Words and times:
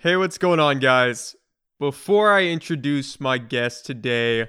Hey, 0.00 0.14
what's 0.14 0.36
going 0.36 0.60
on, 0.60 0.78
guys? 0.78 1.36
Before 1.78 2.30
I 2.30 2.44
introduce 2.44 3.18
my 3.18 3.38
guest 3.38 3.86
today, 3.86 4.42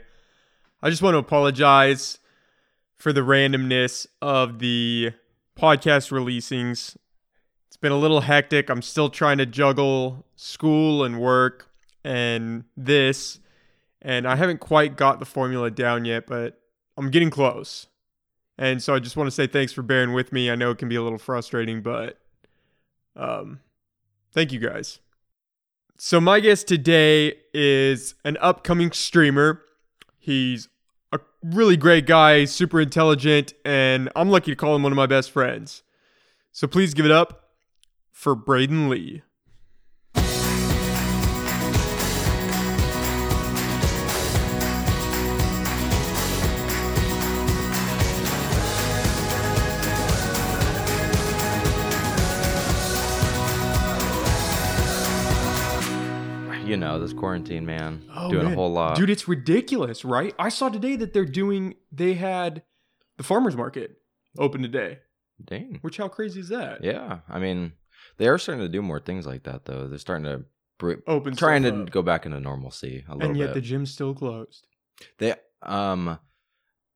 I 0.82 0.90
just 0.90 1.02
want 1.02 1.14
to 1.14 1.20
apologize 1.20 2.20
for 2.98 3.14
the 3.14 3.22
randomness 3.22 4.08
of 4.22 4.60
the 4.60 5.14
podcast 5.58 6.12
releasings. 6.12 6.98
It's 7.68 7.78
been 7.78 7.94
a 7.94 7.98
little 7.98 8.20
hectic. 8.20 8.70
I'm 8.70 8.82
still 8.82 9.10
trying 9.10 9.38
to 9.38 9.46
juggle 9.46 10.26
school 10.36 11.06
and 11.06 11.18
work 11.18 11.70
and 12.04 12.66
this, 12.76 13.40
and 14.02 14.28
I 14.28 14.36
haven't 14.36 14.60
quite 14.60 14.98
got 14.98 15.20
the 15.20 15.26
formula 15.26 15.72
down 15.72 16.04
yet, 16.04 16.28
but 16.28 16.60
I'm 16.98 17.10
getting 17.10 17.30
close. 17.30 17.88
And 18.58 18.84
so 18.84 18.94
I 18.94 19.00
just 19.00 19.16
want 19.16 19.28
to 19.28 19.32
say 19.32 19.48
thanks 19.48 19.72
for 19.72 19.82
bearing 19.82 20.12
with 20.12 20.34
me. 20.34 20.52
I 20.52 20.56
know 20.56 20.72
it 20.72 20.78
can 20.78 20.90
be 20.90 20.98
a 20.98 21.02
little 21.02 21.18
frustrating, 21.18 21.82
but 21.82 22.20
um, 23.16 23.62
thank 24.34 24.52
you 24.52 24.60
guys. 24.60 25.00
So 26.00 26.22
my 26.22 26.40
guest 26.40 26.68
today 26.68 27.34
is 27.56 28.14
an 28.24 28.38
upcoming 28.40 28.92
streamer. 28.92 29.64
He's 30.20 30.70
a 31.12 31.20
really 31.44 31.76
great 31.76 32.06
guy, 32.06 32.46
super 32.46 32.80
intelligent, 32.80 33.56
and 33.66 34.08
I'm 34.16 34.30
lucky 34.30 34.52
to 34.52 34.56
call 34.56 34.76
him 34.76 34.84
one 34.84 34.92
of 34.92 34.96
my 34.96 35.08
best 35.08 35.32
friends. 35.32 35.82
So 36.52 36.68
please 36.68 36.94
give 36.94 37.06
it 37.06 37.12
up 37.12 37.50
for 38.12 38.36
Braden 38.36 38.90
Lee. 38.90 39.24
You 56.78 56.82
know, 56.82 57.00
this 57.00 57.12
quarantine, 57.14 57.66
man, 57.66 58.04
Oh, 58.16 58.30
doing 58.30 58.44
man. 58.46 58.54
a 58.54 58.56
whole 58.56 58.72
lot. 58.72 58.96
Dude, 58.98 59.10
it's 59.10 59.28
ridiculous, 59.28 60.06
right? 60.06 60.36
I 60.38 60.50
saw 60.50 60.70
today 60.70 60.96
that 60.98 61.12
they're 61.12 61.26
doing 61.26 61.74
they 61.92 62.14
had 62.14 62.62
the 63.18 63.24
farmers 63.24 63.56
market 63.58 63.96
open 64.38 64.62
today. 64.62 65.00
Dang. 65.44 65.80
Which 65.82 65.98
how 65.98 66.08
crazy 66.08 66.40
is 66.40 66.50
that? 66.50 66.84
Yeah, 66.84 67.20
I 67.28 67.40
mean, 67.40 67.74
they 68.18 68.28
are 68.28 68.38
starting 68.38 68.64
to 68.64 68.70
do 68.70 68.84
more 68.84 69.00
things 69.00 69.26
like 69.26 69.44
that, 69.46 69.66
though. 69.66 69.88
They're 69.88 69.98
starting 69.98 70.26
to 70.26 70.46
br- 70.78 70.94
Open 71.08 71.36
trying 71.36 71.64
to 71.64 71.82
up. 71.84 71.90
go 71.90 72.04
back 72.04 72.28
into 72.28 72.40
normalcy 72.40 73.04
a 73.10 73.14
little 73.16 73.30
and 73.32 73.38
yet 73.40 73.48
bit. 73.48 73.54
the 73.56 73.62
gym's 73.62 73.92
still 73.92 74.14
closed. 74.14 74.68
they 75.18 75.34
um 75.64 76.20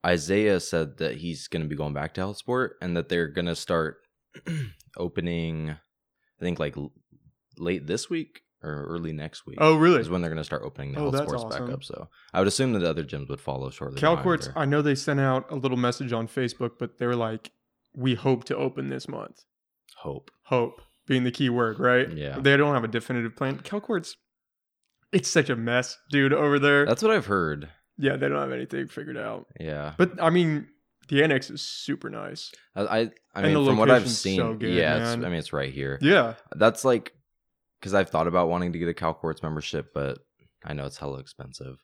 Isaiah 0.05 0.59
said 0.59 0.97
that 0.97 1.17
he's 1.17 1.47
going 1.47 1.63
to 1.63 1.67
be 1.67 1.75
going 1.75 1.93
back 1.93 2.13
to 2.15 2.21
health 2.21 2.37
sport 2.37 2.75
and 2.83 2.95
that 2.97 3.09
they're 3.09 3.27
going 3.29 3.47
to 3.47 3.55
start 3.55 3.97
opening 4.97 5.71
I 5.71 6.39
think 6.43 6.59
like 6.59 6.77
l- 6.77 6.93
late 7.57 7.87
this 7.87 8.09
week 8.09 8.41
or 8.63 8.85
early 8.85 9.11
next 9.11 9.45
week. 9.45 9.57
Oh, 9.61 9.75
really? 9.75 9.99
Is 10.01 10.09
when 10.09 10.21
they're 10.21 10.29
going 10.29 10.37
to 10.37 10.43
start 10.43 10.61
opening 10.63 10.93
the 10.93 10.99
Oh, 10.99 11.11
health 11.11 11.27
sports 11.27 11.43
awesome. 11.45 11.65
back 11.67 11.73
up. 11.73 11.83
So 11.83 12.09
I 12.33 12.39
would 12.39 12.47
assume 12.47 12.73
that 12.73 12.79
the 12.79 12.89
other 12.89 13.03
gyms 13.03 13.29
would 13.29 13.41
follow 13.41 13.69
shortly. 13.69 13.99
Calcourts, 13.99 14.49
I 14.55 14.65
know 14.65 14.81
they 14.81 14.95
sent 14.95 15.19
out 15.19 15.49
a 15.51 15.55
little 15.55 15.77
message 15.77 16.13
on 16.13 16.27
Facebook, 16.27 16.71
but 16.79 16.97
they're 16.97 17.15
like, 17.15 17.51
"We 17.95 18.15
hope 18.15 18.43
to 18.45 18.55
open 18.57 18.89
this 18.89 19.07
month." 19.07 19.43
hope. 19.97 20.31
Hope 20.45 20.81
being 21.05 21.23
the 21.25 21.31
key 21.31 21.49
word, 21.49 21.79
right? 21.79 22.11
Yeah. 22.11 22.39
They 22.39 22.57
don't 22.57 22.73
have 22.73 22.83
a 22.83 22.87
definitive 22.87 23.35
plan. 23.35 23.59
Calcourts, 23.59 24.15
it's 25.11 25.29
such 25.29 25.49
a 25.49 25.55
mess, 25.55 25.97
dude. 26.09 26.33
Over 26.33 26.57
there, 26.57 26.85
That's 26.85 27.03
what 27.03 27.11
I've 27.11 27.25
heard. 27.27 27.69
yeah, 27.97 28.15
they 28.15 28.27
don't 28.29 28.39
have 28.39 28.51
anything 28.51 28.87
figured 28.87 29.17
out. 29.17 29.45
Yeah. 29.59 29.93
But 29.97 30.21
I 30.21 30.29
mean, 30.29 30.67
the 31.09 31.23
annex 31.23 31.49
is 31.49 31.61
super 31.61 32.09
nice. 32.09 32.51
I 32.75 32.81
I, 32.81 33.09
I 33.35 33.41
mean 33.43 33.65
from 33.65 33.77
what 33.77 33.91
I've 33.91 34.09
seen, 34.09 34.37
so 34.39 34.53
good, 34.55 34.73
yeah, 34.73 34.97
it's. 34.97 35.11
I 35.23 35.29
mean 35.29 35.33
it's 35.33 35.53
right 35.53 35.71
here. 35.73 35.99
Yeah, 36.01 36.35
That's 36.55 36.83
like 36.85 37.13
because 37.81 37.93
I've 37.93 38.09
thought 38.09 38.27
about 38.27 38.47
wanting 38.47 38.71
to 38.73 38.79
get 38.79 38.87
a 38.87 38.93
Calcourts 38.93 39.43
membership, 39.43 39.87
but 39.93 40.19
I 40.63 40.73
know 40.73 40.85
it's 40.85 40.97
hella 40.97 41.17
expensive. 41.19 41.77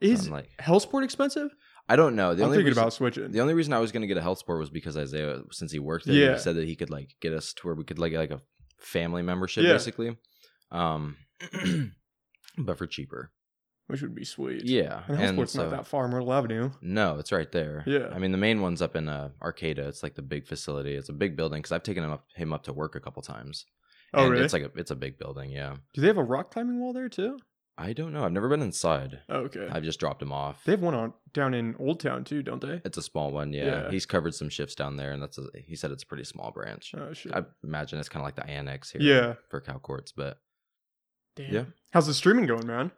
Is 0.00 0.26
I'm 0.28 0.32
like 0.32 0.48
health 0.58 0.82
sport 0.82 1.04
expensive? 1.04 1.50
I 1.88 1.94
don't 1.96 2.16
know. 2.16 2.34
The 2.34 2.42
I'm 2.42 2.46
only 2.46 2.56
thinking 2.58 2.70
reason, 2.70 2.82
about 2.82 2.92
switching. 2.92 3.30
the 3.30 3.40
only 3.40 3.54
reason 3.54 3.72
I 3.72 3.78
was 3.78 3.92
going 3.92 4.00
to 4.00 4.06
get 4.08 4.16
a 4.16 4.22
health 4.22 4.38
sport 4.38 4.58
was 4.58 4.70
because 4.70 4.96
Isaiah, 4.96 5.42
since 5.52 5.70
he 5.70 5.78
worked 5.78 6.06
there, 6.06 6.14
Yeah. 6.14 6.32
he 6.34 6.38
said 6.38 6.56
that 6.56 6.66
he 6.66 6.74
could 6.76 6.90
like 6.90 7.14
get 7.20 7.32
us 7.32 7.52
to 7.54 7.66
where 7.66 7.74
we 7.76 7.84
could 7.84 7.98
like 7.98 8.12
get 8.12 8.18
like 8.18 8.30
a 8.30 8.40
family 8.80 9.22
membership 9.22 9.64
Yeah. 9.64 9.72
basically, 9.74 10.16
um, 10.72 11.16
but 12.58 12.78
for 12.78 12.86
cheaper. 12.86 13.30
which 13.86 14.02
would 14.02 14.14
be 14.16 14.24
sweet. 14.24 14.64
Yeah, 14.64 15.02
and 15.06 15.18
health 15.18 15.32
sport's 15.34 15.54
not 15.54 15.70
that 15.70 15.86
far, 15.86 16.08
Myrtle 16.08 16.32
Avenue. 16.32 16.70
No, 16.82 17.18
it's 17.18 17.30
right 17.30 17.50
there. 17.52 17.84
Yeah. 17.86 18.08
I 18.12 18.18
mean 18.18 18.32
the 18.32 18.38
main 18.38 18.60
one's 18.60 18.82
up 18.82 18.96
in 18.96 19.08
uh, 19.08 19.30
Arcata. 19.40 19.86
It's 19.86 20.02
like 20.02 20.16
the 20.16 20.22
big 20.22 20.46
facility. 20.48 20.94
It's 20.96 21.08
a 21.08 21.12
big 21.12 21.36
building 21.36 21.60
because 21.60 21.70
I've 21.72 21.84
taken 21.84 22.02
him 22.02 22.10
up 22.10 22.24
him 22.34 22.52
up 22.52 22.64
to 22.64 22.72
work 22.72 22.96
a 22.96 23.00
couple 23.00 23.22
times. 23.22 23.64
Oh, 24.14 24.22
And 24.24 24.32
really? 24.32 24.44
It's 24.44 24.52
like 24.52 24.62
a 24.62 24.70
it's 24.76 24.90
a 24.90 24.96
big 24.96 25.18
building. 25.18 25.50
Yeah. 25.50 25.76
Do 25.94 26.00
they 26.00 26.06
have 26.06 26.18
a 26.18 26.24
rock 26.24 26.50
climbing 26.52 26.80
wall 26.80 26.92
there 26.92 27.08
too? 27.08 27.38
I 27.78 27.92
don't 27.92 28.14
know. 28.14 28.24
I've 28.24 28.32
never 28.32 28.48
been 28.48 28.62
inside. 28.62 29.20
Oh, 29.28 29.40
okay. 29.40 29.68
I've 29.70 29.82
just 29.82 30.00
dropped 30.00 30.22
him 30.22 30.32
off. 30.32 30.64
They 30.64 30.72
have 30.72 30.80
one 30.80 30.94
on 30.94 31.12
down 31.34 31.52
in 31.52 31.76
Old 31.78 32.00
Town 32.00 32.24
too, 32.24 32.42
don't 32.42 32.60
they? 32.62 32.80
It's 32.86 32.96
a 32.96 33.02
small 33.02 33.30
one. 33.32 33.52
Yeah. 33.52 33.64
Yeah. 33.66 33.90
He's 33.90 34.06
covered 34.06 34.34
some 34.34 34.48
shifts 34.48 34.74
down 34.74 34.96
there, 34.96 35.12
and 35.12 35.22
that's 35.22 35.36
a, 35.36 35.46
he 35.66 35.76
said 35.76 35.90
it's 35.90 36.02
a 36.02 36.06
pretty 36.06 36.24
small 36.24 36.50
branch. 36.52 36.94
Oh 36.96 37.12
shit. 37.12 37.34
I 37.34 37.42
imagine 37.62 37.98
it's 37.98 38.08
kind 38.08 38.22
of 38.22 38.26
like 38.26 38.36
the 38.36 38.46
annex 38.50 38.90
here. 38.90 39.02
Yeah. 39.02 39.34
For 39.50 39.60
Cal 39.60 39.78
Courts, 39.78 40.10
but 40.12 40.38
Damn. 41.34 41.52
yeah. 41.52 41.64
How's 41.92 42.06
the 42.06 42.14
streaming 42.14 42.46
going, 42.46 42.66
man? 42.66 42.92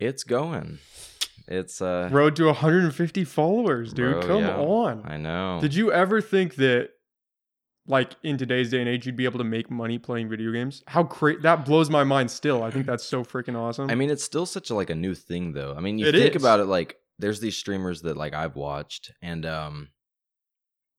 it's 0.00 0.24
going. 0.24 0.78
It's 1.48 1.80
uh. 1.80 2.08
Road 2.10 2.34
to 2.36 2.46
150 2.46 3.24
followers, 3.24 3.92
dude. 3.92 4.20
Bro, 4.20 4.26
Come 4.26 4.44
yeah. 4.44 4.56
on. 4.56 5.02
I 5.06 5.16
know. 5.16 5.58
Did 5.60 5.74
you 5.74 5.92
ever 5.92 6.20
think 6.20 6.56
that, 6.56 6.90
like 7.88 8.16
in 8.22 8.36
today's 8.36 8.70
day 8.70 8.80
and 8.80 8.88
age, 8.88 9.06
you'd 9.06 9.16
be 9.16 9.24
able 9.24 9.38
to 9.38 9.44
make 9.44 9.70
money 9.70 9.98
playing 9.98 10.28
video 10.28 10.52
games? 10.52 10.82
How 10.86 11.04
crazy 11.04 11.40
that 11.42 11.64
blows 11.64 11.88
my 11.90 12.04
mind. 12.04 12.30
Still, 12.30 12.62
I 12.62 12.70
think 12.70 12.86
that's 12.86 13.04
so 13.04 13.24
freaking 13.24 13.56
awesome. 13.58 13.90
I 13.90 13.94
mean, 13.94 14.10
it's 14.10 14.24
still 14.24 14.46
such 14.46 14.70
a 14.70 14.74
like 14.74 14.90
a 14.90 14.94
new 14.94 15.14
thing, 15.14 15.52
though. 15.52 15.74
I 15.76 15.80
mean, 15.80 15.98
you 15.98 16.06
It 16.06 16.12
think 16.14 16.34
is. 16.34 16.42
about 16.42 16.60
it, 16.60 16.64
like 16.66 16.96
there's 17.18 17.40
these 17.40 17.56
streamers 17.56 18.02
that 18.02 18.16
like 18.16 18.34
I've 18.34 18.56
watched, 18.56 19.12
and 19.22 19.46
um, 19.46 19.88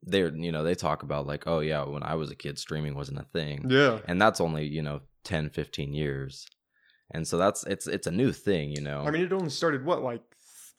they're 0.04 0.34
you 0.36 0.52
know 0.52 0.64
they 0.64 0.76
talk 0.76 1.04
about 1.04 1.28
like, 1.28 1.46
oh 1.48 1.60
yeah, 1.60 1.84
when 1.84 2.04
I 2.04 2.16
was 2.16 2.32
a 2.32 2.36
kid, 2.36 2.58
streaming 2.58 2.96
wasn't 2.96 3.20
a 3.20 3.24
thing, 3.24 3.66
yeah, 3.70 4.00
and 4.08 4.22
that's 4.22 4.40
only 4.42 4.66
you 4.68 4.82
know 4.82 5.02
10, 5.26 5.50
15 5.50 5.94
years, 5.94 6.46
and 7.12 7.28
so 7.28 7.38
that's 7.38 7.64
it's 7.66 7.88
it's 7.88 8.08
a 8.08 8.12
new 8.12 8.32
thing, 8.32 8.72
you 8.72 8.82
know. 8.82 9.04
I 9.06 9.12
mean, 9.12 9.24
it 9.24 9.34
only 9.34 9.50
started 9.50 9.84
what 9.84 10.02
like 10.04 10.22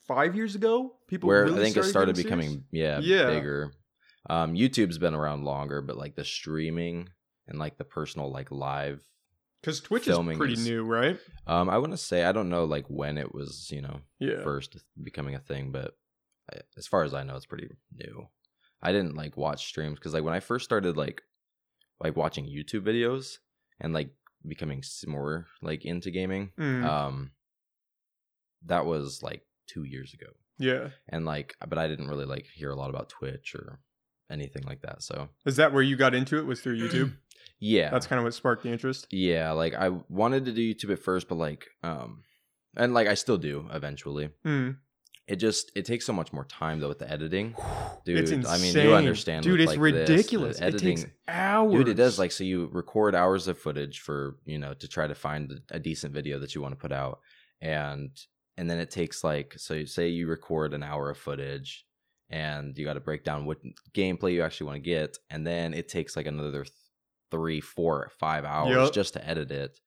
five 0.06 0.34
years 0.34 0.54
ago. 0.54 0.94
People 1.06 1.28
where 1.28 1.44
really 1.44 1.60
I 1.60 1.62
think 1.64 1.76
it 1.76 1.84
started 1.84 2.16
serious? 2.16 2.24
becoming 2.24 2.64
yeah, 2.72 2.98
Yeah. 3.00 3.26
bigger. 3.26 3.72
Um, 4.28 4.54
YouTube's 4.54 4.98
been 4.98 5.14
around 5.14 5.44
longer, 5.44 5.80
but 5.82 5.96
like 5.96 6.14
the 6.16 6.24
streaming 6.24 7.08
and 7.46 7.58
like 7.58 7.78
the 7.78 7.84
personal 7.84 8.30
like 8.30 8.50
live. 8.50 9.02
because 9.60 9.80
Twitch 9.80 10.04
filming 10.04 10.34
is 10.34 10.38
pretty 10.38 10.52
is- 10.54 10.66
new, 10.68 10.82
right? 10.84 11.18
Um, 11.46 11.68
I 11.70 11.78
want 11.78 11.92
to 11.92 11.96
say 11.98 12.24
I 12.24 12.32
don't 12.32 12.50
know 12.50 12.64
like 12.64 12.86
when 12.88 13.16
it 13.18 13.34
was 13.34 13.70
you 13.70 13.80
know 13.82 14.00
Yeah. 14.18 14.42
first 14.42 14.76
becoming 15.02 15.34
a 15.34 15.40
thing, 15.40 15.72
but 15.72 15.96
I, 16.52 16.58
as 16.76 16.86
far 16.86 17.04
as 17.04 17.14
I 17.14 17.22
know, 17.24 17.36
it's 17.36 17.46
pretty 17.46 17.68
new. 17.94 18.28
I 18.82 18.92
didn't 18.92 19.16
like 19.16 19.36
watch 19.36 19.66
streams 19.66 19.98
because 19.98 20.14
like 20.14 20.24
when 20.24 20.34
I 20.34 20.40
first 20.40 20.64
started 20.64 20.96
like 20.96 21.22
like 22.00 22.16
watching 22.16 22.44
YouTube 22.46 22.82
videos 22.86 23.38
and 23.80 23.92
like 23.92 24.10
becoming 24.46 24.82
more 25.06 25.46
like 25.62 25.84
into 25.84 26.10
gaming, 26.10 26.52
Mm, 26.58 26.84
um, 26.84 27.30
that 28.66 28.84
was 28.86 29.22
like 29.22 29.42
two 29.66 29.84
years 29.84 30.14
ago, 30.14 30.32
yeah. 30.58 30.90
and 31.08 31.24
like 31.24 31.56
but 31.66 31.78
I 31.78 31.88
didn't 31.88 32.08
really 32.08 32.24
like 32.26 32.46
hear 32.54 32.70
a 32.70 32.76
lot 32.76 32.90
about 32.90 33.08
Twitch 33.08 33.54
or 33.54 33.80
anything 34.30 34.62
like 34.66 34.82
that. 34.82 35.02
So 35.02 35.28
Is 35.46 35.56
that 35.56 35.72
where 35.72 35.82
you 35.82 35.96
got 35.96 36.14
into 36.14 36.38
it? 36.38 36.46
Was 36.46 36.60
through 36.60 36.78
YouTube? 36.88 37.12
yeah, 37.60 37.90
That's 37.90 38.06
kind 38.06 38.18
of 38.18 38.24
what 38.24 38.34
sparked 38.34 38.62
the 38.62 38.70
interest. 38.70 39.06
yeah. 39.10 39.52
Like 39.52 39.74
I 39.74 39.90
wanted 40.08 40.44
to 40.46 40.52
do 40.52 40.74
YouTube 40.74 40.92
at 40.92 40.98
first, 41.00 41.28
but 41.28 41.36
like 41.36 41.66
um, 41.82 42.22
and 42.76 42.94
like 42.94 43.08
I 43.08 43.14
still 43.14 43.38
do 43.38 43.66
eventually. 43.72 44.30
Mm. 44.46 44.76
It 45.26 45.36
just 45.36 45.72
it 45.76 45.84
takes 45.84 46.06
so 46.06 46.14
much 46.14 46.32
more 46.32 46.44
time 46.46 46.80
though 46.80 46.88
with 46.88 47.00
the 47.00 47.10
editing. 47.10 47.54
Dude, 48.06 48.18
it's 48.30 48.48
I 48.48 48.56
mean, 48.58 48.74
you 48.74 48.94
understand, 48.94 49.42
dude. 49.44 49.58
with, 49.58 49.60
It's 49.68 49.76
like, 49.76 49.92
this, 49.92 50.08
ridiculous. 50.08 50.58
it 50.58 50.62
editing, 50.64 50.96
takes 50.96 51.10
hours, 51.28 51.72
dude. 51.74 51.88
It 51.88 51.94
does 51.94 52.18
like 52.18 52.32
so 52.32 52.44
you 52.44 52.70
record 52.72 53.14
hours 53.14 53.46
of 53.46 53.58
footage 53.58 54.00
for 54.00 54.36
you 54.46 54.58
know 54.58 54.72
to 54.74 54.88
try 54.88 55.06
to 55.06 55.14
find 55.14 55.60
a 55.70 55.78
decent 55.78 56.14
video 56.14 56.38
that 56.38 56.54
you 56.54 56.62
want 56.62 56.72
to 56.72 56.80
put 56.80 56.92
out, 56.92 57.18
and 57.60 58.10
and 58.56 58.70
then 58.70 58.78
it 58.78 58.90
takes 58.90 59.22
like 59.22 59.52
so 59.58 59.74
you 59.74 59.84
say 59.84 60.08
you 60.08 60.28
record 60.28 60.72
an 60.72 60.82
hour 60.82 61.10
of 61.10 61.18
footage, 61.18 61.84
and 62.30 62.76
you 62.76 62.84
got 62.84 62.94
to 62.94 63.00
break 63.00 63.24
down 63.24 63.46
what 63.46 63.58
gameplay 63.94 64.32
you 64.34 64.42
actually 64.42 64.66
want 64.66 64.76
to 64.76 64.90
get, 64.90 65.16
and 65.30 65.46
then 65.46 65.74
it 65.74 65.88
takes 65.88 66.16
like 66.16 66.26
another 66.26 66.64
th- 66.64 66.72
three, 67.30 67.60
four, 67.60 68.10
five 68.18 68.44
hours 68.44 68.70
Yup. 68.74 68.92
just 68.92 69.12
to 69.14 69.28
edit 69.28 69.50
it. 69.50 69.78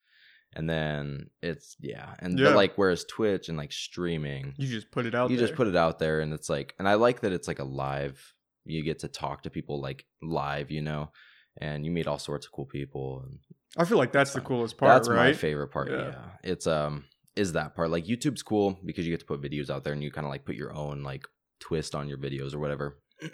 And 0.54 0.70
then 0.70 1.30
it's 1.42 1.76
yeah, 1.80 2.14
and 2.20 2.38
Yeah. 2.38 2.50
like 2.56 2.74
whereas 2.76 3.06
Twitch 3.06 3.48
and 3.48 3.58
like 3.58 3.72
streaming, 3.72 4.54
You 4.58 4.68
just 4.68 4.92
put 4.92 5.06
it 5.06 5.16
out. 5.16 5.30
you 5.32 5.38
there. 5.38 5.48
just 5.48 5.56
put 5.56 5.68
it 5.68 5.76
out 5.78 5.98
there 5.98 6.20
and 6.20 6.34
it's 6.34 6.50
like 6.50 6.76
and 6.78 6.88
i 6.90 6.96
like 6.96 7.22
that 7.22 7.32
it's 7.32 7.48
like 7.48 7.60
a 7.60 7.64
live 7.64 8.34
you 8.66 8.84
get 8.84 9.00
to 9.00 9.08
talk 9.08 9.44
to 9.44 9.50
people 9.50 9.80
like 9.82 10.06
live 10.22 10.70
you 10.70 10.82
know 10.82 11.10
and 11.58 11.86
you 11.86 11.92
meet 11.92 12.06
all 12.06 12.20
sorts 12.20 12.46
of 12.46 12.52
cool 12.52 12.66
people 12.66 13.24
and 13.26 13.40
I 13.78 13.86
feel 13.86 13.98
like 13.98 14.12
that's 14.12 14.34
the 14.34 14.42
coolest 14.42 14.78
part, 14.78 14.90
that's 14.92 15.08
right? 15.08 15.28
my 15.28 15.34
favorite 15.34 15.70
part 15.70 15.90
Yeah. 15.90 15.98
yeah. 16.10 16.26
it's 16.44 16.68
um 16.68 17.06
is 17.38 17.54
that 17.54 17.74
part 17.74 17.90
like 17.90 18.06
youtube's 18.06 18.44
cool 18.44 18.78
because 18.86 19.06
you 19.08 19.14
get 19.14 19.22
to 19.22 19.26
put 19.26 19.42
videos 19.42 19.70
out 19.70 19.86
there 19.86 19.94
and 19.94 20.04
you 20.04 20.12
kind 20.12 20.26
of 20.28 20.32
like 20.32 20.44
put 20.44 20.56
your 20.56 20.74
own 20.76 21.02
like 21.02 21.26
twist 21.62 21.96
on 21.96 22.10
your 22.10 22.18
videos 22.18 22.54
or 22.54 22.60
whatever 22.60 22.98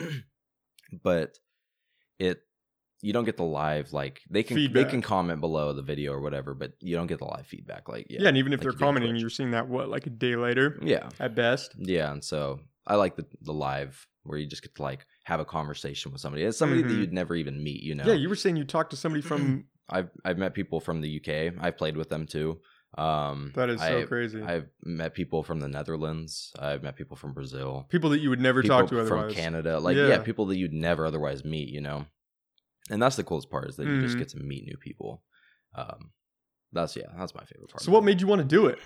but 1.03 1.37
it 2.19 2.41
you 3.01 3.13
don't 3.13 3.25
get 3.25 3.37
the 3.37 3.43
live 3.43 3.93
like 3.93 4.21
they 4.29 4.41
can 4.41 4.57
Feedback. 4.57 4.85
they 4.85 4.89
can 4.89 5.01
comment 5.03 5.39
below 5.39 5.71
the 5.71 5.83
video 5.83 6.13
or 6.13 6.19
whatever, 6.21 6.55
but 6.55 6.71
you 6.79 6.95
don't 6.95 7.05
get 7.05 7.19
the 7.19 7.25
live 7.25 7.45
feedback. 7.45 7.87
Like 7.87 8.07
yeah, 8.09 8.21
Yeah, 8.23 8.29
and 8.29 8.37
even 8.37 8.53
if 8.53 8.59
like 8.59 8.63
they're 8.63 8.79
commenting, 8.79 9.15
you're 9.17 9.29
seeing 9.29 9.51
that 9.51 9.67
what 9.67 9.87
like 9.87 10.07
a 10.07 10.09
day 10.09 10.35
later 10.35 10.79
yeah, 10.81 11.09
at 11.19 11.35
best. 11.35 11.75
yeah, 11.77 12.11
and 12.11 12.23
so 12.25 12.59
I 12.87 12.95
like 12.95 13.15
the 13.15 13.25
the 13.41 13.53
live 13.53 14.03
where 14.23 14.39
you 14.39 14.47
just 14.47 14.63
get 14.63 14.73
to 14.75 14.81
like 14.81 15.05
have 15.25 15.39
a 15.39 15.45
conversation 15.45 16.11
with 16.11 16.21
somebody. 16.21 16.43
It's 16.43 16.57
somebody 16.57 16.81
Mhm. 16.81 16.87
that 16.87 16.93
you'd 16.95 17.13
never 17.13 17.35
even 17.35 17.63
meet. 17.63 17.83
You 17.83 17.93
know, 17.95 18.05
Yeah, 18.07 18.13
you 18.15 18.29
were 18.29 18.35
saying 18.35 18.55
you 18.57 18.65
talked 18.65 18.89
to 18.91 18.97
somebody 18.97 19.21
from 19.21 19.65
I've 19.89 20.09
I've 20.25 20.39
met 20.39 20.55
people 20.55 20.79
from 20.79 20.99
the 21.01 21.17
UK. 21.21 21.53
I've 21.63 21.77
played 21.77 21.97
with 21.97 22.09
them 22.09 22.25
too. 22.25 22.59
Um, 22.97 23.51
that 23.55 23.69
is 23.69 23.79
so 23.79 23.99
I, 23.99 24.03
crazy. 24.05 24.41
I've 24.41 24.67
met 24.83 25.13
people 25.13 25.43
from 25.43 25.59
the 25.59 25.67
Netherlands. 25.67 26.51
I've 26.57 26.81
met 26.81 26.95
people 26.95 27.15
from 27.15 27.33
Brazil. 27.33 27.85
people 27.89 28.09
that 28.09 28.19
you 28.19 28.29
would 28.31 28.39
never 28.41 28.63
talk 28.63 28.89
to 28.89 29.05
from. 29.05 29.31
Canada. 29.31 29.79
Like 29.79 29.95
yeah. 29.95 30.07
Yeah. 30.07 30.17
people 30.23 30.47
that 30.47 30.57
you'd 30.57 30.73
never 30.73 31.05
otherwise 31.05 31.45
meet. 31.45 31.69
You 31.69 31.81
know, 31.81 32.05
and 32.89 33.01
that's 33.01 33.15
the 33.15 33.23
coolest 33.23 33.49
part 33.51 33.69
is 33.69 33.75
that 33.75 33.85
you 33.85 34.01
just 34.01 34.15
Mhm. 34.15 34.19
get 34.19 34.29
to 34.29 34.37
meet 34.39 34.65
new 34.65 34.77
people. 34.77 35.23
Um, 35.75 36.11
that's 36.73 36.95
yeah, 36.95 37.05
that's 37.17 37.35
my 37.35 37.43
favorite 37.45 37.69
part. 37.69 37.81
So 37.83 37.91
what 37.91 38.03
made 38.03 38.19
you 38.19 38.27
want 38.27 38.41
to 38.41 38.47
do 38.47 38.65
it? 38.65 38.79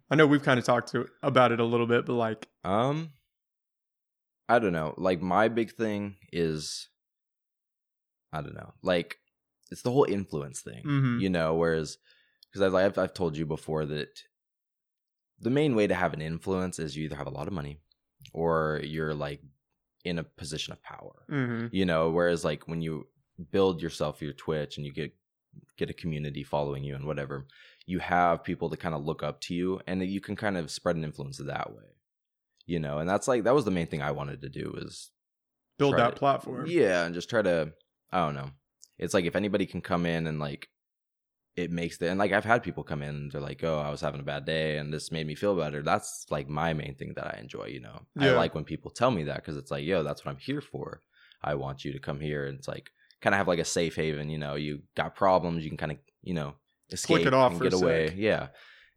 I 0.10 0.14
know 0.16 0.26
we've 0.26 0.42
kind 0.42 0.58
of 0.58 0.64
talked 0.66 0.90
to 0.92 1.08
about 1.22 1.50
it 1.50 1.58
a 1.58 1.64
little 1.64 1.86
bit, 1.86 2.04
but 2.06 2.12
like 2.14 2.48
Um, 2.62 3.12
I 4.48 4.58
don't 4.58 4.72
know. 4.72 4.94
Like 4.98 5.20
my 5.22 5.48
big 5.48 5.72
thing 5.72 6.16
is, 6.32 6.88
I 8.32 8.42
don't 8.42 8.54
know. 8.54 8.74
Like 8.82 9.16
it's 9.70 9.82
the 9.82 9.90
whole 9.90 10.04
influence 10.04 10.60
thing, 10.60 10.84
Mhm. 10.84 11.20
you 11.20 11.30
know. 11.30 11.54
Whereas, 11.54 11.98
because 12.56 12.74
I've 12.74 12.98
I've 12.98 13.14
told 13.14 13.36
you 13.36 13.46
before 13.46 13.84
that 13.86 14.22
the 15.40 15.50
main 15.50 15.74
way 15.74 15.86
to 15.86 15.94
have 15.94 16.14
an 16.14 16.22
influence 16.22 16.78
is 16.78 16.96
you 16.96 17.04
either 17.04 17.16
have 17.16 17.26
a 17.26 17.30
lot 17.30 17.46
of 17.46 17.52
money 17.52 17.78
or 18.32 18.80
you're 18.82 19.14
like 19.14 19.40
in 20.04 20.18
a 20.18 20.24
position 20.24 20.72
of 20.72 20.82
power, 20.82 21.26
mhm. 21.30 21.68
you 21.72 21.84
know. 21.84 22.10
Whereas 22.10 22.44
like 22.44 22.66
when 22.66 22.80
you 22.80 23.06
build 23.50 23.82
yourself 23.82 24.22
your 24.22 24.32
Twitch 24.32 24.76
and 24.76 24.86
you 24.86 24.92
get 24.92 25.12
get 25.76 25.90
a 25.90 25.94
community 25.94 26.42
following 26.42 26.84
you 26.84 26.94
and 26.94 27.06
whatever, 27.06 27.46
you 27.86 27.98
have 27.98 28.44
people 28.44 28.70
to 28.70 28.76
kind 28.76 28.94
of 28.94 29.04
look 29.04 29.22
up 29.22 29.40
to 29.42 29.54
you 29.54 29.80
and 29.86 30.00
that 30.00 30.06
you 30.06 30.20
can 30.20 30.36
kind 30.36 30.56
of 30.56 30.70
spread 30.70 30.96
an 30.96 31.04
influence 31.04 31.38
that 31.38 31.74
way. 31.74 31.84
You 32.64 32.80
know, 32.80 32.98
and 32.98 33.08
that's 33.08 33.28
like 33.28 33.44
that 33.44 33.54
was 33.54 33.64
the 33.64 33.70
main 33.70 33.86
thing 33.86 34.02
I 34.02 34.12
wanted 34.12 34.42
to 34.42 34.48
do 34.48 34.74
is 34.78 35.10
build 35.78 35.96
that 35.98 36.14
to- 36.14 36.18
platform. 36.18 36.66
Yeah, 36.68 37.04
and 37.04 37.14
just 37.14 37.28
try 37.28 37.42
to 37.42 37.72
I 38.10 38.24
don't 38.24 38.34
know. 38.34 38.50
It's 38.98 39.12
like 39.12 39.26
if 39.26 39.36
anybody 39.36 39.66
can 39.66 39.82
come 39.82 40.06
in 40.06 40.26
and 40.26 40.40
like 40.40 40.68
it 41.56 41.70
makes 41.70 41.96
the 41.96 42.10
and 42.10 42.18
like 42.18 42.32
I've 42.32 42.44
had 42.44 42.62
people 42.62 42.84
come 42.84 43.02
in 43.02 43.08
and 43.08 43.32
they're 43.32 43.40
like, 43.40 43.64
"Oh, 43.64 43.78
I 43.78 43.90
was 43.90 44.02
having 44.02 44.20
a 44.20 44.24
bad 44.24 44.44
day 44.44 44.76
and 44.76 44.92
this 44.92 45.10
made 45.10 45.26
me 45.26 45.34
feel 45.34 45.56
better." 45.56 45.82
That's 45.82 46.26
like 46.30 46.48
my 46.48 46.74
main 46.74 46.94
thing 46.94 47.14
that 47.16 47.34
I 47.34 47.38
enjoy, 47.40 47.66
you 47.66 47.80
know. 47.80 48.02
I 48.18 48.30
like 48.30 48.54
when 48.54 48.64
people 48.64 48.90
tell 48.90 49.10
me 49.10 49.24
that 49.24 49.42
cuz 49.44 49.56
it's 49.56 49.70
like, 49.70 49.84
"Yo, 49.84 50.02
that's 50.02 50.24
what 50.24 50.30
I'm 50.30 50.38
here 50.38 50.60
for. 50.60 51.02
I 51.42 51.54
want 51.54 51.84
you 51.84 51.92
to 51.92 51.98
come 51.98 52.20
here." 52.20 52.46
And 52.46 52.58
it's 52.58 52.68
like 52.68 52.90
kind 53.22 53.34
of 53.34 53.38
have 53.38 53.48
like 53.48 53.58
a 53.58 53.64
safe 53.64 53.96
haven, 53.96 54.28
you 54.28 54.38
know. 54.38 54.54
You 54.54 54.82
got 54.94 55.14
problems, 55.14 55.64
you 55.64 55.70
can 55.70 55.78
kind 55.78 55.92
of, 55.92 55.98
you 56.22 56.34
know, 56.34 56.54
escape 56.90 57.26
it 57.26 57.34
off 57.34 57.52
and 57.52 57.60
get 57.60 57.72
away. 57.72 58.12
Yeah. 58.16 58.48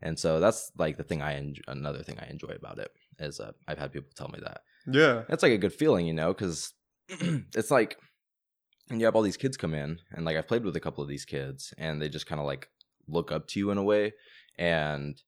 And 0.01 0.17
so 0.17 0.39
that's 0.39 0.71
like 0.77 0.97
the 0.97 1.03
thing 1.03 1.21
I 1.21 1.37
enjoy, 1.37 1.61
another 1.67 2.03
thing 2.03 2.19
I 2.19 2.29
enjoy 2.29 2.53
about 2.55 2.79
it 2.79 2.91
is 3.19 3.39
uh, 3.39 3.51
I've 3.67 3.77
had 3.77 3.91
people 3.91 4.09
tell 4.15 4.29
me 4.29 4.39
that. 4.41 4.61
Yeah. 4.87 5.23
That's 5.27 5.43
like 5.43 5.51
a 5.51 5.57
good 5.57 5.73
feeling, 5.73 6.07
you 6.07 6.13
know, 6.13 6.33
because 6.33 6.73
it's 7.09 7.71
like, 7.71 7.97
and 8.89 8.99
you 8.99 9.05
have 9.05 9.15
all 9.15 9.21
these 9.21 9.37
kids 9.37 9.57
come 9.57 9.73
in, 9.73 9.99
and 10.11 10.25
like 10.25 10.37
I've 10.37 10.47
played 10.47 10.63
with 10.63 10.75
a 10.75 10.79
couple 10.79 11.03
of 11.03 11.09
these 11.09 11.25
kids, 11.25 11.73
and 11.77 12.01
they 12.01 12.09
just 12.09 12.25
kind 12.27 12.39
of 12.41 12.47
like 12.47 12.69
look 13.07 13.31
up 13.31 13.47
to 13.47 13.59
you 13.59 13.71
in 13.71 13.77
a 13.77 13.83
way, 13.83 14.13
and 14.57 15.21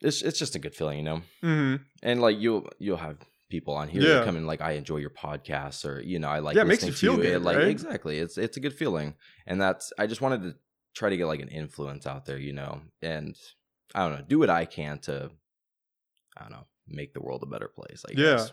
it's 0.00 0.22
it's 0.22 0.38
just 0.38 0.54
a 0.54 0.58
good 0.58 0.74
feeling, 0.74 0.98
you 0.98 1.04
know. 1.04 1.22
hmm 1.42 1.76
And 2.02 2.20
like 2.20 2.38
you'll 2.38 2.68
you'll 2.78 2.96
have 2.96 3.18
people 3.50 3.74
on 3.74 3.88
here 3.88 4.02
Yeah. 4.02 4.14
that 4.16 4.24
come 4.24 4.36
in 4.36 4.46
like 4.46 4.60
I 4.60 4.72
enjoy 4.72 4.96
your 4.98 5.10
podcast, 5.10 5.84
or 5.84 6.00
you 6.00 6.18
know 6.18 6.28
I 6.28 6.40
like 6.40 6.56
Yeah, 6.56 6.62
it 6.62 6.68
makes 6.68 6.86
you 6.86 6.92
feel 6.92 7.16
you. 7.16 7.22
good, 7.22 7.42
like 7.42 7.56
right? 7.58 7.68
exactly, 7.68 8.18
it's 8.18 8.38
it's 8.38 8.56
a 8.56 8.60
good 8.60 8.74
feeling, 8.74 9.14
and 9.46 9.60
that's 9.60 9.92
I 9.98 10.06
just 10.06 10.20
wanted 10.20 10.42
to 10.42 10.54
try 10.94 11.10
to 11.10 11.16
get 11.16 11.26
like 11.26 11.40
an 11.40 11.48
influence 11.48 12.06
out 12.06 12.26
there, 12.26 12.38
you 12.38 12.52
know, 12.52 12.80
and 13.00 13.36
I 13.94 14.00
don't 14.08 14.18
know, 14.18 14.24
do 14.26 14.38
what 14.38 14.50
I 14.50 14.64
can 14.64 14.98
to 15.00 15.30
I 16.36 16.42
don't 16.42 16.52
know 16.52 16.66
make 16.88 17.14
the 17.14 17.22
world 17.22 17.42
a 17.42 17.46
better 17.46 17.68
place. 17.68 18.04
I 18.08 18.12
Yeah. 18.12 18.32
guess. 18.32 18.52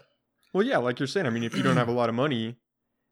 Well, 0.54 0.66
yeah, 0.66 0.78
like 0.78 1.00
you're 1.00 1.08
saying. 1.08 1.26
I 1.26 1.30
mean, 1.30 1.44
if 1.44 1.56
you 1.56 1.64
don't 1.64 1.78
have 1.78 1.88
a 1.88 1.92
lot 2.02 2.10
of 2.10 2.16
money, 2.16 2.56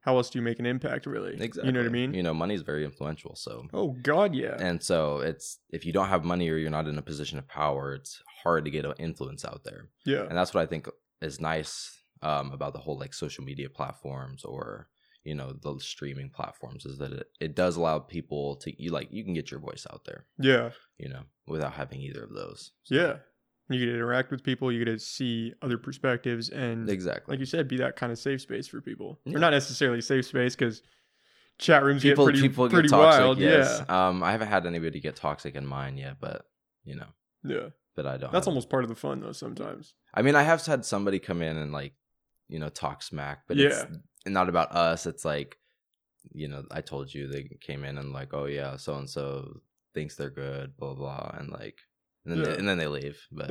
how 0.07 0.15
else 0.15 0.29
do 0.29 0.39
you 0.39 0.43
make 0.43 0.57
an 0.57 0.65
impact? 0.65 1.05
Really? 1.05 1.33
Exactly. 1.33 1.65
You 1.65 1.73
know 1.73 1.81
what 1.81 1.87
I 1.87 1.91
mean? 1.91 2.13
You 2.13 2.23
know, 2.23 2.33
money's 2.33 2.61
very 2.61 2.85
influential. 2.85 3.35
So, 3.35 3.67
oh 3.73 3.89
God, 4.01 4.33
yeah. 4.33 4.55
and 4.57 4.81
so 4.81 5.19
it's 5.19 5.59
if 5.69 5.85
you 5.85 5.91
don't 5.91 6.07
have 6.07 6.23
money 6.23 6.49
or 6.49 6.55
you're 6.55 6.69
not 6.69 6.87
in 6.87 6.97
a 6.97 7.01
position 7.01 7.37
of 7.37 7.45
power, 7.49 7.93
it's 7.93 8.23
hard 8.41 8.63
to 8.63 8.71
get 8.71 8.85
an 8.85 8.93
influence 8.99 9.43
out 9.43 9.65
there. 9.65 9.89
yeah. 10.05 10.21
And 10.21 10.37
that's 10.37 10.53
what 10.53 10.61
I 10.61 10.65
think 10.65 10.87
is 11.21 11.41
nice 11.41 11.73
um, 12.21 12.53
about 12.53 12.71
the 12.71 12.79
whole 12.79 12.97
like 12.97 13.13
social 13.13 13.43
media 13.43 13.69
platforms 13.69 14.45
or 14.45 14.87
you 15.25 15.35
know 15.35 15.51
the 15.61 15.75
streaming 15.79 16.29
platforms 16.29 16.85
is 16.85 16.97
that 16.99 17.11
it, 17.11 17.27
it 17.41 17.53
does 17.53 17.75
allow 17.75 17.99
people 17.99 18.55
to 18.61 18.71
you 18.81 18.91
like 18.91 19.09
you 19.11 19.25
can 19.25 19.33
get 19.33 19.51
your 19.51 19.59
voice 19.59 19.85
out 19.91 20.05
there. 20.05 20.25
Yeah. 20.39 20.69
You 20.97 21.09
know, 21.09 21.23
without 21.47 21.73
having 21.73 21.99
either 21.99 22.23
of 22.23 22.33
those. 22.33 22.71
So, 22.85 22.95
Yeah. 22.95 23.13
You 23.69 23.79
get 23.79 23.85
to 23.87 23.95
interact 23.95 24.31
with 24.31 24.43
people. 24.43 24.71
You 24.71 24.83
get 24.85 24.91
to 24.91 24.99
see 24.99 25.53
other 25.61 25.77
perspectives, 25.77 26.49
and 26.49 26.89
Exactly. 26.89 27.33
like 27.33 27.39
you 27.39 27.45
said, 27.45 27.67
be 27.67 27.77
that 27.77 27.95
kind 27.97 28.11
of 28.11 28.17
safe 28.17 28.41
space 28.41 28.67
for 28.67 28.79
people. 28.81 29.19
Yeah. 29.25 29.35
Or 29.35 29.39
not 29.39 29.49
necessarily 29.51 29.99
safe 30.01 30.25
space 30.25 30.55
because 30.55 30.81
chat 31.59 31.83
rooms 31.83 32.01
people 32.01 32.25
get 32.25 32.31
pretty, 32.33 32.47
people 32.47 32.69
pretty 32.69 32.87
get 32.87 32.95
toxic. 32.95 33.19
wild. 33.21 33.39
yes. 33.39 33.81
Um, 33.89 34.23
I 34.23 34.31
haven't 34.31 34.47
had 34.47 34.65
anybody 34.65 34.99
get 34.99 35.15
toxic 35.17 35.55
in 35.55 35.65
mine 35.65 35.97
yet, 35.97 36.17
but 36.21 36.45
you 36.85 36.95
know, 36.95 37.07
Yeah. 37.43 37.55
Yeah. 37.57 37.69
but 37.95 38.05
I 38.05 38.15
don't. 38.17 38.31
That's 38.31 38.47
almost 38.47 38.69
part 38.69 38.83
of 38.83 38.89
the 38.89 38.95
fun 38.95 39.19
though. 39.19 39.31
Sometimes. 39.33 39.93
I 40.13 40.21
mean, 40.21 40.35
I 40.35 40.43
have 40.43 40.65
had 40.65 40.85
somebody 40.85 41.19
come 41.19 41.41
in 41.41 41.57
and 41.57 41.71
like, 41.73 41.93
you 42.47 42.59
know, 42.59 42.69
talk 42.69 43.03
smack, 43.03 43.39
but 43.47 43.57
it's 43.57 43.83
not 44.25 44.47
about 44.49 44.71
us. 44.71 45.05
It's 45.05 45.25
like, 45.25 45.57
you 46.31 46.47
know, 46.47 46.63
I 46.71 46.79
told 46.81 47.13
you 47.13 47.27
they 47.27 47.49
came 47.59 47.83
in 47.83 47.97
and 47.97 48.13
like, 48.13 48.33
oh 48.33 48.45
yeah, 48.45 48.77
so 48.77 48.95
and 48.95 49.09
so 49.09 49.59
thinks 49.93 50.15
they're 50.15 50.29
good, 50.29 50.77
blah 50.77 50.93
blah, 50.93 51.31
and 51.37 51.49
like, 51.49 51.79
and 52.27 52.31
then 52.31 52.39
Yeah. 52.39 52.51
they, 52.53 52.57
and 52.59 52.67
then 52.69 52.77
they 52.77 52.87
leave. 52.87 53.19
But 53.31 53.49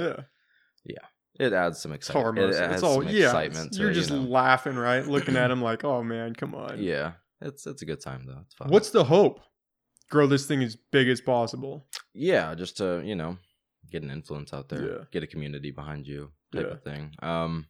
Yeah. 0.84 0.98
it 1.40 1.52
adds 1.52 1.80
some 1.80 1.92
excitement. 1.92 2.38
harmless. 2.38 2.58
It 2.58 2.70
It's 2.72 2.82
all 2.82 3.02
some 3.02 3.08
yeah. 3.08 3.24
excitement. 3.26 3.66
it's- 3.66 3.78
You're 3.78 3.88
you 3.90 3.94
just 3.94 4.10
know. 4.10 4.20
laughing, 4.22 4.76
right? 4.76 5.04
Looking 5.16 5.36
at 5.36 5.48
them 5.48 5.62
like, 5.62 5.84
oh 5.84 6.02
man, 6.02 6.34
come 6.34 6.54
on. 6.54 6.82
yeah, 6.82 7.12
it's 7.40 7.66
it's 7.66 7.82
a 7.82 7.86
good 7.86 8.00
time 8.00 8.24
though. 8.26 8.40
It's 8.44 8.54
fun. 8.54 8.68
What's 8.68 8.90
the 8.90 9.04
hope? 9.04 9.40
Grow 10.10 10.26
this 10.26 10.46
thing 10.46 10.62
as 10.62 10.76
big 10.92 11.08
as 11.08 11.20
possible. 11.20 11.88
yeah, 12.14 12.54
just 12.54 12.76
to 12.78 13.02
you 13.04 13.14
know 13.16 13.38
get 13.90 14.02
an 14.02 14.10
influence 14.10 14.52
out 14.52 14.68
there, 14.68 14.84
Yeah. 14.98 15.04
get 15.12 15.22
a 15.22 15.26
community 15.26 15.70
behind 15.70 16.06
you, 16.06 16.32
type 16.52 16.66
Yeah. 16.66 16.72
of 16.72 16.82
thing. 16.82 17.14
Um, 17.20 17.68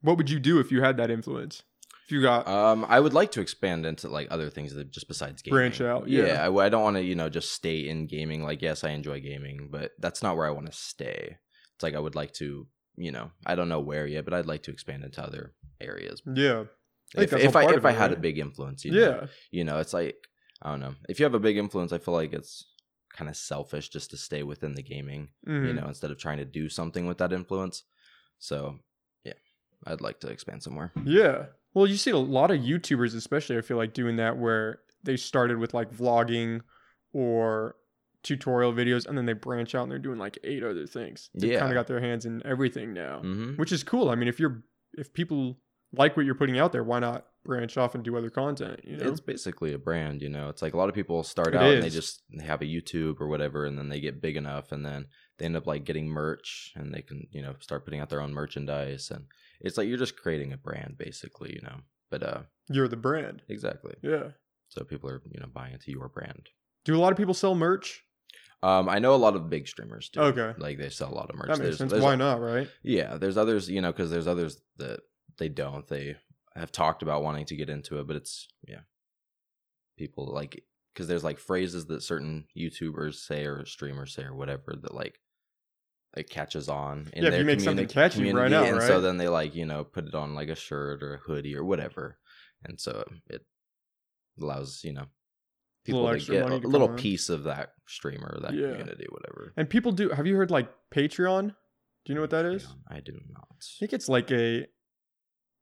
What 0.00 0.18
would 0.18 0.28
you 0.28 0.38
do 0.38 0.58
if 0.60 0.70
you 0.70 0.82
had 0.82 0.98
that 0.98 1.10
influence? 1.10 1.62
If 2.04 2.12
you 2.12 2.20
got 2.22 2.46
Um, 2.46 2.84
I 2.88 3.00
would 3.00 3.14
like 3.14 3.32
to 3.32 3.40
expand 3.40 3.86
into 3.86 4.08
like 4.08 4.28
other 4.30 4.50
things 4.50 4.74
that 4.74 4.90
just 4.90 5.08
besides 5.08 5.42
gaming. 5.42 5.54
Branch 5.56 5.80
out, 5.80 6.08
Yeah, 6.08 6.26
yeah. 6.26 6.48
I, 6.48 6.66
I 6.66 6.68
don't 6.68 6.82
want 6.82 6.96
to 6.96 7.02
you 7.02 7.14
know 7.14 7.28
just 7.28 7.52
stay 7.52 7.88
in 7.88 8.06
gaming. 8.06 8.42
Like, 8.42 8.60
yes, 8.62 8.84
I 8.84 8.90
enjoy 8.90 9.20
gaming, 9.20 9.68
but 9.70 9.92
that's 9.98 10.22
not 10.22 10.36
where 10.36 10.46
I 10.46 10.50
want 10.50 10.66
to 10.66 10.72
stay. 10.72 11.38
It's 11.74 11.82
like 11.82 11.94
I 11.94 11.98
would 11.98 12.14
like 12.14 12.32
to, 12.34 12.66
you 12.96 13.10
know, 13.12 13.30
I 13.46 13.54
don't 13.54 13.68
know 13.68 13.80
where 13.80 14.06
yet, 14.06 14.24
but 14.24 14.34
I'd 14.34 14.46
like 14.46 14.62
to 14.64 14.70
expand 14.70 15.02
into 15.04 15.22
other 15.22 15.54
areas. 15.80 16.22
yeah, 16.26 16.64
If, 17.16 17.30
that's 17.30 17.42
if 17.42 17.56
I 17.56 17.64
if 17.72 17.84
I 17.84 17.92
had 17.92 18.12
a 18.12 18.16
big 18.16 18.38
influence, 18.38 18.84
you 18.84 18.92
know, 18.92 18.98
yeah, 19.00 19.26
you 19.50 19.64
know, 19.64 19.78
it's 19.78 19.92
like 19.94 20.16
I 20.62 20.70
don't 20.70 20.80
know. 20.80 20.94
If 21.08 21.18
you 21.18 21.24
have 21.24 21.34
a 21.34 21.40
big 21.40 21.56
influence, 21.56 21.92
I 21.92 21.98
feel 21.98 22.14
like 22.14 22.32
it's 22.32 22.64
kind 23.12 23.28
of 23.30 23.36
selfish 23.36 23.88
just 23.90 24.10
to 24.10 24.16
stay 24.16 24.42
within 24.42 24.74
the 24.74 24.82
gaming, 24.82 25.28
you 25.46 25.52
Mhm. 25.52 25.74
know, 25.76 25.86
instead 25.86 26.10
of 26.10 26.18
trying 26.18 26.38
to 26.38 26.44
do 26.44 26.68
something 26.68 27.06
with 27.06 27.18
that 27.18 27.32
influence. 27.32 27.84
So, 28.38 28.80
yeah, 29.24 29.34
I'd 29.86 30.00
like 30.00 30.20
to 30.20 30.28
expand 30.28 30.62
somewhere. 30.62 30.92
yeah. 31.04 31.46
Well, 31.74 31.86
you 31.86 31.96
see 31.96 32.10
a 32.12 32.18
lot 32.18 32.50
of 32.50 32.60
YouTubers, 32.60 33.14
especially, 33.16 33.58
I 33.58 33.60
feel 33.60 33.76
like 33.76 33.92
doing 33.94 34.16
that 34.16 34.38
where 34.38 34.80
they 35.02 35.16
started 35.16 35.58
with 35.58 35.74
like 35.74 35.92
vlogging 35.92 36.60
or 37.12 37.76
tutorial 38.22 38.72
videos, 38.72 39.06
and 39.06 39.18
then 39.18 39.26
they 39.26 39.32
branch 39.34 39.74
out 39.74 39.82
and 39.82 39.92
they're 39.92 39.98
doing 39.98 40.18
like 40.18 40.38
eight 40.44 40.62
other 40.62 40.86
things. 40.86 41.30
They 41.34 41.48
Yeah. 41.48 41.58
kind 41.60 41.72
of 41.72 41.76
got 41.76 41.86
their 41.86 42.00
hands 42.00 42.24
in 42.24 42.44
everything 42.46 42.92
now, 42.92 43.20
hmm 43.20 43.54
which 43.56 43.72
is 43.72 43.82
cool. 43.82 44.08
I 44.08 44.14
mean, 44.14 44.28
if 44.28 44.40
you're 44.40 44.62
if 44.96 45.12
people 45.12 45.58
like 45.92 46.16
what 46.16 46.24
you're 46.24 46.34
putting 46.34 46.58
out 46.58 46.72
there, 46.72 46.84
why 46.84 47.00
not 47.00 47.26
branch 47.44 47.76
off 47.76 47.94
and 47.94 48.02
do 48.02 48.16
other 48.16 48.30
content? 48.30 48.80
You 48.84 48.96
know, 48.96 49.10
It's 49.10 49.20
basically 49.20 49.74
a 49.74 49.78
brand, 49.78 50.22
you 50.22 50.28
know. 50.28 50.48
It's 50.48 50.62
like 50.62 50.74
a 50.74 50.76
lot 50.76 50.88
of 50.88 50.94
people 50.94 51.22
start 51.22 51.48
It 51.48 51.56
out 51.56 51.74
and 51.74 51.82
they 51.82 51.90
just 51.90 52.22
they 52.36 52.44
have 52.44 52.62
a 52.62 52.66
YouTube 52.66 53.20
or 53.20 53.28
whatever, 53.28 53.66
and 53.66 53.76
then 53.78 53.88
they 53.88 54.00
get 54.00 54.22
big 54.22 54.36
enough, 54.36 54.72
and 54.72 54.86
then 54.86 55.06
they 55.38 55.44
end 55.44 55.56
up 55.56 55.66
like 55.66 55.84
getting 55.84 56.06
merch, 56.06 56.72
and 56.76 56.94
they 56.94 57.02
can 57.02 57.26
you 57.30 57.42
know 57.42 57.54
start 57.60 57.84
putting 57.84 58.00
out 58.00 58.08
their 58.10 58.20
own 58.22 58.32
merchandise, 58.32 59.10
and 59.10 59.26
it's 59.60 59.76
like 59.78 59.88
you're 59.88 59.98
just 59.98 60.16
creating 60.16 60.52
a 60.52 60.56
brand 60.56 60.96
basically, 60.98 61.52
you 61.54 61.62
know. 61.62 61.76
But 62.10 62.22
uh, 62.22 62.40
you're 62.68 62.88
the 62.88 62.96
brand. 62.96 63.42
exactly. 63.48 63.94
Yeah. 64.02 64.28
So 64.68 64.84
people 64.84 65.10
are 65.10 65.22
you 65.30 65.40
know 65.40 65.46
buying 65.52 65.72
into 65.72 65.90
your 65.90 66.08
brand. 66.08 66.48
Do 66.84 66.96
a 66.96 67.00
lot 67.00 67.12
of 67.12 67.18
people 67.18 67.34
sell 67.34 67.54
merch? 67.54 68.02
Um, 68.62 68.88
I 68.88 68.98
know 68.98 69.14
a 69.14 69.16
lot 69.16 69.36
of 69.36 69.50
big 69.50 69.68
streamers 69.68 70.08
do. 70.10 70.20
Okay. 70.20 70.54
like 70.58 70.78
they 70.78 70.88
sell 70.88 71.12
a 71.12 71.14
lot 71.14 71.28
of 71.30 71.36
merch. 71.36 71.48
That 71.48 71.58
makes 71.58 71.60
There's- 71.62 71.78
sense. 71.78 71.90
there's 71.92 72.02
Why 72.02 72.14
not? 72.14 72.40
Right? 72.40 72.68
Yeah, 72.82 73.16
there's 73.18 73.36
others, 73.36 73.68
you 73.68 73.80
know, 73.82 73.92
because 73.92 74.10
there's 74.10 74.26
others 74.26 74.60
that 74.78 75.00
they 75.38 75.48
don't. 75.48 75.86
They 75.86 76.16
have 76.56 76.72
talked 76.72 77.02
about 77.02 77.22
wanting 77.22 77.44
to 77.46 77.56
get 77.56 77.68
into 77.68 77.98
it, 78.00 78.06
but 78.06 78.16
it's 78.16 78.48
yeah, 78.66 78.80
people 79.98 80.26
like 80.32 80.62
because 80.92 81.08
there's 81.08 81.24
like 81.24 81.38
phrases 81.38 81.86
that 81.86 82.02
certain 82.02 82.44
YouTubers 82.56 83.14
say 83.14 83.44
or 83.46 83.64
streamers 83.66 84.14
say 84.14 84.22
or 84.22 84.34
whatever 84.34 84.74
that 84.80 84.94
like 84.94 85.20
it 86.16 86.30
catches 86.30 86.68
on. 86.68 87.10
In 87.12 87.22
Yeah, 87.22 87.28
if 87.28 87.32
their 87.32 87.40
you 87.40 87.46
make 87.46 87.60
something 87.60 87.86
catchy, 87.88 88.32
right 88.32 88.52
out, 88.52 88.68
and 88.68 88.82
so 88.82 89.00
then 89.00 89.16
they 89.16 89.28
like 89.28 89.54
you 89.54 89.66
know 89.66 89.84
put 89.84 90.06
it 90.06 90.14
on 90.14 90.34
like 90.34 90.48
a 90.48 90.54
shirt 90.54 91.02
or 91.02 91.14
a 91.14 91.18
hoodie 91.18 91.56
or 91.56 91.64
whatever, 91.64 92.18
and 92.64 92.80
so 92.80 93.04
it 93.28 93.44
allows 94.40 94.82
you 94.84 94.92
know 94.92 95.06
people 95.84 96.08
to 96.10 96.18
get 96.18 96.50
a 96.50 96.60
to 96.60 96.68
little 96.68 96.88
piece 96.88 97.28
of 97.28 97.44
that 97.44 97.72
streamer, 97.86 98.38
that 98.40 98.54
Yeah. 98.54 98.70
community, 98.70 99.06
whatever. 99.10 99.52
And 99.56 99.68
people 99.68 99.92
do. 99.92 100.08
Have 100.10 100.26
you 100.26 100.36
heard 100.36 100.50
like 100.50 100.68
Patreon? 100.94 101.48
Do 101.48 102.12
you 102.12 102.14
know 102.14 102.20
what 102.20 102.30
that 102.30 102.44
is? 102.44 102.66
I 102.88 103.00
do 103.00 103.12
not. 103.30 103.48
I 103.52 103.64
think 103.80 103.92
it's 103.92 104.08
like 104.08 104.30
a. 104.30 104.66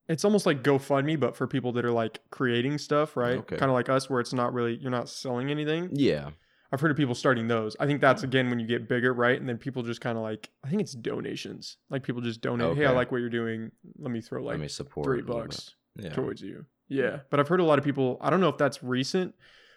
It's 0.09 0.25
almost 0.25 0.47
like 0.47 0.64
GoFundMe, 0.64 1.18
but 1.18 1.37
for 1.37 1.47
people 1.47 1.73
that 1.75 1.85
are 1.85 1.92
like 1.92 2.18
creating 2.30 2.78
stuff, 2.78 3.16
right? 3.16 3.38
Okay. 3.38 3.56
Kind 3.56 3.71
of 3.71 3.75
like 3.75 3.88
us, 3.88 4.11
where 4.11 4.21
it's 4.21 4.32
not 4.32 4.52
really 4.52 4.76
you're 4.76 4.90
not 4.90 5.09
selling 5.09 5.50
anything. 5.50 5.90
Yeah, 5.92 6.30
I've 6.72 6.80
heard 6.80 6.90
of 6.90 6.96
people 6.96 7.14
starting 7.14 7.48
those. 7.48 7.76
I 7.78 7.86
think 7.86 8.00
that's 8.00 8.22
again 8.22 8.48
when 8.48 8.58
you 8.58 8.66
get 8.66 8.88
bigger, 8.88 9.12
right? 9.12 9.38
And 9.38 9.46
then 9.48 9.58
people 9.58 9.82
just 9.82 10.00
kind 10.00 10.16
of 10.16 10.22
like 10.24 10.48
I 10.64 10.70
think 10.70 10.80
it's 10.80 10.92
donations. 10.92 11.76
Like 11.90 12.02
people 12.02 12.22
just 12.22 12.40
donate. 12.40 12.76
Hey, 12.76 12.86
I 12.86 12.92
like 12.92 13.12
what 13.12 13.18
you're 13.18 13.28
doing. 13.30 13.70
Let 13.98 14.10
me 14.10 14.20
throw 14.22 14.42
like 14.42 14.58
me 14.58 14.68
support 14.68 15.04
three 15.04 15.18
a 15.18 15.20
little 15.20 15.42
bit. 15.42 15.50
bucks 15.50 15.74
Yeah, 15.96 16.10
towards 16.10 16.40
you. 16.40 16.64
Yeah, 16.88 17.20
but 17.30 17.40
I've 17.40 17.48
heard 17.48 17.60
a 17.60 17.64
lot 17.64 17.78
of 17.78 17.84
people. 17.84 18.18
I 18.20 18.30
don't 18.30 18.40
know 18.40 18.48
if 18.48 18.58
that's 18.58 18.82
recent, 18.82 19.34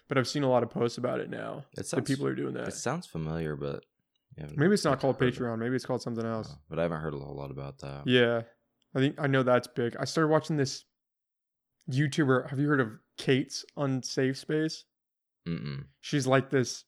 but 0.08 0.16
I've 0.18 0.28
seen 0.28 0.42
a 0.42 0.50
lot 0.50 0.62
of 0.62 0.70
posts 0.70 0.98
about 0.98 1.20
it 1.20 1.30
now. 1.30 1.64
it 1.76 1.86
That 1.90 2.04
people 2.06 2.26
are 2.26 2.34
doing 2.34 2.54
that. 2.54 2.68
it 2.68 2.74
sounds 2.74 3.06
familiar, 3.06 3.56
but 3.56 3.84
Maybe 4.54 4.74
it's 4.74 4.84
not 4.84 5.00
called 5.00 5.20
it. 5.20 5.34
Patreon. 5.34 5.58
Maybe 5.58 5.76
it's 5.76 5.86
called 5.86 6.02
something 6.02 6.24
else. 6.24 6.50
Uh, 6.50 6.56
but 6.68 6.78
I 6.78 6.82
haven't 6.82 7.00
heard 7.00 7.14
a 7.14 7.18
whole 7.18 7.34
lot 7.36 7.50
about 7.50 7.78
that. 7.78 8.02
Yeah, 8.06 8.42
I 8.94 8.98
think 8.98 9.16
I 9.18 9.26
know 9.26 9.42
that's 9.42 9.66
big. 9.66 9.96
I 9.98 10.04
started 10.04 10.28
watching 10.28 10.56
this 10.56 10.84
YouTuber. 11.90 12.50
Have 12.50 12.58
you 12.58 12.68
heard 12.68 12.80
of 12.80 12.92
Kate's 13.16 13.64
Unsafe 13.76 14.36
Space? 14.36 14.84
Mm-mm. 15.46 15.84
She's 16.00 16.26
like 16.26 16.50
this. 16.50 16.84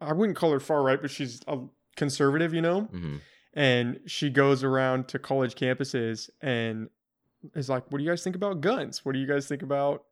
I 0.00 0.12
wouldn't 0.12 0.36
call 0.38 0.52
her 0.52 0.60
far 0.60 0.82
right, 0.82 1.00
but 1.00 1.10
she's 1.10 1.40
a 1.46 1.58
conservative, 1.96 2.54
you 2.54 2.62
know. 2.62 2.82
hmm 2.82 3.16
And 3.52 4.00
she 4.06 4.30
goes 4.30 4.62
around 4.64 5.08
to 5.08 5.18
college 5.18 5.54
campuses 5.56 6.30
and 6.40 6.88
is 7.54 7.68
like, 7.68 7.90
"What 7.90 7.98
do 7.98 8.04
you 8.04 8.10
guys 8.10 8.22
think 8.22 8.36
about 8.36 8.60
guns? 8.60 9.04
What 9.04 9.12
do 9.12 9.18
you 9.18 9.26
guys 9.26 9.46
think 9.48 9.62
about 9.62 10.04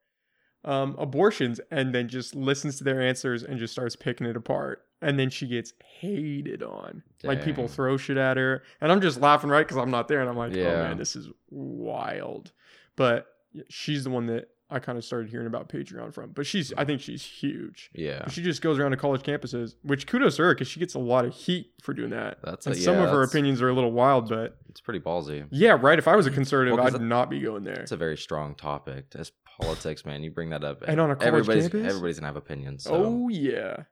um, 0.64 0.96
abortions?" 0.98 1.60
And 1.70 1.94
then 1.94 2.08
just 2.08 2.34
listens 2.34 2.78
to 2.78 2.84
their 2.84 3.00
answers 3.00 3.42
and 3.44 3.58
just 3.58 3.72
starts 3.72 3.94
picking 3.96 4.26
it 4.26 4.36
apart. 4.36 4.84
And 5.00 5.16
then 5.18 5.30
she 5.30 5.46
gets 5.46 5.72
hated 6.00 6.62
on. 6.64 7.04
Like 7.22 7.38
people 7.44 7.68
throw 7.68 7.96
shit 7.96 8.16
at 8.16 8.36
her, 8.36 8.64
and 8.80 8.90
I'm 8.90 9.00
just 9.00 9.20
laughing 9.20 9.48
right 9.50 9.64
because 9.66 9.76
I'm 9.76 9.90
not 9.92 10.08
there, 10.08 10.20
and 10.20 10.28
I'm 10.28 10.36
like, 10.36 10.52
"Oh 10.56 10.82
man, 10.88 10.98
this 10.98 11.14
is 11.14 11.28
wild." 11.50 12.50
But 12.96 13.26
she's 13.68 14.02
the 14.04 14.10
one 14.10 14.26
that 14.26 14.48
I 14.70 14.78
kind 14.80 14.98
of 14.98 15.04
started 15.04 15.30
hearing 15.30 15.46
about 15.46 15.68
Patreon 15.70 16.12
from. 16.12 16.32
But 16.32 16.46
she's, 16.46 16.72
I 16.72 16.76
mm-hmm. 16.76 16.86
think 16.86 17.00
she's 17.00 17.22
huge. 17.24 17.90
Yeah, 17.94 18.20
But 18.24 18.32
She 18.32 18.42
just 18.42 18.60
goes 18.60 18.78
around 18.78 18.90
to 18.90 18.96
college 18.98 19.22
campuses, 19.22 19.74
which 19.82 20.06
kudos 20.06 20.36
to 20.36 20.42
her 20.42 20.54
because 20.54 20.68
she 20.68 20.78
gets 20.78 20.94
a 20.94 20.98
lot 20.98 21.24
of 21.24 21.34
heat 21.34 21.72
for 21.82 21.94
doing 21.94 22.10
that. 22.10 22.38
that's 22.44 22.66
And 22.66 22.74
a, 22.74 22.78
some 22.78 22.96
yeah, 22.96 23.04
of 23.04 23.10
her 23.10 23.22
opinions 23.22 23.62
are 23.62 23.68
a 23.70 23.72
little 23.72 23.92
wild, 23.92 24.28
but 24.28 24.58
It's 24.68 24.80
pretty 24.82 25.00
ballsy. 25.00 25.46
yeah, 25.50 25.78
right. 25.80 25.98
If 25.98 26.06
I 26.06 26.16
was 26.16 26.26
a 26.26 26.30
conservative, 26.30 26.76
Well, 26.76 26.86
I'd 26.86 26.94
it- 26.94 27.00
not 27.00 27.30
be 27.30 27.40
going 27.40 27.64
there. 27.64 27.80
It's 27.80 27.92
a 27.92 27.96
very 27.96 28.18
strong 28.18 28.54
topic. 28.54 29.06
It's 29.14 29.32
politics, 29.60 30.04
man. 30.04 30.22
You 30.22 30.30
bring 30.30 30.50
that 30.50 30.62
up, 30.64 30.82
And 30.86 31.00
on 31.00 31.10
a 31.10 31.16
college 31.16 31.28
everybody's 31.28 31.62
campus? 31.68 31.86
everybody's 31.88 32.18
gonna 32.18 32.26
have 32.28 32.36
opinions. 32.36 32.84
So, 32.84 32.92
oh 32.94 33.28
yeah. 33.28 33.84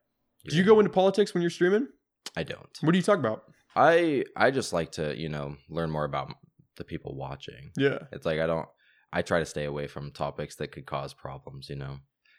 Do 0.48 0.56
you 0.56 0.62
go 0.62 0.78
into 0.78 0.90
politics 0.90 1.32
when 1.34 1.40
you're 1.40 1.50
streaming? 1.50 1.88
I 2.36 2.42
don't. 2.42 2.68
What 2.82 2.92
do 2.92 2.98
you 2.98 3.02
talk 3.02 3.18
about? 3.18 3.44
I 3.74 4.24
I 4.36 4.50
just 4.50 4.72
like 4.72 4.92
to 4.92 5.16
you 5.18 5.28
know 5.28 5.56
learn 5.68 5.90
more 5.90 6.04
about 6.04 6.32
the 6.76 6.84
people 6.84 7.16
watching. 7.16 7.72
Yeah. 7.76 7.98
It's 8.12 8.26
like 8.26 8.38
I 8.40 8.46
don't. 8.46 8.68
I 9.12 9.22
try 9.22 9.38
to 9.38 9.46
stay 9.46 9.64
away 9.64 9.86
from 9.86 10.10
topics 10.10 10.56
that 10.56 10.72
could 10.72 10.86
cause 10.86 11.14
problems. 11.14 11.68
You 11.68 11.76
know, 11.76 11.98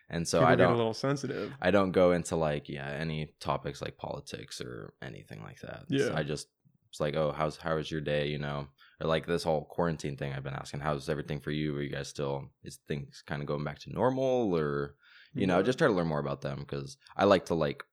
and 0.10 0.28
so 0.28 0.40
People 0.40 0.48
I 0.48 0.56
get 0.56 0.64
a 0.64 0.68
don't. 0.68 0.78
little 0.78 0.94
sensitive. 0.94 1.54
I 1.62 1.72
don't 1.72 1.92
go 1.92 2.12
into 2.12 2.36
like 2.36 2.70
yeah 2.70 2.90
any 2.90 3.34
topics 3.40 3.82
like 3.82 3.98
politics 3.98 4.62
or 4.62 4.94
anything 5.02 5.42
like 5.44 5.60
that. 5.62 5.86
Yeah. 5.90 6.12
I 6.16 6.24
just 6.24 6.48
it's 6.90 7.00
like 7.00 7.16
oh 7.16 7.32
how's 7.32 7.58
how 7.58 7.76
was 7.76 7.92
your 7.92 8.02
day 8.02 8.28
you 8.28 8.38
know 8.40 8.68
or 9.02 9.08
like 9.08 9.26
this 9.28 9.44
whole 9.44 9.66
quarantine 9.66 10.16
thing 10.18 10.32
I've 10.34 10.44
been 10.44 10.54
asking 10.54 10.80
how's 10.80 11.10
everything 11.10 11.40
for 11.42 11.52
you? 11.52 11.76
Are 11.76 11.82
you 11.82 11.90
guys 11.92 12.08
still 12.08 12.46
is 12.64 12.80
things 12.88 13.24
kind 13.28 13.42
of 13.42 13.48
going 13.48 13.64
back 13.64 13.80
to 13.80 13.92
normal 13.94 14.56
or 14.56 14.96
you 15.34 15.46
know 15.48 15.62
just 15.62 15.78
try 15.78 15.88
to 15.88 15.94
learn 15.94 16.08
more 16.08 16.20
about 16.20 16.42
them 16.42 16.60
because 16.60 16.98
I 17.16 17.26
like 17.26 17.46
to 17.48 17.56
like 17.56 17.84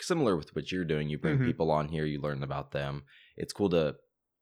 similar 0.00 0.36
with 0.36 0.54
what 0.54 0.70
you're 0.72 0.84
doing. 0.84 1.08
You 1.08 1.18
bring 1.18 1.38
Mhm. 1.38 1.44
people 1.46 1.70
on 1.70 1.88
here, 1.88 2.04
you 2.06 2.20
learn 2.20 2.42
about 2.42 2.72
them. 2.72 3.04
It's 3.36 3.52
cool 3.52 3.68
to 3.70 3.96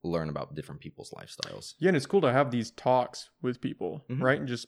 learn 0.04 0.28
about 0.28 0.54
different 0.54 0.80
people's 0.80 1.10
lifestyles. 1.10 1.74
Yeah, 1.78 1.88
and 1.88 1.96
it's 1.96 2.06
cool 2.06 2.20
to 2.20 2.32
have 2.32 2.50
these 2.50 2.70
talks 2.72 3.30
with 3.42 3.60
people, 3.60 4.04
Mhm. 4.08 4.22
right? 4.22 4.38
And 4.38 4.48
just 4.48 4.66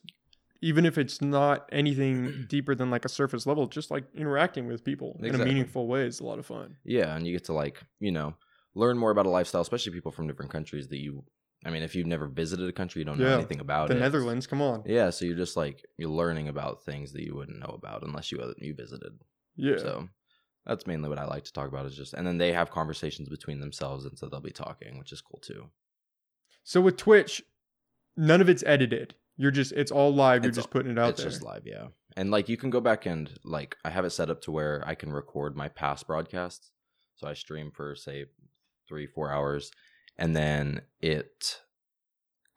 even 0.63 0.85
if 0.85 0.99
it's 0.99 1.23
not 1.23 1.69
anything 1.73 2.45
deeper 2.49 2.75
than 2.75 2.91
like 2.91 3.05
a 3.05 3.09
surface 3.09 3.47
level, 3.47 3.67
just 3.67 3.91
like 3.91 4.05
interacting 4.15 4.67
with 4.67 4.85
people 4.85 5.19
in 5.23 5.35
a 5.35 5.39
meaningful 5.39 5.87
way 5.87 6.07
is 6.07 6.21
a 6.21 6.25
lot 6.25 6.39
of 6.39 6.47
fun. 6.47 6.77
Yeah, 6.85 7.15
and 7.17 7.27
you 7.27 7.33
get 7.33 7.45
to 7.45 7.53
like, 7.55 7.83
you 7.99 8.11
know, 8.13 8.35
learn 8.75 8.99
more 8.99 9.11
about 9.11 9.27
a 9.27 9.31
lifestyle, 9.31 9.63
especially 9.63 9.93
people 9.93 10.13
from 10.13 10.27
different 10.27 10.51
countries 10.51 10.89
that 10.89 10.99
you 10.99 11.25
I 11.63 11.69
mean, 11.69 11.83
if 11.83 11.95
you've 11.95 12.07
never 12.07 12.27
visited 12.27 12.71
a 12.71 12.73
country, 12.73 13.01
you 13.01 13.05
don't 13.05 13.19
know 13.19 13.35
anything 13.35 13.61
about 13.61 13.89
the 13.89 13.93
it. 13.95 13.97
The 13.97 14.01
Netherlands, 14.01 14.47
come 14.47 14.63
on. 14.63 14.83
Yeah, 14.87 15.11
so 15.11 15.27
you're 15.27 15.37
just 15.37 15.59
like 15.59 15.85
you're 15.99 16.09
learning 16.09 16.49
about 16.49 16.85
things 16.85 17.13
that 17.13 17.23
you 17.23 17.35
wouldn't 17.35 17.59
know 17.59 17.75
about 17.75 18.03
unless 18.03 18.33
you 18.33 18.55
you 18.59 18.75
visited. 18.75 19.13
Yeah. 19.57 19.77
So 19.77 20.09
that's 20.67 20.87
mainly 20.87 21.09
what 21.09 21.19
I 21.19 21.25
like 21.25 21.45
to 21.45 21.53
talk 21.53 21.69
about 21.69 21.87
is 21.87 21.97
just 21.97 22.15
and 22.15 22.27
then 22.27 22.39
they 22.39 22.53
have 22.53 22.71
conversations 22.71 23.29
between 23.29 23.61
themselves 23.61 24.05
and 24.05 24.19
so 24.19 24.29
they'll 24.29 24.41
be 24.41 24.51
talking, 24.51 24.99
which 24.99 25.13
is 25.13 25.21
cool 25.21 25.41
too. 25.41 25.67
So 26.65 26.81
with 26.81 26.97
Twitch, 26.97 27.43
none 28.17 28.41
of 28.41 28.49
it's 28.49 28.63
edited. 28.67 29.15
You're 29.37 29.51
just 29.51 29.73
it's 29.73 29.91
all 29.91 30.15
live. 30.15 30.45
You're 30.45 30.51
It's 30.51 30.57
just 30.59 30.71
putting 30.71 30.93
it 30.93 30.99
out 30.99 31.11
it's 31.11 31.23
there. 31.23 31.31
just 31.31 31.43
live, 31.43 31.63
yeah. 31.65 31.87
And 32.17 32.31
like 32.31 32.49
you 32.49 32.57
can 32.57 32.71
go 32.71 32.81
back 32.81 33.07
and 33.07 33.31
like 33.45 33.77
I 33.85 33.91
have 33.91 34.05
it 34.05 34.11
set 34.11 34.29
up 34.31 34.43
to 34.43 34.51
where 34.53 34.83
I 34.87 34.95
can 34.95 35.13
record 35.13 35.57
my 35.57 35.69
past 35.69 36.07
broadcasts. 36.07 36.71
So 37.17 37.27
I 37.27 37.35
stream 37.35 37.71
for 37.71 37.95
say 37.97 38.27
three, 38.89 39.07
four 39.07 39.31
hours, 39.31 39.71
and 40.19 40.37
then 40.37 40.83
it 41.01 41.61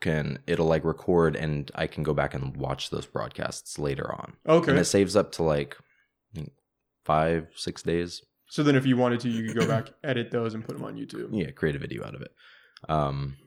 can 0.01 0.39
it'll 0.47 0.65
like 0.65 0.83
record 0.83 1.35
and 1.37 1.71
I 1.75 1.87
can 1.87 2.03
go 2.03 2.13
back 2.13 2.33
and 2.33 2.57
watch 2.57 2.89
those 2.89 3.05
broadcasts 3.05 3.79
later 3.79 4.11
on. 4.11 4.33
okay. 4.45 4.71
And 4.71 4.79
it 4.79 4.85
saves 4.85 5.15
up 5.15 5.31
to 5.33 5.43
like 5.43 5.77
five, 7.03 7.47
six 7.55 7.81
days. 7.83 8.21
so 8.47 8.63
then 8.63 8.75
if 8.75 8.85
you 8.85 8.97
wanted 8.97 9.19
to, 9.21 9.29
you 9.29 9.47
could 9.47 9.59
go 9.61 9.67
back, 9.67 9.89
edit 10.03 10.31
those, 10.31 10.53
and 10.53 10.65
put 10.65 10.75
them 10.75 10.85
on 10.85 10.95
YouTube. 10.95 11.29
Yeah, 11.31 11.51
create 11.51 11.75
a 11.75 11.79
video 11.79 12.05
out 12.05 12.15
of 12.15 12.21
it. 12.21 12.31
Um 12.89 13.37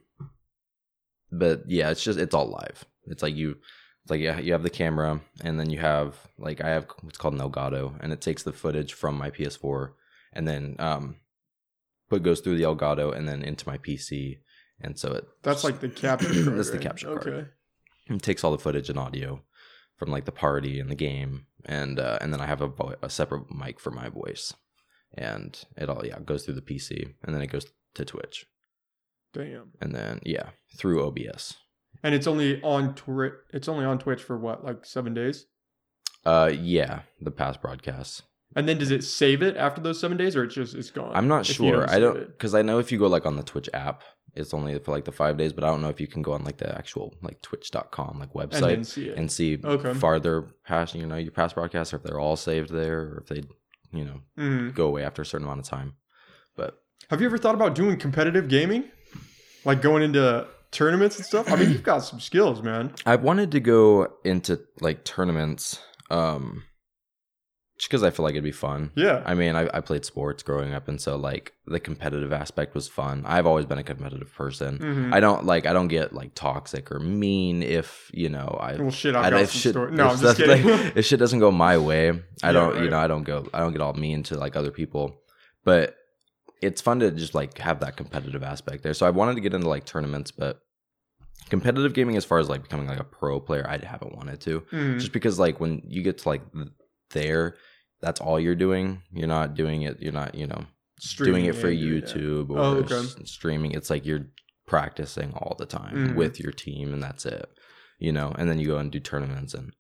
but 1.33 1.65
yeah, 1.69 1.91
it's 1.91 2.03
just 2.05 2.19
it's 2.19 2.35
all 2.35 2.49
live. 2.49 2.85
It's 3.07 3.23
like 3.23 3.35
you 3.35 3.57
it's 4.03 4.11
like 4.11 4.21
yeah, 4.21 4.39
you 4.39 4.53
have 4.53 4.63
the 4.63 4.71
camera 4.71 5.21
and 5.43 5.59
then 5.59 5.71
you 5.71 5.79
have 5.79 6.17
like 6.39 6.61
I 6.63 6.71
have 6.71 6.87
what's 7.03 7.19
called 7.19 7.35
an 7.35 7.41
Elgato 7.41 7.95
and 8.01 8.13
it 8.13 8.21
takes 8.21 8.43
the 8.43 8.53
footage 8.53 8.93
from 8.95 9.17
my 9.19 9.31
PS4 9.31 9.93
and 10.33 10.47
then 10.47 10.77
um 10.79 11.17
put 12.09 12.23
goes 12.23 12.41
through 12.41 12.57
the 12.57 12.65
Elgato 12.65 13.15
and 13.17 13.29
then 13.29 13.43
into 13.43 13.69
my 13.69 13.79
PC 13.79 14.39
and 14.81 14.99
so 14.99 15.13
it 15.13 15.25
That's 15.43 15.65
like 15.65 15.81
the 15.81 15.89
capture 15.89 16.33
card. 16.33 16.57
That's 16.57 16.71
the 16.71 16.75
right? 16.79 16.83
capture 16.83 17.07
card. 17.19 17.27
Okay. 17.29 17.49
it 18.11 18.23
takes 18.23 18.45
all 18.45 18.53
the 18.53 18.59
footage 18.59 18.89
and 18.89 18.99
audio 18.99 19.43
from 19.97 20.11
like 20.11 20.25
the 20.25 20.33
party 20.33 20.79
and 20.81 20.91
the 20.91 20.95
game 20.95 21.47
and 21.65 21.99
uh, 21.99 22.19
and 22.21 22.33
then 22.33 22.41
I 22.41 22.47
have 22.47 22.61
a, 22.61 22.69
vo- 22.69 22.95
a 23.03 23.11
separate 23.11 23.50
mic 23.55 23.81
for 23.81 23.91
my 23.91 24.09
voice 24.09 24.53
and 25.15 25.59
it 25.76 25.88
all 25.88 26.05
yeah 26.05 26.19
goes 26.21 26.45
through 26.45 26.55
the 26.55 26.61
PC 26.62 27.15
and 27.23 27.35
then 27.35 27.43
it 27.43 27.49
goes 27.49 27.67
to 27.95 28.05
Twitch 28.05 28.47
Damn. 29.33 29.73
and 29.81 29.95
then 29.95 30.21
yeah 30.25 30.50
through 30.76 31.05
OBS. 31.07 31.57
And 32.03 32.15
it's 32.15 32.26
only 32.26 32.62
on 32.62 32.95
Twitch. 32.95 33.33
It's 33.53 33.69
only 33.69 33.85
on 33.85 33.99
Twitch 33.99 34.23
for 34.23 34.37
what, 34.37 34.65
like 34.65 34.85
seven 34.85 35.15
days? 35.15 35.47
Uh, 36.25 36.53
yeah, 36.53 37.00
the 37.21 37.31
past 37.31 37.62
broadcasts. 37.62 38.23
And 38.55 38.67
then 38.69 38.79
does 38.79 38.91
it 38.91 39.05
save 39.05 39.43
it 39.43 39.57
after 39.57 39.81
those 39.81 40.00
seven 40.00 40.17
days, 40.17 40.37
or 40.37 40.45
it's 40.45 40.55
just 40.55 40.75
it's 40.75 40.91
gone? 40.91 41.12
I'm 41.15 41.29
not 41.29 41.45
sure. 41.45 41.88
I 41.91 41.99
don't 41.99 42.26
because 42.29 42.55
I 42.55 42.62
know 42.62 42.79
if 42.79 42.91
you 42.93 42.99
go 42.99 43.07
like 43.07 43.26
on 43.26 43.37
the 43.37 43.43
Twitch 43.43 43.69
app, 43.75 44.03
it's 44.35 44.55
only 44.55 44.79
for 44.79 44.93
like 44.93 45.05
the 45.05 45.12
five 45.12 45.37
days. 45.37 45.53
But 45.53 45.65
I 45.65 45.67
don't 45.67 45.83
know 45.83 45.88
if 45.91 46.00
you 46.00 46.07
can 46.07 46.23
go 46.23 46.33
on 46.33 46.45
like 46.45 46.57
the 46.59 46.75
actual 46.76 47.15
like 47.23 47.43
Twitch.com 47.43 48.19
like 48.19 48.33
website 48.33 48.75
and 48.75 48.87
see 48.87 49.11
and 49.11 49.31
see 49.31 49.59
Okay. 49.62 49.93
farther 49.93 50.47
past 50.65 50.95
you 50.95 51.05
know 51.07 51.17
your 51.17 51.33
past 51.33 51.55
broadcasts 51.55 51.93
or 51.93 51.97
if 51.97 52.03
they're 52.03 52.21
all 52.21 52.37
saved 52.37 52.71
there 52.71 53.00
or 53.00 53.19
if 53.23 53.26
they 53.29 53.43
you 53.93 54.05
know 54.05 54.21
Mhm. 54.38 54.75
go 54.75 54.87
away 54.87 55.05
after 55.05 55.21
a 55.23 55.26
certain 55.26 55.47
amount 55.47 55.61
of 55.61 55.67
time. 55.67 55.95
But 56.55 56.79
Have 57.11 57.21
you 57.21 57.26
ever 57.26 57.38
thought 57.38 57.55
about 57.55 57.75
doing 57.75 57.99
competitive 57.99 58.49
gaming, 58.49 58.85
like 59.67 59.83
going 59.83 60.03
into 60.03 60.47
tournaments 60.71 61.17
and 61.19 61.26
stuff? 61.26 61.50
I 61.53 61.57
mean, 61.57 61.71
you've 61.71 61.83
got 61.83 61.99
some 62.00 62.21
skills, 62.21 62.62
man. 62.62 62.93
I 63.05 63.17
wanted 63.17 63.53
to 63.53 63.61
go 63.61 64.15
into 64.25 64.61
like 64.81 65.05
tournaments, 65.05 65.79
um, 66.11 66.65
just 67.78 67.90
because 67.90 68.02
I 68.02 68.11
feel 68.11 68.23
like 68.25 68.33
it'd 68.33 68.42
be 68.45 68.52
fun. 68.52 68.90
Yeah. 68.95 69.23
I 69.26 69.35
mean, 69.35 69.54
I, 69.54 69.68
I 69.75 69.80
played 69.80 70.04
sports 70.04 70.42
growing 70.42 70.73
up, 70.73 70.88
and 70.88 70.99
so 71.00 71.16
like 71.16 71.52
the 71.66 71.78
competitive 71.78 72.33
aspect 72.33 72.75
was 72.75 72.88
fun. 72.88 73.23
I've 73.26 73.47
always 73.47 73.66
been 73.66 73.78
a 73.78 73.83
competitive 73.83 74.33
person. 74.35 74.78
Mhm. 74.78 75.12
I 75.14 75.21
don't 75.21 75.45
like 75.45 75.66
I 75.66 75.73
don't 75.75 75.88
get 75.88 76.12
like 76.14 76.35
toxic 76.35 76.90
or 76.90 76.99
mean 76.99 77.62
if 77.62 78.11
you 78.14 78.28
know 78.30 78.56
I. 78.61 78.76
well, 78.76 78.90
shit, 78.90 79.14
I 79.14 79.18
I've 79.25 79.25
don't- 79.30 79.40
got 79.40 79.42
if 79.42 79.50
some 79.52 79.61
shit- 79.61 79.73
story. 79.73 79.92
No, 79.92 80.06
if 80.06 80.12
I'm 80.12 80.18
just 80.21 80.37
kidding. 80.38 80.66
like, 80.66 80.97
if 80.97 81.04
shit 81.04 81.18
doesn't 81.18 81.40
go 81.40 81.50
my 81.50 81.76
way, 81.76 82.11
I 82.11 82.14
Yeah, 82.49 82.52
don't. 82.52 82.73
right. 82.75 82.83
You 82.85 82.90
know, 82.90 82.99
I 82.99 83.06
don't 83.09 83.25
go. 83.25 83.47
I 83.52 83.59
don't 83.61 83.73
get 83.73 83.80
all 83.83 83.92
mean 83.92 84.23
to 84.25 84.37
like 84.38 84.56
other 84.56 84.71
people, 84.71 85.21
but 85.64 85.97
it's 86.62 86.80
fun 86.80 87.00
to 87.00 87.11
just 87.11 87.35
like 87.35 87.59
have 87.59 87.80
that 87.80 87.97
competitive 87.99 88.42
aspect 88.42 88.83
there. 88.85 88.95
So 88.95 89.04
I 89.06 89.11
wanted 89.11 89.35
to 89.35 89.42
get 89.42 89.52
into 89.52 89.68
like 89.68 89.85
tournaments, 89.85 90.30
but 90.30 90.61
competitive 91.50 91.92
gaming, 91.92 92.16
as 92.16 92.25
far 92.25 92.38
as 92.38 92.49
like 92.49 92.62
becoming 92.62 92.87
like 92.87 92.99
a 92.99 93.04
pro 93.04 93.38
player, 93.40 93.66
I 93.68 93.76
haven't 93.85 94.16
wanted 94.16 94.40
to 94.42 94.61
Mhm. 94.73 94.99
just 94.99 95.12
because 95.12 95.38
like 95.38 95.61
when 95.61 95.83
you 95.87 96.02
get 96.02 96.16
to 96.18 96.28
like 96.30 96.40
there 97.11 97.57
that's 98.01 98.21
all 98.21 98.39
you're 98.39 98.55
doing 98.55 99.03
you're 99.13 99.27
not 99.29 99.55
doing 99.55 99.83
it 99.83 100.01
you're 100.01 100.13
not 100.13 100.35
you 100.35 100.47
know 100.47 100.65
doing 101.19 101.45
it 101.45 101.55
for 101.55 101.69
and 101.69 101.79
doing 101.79 102.01
that. 102.01 102.09
youtube 102.15 102.51
or 102.51 102.59
Oh, 102.59 102.75
okay. 102.77 103.03
streaming 103.25 103.73
it's 103.73 103.91
like 103.91 104.05
you're 104.07 104.27
practicing 104.67 105.33
all 105.35 105.55
the 105.59 105.67
time 105.67 105.95
Mhm. 106.11 106.15
with 106.17 106.41
your 106.41 106.53
team 106.53 106.93
and 106.93 107.03
that's 107.03 107.25
it 107.27 107.49
you 107.99 108.13
know 108.13 108.35
and 108.39 108.49
then 108.51 108.59
you 108.59 108.67
go 108.69 108.79
and 108.79 108.91
do 108.91 109.01
tournaments 109.01 109.55
and 109.55 109.73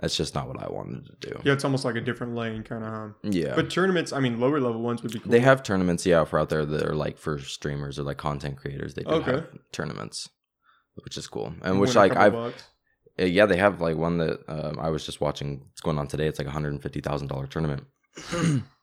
That's 0.00 0.16
just 0.16 0.34
not 0.34 0.48
what 0.48 0.58
I 0.58 0.70
wanted 0.70 1.04
to 1.04 1.28
do. 1.28 1.40
Yeah, 1.44 1.52
it's 1.52 1.64
almost 1.66 1.84
like 1.84 1.96
a 1.96 2.00
different 2.00 2.34
lane, 2.34 2.62
kind 2.62 2.82
of. 2.82 2.90
Huh? 2.92 3.08
Yeah. 3.24 3.54
But 3.54 3.68
tournaments, 3.68 4.10
I 4.10 4.20
mean, 4.20 4.40
lower 4.40 4.58
level 4.58 4.80
ones 4.80 5.02
would 5.02 5.12
be 5.12 5.18
cool. 5.18 5.30
They 5.30 5.40
have 5.40 5.62
tournaments, 5.62 6.06
yeah, 6.06 6.24
for 6.24 6.38
out 6.38 6.48
there 6.48 6.64
that 6.64 6.86
are 6.88 6.94
like 6.96 7.18
for 7.18 7.38
streamers 7.38 7.98
or 7.98 8.04
like 8.04 8.16
content 8.16 8.56
creators. 8.56 8.94
They 8.94 9.02
do 9.02 9.10
Okay. 9.20 9.32
have 9.32 9.48
tournaments, 9.70 10.30
which 11.04 11.18
is 11.18 11.26
cool. 11.28 11.52
You 11.56 11.60
And 11.62 11.78
which 11.78 11.94
like 11.94 12.16
I've 12.16 12.32
bucks. 12.32 12.64
Uh, 13.20 13.24
yeah, 13.24 13.46
they 13.46 13.56
have 13.56 13.80
like 13.80 13.96
one 13.96 14.18
that 14.18 14.40
um, 14.48 14.78
I 14.80 14.88
was 14.90 15.04
just 15.04 15.20
watching. 15.20 15.62
It's 15.72 15.80
going 15.80 15.98
on 15.98 16.06
today. 16.08 16.26
It's 16.26 16.38
like 16.38 16.48
a 16.48 16.52
hundred 16.52 16.72
and 16.72 16.82
fifty 16.82 17.00
thousand 17.00 17.28
dollar 17.28 17.46
tournament, 17.46 17.84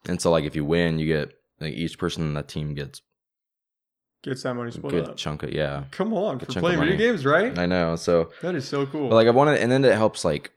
and 0.08 0.22
so 0.22 0.32
like 0.32 0.44
if 0.46 0.56
you 0.56 0.66
win, 0.66 1.00
you 1.00 1.08
get 1.08 1.34
like 1.60 1.74
each 1.74 1.98
person 1.98 2.24
in 2.24 2.34
that 2.36 2.48
team 2.48 2.74
gets 2.74 3.02
gets 4.24 4.44
that 4.44 4.54
money 4.54 4.72
split 4.72 4.92
good 4.92 5.08
up. 5.10 5.18
chunk 5.18 5.44
of 5.44 5.52
yeah. 5.54 5.86
Come 5.92 6.14
on, 6.14 6.40
for 6.40 6.46
playing 6.60 6.80
video 6.80 6.98
games, 6.98 7.26
right? 7.26 7.58
I 7.58 7.66
know. 7.66 7.96
So 7.96 8.32
That 8.42 8.56
is 8.56 8.68
so 8.68 8.86
cool. 8.86 9.10
But 9.10 9.16
like 9.16 9.28
I 9.28 9.32
wanted, 9.32 9.60
and 9.62 9.72
then 9.72 9.84
it 9.86 9.96
helps 9.96 10.24
like 10.26 10.52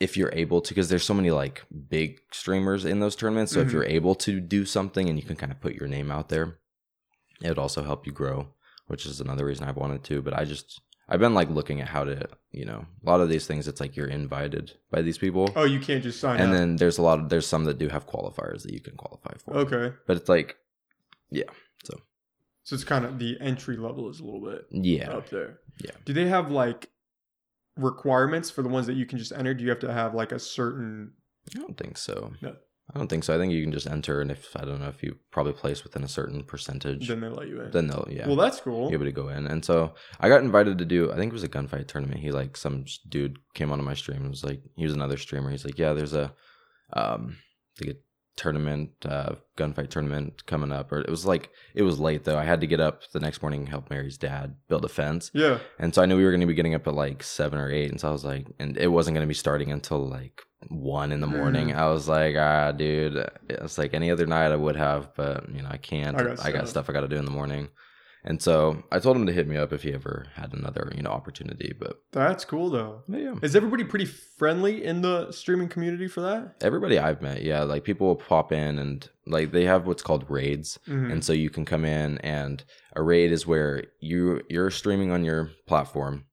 if 0.00 0.16
you're 0.16 0.32
able 0.32 0.60
to, 0.62 0.70
because 0.70 0.88
there's 0.88 1.04
so 1.04 1.12
many 1.14 1.30
like 1.30 1.62
big 1.88 2.20
streamers 2.32 2.84
in 2.84 3.00
those 3.00 3.16
tournaments. 3.16 3.52
So 3.52 3.60
Mhm. 3.60 3.66
if 3.66 3.72
you're 3.72 3.84
able 3.84 4.14
to 4.16 4.40
do 4.40 4.64
something 4.64 5.08
and 5.08 5.18
you 5.18 5.24
can 5.24 5.36
kind 5.36 5.52
of 5.52 5.60
put 5.60 5.74
your 5.74 5.88
name 5.88 6.10
out 6.10 6.30
there, 6.30 6.58
it 7.42 7.48
would 7.48 7.58
also 7.58 7.82
help 7.82 8.06
you 8.06 8.12
grow, 8.12 8.48
which 8.86 9.04
is 9.04 9.20
another 9.20 9.44
reason 9.44 9.66
I've 9.68 9.76
wanted 9.76 10.02
to. 10.04 10.22
But 10.22 10.32
I 10.38 10.44
just 10.44 10.80
I've 11.10 11.20
been 11.20 11.34
like 11.34 11.50
looking 11.50 11.80
at 11.80 11.88
how 11.88 12.04
to, 12.04 12.28
you 12.52 12.64
know, 12.64 12.86
a 13.04 13.10
lot 13.10 13.20
of 13.20 13.28
these 13.28 13.46
things. 13.46 13.66
It's 13.66 13.80
like 13.80 13.96
you're 13.96 14.06
invited 14.06 14.72
by 14.90 15.02
these 15.02 15.18
people, 15.18 15.50
oh, 15.56 15.64
you 15.64 15.80
can't 15.80 16.02
just 16.02 16.20
sign 16.20 16.38
and 16.40 16.50
up. 16.52 16.56
then 16.56 16.76
there's 16.76 16.98
a 16.98 17.02
lot 17.02 17.18
of 17.18 17.28
there's 17.28 17.46
some 17.46 17.64
that 17.64 17.78
do 17.78 17.88
have 17.88 18.06
qualifiers 18.06 18.62
that 18.62 18.72
you 18.72 18.80
can 18.80 18.96
qualify 18.96 19.32
for. 19.38 19.56
okay, 19.56 19.96
But 20.06 20.16
it's 20.16 20.28
like, 20.28 20.56
yeah, 21.30 21.50
so 21.84 21.98
so 22.62 22.74
it's 22.74 22.84
kind 22.84 23.04
of 23.04 23.18
the 23.18 23.36
entry 23.40 23.76
level 23.76 24.08
is 24.08 24.20
a 24.20 24.24
little 24.24 24.40
bit 24.40 24.66
yeah, 24.70 25.10
up 25.10 25.28
there. 25.30 25.58
Yeah. 25.82 25.90
Do 26.04 26.12
they 26.12 26.28
have 26.28 26.50
like 26.50 26.90
requirements 27.76 28.50
for 28.50 28.62
the 28.62 28.68
ones 28.68 28.86
that 28.86 28.94
you 28.94 29.06
can 29.06 29.18
just 29.18 29.32
enter? 29.32 29.54
Do 29.54 29.64
you 29.64 29.70
have 29.70 29.80
to 29.80 29.92
have 29.92 30.14
like 30.14 30.30
a 30.32 30.38
certain? 30.38 31.12
I 31.54 31.58
don't 31.58 31.76
think 31.76 31.98
so. 31.98 32.32
No. 32.40 32.54
I 32.94 32.98
don't 32.98 33.08
think 33.08 33.22
so. 33.24 33.34
I 33.34 33.38
think 33.38 33.52
you 33.52 33.62
can 33.62 33.72
just 33.72 33.86
enter, 33.86 34.20
and 34.20 34.30
if 34.30 34.56
I 34.56 34.64
don't 34.64 34.80
know 34.80 34.88
if 34.88 35.02
you 35.02 35.16
probably 35.30 35.52
place 35.52 35.84
within 35.84 36.02
a 36.02 36.08
certain 36.08 36.42
percentage, 36.42 37.06
Then 37.08 37.20
they 37.20 37.28
let 37.28 37.46
you 37.48 37.60
in. 37.60 37.70
then 37.70 37.86
they'll 37.86 38.06
yeah. 38.10 38.26
Well, 38.26 38.36
that's 38.36 38.60
cool. 38.60 38.88
be 38.88 38.94
able 38.94 39.04
to 39.04 39.12
go 39.12 39.28
in. 39.28 39.46
And 39.46 39.64
so 39.64 39.94
I 40.18 40.28
got 40.28 40.42
invited 40.42 40.78
to 40.78 40.84
do, 40.84 41.12
I 41.12 41.16
think 41.16 41.30
it 41.30 41.32
was 41.32 41.44
a 41.44 41.48
gunfight 41.48 41.86
tournament. 41.86 42.20
He 42.20 42.32
like 42.32 42.56
some 42.56 42.84
dude 43.08 43.38
came 43.54 43.70
onto 43.70 43.84
my 43.84 43.94
stream 43.94 44.22
and 44.22 44.30
was 44.30 44.44
like, 44.44 44.60
he 44.76 44.84
was 44.84 44.92
another 44.94 45.16
streamer. 45.16 45.50
He's 45.50 45.64
like, 45.64 45.78
yeah, 45.78 45.92
there's 45.92 46.14
a, 46.14 46.32
um, 46.92 47.36
like 47.80 47.94
a 47.94 47.98
tournament, 48.36 48.90
uh, 49.04 49.34
gunfight 49.56 49.90
tournament 49.90 50.44
coming 50.46 50.72
up. 50.72 50.90
Or 50.92 51.00
it 51.00 51.10
was 51.10 51.26
like, 51.26 51.50
it 51.74 51.82
was 51.82 52.00
late 52.00 52.24
though. 52.24 52.38
I 52.38 52.44
had 52.44 52.60
to 52.62 52.66
get 52.66 52.80
up 52.80 53.02
the 53.12 53.20
next 53.20 53.42
morning 53.42 53.60
and 53.60 53.68
help 53.68 53.90
Mary's 53.90 54.18
dad 54.18 54.56
build 54.68 54.84
a 54.84 54.88
fence. 54.88 55.30
Yeah. 55.34 55.58
And 55.78 55.94
so 55.94 56.02
I 56.02 56.06
knew 56.06 56.16
we 56.16 56.24
were 56.24 56.30
going 56.30 56.40
to 56.40 56.46
be 56.46 56.54
getting 56.54 56.74
up 56.74 56.86
at 56.88 56.94
like 56.94 57.22
seven 57.22 57.58
or 57.58 57.70
eight. 57.70 57.90
And 57.90 58.00
so 58.00 58.08
I 58.08 58.12
was 58.12 58.24
like, 58.24 58.46
and 58.58 58.76
it 58.76 58.88
wasn't 58.88 59.14
going 59.14 59.24
to 59.26 59.28
be 59.28 59.34
starting 59.34 59.70
until 59.70 60.06
like 60.08 60.42
one 60.68 61.12
in 61.12 61.20
the 61.20 61.26
morning. 61.26 61.68
Mhm. 61.68 61.76
I 61.76 61.88
was 61.88 62.08
like, 62.08 62.36
ah, 62.36 62.72
dude, 62.72 63.24
it's 63.48 63.78
like 63.78 63.94
any 63.94 64.10
other 64.10 64.26
night 64.26 64.52
I 64.52 64.56
would 64.56 64.76
have, 64.76 65.14
but 65.14 65.48
you 65.54 65.62
know, 65.62 65.68
I 65.70 65.78
can't. 65.78 66.16
I 66.16 66.20
I 66.20 66.24
got 66.52 66.52
got, 66.52 66.68
stuff. 66.68 66.90
I 66.90 66.92
got 66.92 67.00
to 67.00 67.08
do 67.08 67.16
in 67.16 67.24
the 67.24 67.30
morning. 67.30 67.68
And 68.22 68.42
so 68.42 68.82
I 68.92 68.98
told 68.98 69.16
him 69.16 69.24
to 69.28 69.32
hit 69.32 69.48
me 69.48 69.56
up 69.56 69.72
if 69.72 69.82
he 69.82 69.94
ever 69.94 70.26
had 70.34 70.52
another, 70.52 70.92
you 70.94 71.02
know, 71.02 71.08
opportunity. 71.08 71.72
But 71.78 72.02
That's 72.12 72.44
cool 72.44 72.68
though. 72.68 73.02
yeah, 73.08 73.36
Is 73.42 73.56
everybody 73.56 73.82
pretty 73.82 74.04
friendly 74.04 74.84
in 74.84 75.00
the 75.00 75.32
streaming 75.32 75.70
community 75.70 76.06
for 76.06 76.20
that? 76.20 76.56
everybody 76.60 76.98
I've 76.98 77.22
met, 77.22 77.42
yeah, 77.42 77.62
like 77.62 77.82
people 77.82 78.06
will 78.08 78.16
pop 78.16 78.52
in 78.52 78.78
and 78.78 79.08
like 79.26 79.52
they 79.52 79.64
have 79.64 79.86
what's 79.86 80.02
called 80.02 80.26
raids. 80.28 80.78
Mhm. 80.86 81.10
and 81.10 81.24
so 81.24 81.32
you 81.32 81.48
can 81.48 81.64
come 81.64 81.86
in 81.86 82.18
and 82.18 82.62
a 82.94 83.02
raid 83.02 83.32
is 83.32 83.46
where 83.46 83.84
you 84.00 84.42
you're 84.50 84.70
streaming 84.70 85.10
on 85.10 85.24
your 85.24 85.48
platform 85.66 86.26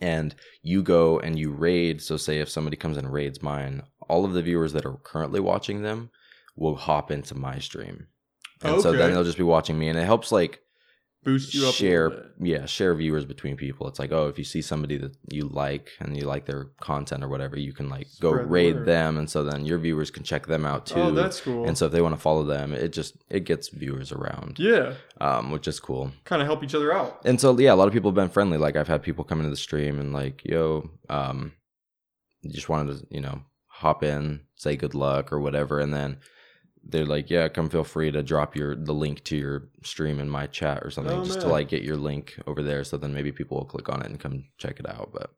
and 0.00 0.34
you 0.62 0.82
go 0.82 1.18
and 1.20 1.38
you 1.38 1.50
raid 1.50 2.00
so 2.00 2.16
say 2.16 2.40
if 2.40 2.48
somebody 2.48 2.76
comes 2.76 2.96
and 2.96 3.12
raids 3.12 3.42
mine 3.42 3.82
all 4.08 4.24
of 4.24 4.32
the 4.32 4.42
viewers 4.42 4.72
that 4.72 4.86
are 4.86 4.98
currently 5.02 5.40
watching 5.40 5.82
them 5.82 6.10
will 6.56 6.76
hop 6.76 7.10
into 7.10 7.34
my 7.34 7.58
stream. 7.58 8.06
And 8.62 8.80
so 8.80 8.92
then 8.92 9.12
they'll 9.12 9.24
just 9.24 9.36
be 9.36 9.44
watching 9.44 9.78
me 9.78 9.88
and 9.88 9.98
it 9.98 10.04
helps 10.04 10.32
like 10.32 10.60
Boost 11.26 11.52
you 11.54 11.66
up. 11.66 11.74
share 11.74 12.30
yeah 12.40 12.64
share 12.66 12.94
viewers 12.94 13.24
between 13.24 13.56
people 13.56 13.88
it's 13.88 13.98
like 13.98 14.12
oh 14.12 14.28
if 14.28 14.38
you 14.38 14.44
see 14.44 14.62
somebody 14.62 14.96
that 14.96 15.14
you 15.30 15.48
like 15.48 15.90
and 16.00 16.16
you 16.16 16.22
like 16.24 16.46
their 16.46 16.66
content 16.80 17.22
or 17.24 17.28
whatever 17.28 17.58
you 17.58 17.72
can 17.72 17.88
like 17.88 18.06
go 18.20 18.30
Spread 18.30 18.44
the 18.46 18.48
raid 18.50 18.76
word. 18.76 18.86
them 18.86 19.18
and 19.18 19.28
so 19.28 19.42
then 19.42 19.64
your 19.66 19.78
viewers 19.78 20.10
can 20.10 20.22
check 20.22 20.46
them 20.46 20.64
out 20.64 20.86
too 20.86 20.94
Oh, 21.00 21.10
that's 21.10 21.40
cool. 21.40 21.66
and 21.66 21.76
so 21.76 21.86
if 21.86 21.92
they 21.92 22.00
want 22.00 22.14
to 22.14 22.20
follow 22.20 22.44
them 22.44 22.72
it 22.72 22.92
just 22.92 23.16
it 23.28 23.40
gets 23.44 23.68
viewers 23.70 24.12
around 24.12 24.58
yeah, 24.58 24.94
um, 25.20 25.50
which 25.50 25.66
is 25.66 25.80
cool. 25.80 26.12
kind 26.24 26.40
of 26.40 26.46
help 26.46 26.62
each 26.62 26.74
other 26.74 26.92
out. 26.94 27.20
And 27.24 27.40
so 27.40 27.58
yeah, 27.58 27.72
a 27.72 27.76
lot 27.76 27.88
of 27.88 27.92
people 27.92 28.10
have 28.10 28.14
been 28.14 28.28
friendly. 28.28 28.56
Like 28.58 28.76
I've 28.76 28.88
had 28.88 29.02
people 29.02 29.24
come 29.24 29.40
into 29.40 29.50
the 29.50 29.56
stream 29.56 29.98
and 29.98 30.12
like, 30.12 30.42
yo, 30.44 30.88
um, 31.10 31.52
just 32.48 32.68
wanted 32.68 32.98
to, 33.00 33.06
you 33.10 33.20
know, 33.20 33.42
hop 33.66 34.02
in, 34.04 34.40
say 34.54 34.76
good 34.76 34.94
luck 34.94 35.32
or 35.32 35.40
whatever, 35.40 35.80
and 35.80 35.92
then 35.92 36.18
they're 36.88 37.04
like, 37.06 37.30
yeah, 37.30 37.48
come 37.48 37.68
feel 37.68 37.84
free 37.84 38.10
to 38.10 38.22
drop 38.22 38.54
your 38.56 38.74
the 38.76 38.94
link 38.94 39.24
to 39.24 39.36
your 39.36 39.68
stream 39.82 40.20
in 40.20 40.28
my 40.28 40.46
chat 40.46 40.82
or 40.82 40.90
something, 40.90 41.18
Oh, 41.20 41.24
just 41.24 41.40
to 41.40 41.48
like 41.48 41.68
get 41.68 41.82
your 41.82 41.96
link 41.96 42.38
over 42.46 42.62
there. 42.62 42.84
So 42.84 42.96
then 42.96 43.12
maybe 43.14 43.32
people 43.32 43.56
will 43.58 43.64
click 43.64 43.88
on 43.88 44.00
it 44.02 44.06
and 44.06 44.20
come 44.20 44.44
check 44.58 44.78
it 44.80 44.88
out. 44.88 45.10
But 45.12 45.30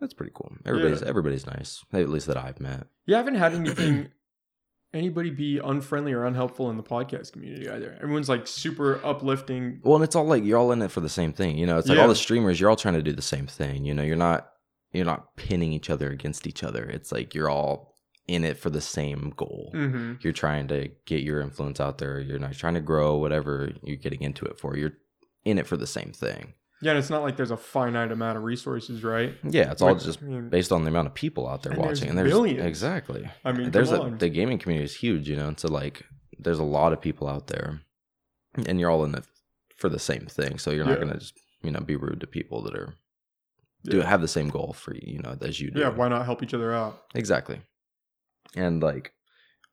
that's 0.00 0.14
pretty 0.14 0.32
cool. 0.34 0.52
Everybody's 0.64 1.02
everybody's 1.02 1.46
nice, 1.46 1.84
at 1.92 2.08
least 2.08 2.26
that 2.28 2.36
I've 2.36 2.60
met. 2.60 2.86
Yeah, 3.06 3.16
I 3.16 3.18
haven't 3.18 3.34
had 3.36 3.54
anything 3.54 4.08
anybody 4.94 5.30
be 5.30 5.58
unfriendly 5.62 6.12
or 6.12 6.24
unhelpful 6.24 6.70
in 6.70 6.76
the 6.76 6.82
podcast 6.82 7.32
community 7.32 7.68
either. 7.68 7.96
Everyone's 8.00 8.28
like 8.28 8.46
super 8.46 9.04
uplifting. 9.04 9.80
Well, 9.82 9.96
and 9.96 10.04
it's 10.04 10.16
all 10.16 10.24
like 10.24 10.44
you're 10.44 10.58
all 10.58 10.72
in 10.72 10.80
it 10.82 10.90
for 10.90 11.00
the 11.00 11.08
same 11.08 11.32
thing. 11.32 11.58
You 11.58 11.66
know, 11.66 11.78
it's 11.78 11.88
like 11.88 11.96
Yeah. 11.96 12.02
all 12.02 12.08
the 12.08 12.14
streamers, 12.14 12.58
you're 12.60 12.70
all 12.70 12.76
trying 12.76 12.94
to 12.94 13.02
do 13.02 13.12
the 13.12 13.22
same 13.22 13.46
thing. 13.46 13.84
You 13.84 13.94
know, 13.94 14.02
you're 14.02 14.16
not 14.16 14.50
you're 14.92 15.04
not 15.04 15.36
pinning 15.36 15.72
each 15.74 15.90
other 15.90 16.10
against 16.10 16.46
each 16.46 16.64
other. 16.64 16.84
It's 16.84 17.12
like 17.12 17.34
you're 17.34 17.50
all 17.50 17.97
in 18.28 18.44
it 18.44 18.58
for 18.58 18.70
the 18.70 18.80
same 18.80 19.32
goal. 19.36 19.70
hmm 19.74 20.14
You're 20.20 20.32
trying 20.32 20.68
to 20.68 20.88
get 21.06 21.22
your 21.22 21.40
influence 21.40 21.80
out 21.80 21.98
there. 21.98 22.20
You're 22.20 22.38
not 22.38 22.52
trying 22.52 22.74
to 22.74 22.80
grow 22.80 23.16
whatever 23.16 23.72
you're 23.82 23.96
getting 23.96 24.22
into 24.22 24.44
it 24.44 24.58
for. 24.60 24.76
You're 24.76 24.92
in 25.44 25.58
it 25.58 25.66
for 25.66 25.76
the 25.76 25.86
same 25.86 26.12
thing. 26.12 26.54
Yeah, 26.80 26.92
and 26.92 26.98
it's 27.00 27.10
not 27.10 27.22
like 27.22 27.36
there's 27.36 27.50
a 27.50 27.56
finite 27.56 28.12
amount 28.12 28.36
of 28.38 28.44
resources, 28.44 29.02
right? 29.02 29.34
Yeah, 29.42 29.72
it's 29.72 29.82
all 29.82 29.96
just 29.96 30.22
I 30.22 30.26
mean, 30.26 30.48
based 30.48 30.70
on 30.70 30.82
the 30.84 30.88
amount 30.90 31.08
of 31.08 31.14
people 31.14 31.48
out 31.48 31.62
there 31.64 31.72
And 31.72 31.82
there's 31.82 31.98
watching. 32.00 32.10
And 32.10 32.18
there's 32.18 32.30
billions. 32.30 32.64
exactly. 32.64 33.28
I 33.44 33.50
mean, 33.52 33.70
there's 33.72 33.90
a, 33.90 34.14
the 34.16 34.28
gaming 34.28 34.58
community 34.58 34.84
is 34.84 34.94
huge, 34.94 35.28
you 35.28 35.34
know. 35.34 35.48
And 35.48 35.58
so 35.58 35.68
like 35.68 36.04
there's 36.38 36.60
a 36.60 36.64
lot 36.64 36.92
of 36.92 37.00
people 37.00 37.26
out 37.28 37.48
there, 37.48 37.80
and 38.66 38.78
you're 38.78 38.90
all 38.90 39.04
in 39.04 39.14
it 39.16 39.24
for 39.76 39.88
the 39.88 39.98
same 39.98 40.26
thing. 40.26 40.58
So 40.58 40.70
you're 40.70 40.84
not 40.84 40.98
Yeah. 40.98 41.06
gonna 41.06 41.18
just 41.18 41.34
you 41.62 41.72
know 41.72 41.80
be 41.80 41.96
rude 41.96 42.20
to 42.20 42.26
people 42.28 42.62
that 42.62 42.74
are 42.76 42.94
do 43.84 43.98
Yeah. 43.98 44.04
have 44.06 44.20
the 44.20 44.28
same 44.28 44.48
goal 44.48 44.72
for 44.72 44.94
you, 44.94 45.00
you 45.14 45.18
know, 45.18 45.36
as 45.40 45.60
you 45.60 45.70
do. 45.72 45.80
yeah, 45.80 45.88
why 45.88 46.06
not 46.08 46.26
help 46.26 46.42
each 46.44 46.54
other 46.54 46.72
out? 46.72 47.06
exactly. 47.14 47.60
And 48.56 48.82
like, 48.82 49.12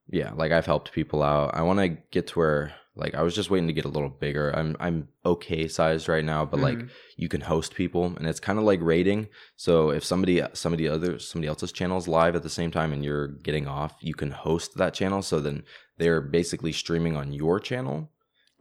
yeah, 0.09 0.31
like 0.33 0.51
I've 0.51 0.65
helped 0.65 0.91
people 0.91 1.23
out. 1.23 1.55
I 1.55 1.61
want 1.63 1.79
to 1.79 1.89
get 2.11 2.27
to 2.27 2.39
where 2.39 2.73
like 2.97 3.13
I 3.13 3.23
was 3.23 3.35
just 3.35 3.49
waiting 3.49 3.67
to 3.67 3.73
get 3.73 3.85
a 3.85 3.89
little 3.89 4.09
bigger. 4.09 4.51
I'm 4.55 4.77
I'm 4.79 5.09
okay 5.25 5.67
sized 5.67 6.07
right 6.07 6.23
now, 6.23 6.45
but 6.45 6.59
like 6.61 6.77
Mhm. 6.79 6.89
you 7.17 7.27
can 7.27 7.41
host 7.41 7.73
people 7.75 8.05
and 8.05 8.25
it's 8.27 8.39
kind 8.39 8.57
of 8.59 8.65
like 8.65 8.79
rating 8.81 9.27
so 9.55 9.89
if 9.89 10.03
somebody 10.05 10.41
somebody 10.53 10.87
other 10.87 11.19
somebody 11.19 11.47
else's 11.47 11.71
channel 11.71 11.97
is 11.97 12.07
live 12.07 12.35
at 12.35 12.43
the 12.43 12.49
same 12.49 12.71
time 12.71 12.93
and 12.93 13.03
you're 13.03 13.27
getting 13.27 13.67
off 13.67 13.95
you 14.01 14.13
can 14.13 14.31
host 14.31 14.77
that 14.77 14.93
channel 14.93 15.21
so 15.21 15.39
then 15.39 15.63
they're 15.97 16.21
basically 16.21 16.71
streaming 16.71 17.15
on 17.17 17.31
your 17.33 17.59
channel 17.59 18.09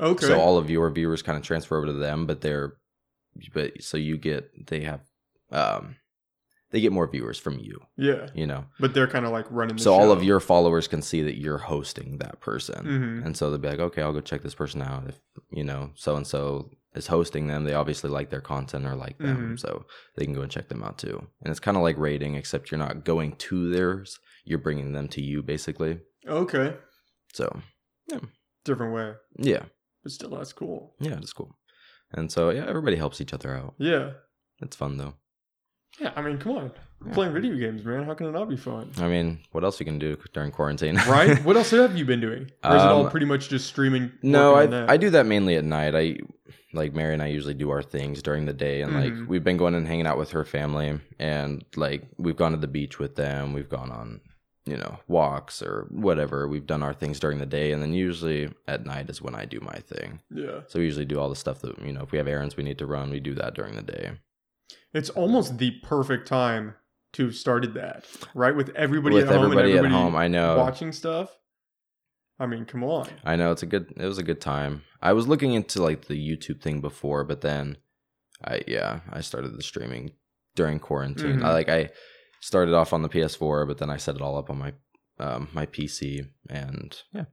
okay, 0.01 0.27
so 0.27 0.39
all 0.39 0.57
of 0.57 0.71
your 0.71 0.89
viewers 0.91 1.23
kind 1.23 1.37
of 1.37 1.45
transfer 1.45 1.77
over 1.77 1.87
to 1.87 1.93
them 1.93 2.27
but 2.27 2.41
they're 2.41 2.77
but 3.53 3.83
so 3.83 3.97
you 3.97 4.17
get 4.17 4.51
they 4.69 4.81
have 4.81 5.01
um 5.51 5.97
they 6.75 6.81
get 6.81 6.91
more 6.93 7.07
viewers 7.09 7.39
from 7.39 7.57
you 7.61 7.79
yeah, 7.97 8.27
you 8.35 8.47
know? 8.47 8.65
But 8.81 8.93
they're 8.95 9.07
kind 9.07 9.25
of 9.25 9.31
like 9.33 9.47
running. 9.49 9.77
The 9.77 9.83
so 9.83 9.95
all 9.95 10.11
of 10.11 10.25
your 10.25 10.41
followers 10.41 10.89
can 10.89 11.03
see 11.03 11.23
that 11.23 11.39
you're 11.39 11.59
hosting 11.75 12.19
that 12.19 12.41
person. 12.41 12.85
Mhm. 12.85 13.25
and 13.27 13.37
so 13.37 13.49
they'll 13.49 13.61
be 13.61 13.69
like 13.69 13.79
okay 13.89 14.03
i'll 14.03 14.13
go 14.13 14.21
check 14.21 14.43
this 14.43 14.55
person 14.57 14.83
out. 14.83 15.09
If 15.09 15.19
you 15.53 15.63
know 15.65 15.91
so 15.95 16.17
and 16.17 16.27
so 16.27 16.71
is 16.97 17.07
hosting 17.07 17.47
them 17.47 17.63
they 17.65 17.75
obviously 17.75 18.11
like 18.11 18.29
their 18.31 18.41
content 18.41 18.85
or 18.87 18.95
like 18.97 19.19
them 19.19 19.55
Mhm. 19.55 19.61
so 19.61 19.87
they 20.17 20.25
can 20.25 20.35
go 20.35 20.43
and 20.43 20.51
check 20.51 20.69
them 20.69 20.83
out 20.83 20.99
too. 20.99 21.17
And 21.43 21.51
it's 21.51 21.61
kind 21.67 21.77
of 21.77 21.83
like 21.85 21.97
rating 21.99 22.35
except 22.35 22.71
you're 22.71 22.79
not 22.87 23.05
going 23.05 23.37
to 23.47 23.71
theirs 23.71 24.19
you're 24.45 24.59
bringing 24.67 24.93
them 24.93 25.09
to 25.09 25.23
you 25.23 25.43
basically. 25.43 26.01
Okay, 26.27 26.77
so 27.33 27.47
Yeah. 28.13 28.21
different 28.65 28.93
way, 28.95 29.15
yeah. 29.39 29.65
But 30.03 30.13
still 30.13 30.31
that's 30.37 30.53
cool. 30.53 30.95
yeah 31.01 31.17
it's 31.19 31.33
cool. 31.33 31.57
And 32.13 32.31
so 32.33 32.51
yeah 32.51 32.67
everybody 32.67 32.97
helps 32.97 33.21
each 33.21 33.33
other 33.33 33.55
out. 33.57 33.75
Yeah, 33.79 34.07
it's 34.61 34.77
fun 34.77 34.97
though 34.99 35.15
yeah. 36.01 36.13
I 36.17 36.23
mean, 36.23 36.39
come 36.39 36.53
on, 36.57 36.71
Yeah. 37.07 37.13
playing 37.13 37.33
video 37.33 37.55
games, 37.57 37.85
man. 37.85 38.05
How 38.05 38.15
can 38.15 38.27
it 38.27 38.33
not 38.33 38.49
be 38.49 38.57
fun? 38.57 38.91
i 38.99 39.09
mean 39.09 39.39
what 39.53 39.63
else 39.65 39.79
you 39.81 39.87
can 39.87 39.99
do 39.99 40.17
during 40.33 40.51
quarantine 40.51 40.97
right? 41.09 41.43
What 41.45 41.57
else 41.57 41.71
have 41.71 41.97
you 41.97 42.05
been 42.05 42.21
doing? 42.21 42.51
Or 42.65 42.77
is 42.77 42.83
it 42.83 42.89
all 42.89 43.05
Um, 43.07 43.11
pretty 43.11 43.27
much 43.27 43.49
just 43.49 43.67
streaming? 43.67 44.13
No, 44.23 44.55
I? 44.55 44.93
I 44.95 44.97
do 44.97 45.11
that 45.11 45.27
mainly 45.27 45.57
at 45.57 45.65
night. 45.65 45.95
I 45.95 46.19
like 46.73 46.93
Mary 46.95 47.15
and 47.15 47.23
I 47.23 47.27
usually 47.29 47.55
do 47.55 47.71
our 47.71 47.83
things 47.83 48.23
during 48.23 48.47
the 48.47 48.53
day, 48.53 48.83
and 48.83 48.93
Mhm. 48.93 49.01
like 49.21 49.29
we've 49.29 49.45
been 49.45 49.57
going 49.57 49.75
and 49.75 49.87
hanging 49.87 50.07
out 50.07 50.19
with 50.19 50.31
her 50.33 50.45
family, 50.45 50.99
and 51.21 51.65
like 51.77 52.03
we've 52.19 52.37
gone 52.37 52.51
to 52.53 52.59
the 52.59 52.67
beach 52.67 52.99
with 52.99 53.15
them. 53.17 53.53
We've 53.53 53.69
gone 53.69 53.91
on 53.93 54.21
you 54.67 54.77
know 54.79 54.99
walks 55.07 55.63
or 55.63 55.87
whatever. 55.91 56.49
We've 56.49 56.67
done 56.67 56.83
our 56.83 56.95
things 56.95 57.21
during 57.21 57.39
the 57.39 57.47
day, 57.47 57.71
and 57.73 57.81
then 57.83 57.93
usually 57.93 58.51
at 58.67 58.85
night 58.87 59.09
is 59.11 59.21
when 59.23 59.35
I 59.35 59.45
do 59.45 59.61
my 59.61 59.79
thing. 59.93 60.21
Yeah, 60.31 60.61
So 60.67 60.79
we 60.81 60.87
usually 60.87 61.05
do 61.05 61.21
all 61.21 61.29
the 61.29 61.37
stuff 61.37 61.61
that 61.61 61.79
you 61.81 61.93
know 61.93 62.03
if 62.03 62.11
we 62.13 62.19
have 62.19 62.27
errands 62.27 62.57
we 62.57 62.65
need 62.65 62.79
to 62.79 62.87
run, 62.87 63.11
we 63.11 63.21
do 63.21 63.35
that 63.35 63.55
during 63.55 63.77
the 63.77 63.83
day. 63.83 64.13
It's 64.93 65.11
almost 65.11 65.59
the 65.59 65.73
perfect 65.83 66.29
time 66.29 66.75
to 67.15 67.27
have 67.27 67.35
started 67.35 67.75
that, 67.75 68.05
right? 68.35 68.55
With 68.55 68.71
everybody 68.71 69.17
with 69.17 69.29
at 69.29 69.35
home 69.35 69.45
everybody, 69.45 69.71
and 69.71 69.79
everybody 69.79 69.95
at 69.95 70.01
home. 70.01 70.17
I 70.17 70.29
know. 70.29 70.57
watching 70.59 70.93
stuff. 70.93 71.37
I 72.39 72.47
mean, 72.47 72.65
come 72.65 72.83
on. 72.83 73.09
I 73.25 73.37
know 73.37 73.53
it's 73.53 73.63
a 73.63 73.67
good. 73.67 73.93
It 73.97 74.07
was 74.07 74.19
a 74.19 74.25
good 74.25 74.41
time. 74.41 74.83
I 75.01 75.13
was 75.13 75.29
looking 75.29 75.55
into 75.55 75.81
like 75.83 76.07
the 76.07 76.15
YouTube 76.15 76.61
thing 76.61 76.81
before, 76.81 77.23
but 77.25 77.43
then, 77.43 77.77
I 78.45 78.63
yeah, 78.67 79.01
I 79.11 79.21
started 79.21 79.57
the 79.57 79.63
streaming 79.63 80.13
during 80.57 80.81
quarantine. 80.81 81.39
Mhm. 81.41 81.45
I 81.45 81.53
like 81.53 81.69
I 81.69 81.91
started 82.41 82.75
off 82.75 82.93
on 82.93 83.03
the 83.03 83.09
PS4, 83.09 83.67
but 83.67 83.79
then 83.79 83.91
I 83.91 83.97
set 83.97 84.17
it 84.17 84.21
all 84.21 84.37
up 84.37 84.51
on 84.51 84.59
my 84.59 84.73
um 85.21 85.49
my 85.53 85.67
PC, 85.67 86.29
and 86.51 87.01
yeah, 87.13 87.27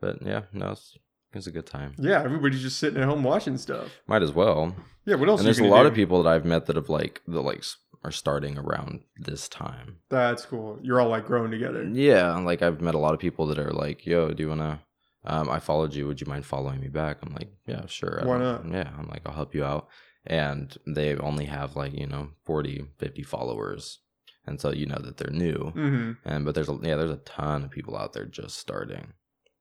but 0.00 0.18
yeah, 0.22 0.42
no, 0.52 0.72
it's, 0.72 0.98
it 1.32 1.36
was 1.36 1.46
a 1.46 1.52
good 1.52 1.66
time. 1.66 1.94
Yeah, 1.98 2.22
everybody's 2.22 2.62
just 2.62 2.78
sitting 2.78 3.00
at 3.00 3.08
home 3.08 3.22
watching 3.22 3.56
stuff. 3.56 3.88
Might 4.06 4.22
as 4.22 4.32
well. 4.32 4.74
Yeah, 5.06 5.14
what 5.14 5.28
else? 5.28 5.40
and 5.40 5.46
there's 5.46 5.60
a 5.60 5.64
lot 5.64 5.82
do? 5.82 5.88
of 5.88 5.94
people 5.94 6.22
that 6.22 6.28
I've 6.28 6.44
met 6.44 6.66
that 6.66 6.76
have 6.76 6.88
like 6.88 7.22
that 7.28 7.40
like 7.40 7.64
are 8.02 8.10
starting 8.10 8.58
around 8.58 9.02
this 9.16 9.48
time. 9.48 9.98
That's 10.08 10.44
cool. 10.44 10.78
You're 10.82 11.00
all 11.00 11.08
like 11.08 11.26
growing 11.26 11.50
together. 11.50 11.84
Yeah, 11.84 12.36
and, 12.36 12.44
like 12.44 12.62
I've 12.62 12.80
met 12.80 12.94
a 12.94 12.98
lot 12.98 13.14
of 13.14 13.20
people 13.20 13.46
that 13.46 13.58
are 13.58 13.72
like, 13.72 14.06
"Yo, 14.06 14.30
do 14.32 14.42
you 14.42 14.48
wanna?" 14.48 14.80
Um, 15.24 15.48
I 15.50 15.60
followed 15.60 15.94
you. 15.94 16.06
Would 16.06 16.20
you 16.20 16.26
mind 16.26 16.46
following 16.46 16.80
me 16.80 16.88
back? 16.88 17.18
I'm 17.22 17.32
like, 17.34 17.52
"Yeah, 17.66 17.86
sure." 17.86 18.22
Why 18.24 18.38
not? 18.38 18.64
Yeah, 18.66 18.90
I'm 18.98 19.08
like, 19.08 19.22
I'll 19.26 19.34
help 19.34 19.54
you 19.54 19.64
out. 19.64 19.88
And 20.26 20.76
they 20.86 21.16
only 21.16 21.44
have 21.46 21.76
like 21.76 21.92
you 21.92 22.06
know 22.06 22.30
40, 22.44 22.86
50 22.98 23.22
followers, 23.22 24.00
and 24.46 24.60
so 24.60 24.72
you 24.72 24.86
know 24.86 24.98
that 25.00 25.18
they're 25.18 25.30
new. 25.30 25.72
Mm-hmm. 25.76 26.12
And 26.24 26.44
but 26.44 26.54
there's 26.54 26.68
a 26.68 26.78
yeah, 26.82 26.96
there's 26.96 27.10
a 27.10 27.16
ton 27.16 27.64
of 27.64 27.70
people 27.70 27.96
out 27.96 28.14
there 28.14 28.26
just 28.26 28.58
starting 28.58 29.12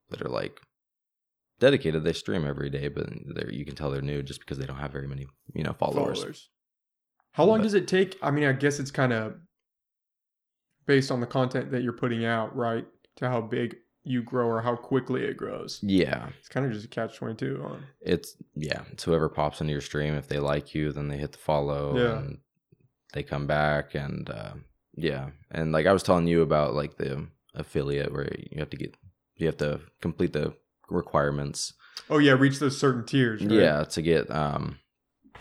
that 0.10 0.21
are 0.21 0.29
like 0.29 0.60
dedicated. 1.59 2.03
They 2.03 2.13
stream 2.13 2.45
every 2.45 2.69
day, 2.69 2.87
but 2.87 3.09
they're 3.35 3.51
you 3.51 3.65
can 3.65 3.75
tell 3.75 3.91
they're 3.91 4.01
new 4.01 4.23
just 4.23 4.39
because 4.39 4.57
they 4.57 4.65
don't 4.65 4.77
have 4.77 4.91
very 4.91 5.07
many 5.07 5.27
you 5.53 5.63
know 5.63 5.73
followers. 5.73 6.19
Followers. 6.19 6.49
How 7.33 7.45
long 7.45 7.59
But- 7.59 7.63
does 7.63 7.73
it 7.75 7.87
take? 7.87 8.17
I 8.21 8.31
mean, 8.31 8.45
I 8.45 8.53
guess 8.53 8.79
it's 8.79 8.91
kind 8.91 9.13
of 9.13 9.35
based 10.85 11.11
on 11.11 11.19
the 11.19 11.27
content 11.27 11.71
that 11.71 11.83
you're 11.83 11.93
putting 11.93 12.25
out, 12.25 12.55
right? 12.55 12.85
To 13.17 13.29
how 13.29 13.41
big 13.41 13.75
you 14.03 14.23
grow 14.23 14.47
or 14.47 14.61
how 14.61 14.75
quickly 14.75 15.23
it 15.23 15.35
grows. 15.37 15.79
Yeah, 15.83 16.29
It's 16.39 16.47
kind 16.47 16.65
of 16.65 16.71
just 16.71 16.85
a 16.85 16.87
catch 16.87 17.17
twenty 17.17 17.35
two 17.35 17.61
on. 17.63 17.83
it's 18.01 18.35
yeah 18.55 18.81
it's 18.91 19.03
whoever 19.03 19.27
pops 19.29 19.59
into 19.61 19.71
your 19.71 19.81
stream 19.81 20.13
if 20.15 20.27
they 20.27 20.39
like 20.39 20.73
you 20.73 20.91
then 20.93 21.09
they 21.09 21.17
hit 21.17 21.33
the 21.33 21.37
follow 21.37 21.97
Yeah. 21.97 22.17
and 22.19 22.37
they 23.13 23.23
come 23.23 23.45
back 23.45 23.93
and 23.95 24.29
uh, 24.29 24.53
yeah 24.95 25.29
and 25.51 25.73
like 25.73 25.85
i 25.85 25.91
was 25.93 26.01
telling 26.01 26.27
you 26.27 26.41
about 26.41 26.73
like 26.73 26.95
the 26.97 27.27
affiliate 27.53 28.11
where 28.13 28.29
you 28.51 28.59
have 28.59 28.69
to 28.69 28.77
get 28.77 28.95
you 29.35 29.45
have 29.47 29.57
to 29.57 29.81
complete 30.01 30.31
the 30.33 30.53
requirements 30.91 31.73
Oh 32.10 32.17
yeah, 32.17 32.32
reach 32.32 32.60
those 32.60 32.78
certain 32.78 33.06
tiers. 33.06 33.41
Right? 33.41 33.52
yeah 33.52 33.84
to 33.84 34.02
get 34.02 34.30
um 34.32 34.80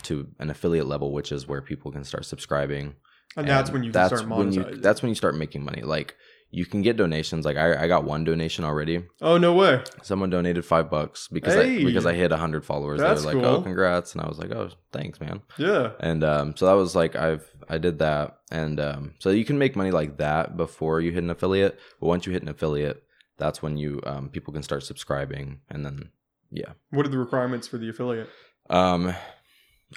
to 0.03 0.27
an 0.39 0.49
affiliate 0.49 0.87
level 0.87 1.11
which 1.11 1.31
is 1.31 1.47
where 1.47 1.61
people 1.61 1.91
can 1.91 2.03
start 2.03 2.25
subscribing 2.25 2.95
and 3.35 3.47
that's 3.47 3.69
when 3.71 3.83
you 3.83 3.91
can 3.91 4.01
that's 4.01 4.15
start 4.21 4.29
when 4.29 4.51
you 4.53 4.61
monetizing. 4.63 4.81
that's 4.81 5.01
when 5.01 5.09
you 5.09 5.15
start 5.15 5.35
making 5.35 5.63
money 5.63 5.81
like 5.81 6.15
you 6.51 6.65
can 6.65 6.81
get 6.81 6.97
donations 6.97 7.45
like 7.45 7.57
i, 7.57 7.83
I 7.83 7.87
got 7.87 8.03
one 8.05 8.23
donation 8.23 8.63
already 8.63 9.03
oh 9.21 9.37
no 9.37 9.53
way. 9.53 9.83
Someone 10.01 10.29
donated 10.31 10.65
five 10.65 10.89
bucks 10.89 11.27
because 11.27 11.53
Hey! 11.53 11.81
I 11.81 11.83
because 11.83 12.05
I 12.05 12.13
hit 12.13 12.31
hundred 12.31 12.65
followers. 12.65 12.99
That's 12.99 13.23
they 13.23 13.35
were 13.35 13.41
like, 13.41 13.45
"Oh, 13.45 13.61
congrats!" 13.61 14.13
And 14.13 14.21
I 14.23 14.27
was 14.27 14.39
like, 14.39 14.51
"Oh, 14.51 14.69
thanks, 14.91 15.19
man." 15.19 15.41
Yeah. 15.59 15.91
And 15.99 16.23
um, 16.23 16.55
so 16.57 16.65
that 16.65 16.73
was 16.73 16.95
like 16.95 17.15
I've 17.15 17.45
I 17.69 17.77
did 17.77 17.99
that, 17.99 18.39
and 18.49 18.79
um, 18.79 19.13
so 19.19 19.29
you 19.29 19.45
can 19.45 19.59
make 19.59 19.75
money 19.75 19.91
like 19.91 20.17
that 20.17 20.57
before 20.57 21.01
you 21.01 21.11
hit 21.11 21.23
an 21.23 21.29
affiliate. 21.29 21.77
But 21.99 22.07
once 22.07 22.25
you 22.25 22.31
hit 22.33 22.41
an 22.41 22.49
affiliate, 22.49 23.03
that's 23.39 23.61
when 23.61 23.77
you 23.77 24.01
um, 24.05 24.29
people 24.29 24.53
can 24.53 24.63
start 24.63 24.83
subscribing, 24.83 25.61
and 25.69 25.85
then 25.85 26.11
yeah. 26.51 26.73
What 26.91 27.05
are 27.05 27.09
the 27.09 27.17
requirements 27.17 27.67
for 27.67 27.77
the 27.77 27.89
affiliate? 27.89 28.29
Um, 28.69 29.13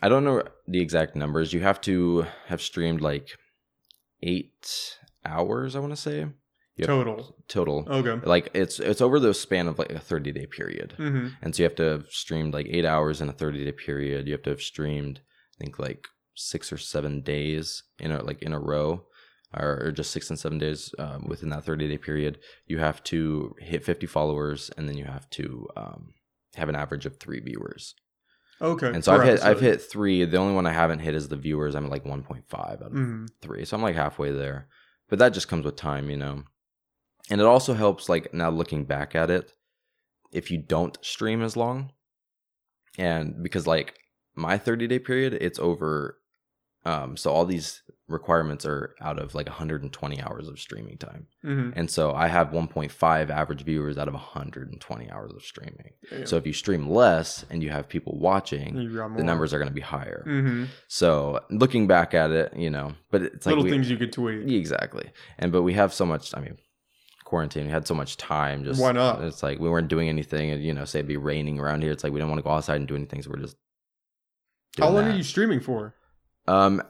I 0.02 0.08
don't 0.08 0.24
know 0.24 0.42
the 0.66 0.80
exact 0.80 1.16
numbers. 1.16 1.52
You 1.52 1.60
have 1.60 1.80
to 1.82 2.26
have 2.46 2.62
streamed 2.62 3.00
like 3.00 3.36
eight 4.22 4.96
hours. 5.24 5.76
I 5.76 5.80
want 5.80 5.92
to 5.92 5.96
say 6.00 6.26
Yep. 6.76 6.86
Total. 6.86 7.36
total. 7.48 7.86
Okay. 7.86 8.26
Like 8.26 8.50
it's 8.54 8.80
it's 8.80 9.02
over 9.02 9.20
the 9.20 9.34
span 9.34 9.68
of 9.68 9.78
like 9.78 9.92
a 9.92 9.98
thirty 9.98 10.32
day 10.32 10.46
period. 10.46 10.94
Mm-hmm. 10.98 11.28
And 11.42 11.54
so 11.54 11.62
you 11.62 11.68
have 11.68 11.76
to 11.76 11.82
have 11.82 12.06
streamed 12.08 12.54
like 12.54 12.66
eight 12.68 12.86
hours 12.86 13.20
in 13.20 13.28
a 13.28 13.32
30 13.32 13.64
day 13.64 13.72
period. 13.72 14.26
You 14.26 14.32
have 14.32 14.42
to 14.44 14.50
have 14.50 14.62
streamed, 14.62 15.20
I 15.54 15.56
think, 15.58 15.78
like 15.78 16.06
six 16.34 16.72
or 16.72 16.78
seven 16.78 17.20
days 17.20 17.82
in 17.98 18.10
a 18.10 18.22
like 18.22 18.40
in 18.42 18.54
a 18.54 18.58
row, 18.58 19.04
or, 19.56 19.86
or 19.86 19.92
just 19.92 20.10
six 20.10 20.30
and 20.30 20.38
seven 20.38 20.58
days 20.58 20.94
um, 20.98 21.26
within 21.28 21.48
that 21.50 21.64
30 21.64 21.88
day 21.88 21.98
period. 21.98 22.38
You 22.66 22.78
have 22.78 23.02
to 23.04 23.54
hit 23.58 23.84
50 23.84 24.06
followers, 24.06 24.70
and 24.76 24.88
then 24.88 24.96
you 24.96 25.04
have 25.04 25.28
to 25.30 25.68
um, 25.76 26.14
have 26.54 26.68
an 26.68 26.76
average 26.76 27.06
of 27.06 27.18
three 27.18 27.40
viewers. 27.40 27.94
Okay. 28.60 28.88
And 28.88 29.04
so 29.04 29.12
I've 29.12 29.24
hit 29.24 29.42
I've 29.42 29.60
hit 29.60 29.82
three. 29.82 30.24
The 30.24 30.36
only 30.36 30.54
one 30.54 30.66
I 30.66 30.72
haven't 30.72 31.00
hit 31.00 31.14
is 31.14 31.28
the 31.28 31.36
viewers. 31.36 31.74
I'm 31.74 31.88
like 31.90 32.04
1.5 32.04 32.44
out 32.54 32.80
of 32.82 32.92
Mhm. 32.92 33.28
three. 33.40 33.64
So 33.64 33.76
I'm 33.76 33.82
like 33.82 33.96
halfway 33.96 34.30
there. 34.30 34.68
But 35.08 35.18
that 35.18 35.30
just 35.34 35.48
comes 35.48 35.64
with 35.64 35.76
time, 35.76 36.08
you 36.10 36.16
know. 36.16 36.44
And 37.30 37.40
it 37.40 37.46
also 37.46 37.74
helps 37.74 38.08
like 38.08 38.32
now 38.32 38.50
looking 38.50 38.84
back 38.84 39.14
at 39.14 39.30
it, 39.30 39.52
if 40.32 40.50
you 40.50 40.58
don't 40.58 40.96
stream 41.04 41.42
as 41.42 41.56
long. 41.56 41.92
And 42.98 43.42
because 43.42 43.66
like 43.66 43.98
my 44.34 44.58
30 44.58 44.86
day 44.86 44.98
period, 44.98 45.34
it's 45.34 45.58
over 45.58 46.18
um 46.84 47.16
so 47.16 47.30
all 47.32 47.44
these 47.44 47.82
requirements 48.08 48.66
are 48.66 48.94
out 49.00 49.18
of 49.18 49.34
like 49.34 49.46
120 49.46 50.20
hours 50.22 50.46
of 50.48 50.58
streaming 50.58 50.98
time. 50.98 51.26
Mhm. 51.44 51.72
And 51.76 51.90
so 51.90 52.12
I 52.12 52.26
have 52.28 52.48
1.5 52.52 53.30
average 53.30 53.62
viewers 53.62 53.96
out 53.96 54.06
of 54.08 54.12
120 54.14 55.10
hours 55.10 55.32
of 55.32 55.42
streaming. 55.42 55.92
Damn. 56.10 56.26
So 56.26 56.36
if 56.36 56.46
you 56.46 56.52
stream 56.52 56.90
less 56.90 57.46
and 57.48 57.62
you 57.62 57.70
have 57.70 57.88
people 57.88 58.18
watching, 58.18 58.74
the 58.74 59.22
numbers 59.24 59.54
are 59.54 59.58
going 59.58 59.68
to 59.70 59.74
be 59.74 59.80
higher. 59.80 60.24
Mhm. 60.26 60.66
So 60.88 61.40
looking 61.48 61.86
back 61.86 62.12
at 62.12 62.30
it, 62.32 62.54
you 62.54 62.68
know, 62.68 62.94
but 63.10 63.22
it's 63.22 63.46
like 63.46 63.56
Little 63.56 63.70
things 63.70 63.88
you 63.88 63.96
could 63.96 64.12
tweet. 64.12 64.50
exactly. 64.50 65.10
And 65.38 65.50
but 65.52 65.62
we 65.62 65.72
have 65.74 65.94
so 65.94 66.04
much. 66.04 66.34
I 66.36 66.40
mean, 66.40 66.58
quarantine. 67.24 67.64
We 67.66 67.70
had 67.72 67.86
so 67.86 67.94
much 67.94 68.18
time. 68.18 68.62
Just 68.64 68.78
Why 68.80 68.92
not? 68.92 69.22
It's 69.22 69.42
like 69.42 69.58
we 69.58 69.70
weren't 69.70 69.88
doing 69.88 70.10
anything. 70.10 70.50
And 70.50 70.62
you 70.62 70.74
know, 70.74 70.84
say 70.84 70.98
it'd 70.98 71.08
be 71.08 71.16
raining 71.16 71.58
around 71.60 71.82
here. 71.82 71.92
It's 71.92 72.04
like 72.04 72.12
we 72.12 72.18
didn't 72.18 72.30
want 72.30 72.40
to 72.40 72.44
go 72.44 72.50
outside 72.50 72.76
and 72.76 72.86
do 72.88 72.96
anything. 72.96 73.22
So 73.22 73.30
we're 73.30 73.38
just. 73.38 73.56
How 74.78 74.88
long 74.90 75.04
that. 75.06 75.14
are 75.14 75.16
you 75.16 75.22
streaming 75.22 75.60
for? 75.60 75.94
Um, 76.46 76.82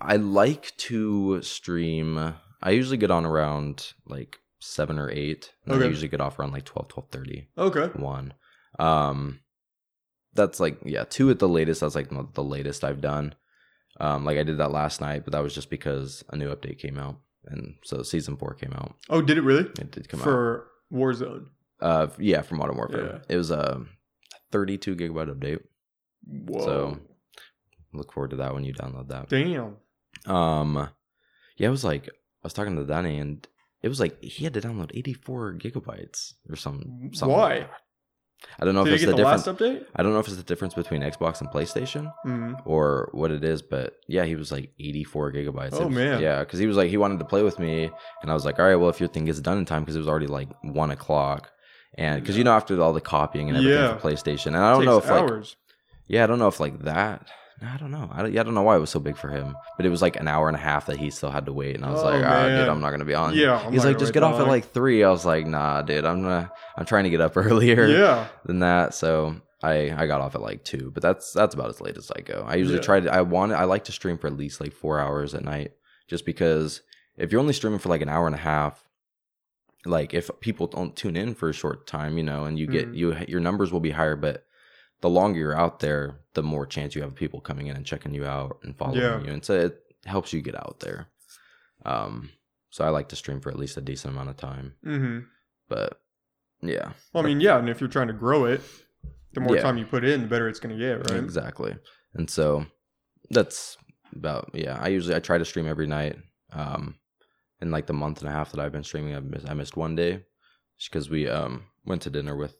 I 0.00 0.16
like 0.16 0.76
to 0.78 1.42
stream. 1.42 2.34
I 2.62 2.70
usually 2.70 2.96
get 2.96 3.10
on 3.10 3.24
around 3.26 3.92
like 4.06 4.38
seven 4.60 4.98
or 4.98 5.10
eight. 5.10 5.52
And 5.64 5.74
then 5.74 5.82
I 5.82 5.86
usually 5.90 6.08
get 6.08 6.20
off 6.20 6.38
around 6.38 6.52
like 6.52 6.64
12, 6.64 6.88
12.30. 6.88 7.46
Okay. 7.58 7.86
One. 7.98 8.34
Um, 8.78 9.40
that's 10.34 10.60
like 10.60 10.78
yeah, 10.84 11.04
two 11.04 11.28
at 11.30 11.38
the 11.40 11.48
latest. 11.48 11.80
That's 11.80 11.96
like 11.96 12.08
the 12.08 12.26
the 12.34 12.44
latest 12.44 12.84
I've 12.84 13.00
done. 13.00 13.34
Um, 13.98 14.24
like 14.24 14.38
I 14.38 14.44
did 14.44 14.58
that 14.58 14.70
last 14.70 15.00
night, 15.00 15.24
but 15.24 15.32
that 15.32 15.42
was 15.42 15.54
just 15.54 15.70
because 15.70 16.22
a 16.30 16.36
new 16.36 16.54
update 16.54 16.78
came 16.78 16.98
out, 16.98 17.16
and 17.46 17.74
so 17.84 18.02
season 18.04 18.36
four 18.36 18.54
came 18.54 18.72
out. 18.72 18.94
Oh, 19.10 19.20
did 19.20 19.38
it 19.38 19.42
really? 19.42 19.64
It 19.64 19.90
did 19.90 20.08
come 20.08 20.20
out. 20.20 20.24
For 20.24 20.68
Warzone. 20.92 21.46
Uh, 21.80 22.06
yeah, 22.18 22.42
for 22.42 22.54
Modern 22.54 22.76
Warfare. 22.76 23.04
Yeah. 23.28 23.34
It 23.34 23.36
was 23.36 23.50
a 23.50 23.82
32 24.52 24.94
gigabyte 24.94 25.34
update. 25.34 25.60
Whoa. 26.26 26.64
So- 26.64 26.98
Look 27.92 28.12
forward 28.12 28.30
to 28.30 28.36
that 28.36 28.54
when 28.54 28.64
you 28.64 28.72
download 28.74 29.08
that. 29.08 29.28
Damn. 29.28 29.76
Um, 30.32 30.88
yeah, 31.56 31.68
it 31.68 31.70
was 31.70 31.84
like 31.84 32.06
I 32.08 32.44
was 32.44 32.52
talking 32.52 32.76
to 32.76 32.84
Danny, 32.84 33.18
and 33.18 33.46
it 33.82 33.88
was 33.88 34.00
like 34.00 34.22
he 34.22 34.44
had 34.44 34.54
to 34.54 34.60
download 34.60 34.90
84 34.94 35.54
gigabytes 35.54 36.34
or 36.48 36.56
some. 36.56 37.10
something 37.12 37.36
Why? 37.36 37.54
like. 37.60 37.70
I 38.58 38.64
don't 38.64 38.74
know 38.74 38.84
Did 38.84 38.94
if 38.94 39.00
it's 39.00 39.04
the 39.04 39.10
the 39.10 39.16
difference. 39.18 39.46
last 39.46 39.58
update? 39.58 39.84
I 39.94 40.02
don't 40.02 40.14
know 40.14 40.18
if 40.18 40.26
it's 40.26 40.36
the 40.38 40.42
difference 40.42 40.72
between 40.72 41.02
Xbox 41.02 41.42
and 41.42 41.50
PlayStation 41.50 42.10
Mhm. 42.24 42.62
or 42.64 43.10
what 43.12 43.30
it 43.30 43.44
is, 43.44 43.60
but 43.60 43.96
yeah, 44.08 44.24
he 44.24 44.34
was 44.34 44.50
like 44.50 44.72
84 44.80 45.32
gigabytes. 45.32 45.74
Oh, 45.74 45.86
was- 45.88 45.94
man. 45.94 46.22
yeah, 46.22 46.40
because 46.40 46.58
he 46.58 46.66
was 46.66 46.74
like 46.78 46.88
he 46.88 46.96
wanted 46.96 47.18
to 47.18 47.26
play 47.26 47.42
with 47.42 47.58
me, 47.58 47.90
and 48.22 48.30
I 48.30 48.34
was 48.34 48.46
like, 48.46 48.58
all 48.58 48.64
right, 48.64 48.76
well, 48.76 48.88
if 48.88 48.98
your 48.98 49.10
thing 49.10 49.26
gets 49.26 49.40
done 49.40 49.58
in 49.58 49.66
time, 49.66 49.82
because 49.82 49.94
it 49.94 49.98
was 49.98 50.08
already 50.08 50.26
like 50.26 50.48
one 50.62 50.90
o'clock, 50.90 51.50
and 51.98 52.22
because 52.22 52.38
you 52.38 52.44
know 52.44 52.52
after 52.52 52.80
all 52.80 52.94
the 52.94 53.00
copying 53.02 53.48
and 53.50 53.58
everything 53.58 53.78
Yeah. 53.78 53.98
for 53.98 54.08
PlayStation, 54.08 54.46
and 54.48 54.56
I 54.56 54.72
don't 54.72 54.86
know 54.86 54.96
if 54.96 55.04
Takes 55.06 55.20
like 55.50 55.56
yeah, 56.06 56.24
I 56.24 56.26
don't 56.26 56.38
know 56.38 56.48
if 56.48 56.60
like 56.60 56.78
that. 56.84 57.28
I 57.62 57.76
don't 57.76 57.90
know. 57.90 58.08
I 58.10 58.22
don't, 58.22 58.32
yeah, 58.32 58.40
I 58.40 58.44
don't 58.44 58.54
know 58.54 58.62
why 58.62 58.76
it 58.76 58.80
was 58.80 58.88
so 58.90 59.00
big 59.00 59.16
for 59.16 59.28
him, 59.28 59.54
but 59.76 59.84
it 59.84 59.90
was 59.90 60.00
like 60.00 60.16
an 60.16 60.26
hour 60.28 60.48
and 60.48 60.56
a 60.56 60.60
half 60.60 60.86
that 60.86 60.96
he 60.96 61.10
still 61.10 61.30
had 61.30 61.44
to 61.46 61.52
wait, 61.52 61.76
and 61.76 61.84
I 61.84 61.90
was 61.90 62.00
Oh, 62.02 62.06
like, 62.06 62.24
ah, 62.24 62.48
dude. 62.48 62.68
I'm 62.68 62.80
not 62.80 62.90
gonna 62.90 63.04
be 63.04 63.14
on. 63.14 63.34
Yeah, 63.34 63.58
I'm 63.58 63.72
he's 63.72 63.84
like, 63.84 63.98
just 63.98 64.14
get 64.14 64.22
off 64.22 64.40
at 64.40 64.46
like 64.46 64.72
three. 64.72 65.04
I 65.04 65.10
was 65.10 65.24
like, 65.26 65.46
nah, 65.46 65.82
dude, 65.82 66.04
I'm 66.06 66.22
gonna, 66.22 66.50
I'm 66.76 66.86
trying 66.86 67.04
to 67.04 67.10
get 67.10 67.20
up 67.20 67.36
earlier 67.36 67.86
Yeah. 67.86 68.28
than 68.46 68.60
that, 68.60 68.94
so 68.94 69.36
I 69.62 69.90
I 69.94 70.06
got 70.06 70.20
off 70.22 70.34
at 70.34 70.40
like 70.40 70.64
two, 70.64 70.90
but 70.92 71.02
that's 71.02 71.32
that's 71.32 71.54
about 71.54 71.68
as 71.68 71.80
late 71.82 71.98
as 71.98 72.10
I 72.16 72.22
go. 72.22 72.44
I 72.48 72.54
usually 72.54 72.76
Yeah. 72.78 72.82
try 72.82 73.00
to. 73.00 73.12
I 73.12 73.20
want. 73.22 73.52
I 73.52 73.64
like 73.64 73.84
to 73.84 73.92
stream 73.92 74.16
for 74.16 74.26
at 74.26 74.36
least 74.36 74.60
like 74.60 74.72
four 74.72 74.98
hours 74.98 75.34
at 75.34 75.44
night, 75.44 75.72
just 76.08 76.24
because 76.24 76.80
if 77.18 77.30
you're 77.30 77.40
only 77.42 77.52
streaming 77.52 77.78
for 77.78 77.90
like 77.90 78.00
an 78.00 78.08
hour 78.08 78.26
and 78.26 78.34
a 78.34 78.38
half, 78.38 78.82
like 79.84 80.14
if 80.14 80.30
people 80.40 80.66
don't 80.66 80.96
tune 80.96 81.16
in 81.16 81.34
for 81.34 81.48
a 81.50 81.52
short 81.54 81.86
time, 81.86 82.16
you 82.16 82.24
know, 82.24 82.44
and 82.44 82.58
you 82.58 82.66
get 82.66 82.90
Mhm. 82.90 82.96
you 82.96 83.16
your 83.28 83.40
numbers 83.40 83.70
will 83.72 83.80
be 83.80 83.90
higher, 83.90 84.16
but 84.16 84.44
the 85.00 85.10
longer 85.10 85.38
you're 85.38 85.56
out 85.56 85.80
there, 85.80 86.20
the 86.34 86.42
more 86.42 86.66
chance 86.66 86.94
you 86.94 87.02
have 87.02 87.10
of 87.12 87.16
people 87.16 87.40
coming 87.40 87.66
in 87.68 87.76
and 87.76 87.86
checking 87.86 88.14
you 88.14 88.24
out 88.26 88.58
and 88.62 88.76
following 88.76 89.00
Yeah. 89.00 89.20
you, 89.22 89.32
and 89.32 89.44
so 89.44 89.54
it 89.54 89.80
helps 90.06 90.32
you 90.32 90.40
get 90.42 90.54
out 90.54 90.80
there. 90.80 91.08
Um, 91.84 92.30
so 92.70 92.84
I 92.84 92.90
like 92.90 93.08
to 93.08 93.16
stream 93.16 93.40
for 93.40 93.50
at 93.50 93.58
least 93.58 93.76
a 93.76 93.80
decent 93.80 94.14
amount 94.14 94.28
of 94.30 94.36
time, 94.36 94.74
hmm 94.82 95.20
but 95.68 96.00
yeah, 96.62 96.92
Well, 97.12 97.24
I 97.24 97.26
mean, 97.26 97.40
yeah, 97.40 97.58
and 97.58 97.68
if 97.68 97.80
you're 97.80 97.88
trying 97.88 98.08
to 98.08 98.12
grow 98.12 98.44
it, 98.44 98.60
the 99.32 99.40
more 99.40 99.54
Yeah. 99.54 99.62
time 99.62 99.78
you 99.78 99.86
put 99.86 100.04
in, 100.04 100.22
the 100.22 100.26
better 100.26 100.48
it's 100.48 100.60
going 100.60 100.76
to 100.76 100.84
get, 100.84 101.08
right? 101.10 101.22
Exactly. 101.22 101.76
And 102.14 102.28
so 102.28 102.66
that's 103.30 103.78
about 104.14 104.50
yeah. 104.52 104.76
I 104.80 104.88
usually 104.88 105.14
I 105.14 105.20
try 105.20 105.38
to 105.38 105.44
stream 105.44 105.66
every 105.66 105.86
night. 105.86 106.16
Um, 106.52 106.96
in 107.60 107.70
like 107.70 107.86
the 107.86 107.92
month 107.92 108.20
and 108.20 108.28
a 108.28 108.32
half 108.32 108.50
that 108.52 108.60
I've 108.60 108.72
been 108.72 108.82
streaming, 108.82 109.14
I 109.14 109.20
missed, 109.20 109.48
I 109.48 109.54
missed 109.54 109.76
one 109.76 109.94
day 109.94 110.24
because 110.84 111.08
we 111.08 111.28
um 111.28 111.64
went 111.84 112.02
to 112.02 112.10
dinner 112.10 112.34
with 112.36 112.56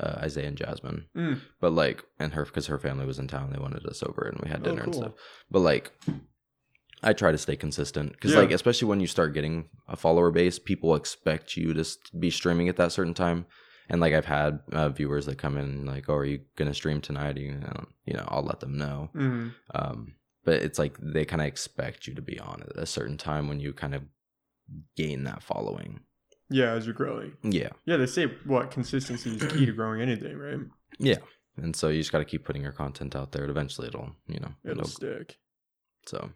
uh, 0.00 0.16
Isaiah 0.18 0.48
and 0.48 0.56
Jasmine. 0.56 1.06
Mm. 1.16 1.40
But 1.60 1.72
like, 1.72 2.04
and 2.18 2.32
her 2.34 2.44
because 2.44 2.66
her 2.68 2.78
family 2.78 3.06
was 3.06 3.18
in 3.18 3.28
town, 3.28 3.50
they 3.52 3.58
wanted 3.60 3.86
us 3.86 4.02
over 4.02 4.22
and 4.22 4.40
we 4.42 4.48
had 4.50 4.60
Oh, 4.60 4.64
dinner 4.64 4.82
and 4.82 4.94
stuff. 4.94 5.12
But 5.50 5.60
like, 5.60 5.92
I 7.02 7.12
try 7.12 7.32
to 7.32 7.38
stay 7.38 7.56
consistent 7.56 8.12
because 8.12 8.32
Yeah. 8.32 8.38
like, 8.40 8.50
especially 8.50 8.88
when 8.88 9.00
you 9.00 9.06
start 9.06 9.34
getting 9.34 9.68
a 9.88 9.96
follower 9.96 10.30
base, 10.30 10.58
people 10.58 10.94
expect 10.94 11.56
you 11.56 11.74
to 11.74 11.84
be 12.18 12.30
streaming 12.30 12.68
at 12.68 12.76
that 12.76 12.92
certain 12.92 13.14
time. 13.14 13.46
And 13.90 14.00
like, 14.00 14.14
I've 14.14 14.24
had 14.24 14.60
uh, 14.72 14.88
viewers 14.88 15.26
that 15.26 15.36
come 15.36 15.58
in 15.58 15.84
like, 15.84 16.08
"Oh, 16.08 16.14
are 16.14 16.24
you 16.24 16.40
gonna 16.56 16.72
stream 16.72 17.02
tonight?" 17.02 17.36
You 17.36 17.52
know, 17.56 17.84
you 18.06 18.14
know, 18.14 18.24
I'll 18.28 18.42
let 18.42 18.60
them 18.60 18.78
know. 18.78 19.10
hmm 19.12 19.48
Um, 19.74 20.14
but 20.42 20.62
it's 20.62 20.78
like 20.78 20.96
they 20.98 21.26
kind 21.26 21.42
of 21.42 21.48
expect 21.48 22.06
you 22.06 22.14
to 22.14 22.22
be 22.22 22.38
on 22.40 22.62
at 22.62 22.76
a 22.78 22.86
certain 22.86 23.18
time 23.18 23.46
when 23.48 23.60
you 23.60 23.74
kind 23.74 23.94
of 23.94 24.02
gain 24.96 25.24
that 25.24 25.42
following. 25.42 26.00
Yeah, 26.50 26.72
as 26.72 26.84
you're 26.86 26.94
growing. 26.94 27.32
Yeah, 27.42 27.70
Yeah, 27.86 27.96
they 27.96 28.06
say 28.06 28.26
what 28.44 28.70
consistency 28.70 29.36
is 29.36 29.42
key 29.52 29.66
to 29.66 29.72
growing 29.80 30.00
anything, 30.00 30.36
right? 30.38 30.58
yeah. 30.98 31.16
And 31.56 31.74
so 31.76 31.88
you 31.88 32.00
just 32.00 32.10
got 32.12 32.18
to 32.18 32.24
keep 32.24 32.44
putting 32.44 32.62
your 32.62 32.72
content 32.72 33.14
out 33.14 33.30
there. 33.32 33.42
And 33.42 33.50
eventually, 33.50 33.86
it'll 33.88 34.10
you 34.26 34.40
know, 34.40 34.52
It'll 34.64 34.78
it'll, 34.80 34.88
stick. 34.88 35.38
so. 36.06 36.30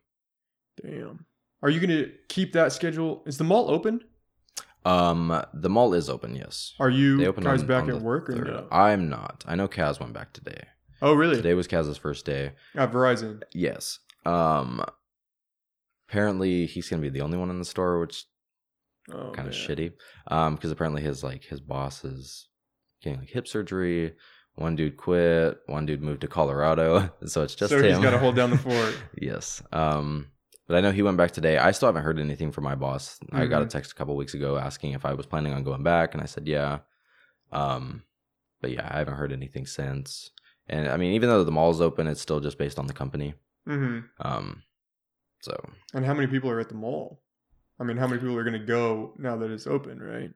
Damn. 0.83 1.27
Are 1.61 1.71
you 1.71 1.81
gonna 1.81 2.07
keep 2.29 2.53
that 2.53 2.73
schedule? 2.73 3.23
Is 3.27 3.37
the 3.37 3.43
mall 3.45 3.69
open? 3.69 4.01
Um, 4.85 5.43
the 5.53 5.69
mall 5.69 5.93
is 5.93 6.09
open. 6.09 6.37
Yes, 6.37 6.73
Are 6.79 6.89
you 6.89 7.17
they 7.19 7.27
open 7.27 7.43
guys 7.43 7.63
on- 7.63 7.67
back 7.67 7.83
on 7.83 7.91
at 7.91 8.01
work 8.01 8.31
or 8.31 8.37
third. 8.37 8.47
no? 8.47 8.69
I'm 8.71 9.09
not. 9.09 9.45
I 9.49 9.57
know 9.57 9.67
Kaz 9.67 9.99
went 9.99 10.13
back 10.13 10.33
today. 10.33 10.63
Oh, 11.03 11.15
really? 11.15 11.35
Today 11.37 11.55
was 11.55 11.67
Kaz's 11.67 11.99
first 11.99 12.25
day. 12.25 12.53
At 12.77 12.93
Verizon. 12.93 13.43
Yes. 13.53 13.99
Um. 14.25 14.85
Apparently, 16.09 16.67
he's 16.67 16.89
gonna 16.89 17.03
be 17.03 17.09
the 17.11 17.21
only 17.21 17.37
one 17.37 17.51
in 17.51 17.59
the 17.59 17.65
store, 17.65 17.99
which 18.01 18.25
Oh, 19.13 19.31
kind 19.33 19.49
of 19.49 19.55
shitty. 19.55 19.93
Um, 20.29 20.55
because 20.55 20.71
apparently 20.71 21.03
his 21.03 21.23
like 21.25 21.45
his 21.45 21.61
boss 21.61 22.05
is 22.05 22.49
getting 23.03 23.19
like 23.21 23.29
hip 23.31 23.49
surgery. 23.49 24.15
One 24.55 24.75
dude 24.77 24.97
quit. 24.97 25.59
One 25.67 25.87
dude 25.87 26.03
moved 26.03 26.23
to 26.23 26.29
Colorado, 26.29 27.11
so 27.27 27.43
it's 27.43 27.55
just 27.55 27.71
so 27.73 27.79
him. 27.79 27.85
he's 27.87 27.99
got 27.99 28.11
to 28.11 28.19
hold 28.19 28.35
down 28.37 28.51
the 28.51 28.59
fort. 28.69 28.97
yes. 29.17 29.63
Um, 29.73 30.29
but 30.67 30.77
I 30.77 30.81
know 30.81 30.91
he 30.91 31.03
went 31.03 31.17
back 31.17 31.31
today. 31.31 31.57
I 31.59 31.71
still 31.71 31.87
haven't 31.89 32.03
heard 32.03 32.19
anything 32.19 32.51
from 32.53 32.65
my 32.65 32.75
boss. 32.75 33.19
I 33.33 33.47
got 33.47 33.63
a 33.63 33.67
Mhm. 33.67 33.71
text 33.71 33.93
a 33.93 33.95
couple 33.95 34.17
weeks 34.17 34.35
ago 34.35 34.59
asking 34.59 34.93
if 34.93 35.05
I 35.07 35.15
was 35.15 35.27
planning 35.27 35.53
on 35.53 35.63
going 35.63 35.83
back, 35.83 36.13
and 36.13 36.23
I 36.23 36.27
said 36.27 36.47
yeah. 36.49 36.81
Um, 37.53 38.03
but 38.61 38.73
yeah, 38.73 38.87
I 38.93 38.99
haven't 38.99 39.15
heard 39.15 39.33
anything 39.33 39.65
since. 39.67 40.31
And 40.69 40.89
I 40.89 40.97
mean, 40.99 41.13
even 41.15 41.29
though 41.31 41.45
the 41.45 41.53
mall's 41.53 41.81
open, 41.81 42.07
it's 42.07 42.21
still 42.21 42.41
just 42.41 42.59
based 42.59 42.79
on 42.79 42.87
the 42.87 42.93
company. 42.93 43.35
hmm 43.67 44.01
Um, 44.21 44.63
so 45.41 45.55
And 45.95 46.05
how 46.05 46.13
many 46.15 46.27
people 46.27 46.51
are 46.51 46.61
at 46.61 46.69
the 46.69 46.75
mall? 46.75 47.23
I 47.81 47.85
mean, 47.85 47.97
how 47.97 48.07
many 48.07 48.21
people 48.21 48.37
are 48.37 48.45
gonna 48.45 48.59
go 48.59 49.13
now 49.19 49.37
that 49.37 49.51
it's 49.51 49.67
open, 49.67 50.01
right? 50.01 50.31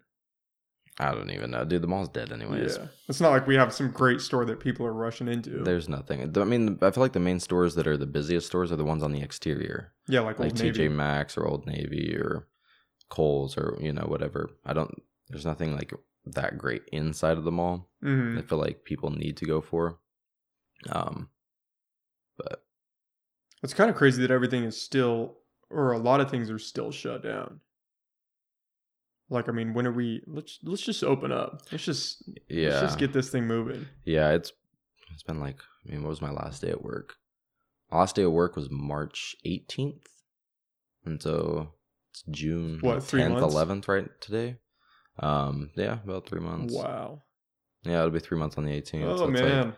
I 0.99 1.13
don't 1.13 1.31
even 1.31 1.51
know, 1.53 1.65
dude. 1.65 1.83
The 1.83 1.89
mall's 1.89 2.11
dead, 2.11 2.33
anyways. 2.33 2.77
Yeah. 2.77 2.87
It's 3.09 3.21
not 3.21 3.31
like 3.31 3.47
we 3.47 3.55
have 3.55 3.73
some 3.73 3.91
great 3.91 4.21
store 4.21 4.45
that 4.45 4.61
people 4.61 4.85
are 4.87 4.93
rushing 4.93 5.27
into. 5.27 5.63
There's 5.65 5.89
nothing. 5.89 6.37
I 6.37 6.45
mean, 6.45 6.79
I 6.83 6.91
feel 6.91 7.03
like 7.03 7.15
the 7.15 7.19
main 7.21 7.41
stores 7.41 7.75
that 7.77 7.87
are 7.87 7.97
the 7.97 8.07
busiest 8.07 8.47
stores 8.47 8.71
are 8.71 8.77
the 8.77 8.85
ones 8.85 9.03
on 9.03 9.11
the 9.13 9.23
exterior, 9.23 9.93
yeah, 10.07 10.21
like, 10.21 10.39
like 10.39 10.53
TJ. 10.53 10.91
Maxx 10.91 11.37
or 11.39 11.47
Old 11.47 11.67
Navy 11.67 12.15
or 12.15 12.47
Kohl's 13.09 13.57
or 13.57 13.79
you 13.81 13.93
know 13.93 14.05
whatever. 14.07 14.51
I 14.67 14.75
don't. 14.75 14.95
There's 15.29 15.47
nothing 15.47 15.75
like 15.75 15.95
that 16.27 16.59
great 16.59 16.83
inside 16.93 17.39
of 17.39 17.45
the 17.45 17.51
mall. 17.51 17.89
hmm 18.03 18.37
I 18.39 18.43
feel 18.43 18.59
like 18.59 18.85
people 18.85 19.11
need 19.11 19.39
to 19.39 19.47
go 19.47 19.61
for. 19.63 19.99
Um, 20.91 21.31
but 22.37 22.65
It's 23.63 23.75
kind 23.75 23.89
of 23.91 23.97
crazy 23.97 24.21
that 24.23 24.31
everything 24.31 24.65
is 24.65 24.81
still, 24.81 25.39
or 25.73 25.93
a 25.93 25.99
lot 25.99 26.21
of 26.21 26.31
things 26.31 26.51
are 26.51 26.59
still 26.59 26.91
shut 26.91 27.23
down. 27.23 27.61
Like, 29.31 29.49
I 29.49 29.53
mean, 29.53 29.73
when 29.73 29.87
are 29.87 29.93
we? 29.93 30.23
Let's 30.27 30.59
let's 30.63 30.83
just 30.83 31.03
open 31.03 31.33
up. 31.33 31.63
Let's 31.73 31.85
just 31.85 32.23
yeah, 32.49 32.69
let's 32.71 32.81
just 32.83 32.99
get 32.99 33.13
this 33.13 33.31
thing 33.31 33.47
moving. 33.47 33.87
yeah. 34.05 34.31
It's 34.31 34.53
it's 35.13 35.23
been 35.23 35.41
like. 35.41 35.59
I 35.87 35.91
mean, 35.91 36.03
what 36.03 36.11
was 36.11 36.23
my 36.23 36.31
last 36.31 36.63
day 36.63 36.69
at 36.71 36.83
work? 36.83 37.15
My 37.91 37.99
last 37.99 38.15
day 38.15 38.23
at 38.23 38.31
work 38.31 38.55
was 38.57 38.71
March 38.71 39.35
18th, 39.45 40.05
and 41.05 41.21
so 41.21 41.73
it's 42.11 42.23
June 42.31 42.79
What, 42.81 43.03
three 43.03 43.23
10th, 43.23 43.41
months? 43.41 43.55
11th, 43.55 43.89
right 43.89 44.09
today. 44.21 44.59
Um, 45.19 45.71
yeah, 45.77 45.99
about 46.05 46.27
three 46.29 46.41
months. 46.41 46.73
Wow. 46.75 47.23
Yeah, 47.85 47.99
it'll 47.99 48.11
be 48.11 48.21
three 48.21 48.39
months 48.39 48.57
on 48.59 48.65
the 48.65 48.71
18th. 48.81 49.05
Oh 49.05 49.17
so 49.17 49.29
it's 49.29 49.41
like- 49.41 49.51
man. 49.51 49.75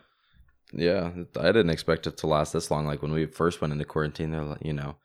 yeah, 0.73 1.09
I 1.39 1.47
didn't 1.47 1.71
expect 1.71 2.05
it 2.07 2.17
to 2.17 2.27
last 2.27 2.53
this 2.53 2.69
long. 2.69 2.85
Like 2.85 3.01
when 3.01 3.11
we 3.11 3.25
first 3.25 3.61
went 3.61 3.73
into 3.73 3.85
quarantine, 3.85 4.29
they're 4.31 4.43
like, 4.43 4.63
you 4.63 4.73
know, 4.73 4.95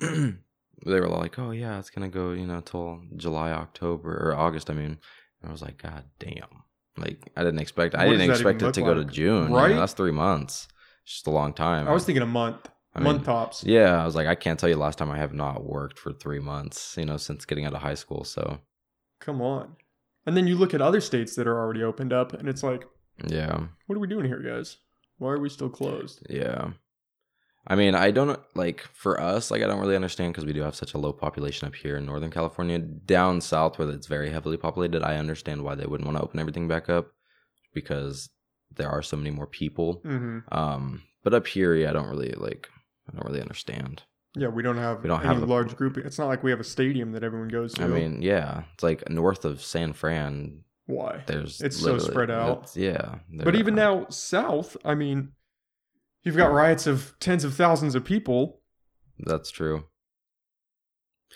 they 0.00 1.00
were 1.00 1.08
like, 1.08 1.38
oh 1.38 1.50
yeah, 1.50 1.78
it's 1.78 1.90
gonna 1.90 2.08
go, 2.08 2.32
you 2.32 2.46
know, 2.46 2.60
till 2.60 3.02
July, 3.16 3.52
October 3.52 4.16
or 4.16 4.36
August. 4.36 4.70
I 4.70 4.74
mean, 4.74 4.98
and 5.42 5.48
I 5.48 5.50
was 5.50 5.62
like, 5.62 5.82
god 5.82 6.04
damn. 6.18 6.62
Like 6.96 7.30
I 7.36 7.42
didn't 7.42 7.60
expect. 7.60 7.94
I 7.94 8.08
didn't 8.08 8.30
expect 8.30 8.62
it 8.62 8.72
to 8.74 8.80
look 8.80 8.94
go 8.96 9.02
to 9.02 9.04
June. 9.04 9.44
you 9.44 9.48
know, 9.50 9.56
Right? 9.56 9.74
that's 9.74 9.92
three 9.92 10.12
months. 10.12 10.68
It's 11.04 11.14
just 11.14 11.26
a 11.26 11.30
long 11.30 11.52
time. 11.52 11.86
I 11.86 11.92
was 11.92 12.04
thinking 12.04 12.22
a 12.22 12.26
month. 12.26 12.68
I 12.94 13.00
month 13.00 13.18
mean, 13.18 13.24
tops. 13.26 13.62
Yeah, 13.62 14.00
I 14.00 14.06
was 14.06 14.14
like, 14.14 14.26
I 14.26 14.34
can't 14.34 14.58
tell 14.58 14.70
you 14.70 14.76
last 14.76 14.96
time 14.96 15.10
I 15.10 15.18
have 15.18 15.34
not 15.34 15.64
worked 15.64 15.98
for 15.98 16.12
three 16.12 16.38
months. 16.40 16.96
You 16.96 17.04
know, 17.04 17.18
since 17.18 17.44
getting 17.44 17.66
out 17.66 17.74
of 17.74 17.82
high 17.82 17.94
school. 17.94 18.24
So 18.24 18.60
Come 19.20 19.42
on. 19.42 19.76
And 20.24 20.36
then 20.36 20.46
you 20.46 20.56
look 20.56 20.74
at 20.74 20.82
other 20.82 21.00
states 21.00 21.36
that 21.36 21.46
are 21.46 21.58
already 21.58 21.82
opened 21.82 22.12
up, 22.12 22.32
and 22.32 22.48
it's 22.48 22.62
like, 22.62 22.84
yeah. 23.28 23.60
what 23.86 23.96
are 23.96 24.00
we 24.00 24.08
doing 24.08 24.26
here, 24.26 24.42
guys? 24.42 24.78
Why 25.18 25.30
are 25.30 25.40
we 25.40 25.48
still 25.48 25.68
closed? 25.68 26.26
Yeah. 26.28 26.70
I 27.68 27.74
mean, 27.74 27.94
I 27.94 28.10
don't 28.12 28.38
like 28.54 28.82
for 28.92 29.20
us, 29.20 29.50
like 29.50 29.62
I 29.62 29.66
don't 29.66 29.80
really 29.80 29.96
understand 29.96 30.32
because 30.32 30.44
we 30.44 30.52
do 30.52 30.62
have 30.62 30.76
such 30.76 30.94
a 30.94 30.98
low 30.98 31.12
population 31.12 31.66
up 31.66 31.74
here 31.74 31.96
in 31.96 32.06
Northern 32.06 32.30
California. 32.30 32.78
Down 32.78 33.40
south 33.40 33.78
where 33.78 33.90
it's 33.90 34.06
very 34.06 34.30
heavily 34.30 34.56
populated, 34.56 35.02
I 35.02 35.16
understand 35.16 35.62
why 35.64 35.74
they 35.74 35.86
wouldn't 35.86 36.06
want 36.06 36.16
to 36.18 36.22
open 36.24 36.38
everything 36.40 36.68
back 36.68 36.88
up 36.88 37.08
because 37.74 38.28
there 38.74 38.88
are 38.90 39.02
so 39.02 39.16
many 39.16 39.30
more 39.30 39.46
people. 39.46 40.00
hmm 40.04 40.38
Um, 40.52 41.02
but 41.24 41.34
up 41.34 41.46
here, 41.46 41.74
yeah, 41.74 41.90
I 41.90 41.92
don't 41.92 42.08
really 42.08 42.32
like 42.32 42.68
I 43.08 43.16
don't 43.16 43.26
really 43.26 43.40
understand. 43.40 44.02
Yeah, 44.36 44.48
we 44.48 44.62
don't 44.62 44.76
have 44.76 45.02
We 45.02 45.08
don't 45.08 45.20
any 45.20 45.28
have 45.28 45.40
the- 45.40 45.46
large 45.46 45.76
group. 45.76 45.96
It's 45.96 46.18
not 46.18 46.26
like 46.26 46.42
we 46.42 46.50
have 46.50 46.60
a 46.60 46.64
stadium 46.64 47.12
that 47.12 47.24
everyone 47.24 47.48
goes 47.48 47.74
to. 47.74 47.84
I 47.84 47.86
mean, 47.88 48.20
yeah, 48.22 48.64
it's 48.74 48.82
like 48.82 49.08
north 49.08 49.44
of 49.44 49.62
San 49.62 49.92
Fran, 49.92 50.60
why? 50.86 51.22
there's 51.26 51.60
It's 51.60 51.78
so 51.80 51.98
spread 51.98 52.30
out. 52.30 52.70
Yeah. 52.76 53.16
But 53.32 53.56
even 53.56 53.74
now, 53.74 54.06
south, 54.10 54.76
I 54.84 54.94
mean, 54.94 55.32
you've 56.26 56.36
got 56.36 56.52
riots 56.52 56.86
of 56.86 57.14
tens 57.20 57.44
of 57.44 57.54
thousands 57.54 57.94
of 57.94 58.04
people. 58.04 58.60
that's 59.18 59.50
true. 59.50 59.84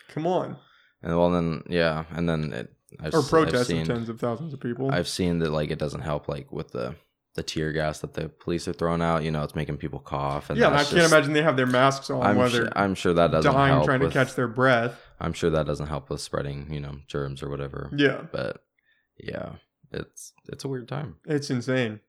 Come 0.09 0.27
on. 0.27 0.57
And 1.03 1.17
well, 1.17 1.31
then 1.31 1.63
yeah, 1.69 2.05
and 2.11 2.29
then 2.29 2.53
it 2.53 2.75
I've, 3.01 3.15
or 3.15 3.23
protests 3.23 3.69
seen- 3.69 3.83
of 3.83 3.87
tens 3.87 4.09
of 4.09 4.21
thousands 4.21 4.53
of 4.53 4.61
people. 4.61 4.91
I've 4.91 5.09
seen 5.09 5.39
that 5.39 5.51
like 5.51 5.71
it 5.71 5.79
doesn't 5.79 6.03
help 6.03 6.29
like 6.29 6.53
with 6.53 6.73
the 6.73 6.95
the 7.37 7.43
tear 7.45 7.73
gas 7.73 8.01
that 8.01 8.15
the 8.15 8.29
police 8.29 8.67
are 8.67 8.73
throwing 8.73 9.01
out. 9.01 9.23
You 9.23 9.31
know, 9.31 9.43
it's 9.45 9.55
making 9.55 9.77
people 9.79 10.01
cough. 10.01 10.51
And 10.51 10.59
yeah, 10.59 10.69
I 10.69 10.79
can't 10.83 10.89
just- 10.89 11.13
imagine 11.13 11.33
they 11.33 11.43
have 11.43 11.57
their 11.57 11.67
masks 11.67 12.11
on 12.11 12.23
I'm 12.23 12.37
while 12.37 12.49
sure, 12.49 12.69
I'm 12.77 12.95
sure 12.95 13.15
that 13.15 13.31
doesn't 13.31 13.53
dying 13.53 13.73
help 13.73 13.85
trying 13.87 14.01
with, 14.01 14.13
to 14.13 14.19
catch 14.19 14.35
their 14.35 14.49
breath. 14.49 15.01
I'm 15.21 15.33
sure 15.33 15.49
that 15.51 15.65
doesn't 15.67 15.87
help 15.87 16.11
with 16.11 16.21
spreading 16.21 16.73
you 16.73 16.81
know 16.81 16.97
germs 17.07 17.43
or 17.43 17.49
whatever. 17.49 17.91
Yeah, 17.97 18.23
But 18.33 18.63
yeah, 19.19 19.53
it's 19.93 20.33
it's 20.49 20.65
a 20.65 20.69
weird 20.69 20.89
time. 20.89 21.17
it's 21.25 21.51
insane. 21.51 22.01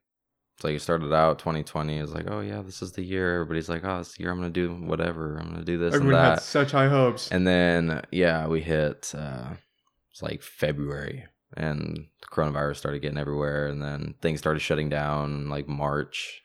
It's 0.56 0.64
you 0.64 0.80
started 0.80 1.12
out 1.14 1.40
2020 1.40 1.98
is 1.98 2.14
like 2.14 2.26
oh 2.30 2.42
yeah 2.42 2.62
this 2.62 2.82
is 2.82 2.92
the 2.92 3.04
year 3.04 3.34
everybody's 3.36 3.70
like 3.70 3.84
oh 3.84 3.98
this 4.00 4.20
year 4.20 4.30
I'm 4.32 4.38
gonna 4.38 4.50
do 4.52 4.74
whatever 4.76 5.38
I'm 5.38 5.50
gonna 5.52 5.64
do 5.66 5.78
this 5.78 5.96
Everyone 5.96 6.16
and 6.16 6.26
had 6.26 6.38
that 6.38 6.44
such 6.44 6.72
high 6.72 6.88
hopes. 6.88 7.32
and 7.32 7.48
then 7.48 8.02
yeah 8.12 8.48
we 8.48 8.62
hit 8.62 9.14
uh 9.18 9.50
it's 10.12 10.22
like 10.22 10.42
February 10.44 11.26
and 11.58 12.06
the 12.22 12.28
coronavirus 12.28 12.78
started 12.78 13.02
getting 13.02 13.18
everywhere 13.18 13.68
and 13.68 13.82
then 13.82 14.14
things 14.22 14.40
started 14.40 14.60
shutting 14.60 14.90
down 14.90 15.50
like 15.50 15.68
March 15.68 16.42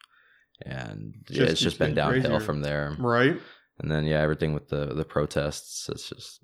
and 0.64 1.14
yeah, 1.28 1.38
Just 1.40 1.52
it's 1.52 1.60
just 1.60 1.78
been 1.78 1.94
getting 1.94 2.12
downhill 2.22 2.30
crazier. 2.30 2.40
from 2.46 2.62
there 2.62 2.96
right? 2.98 3.36
and 3.78 3.90
then 3.90 4.04
yeah 4.04 4.20
everything 4.20 4.54
with 4.54 4.68
the 4.68 4.86
the 4.94 5.04
protests 5.04 5.88
it's 5.90 6.08
just 6.08 6.40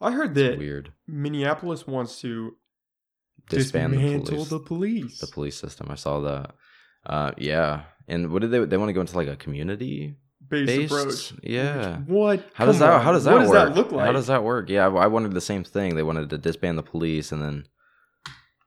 I 0.00 0.10
heard 0.10 0.36
it's 0.36 0.50
that 0.50 0.58
weird 0.58 0.92
Minneapolis 1.06 1.86
wants 1.86 2.20
to 2.22 2.56
disband 3.54 3.92
the 3.94 4.18
police 4.20 4.48
the 4.48 4.58
police. 4.60 5.18
the 5.20 5.26
police 5.26 5.56
system 5.56 5.86
I 5.90 5.94
saw 5.96 6.20
that 6.20 6.54
uh 7.06 7.32
yeah 7.38 7.82
and 8.08 8.30
what 8.32 8.42
did 8.42 8.50
they 8.50 8.64
they 8.64 8.76
want 8.76 8.88
to 8.90 8.92
go 8.92 9.00
into 9.00 9.16
like 9.16 9.28
a 9.28 9.36
community 9.36 10.16
based, 10.48 10.66
based 10.66 10.92
approach. 10.92 11.32
yeah 11.42 11.96
What? 12.06 12.44
How 12.54 12.66
does 12.66 12.78
Come 12.78 12.88
that 12.88 12.94
on. 12.94 13.00
How 13.02 13.12
does 13.12 13.24
that 13.24 13.32
What 13.32 13.38
does 13.40 13.48
work? 13.50 13.68
that 13.68 13.76
look 13.76 13.92
like? 13.92 14.06
How 14.06 14.12
does 14.12 14.26
that 14.26 14.44
work? 14.44 14.68
Yeah, 14.68 14.86
I 14.88 15.04
I 15.04 15.06
wondered 15.06 15.32
the 15.34 15.40
same 15.40 15.64
thing. 15.64 15.94
They 15.96 16.02
wanted 16.02 16.28
to 16.30 16.38
disband 16.38 16.76
the 16.78 16.82
police, 16.82 17.32
and 17.32 17.40
then 17.42 17.66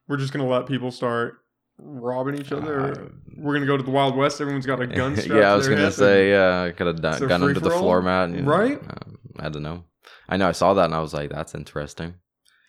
We're 0.08 0.18
just 0.18 0.34
gonna 0.34 0.48
let 0.48 0.66
people 0.68 0.90
start 0.92 1.36
robbing 1.80 2.36
each 2.40 2.52
other. 2.52 2.80
Uh, 2.92 3.08
We're 3.38 3.54
gonna 3.54 3.68
go 3.68 3.78
to 3.78 3.84
the 3.84 3.92
Wild 3.92 4.16
West. 4.16 4.42
Everyone's 4.42 4.66
got 4.66 4.82
a 4.82 4.88
gun. 5.00 5.16
strapped 5.16 5.40
yeah, 5.40 5.52
I 5.54 5.56
was 5.56 5.68
gonna 5.68 5.92
say, 5.92 6.32
yeah, 6.32 6.72
got 6.72 6.88
a 6.88 6.92
It's 6.92 7.02
du- 7.20 7.26
a 7.26 7.28
gun 7.28 7.44
under 7.44 7.60
the 7.60 7.70
floor 7.70 8.02
mat, 8.02 8.30
know, 8.32 8.50
Right? 8.52 8.80
Um, 8.82 9.18
I 9.38 9.50
don't 9.50 9.62
know. 9.64 9.84
I 10.28 10.38
know 10.38 10.48
I 10.50 10.54
saw 10.54 10.74
that, 10.74 10.86
and 10.86 10.96
I 10.96 11.02
was 11.02 11.14
like, 11.14 11.30
that's 11.30 11.54
interesting. 11.54 12.16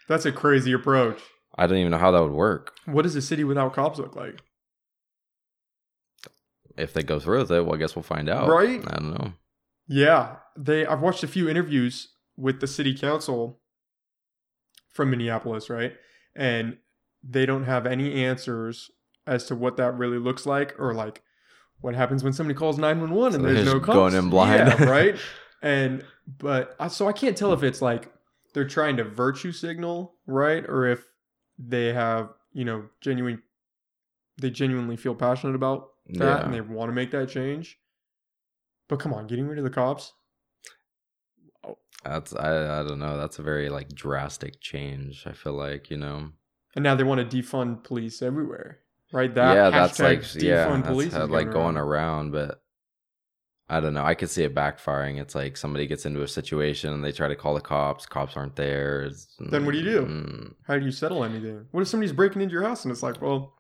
That's 0.09 0.27
a 0.27 0.33
crazy 0.33 0.73
approach. 0.73 1.21
I 1.59 1.67
don't 1.67 1.79
even 1.79 1.91
know 1.91 1.99
how 1.99 2.13
that 2.13 2.23
would 2.23 2.33
work. 2.33 2.77
What 2.87 3.03
does 3.03 3.17
a 3.17 3.23
city 3.23 3.45
without 3.45 3.75
cops 3.75 3.99
look 3.99 4.15
like? 4.15 4.41
If 6.77 6.93
they 6.93 7.03
go 7.03 7.19
through 7.19 7.41
with 7.41 7.51
it, 7.51 7.65
well, 7.67 7.75
I 7.75 7.79
guess 7.79 7.97
we'll 7.97 8.05
find 8.05 8.29
out. 8.29 8.49
Right? 8.49 8.81
I 8.87 8.95
don't 8.95 9.11
know. 9.11 9.33
Yeah, 9.89 10.37
they. 10.57 10.87
I've 10.87 11.01
watched 11.01 11.25
a 11.25 11.29
few 11.29 11.49
interviews 11.49 12.15
with 12.37 12.61
the 12.61 12.69
city 12.69 12.97
council 12.97 13.59
from 14.93 15.11
Minneapolis, 15.11 15.69
right? 15.69 15.95
And 16.37 16.79
they 17.23 17.47
don't 17.47 17.65
have 17.65 17.87
any 17.87 18.25
answers 18.25 18.91
as 19.27 19.45
to 19.47 19.57
what 19.57 19.77
that 19.77 19.99
really 19.99 20.19
looks 20.19 20.47
like 20.47 20.79
or 20.79 20.95
like 20.95 21.23
what 21.81 21.95
happens 21.95 22.23
when 22.23 22.33
somebody 22.33 22.57
calls 22.57 22.79
911 22.79 23.45
and 23.45 23.57
there's 23.57 23.67
no 23.67 23.81
cops. 23.81 23.95
going 23.95 24.15
in 24.15 24.31
blind. 24.31 24.69
Yeah, 24.69 24.85
right? 24.89 25.17
And 25.63 26.05
but 26.27 26.77
I 26.79 26.89
so 26.89 27.09
I 27.09 27.13
can't 27.13 27.37
tell 27.37 27.53
if 27.53 27.63
it's 27.63 27.83
like 27.83 28.13
they're 28.55 28.67
trying 28.67 28.97
to 28.99 29.05
virtue 29.05 29.53
signal, 29.53 30.15
right? 30.27 30.65
Or 30.69 30.87
if 30.87 31.05
they 31.59 31.93
have, 31.93 32.31
you 32.53 32.65
know, 32.65 32.85
genuine 33.01 33.43
they 34.41 34.51
genuinely 34.51 34.97
feel 34.97 35.15
passionate 35.15 35.57
about 35.57 35.91
that 36.11 36.45
and 36.45 36.55
they 36.55 36.61
want 36.61 36.89
to 36.89 36.95
make 36.95 37.11
that 37.11 37.29
change. 37.29 37.79
But 38.89 39.01
come 39.01 39.13
on, 39.13 39.27
getting 39.27 39.47
rid 39.47 39.59
of 39.59 39.65
the 39.65 39.71
cops? 39.71 40.13
Oh. 41.65 41.77
That's 42.05 42.35
I 42.35 42.81
I 42.81 42.83
don't 42.83 42.99
know. 42.99 43.19
That's 43.19 43.39
a 43.39 43.43
very 43.43 43.69
like 43.69 43.89
drastic 43.95 44.61
change. 44.61 45.25
I 45.27 45.33
feel 45.33 45.55
like 45.55 45.91
you 45.91 45.97
know. 45.97 46.31
And 46.75 46.83
now 46.83 46.95
they 46.95 47.05
want 47.05 47.29
to 47.29 47.37
defund 47.37 47.85
police 47.85 48.23
everywhere. 48.23 48.79
Right? 49.13 49.35
That 49.35 49.55
yeah, 49.55 49.71
that's 49.71 49.99
like 49.99 50.23
yeah, 50.35 50.67
defund 50.67 50.83
that's 50.83 50.89
police 50.89 51.13
how, 51.13 51.25
is 51.25 51.31
like 51.31 51.51
going 51.51 51.77
around. 51.77 52.33
around. 52.33 52.33
But 52.33 52.63
I 53.71 53.81
don't 53.81 53.93
know. 53.93 54.03
I 54.05 54.15
could 54.15 54.31
see 54.31 54.45
it 54.45 54.55
backfiring. 54.55 55.21
It's 55.21 55.35
like 55.35 55.57
somebody 55.57 55.87
gets 55.87 56.07
into 56.07 56.23
a 56.23 56.29
situation 56.29 56.93
and 56.95 57.05
they 57.05 57.13
try 57.13 57.29
to 57.29 57.37
call 57.37 57.55
the 57.55 57.61
cops. 57.61 58.07
Cops 58.07 58.37
aren't 58.37 58.57
there. 58.57 59.03
It's- 59.03 59.27
Then 59.39 59.67
what 59.67 59.73
do 59.73 59.79
you 59.79 59.85
do? 59.85 60.03
Mm, 60.07 60.55
How 60.67 60.79
do 60.79 60.85
you 60.87 60.91
settle 60.91 61.23
anything? 61.25 61.67
What 61.71 61.83
if 61.83 61.89
somebody's 61.89 62.13
breaking 62.15 62.41
into 62.41 62.53
your 62.55 62.63
house 62.63 62.85
and 62.85 62.93
it's 62.93 63.03
like, 63.03 63.21
well, 63.21 63.55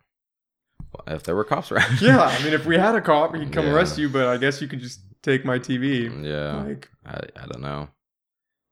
if 1.07 1.25
there 1.25 1.37
were 1.37 1.45
cops 1.45 1.71
around. 1.71 2.01
yeah, 2.01 2.21
I 2.23 2.43
mean, 2.43 2.55
if 2.55 2.65
we 2.65 2.77
had 2.79 2.95
a 2.95 3.01
cop, 3.03 3.35
he'd 3.37 3.53
come 3.53 3.67
Yeah. 3.67 3.73
arrest 3.75 3.99
you, 3.99 4.09
but 4.09 4.27
I 4.27 4.39
guess 4.39 4.63
you 4.63 4.69
could 4.69 4.81
just 4.81 5.01
take 5.23 5.45
my 5.45 5.59
TV. 5.59 6.09
yeah. 6.25 6.63
Like, 6.63 6.89
I, 7.05 7.21
I 7.43 7.47
don't 7.47 7.61
know. 7.61 7.89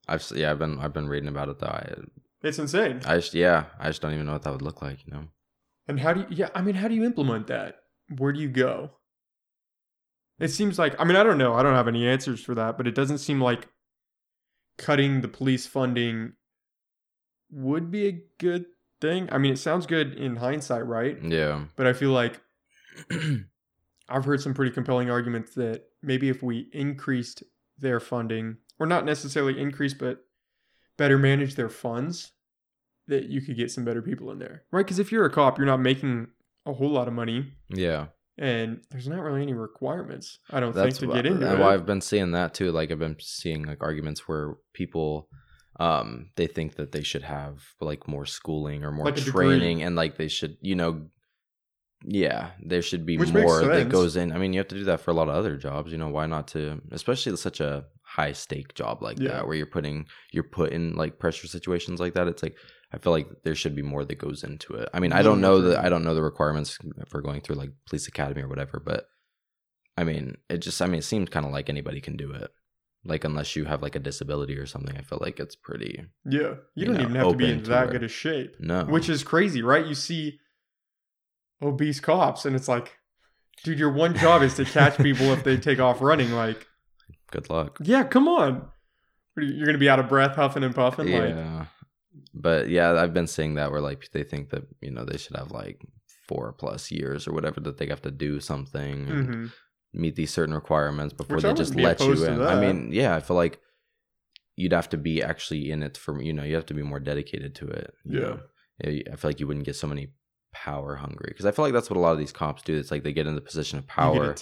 I've 0.08 0.24
yeah 0.36 0.52
I've 0.52 0.58
been 0.60 0.78
I've 0.78 0.92
been 0.94 1.08
reading 1.08 1.28
about 1.28 1.48
it 1.48 1.58
though. 1.58 1.66
I 1.66 1.94
it's 2.42 2.60
insane. 2.60 3.00
I 3.04 3.16
just 3.16 3.34
yeah 3.34 3.64
I 3.80 3.88
just 3.88 4.00
don't 4.00 4.14
even 4.14 4.24
know 4.24 4.32
what 4.34 4.42
that 4.42 4.52
would 4.52 4.62
look 4.62 4.80
like. 4.80 5.04
You 5.04 5.12
know. 5.12 5.24
And 5.88 5.98
how 6.00 6.12
do 6.14 6.20
you, 6.20 6.26
yeah, 6.30 6.48
I 6.54 6.62
mean, 6.62 6.76
how 6.76 6.86
do 6.88 6.94
you 6.94 7.04
implement 7.04 7.48
that? 7.48 7.76
Where 8.16 8.32
do 8.32 8.40
you 8.40 8.48
go? 8.48 8.92
It 10.38 10.48
seems 10.48 10.78
like, 10.78 10.94
I 10.98 11.04
mean, 11.04 11.16
I 11.16 11.22
don't 11.22 11.38
know. 11.38 11.54
I 11.54 11.62
don't 11.62 11.74
have 11.74 11.88
any 11.88 12.06
answers 12.06 12.42
for 12.42 12.54
that, 12.54 12.76
but 12.76 12.86
it 12.86 12.94
doesn't 12.94 13.18
seem 13.18 13.40
like 13.40 13.68
cutting 14.76 15.22
the 15.22 15.28
police 15.28 15.66
funding 15.66 16.34
would 17.50 17.90
be 17.90 18.06
a 18.06 18.20
good 18.38 18.66
thing. 19.00 19.28
I 19.32 19.38
mean, 19.38 19.54
it 19.54 19.58
sounds 19.58 19.86
good 19.86 20.14
in 20.14 20.36
hindsight, 20.36 20.86
right? 20.86 21.16
Yeah. 21.22 21.64
But 21.76 21.86
I 21.86 21.92
feel 21.92 22.10
like 22.10 22.40
I've 24.08 24.24
heard 24.24 24.40
some 24.40 24.54
pretty 24.54 24.72
compelling 24.72 25.10
arguments 25.10 25.54
that 25.54 25.84
maybe 26.02 26.28
if 26.28 26.42
we 26.42 26.68
increased 26.72 27.42
their 27.78 28.00
funding, 28.00 28.58
or 28.78 28.86
not 28.86 29.04
necessarily 29.04 29.60
increase, 29.60 29.94
but 29.94 30.24
better 30.96 31.18
manage 31.18 31.54
their 31.54 31.68
funds, 31.68 32.32
that 33.08 33.28
you 33.28 33.40
could 33.40 33.56
get 33.56 33.70
some 33.70 33.84
better 33.84 34.02
people 34.02 34.30
in 34.30 34.38
there, 34.38 34.64
right? 34.72 34.84
Because 34.84 34.98
if 34.98 35.12
you're 35.12 35.24
a 35.24 35.30
cop, 35.30 35.58
you're 35.58 35.66
not 35.66 35.80
making 35.80 36.28
a 36.64 36.72
whole 36.72 36.90
lot 36.90 37.08
of 37.08 37.14
money, 37.14 37.52
yeah. 37.68 38.06
And 38.38 38.80
there's 38.90 39.08
not 39.08 39.22
really 39.22 39.42
any 39.42 39.54
requirements. 39.54 40.38
I 40.50 40.60
don't 40.60 40.74
That's 40.74 40.98
think 40.98 41.10
to 41.12 41.16
get 41.16 41.26
into 41.26 41.46
and 41.50 41.60
it. 41.60 41.64
I've 41.64 41.86
been 41.86 42.00
seeing 42.00 42.32
that 42.32 42.54
too. 42.54 42.72
Like 42.72 42.90
I've 42.90 42.98
been 42.98 43.16
seeing 43.20 43.64
like 43.64 43.82
arguments 43.82 44.28
where 44.28 44.54
people 44.72 45.28
um 45.78 46.30
they 46.36 46.46
think 46.46 46.76
that 46.76 46.92
they 46.92 47.02
should 47.02 47.22
have 47.22 47.62
like 47.80 48.08
more 48.08 48.24
schooling 48.24 48.82
or 48.84 48.90
more 48.92 49.06
Like 49.06 49.16
training 49.16 49.82
and 49.82 49.94
like 49.94 50.16
they 50.16 50.28
should 50.28 50.56
you 50.62 50.74
know 50.74 51.08
yeah 52.04 52.50
there 52.64 52.82
should 52.82 53.04
be 53.04 53.18
Which 53.18 53.32
more 53.32 53.60
that 53.62 53.88
goes 53.88 54.16
in 54.16 54.32
i 54.32 54.38
mean 54.38 54.52
you 54.52 54.60
have 54.60 54.68
to 54.68 54.74
do 54.74 54.84
that 54.84 55.00
for 55.00 55.10
a 55.10 55.14
lot 55.14 55.28
of 55.28 55.34
other 55.34 55.56
jobs 55.56 55.92
you 55.92 55.98
know 55.98 56.08
why 56.08 56.26
not 56.26 56.48
to 56.48 56.80
especially 56.92 57.34
such 57.36 57.60
a 57.60 57.84
high 58.02 58.32
stake 58.32 58.74
job 58.74 59.02
like 59.02 59.18
Yeah. 59.18 59.28
that 59.32 59.46
where 59.46 59.56
you're 59.56 59.66
putting 59.66 60.06
you're 60.32 60.44
put 60.44 60.72
in 60.72 60.94
like 60.94 61.18
pressure 61.18 61.46
situations 61.46 61.98
like 62.00 62.14
that 62.14 62.28
it's 62.28 62.42
like 62.42 62.56
i 62.92 62.98
feel 62.98 63.12
like 63.12 63.28
there 63.44 63.54
should 63.54 63.74
be 63.74 63.82
more 63.82 64.04
that 64.04 64.18
goes 64.18 64.42
into 64.44 64.74
it 64.74 64.88
i 64.94 65.00
mean 65.00 65.12
i 65.12 65.22
don't 65.22 65.40
know 65.40 65.60
the 65.60 65.78
i 65.80 65.88
don't 65.88 66.04
know 66.04 66.14
the 66.14 66.22
requirements 66.22 66.78
for 67.08 67.20
going 67.20 67.40
through 67.40 67.56
like 67.56 67.70
police 67.88 68.06
academy 68.08 68.42
or 68.42 68.48
whatever 68.48 68.80
but 68.84 69.06
i 69.96 70.04
mean 70.04 70.36
it 70.48 70.58
just 70.58 70.80
i 70.82 70.86
mean 70.86 70.98
it 70.98 71.04
seems 71.04 71.28
kind 71.28 71.46
of 71.46 71.52
like 71.52 71.68
anybody 71.68 72.00
can 72.00 72.16
do 72.16 72.30
it 72.32 72.50
like 73.04 73.24
unless 73.24 73.54
you 73.56 73.64
have 73.64 73.82
like 73.82 73.94
a 73.96 74.00
disability 74.00 74.56
or 74.56 74.66
something 74.66 74.96
i 74.96 75.00
feel 75.02 75.18
like 75.20 75.38
it's 75.40 75.56
pretty 75.56 76.04
yeah, 76.24 76.40
you, 76.40 76.58
you 76.74 76.84
don't 76.86 76.94
know, 76.96 77.00
even 77.02 77.14
have 77.16 77.30
to 77.30 77.36
be 77.36 77.50
in 77.50 77.62
to 77.62 77.70
that 77.70 77.90
good 77.90 78.02
a 78.02 78.08
shape, 78.08 78.56
no 78.60 78.84
which 78.84 79.08
is 79.08 79.22
crazy, 79.22 79.62
right? 79.62 79.86
You 79.86 79.94
see 79.94 80.38
obese 81.62 82.00
cops, 82.00 82.44
and 82.44 82.54
it's 82.56 82.68
like, 82.68 82.98
dude, 83.64 83.78
your 83.78 83.90
one 83.92 84.14
job 84.16 84.42
is 84.42 84.54
to 84.54 84.64
catch 84.64 84.96
people 84.98 85.26
if 85.32 85.44
they 85.44 85.56
take 85.68 85.78
off 85.80 86.00
running. 86.02 86.32
Like, 86.32 86.66
good 87.30 87.48
luck 87.48 87.78
yeah, 87.82 88.04
come 88.04 88.28
on. 88.28 88.68
You- 89.36 89.54
You're 89.54 89.66
gonna 89.66 89.78
be 89.78 89.88
out 89.88 90.00
of 90.00 90.08
breath, 90.08 90.36
huffing 90.36 90.64
and 90.64 90.74
puffing. 90.74 91.10
Like, 91.12 91.34
yeah 91.34 91.66
but 92.34 92.68
yeah 92.68 92.92
i've 92.92 93.14
been 93.14 93.26
seeing 93.26 93.54
that 93.54 93.70
where 93.70 93.80
like 93.80 94.10
they 94.12 94.22
think 94.22 94.50
that 94.50 94.62
you 94.80 94.90
know 94.90 95.04
they 95.04 95.16
should 95.16 95.36
have 95.36 95.50
like 95.50 95.80
four 96.28 96.52
plus 96.52 96.90
years 96.90 97.26
or 97.26 97.32
whatever 97.32 97.60
that 97.60 97.78
they 97.78 97.86
have 97.86 98.02
to 98.02 98.10
do 98.10 98.40
something 98.40 99.08
and 99.08 99.28
mhm. 99.28 99.52
meet 99.92 100.16
these 100.16 100.32
certain 100.32 100.54
requirements 100.54 101.14
before 101.14 101.36
Which 101.36 101.44
they 101.44 101.54
just 101.54 101.74
let 101.74 102.00
you 102.00 102.24
in. 102.24 102.40
I 102.42 102.60
mean 102.60 102.92
yeah 102.92 103.14
i 103.14 103.20
feel 103.20 103.36
like 103.36 103.60
you'd 104.56 104.72
have 104.72 104.88
to 104.88 104.96
be 104.96 105.22
actually 105.22 105.70
in 105.70 105.82
it 105.82 105.96
for 105.96 106.20
you 106.20 106.32
know 106.32 106.42
you 106.42 106.54
have 106.54 106.66
to 106.66 106.74
be 106.74 106.82
more 106.82 107.00
dedicated 107.00 107.54
to 107.56 107.66
it 107.68 107.94
Yeah. 108.04 108.20
know? 108.20 108.40
I 108.84 109.16
feel 109.16 109.30
like 109.30 109.40
you 109.40 109.46
wouldn't 109.46 109.64
get 109.64 109.76
so 109.76 109.86
many 109.86 110.08
power 110.52 110.96
hungry. 110.96 111.28
Because 111.28 111.46
i 111.46 111.50
feel 111.50 111.64
like 111.64 111.74
that's 111.74 111.90
what 111.90 111.96
a 111.96 112.00
lot 112.00 112.12
of 112.12 112.18
these 112.18 112.32
cops 112.32 112.62
do. 112.62 112.76
It's 112.76 112.90
like 112.90 113.02
they 113.04 113.12
get 113.12 113.26
in 113.26 113.34
the 113.34 113.40
position 113.40 113.78
of 113.78 113.86
power 113.86 114.34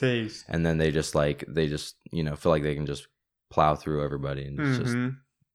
and 0.49 0.65
then 0.65 0.79
they 0.79 0.91
just 0.91 1.15
like 1.15 1.45
they 1.49 1.67
just 1.67 1.97
you 2.13 2.23
know 2.23 2.37
feel 2.37 2.51
like 2.51 2.63
they 2.63 2.75
can 2.75 2.87
just 2.87 3.09
plow 3.51 3.75
through 3.75 4.05
everybody 4.05 4.45
and 4.45 4.59
it's 4.59 4.79
just 4.79 4.97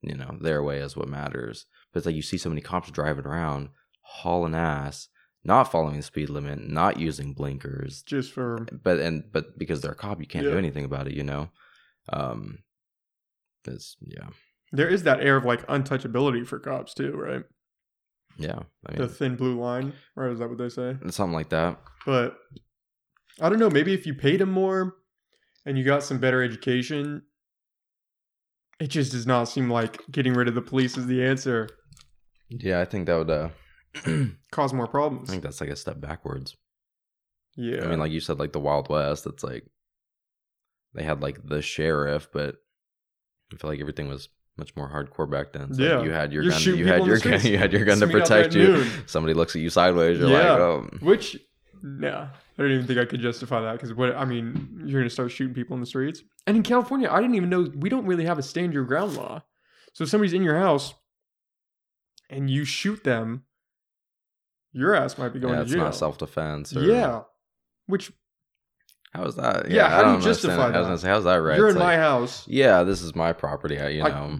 you 0.01 0.15
know 0.15 0.38
their 0.41 0.63
way 0.63 0.79
is 0.79 0.95
what 0.95 1.08
matters 1.10 1.65
but 1.91 1.99
it's 1.99 2.06
like 2.06 2.15
you 2.15 2.21
see 2.21 2.38
so 2.38 2.49
many 2.49 2.62
cops 2.62 2.91
driving 2.91 3.25
around 3.25 3.69
hauling 4.02 4.56
ass 4.56 5.08
not 5.43 5.71
following 5.71 5.97
the 5.97 6.04
speed 6.04 6.30
limit 6.30 6.60
not 6.67 6.99
using 6.99 7.34
blinkers 7.34 8.02
Just 8.04 8.32
for 8.34 8.65
but 8.84 8.99
and 8.99 9.23
but 9.32 9.58
because 9.58 9.82
they're 9.82 9.91
a 9.91 9.95
cop 9.95 10.19
you 10.19 10.28
can't 10.28 10.45
do 10.45 10.58
anything 10.58 10.86
about 10.86 11.08
it 11.08 11.13
you 11.13 11.23
know 11.23 11.49
um 12.12 12.60
it's 13.65 13.95
yeah 14.02 14.28
there 14.71 14.88
is 14.89 15.04
that 15.04 15.21
air 15.21 15.36
of 15.38 15.45
like 15.45 15.65
untouchability 15.67 16.45
for 16.45 16.60
cops 16.60 16.93
too, 16.93 17.12
right? 17.13 17.43
yeah 18.38 18.60
i 18.88 18.95
The 18.95 19.08
thin 19.08 19.36
blue 19.36 19.60
line, 19.60 19.93
right? 20.15 20.32
Is 20.32 20.39
that 20.39 20.49
what 20.49 20.58
they 20.58 20.69
say? 20.69 20.97
something 21.10 21.34
like 21.34 21.49
that 21.49 21.80
But 22.06 22.38
I 23.41 23.47
don't 23.49 23.60
know. 23.60 23.69
Maybe 23.69 23.93
if 23.93 24.06
you 24.06 24.13
paid 24.13 24.41
them 24.41 24.52
more 24.52 24.95
and 25.65 25.78
you 25.78 25.84
got 25.86 26.04
some 26.04 26.19
better 26.19 26.43
education, 26.43 27.21
it 28.80 28.88
just 28.88 29.12
does 29.12 29.25
not 29.25 29.45
seem 29.45 29.69
like 29.69 30.02
getting 30.12 30.34
rid 30.34 30.47
of 30.47 30.56
the 30.56 30.62
police 30.62 30.97
is 30.97 31.06
the 31.08 31.23
answer. 31.23 31.69
Yeah 32.49 32.79
i 32.79 32.85
think 32.85 33.05
that 33.05 33.17
would 33.17 33.29
uh 33.29 33.49
Cause 34.51 34.71
more 34.71 34.88
problems. 34.88 35.29
I 35.29 35.31
think 35.31 35.43
that's 35.43 35.59
like 35.62 35.69
a 35.71 35.75
step 35.75 35.99
backwards 35.99 36.55
Yeah. 37.55 37.83
i 37.83 37.88
mean 37.88 37.99
like 37.99 38.12
you 38.12 38.19
said 38.19 38.39
like 38.39 38.53
the 38.53 38.59
wild 38.59 38.89
west 38.89 39.25
it's 39.25 39.43
like 39.43 39.65
they 40.93 41.03
had 41.03 41.21
like 41.21 41.39
the 41.45 41.62
sheriff 41.62 42.27
but 42.31 42.55
i 43.53 43.57
feel 43.57 43.69
like 43.69 43.79
everything 43.79 44.07
was 44.07 44.29
much 44.57 44.75
more 44.75 44.89
hardcore 44.89 45.29
back 45.29 45.53
then 45.53 45.73
so 45.73 45.81
Yeah. 45.81 46.03
you 46.03 46.12
had 46.12 46.33
your 46.33 46.43
You're 46.43 46.51
gun 46.51 46.62
you 46.77 46.85
had 46.88 47.05
your 47.05 47.19
gun 47.19 47.41
you 47.43 47.57
had 47.57 47.71
your 47.73 47.85
gun 47.85 47.99
to 47.99 48.07
See 48.07 48.13
me 48.13 48.19
out 48.21 48.27
protect 48.27 48.55
you 48.55 48.67
noon. 48.67 48.89
somebody 49.05 49.33
looks 49.33 49.55
at 49.55 49.62
you 49.62 49.69
sideways 49.69 50.19
you're 50.19 50.29
Yeah. 50.29 50.51
like 50.51 50.59
oh 50.59 50.89
Which, 51.01 51.38
yeah, 52.01 52.27
I 52.57 52.62
don't 52.62 52.71
even 52.73 52.85
think 52.88 52.99
I 52.99 53.05
could 53.05 53.21
justify 53.21 53.62
that 53.62 53.71
because 53.73 53.93
what 53.93 54.13
I 54.13 54.25
mean, 54.25 54.83
you're 54.85 54.99
gonna 54.99 55.09
start 55.09 55.31
shooting 55.31 55.53
people 55.55 55.75
in 55.75 55.79
the 55.79 55.85
streets. 55.85 56.21
And 56.45 56.57
in 56.57 56.63
California, 56.63 57.07
I 57.09 57.21
didn't 57.21 57.35
even 57.35 57.49
know 57.49 57.71
we 57.73 57.88
don't 57.88 58.05
really 58.05 58.25
have 58.25 58.38
a 58.38 58.43
stand 58.43 58.73
your 58.73 58.83
ground 58.83 59.15
law. 59.15 59.43
So 59.93 60.03
if 60.03 60.09
somebody's 60.09 60.33
in 60.33 60.43
your 60.43 60.57
house 60.57 60.93
and 62.29 62.49
you 62.49 62.65
shoot 62.65 63.03
them, 63.03 63.43
your 64.71 64.93
ass 64.95 65.17
might 65.17 65.33
be 65.33 65.39
going 65.39 65.53
yeah, 65.53 65.59
to 65.59 65.63
it's 65.63 65.71
jail. 65.71 65.83
not 65.83 65.95
self-defense 65.95 66.75
or, 66.75 66.81
yeah, 66.83 67.21
which 67.87 68.11
how 69.13 69.23
is 69.25 69.35
that 69.35 69.69
Yeah, 69.71 69.87
I 69.87 69.89
how 69.89 70.03
do 70.03 70.11
you 70.19 70.21
justify 70.23 70.53
it. 70.53 70.57
i 70.57 70.65
was 70.65 70.73
that? 70.73 70.81
gonna 70.83 70.97
say 70.99 71.07
how's 71.07 71.23
that 71.23 71.35
right 71.37 71.57
you're 71.57 71.67
It's 71.69 71.75
in 71.75 71.81
my 71.81 71.97
house. 71.97 72.47
yeah 72.47 72.83
this 72.83 73.01
is 73.01 73.15
my 73.15 73.33
property 73.33 73.79
I- 73.79 73.89
you 73.89 74.04
I- 74.04 74.10
know 74.10 74.39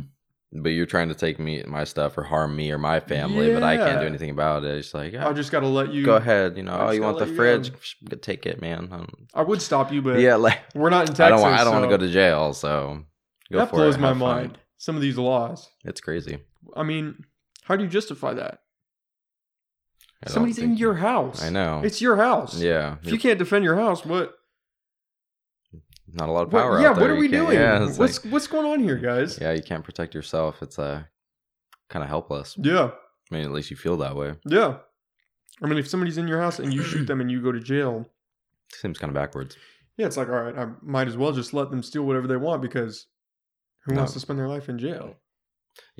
but 0.51 0.70
you're 0.70 0.86
trying 0.88 1.09
to 1.09 1.16
take 1.16 1.39
me 1.39 1.64
my 1.68 1.84
stuff 1.84 2.16
or 2.18 2.24
harm 2.24 2.55
me 2.55 2.72
or 2.72 2.78
my 2.78 2.99
family 2.99 3.51
but 3.53 3.64
i 3.64 3.78
can't 3.78 3.99
do 4.01 4.05
anything 4.07 4.30
about 4.30 4.64
it 4.64 4.78
it's 4.78 4.93
like 4.93 5.16
I 5.16 5.34
just 5.34 5.51
gotta 5.51 5.68
let 5.68 5.91
you 5.91 6.05
go 6.05 6.16
ahead 6.18 6.55
you 6.57 6.61
know 6.64 6.78
oh 6.80 6.91
you 6.91 7.01
want 7.01 7.18
the 7.18 7.26
let 7.26 7.30
you 7.32 7.36
fridge 7.36 7.97
take 8.22 8.45
it 8.45 8.61
man 8.61 8.89
Um, 8.91 9.07
I 9.34 9.41
would 9.41 9.61
stop 9.61 9.91
you, 9.91 10.01
but 10.03 10.20
yeah 10.20 10.36
like 10.36 10.59
we're 10.76 10.89
not 10.91 11.01
in 11.09 11.16
Texas. 11.16 11.22
i 11.22 11.30
don't 11.30 11.41
want 11.41 11.55
i 11.59 11.64
don't 11.64 11.74
want 11.74 11.86
to 11.86 11.89
go 11.89 11.97
to 11.97 12.11
jail 12.11 12.53
so 12.53 13.03
go 13.51 13.57
that 13.59 13.70
for 13.72 13.78
blows 13.78 13.95
it 13.95 13.99
my 13.99 14.09
fun. 14.09 14.18
mind. 14.20 14.57
Some 14.78 14.95
of 14.95 15.01
these 15.01 15.18
laws. 15.18 15.68
it's 15.84 15.99
crazy 16.01 16.38
I 16.76 16.84
mean, 16.84 17.26
how 17.70 17.78
do 17.78 17.84
you 17.84 17.89
justify 17.89 18.34
that? 18.34 18.59
I 20.26 20.30
Somebody's 20.32 20.57
in 20.59 20.76
your 20.76 20.95
house. 20.95 21.41
i 21.41 21.49
know 21.49 21.82
It's 21.86 22.01
your 22.01 22.17
house. 22.17 22.59
yeah 22.59 22.97
If 23.03 23.11
you 23.13 23.17
can't 23.20 23.39
defend 23.39 23.63
your 23.63 23.76
house, 23.78 24.03
what? 24.05 24.34
not 26.11 26.28
a 26.28 26.32
lot 26.32 26.47
of 26.47 26.51
what 26.53 26.61
power 26.63 26.82
yeah, 26.82 26.89
out 26.89 26.95
there. 26.95 27.03
what 27.05 27.11
are 27.11 27.20
we 27.20 27.28
doing? 27.28 27.53
yeah, 27.57 27.80
what's 27.95 27.99
like- 28.26 28.34
what's 28.34 28.47
going 28.47 28.65
on 28.65 28.80
here, 28.82 28.97
guys? 28.97 29.38
yeah 29.39 29.53
you 29.53 29.61
can't 29.61 29.84
protect 29.86 30.13
yourself 30.15 30.61
it's 30.61 30.78
uh 30.80 31.03
kind 31.89 32.03
of 32.03 32.09
helpless 32.09 32.55
Yeah, 32.57 32.91
i 33.32 33.36
mean 33.36 33.45
at 33.45 33.51
least 33.51 33.70
you 33.72 33.78
feel 33.78 33.97
that 33.97 34.15
way 34.15 34.34
yeah. 34.45 34.78
I 35.61 35.67
mean, 35.67 35.78
if 35.78 35.89
somebody's 35.89 36.17
in 36.17 36.26
your 36.30 36.39
house 36.39 36.57
and 36.59 36.74
you 36.74 36.82
shoot 36.84 37.05
them 37.05 37.20
and 37.20 37.30
you 37.30 37.41
go 37.41 37.51
to 37.51 37.59
jail, 37.59 38.05
seems 38.74 38.97
kind 38.97 39.09
of 39.11 39.15
backwards 39.15 39.55
yeah, 39.97 40.05
it's 40.05 40.15
like, 40.15 40.30
all 40.30 40.41
right, 40.41 40.57
I 40.57 40.67
might 40.82 41.09
as 41.09 41.17
well 41.17 41.34
just 41.34 41.53
let 41.53 41.70
them 41.70 41.84
steal 41.84 42.03
whatever 42.03 42.26
they 42.28 42.38
want 42.38 42.61
because 42.61 43.07
who 43.84 43.93
wants 43.95 44.13
to 44.13 44.20
spend 44.22 44.39
their 44.39 44.47
life 44.47 44.70
in 44.70 44.80
jail? 44.80 45.15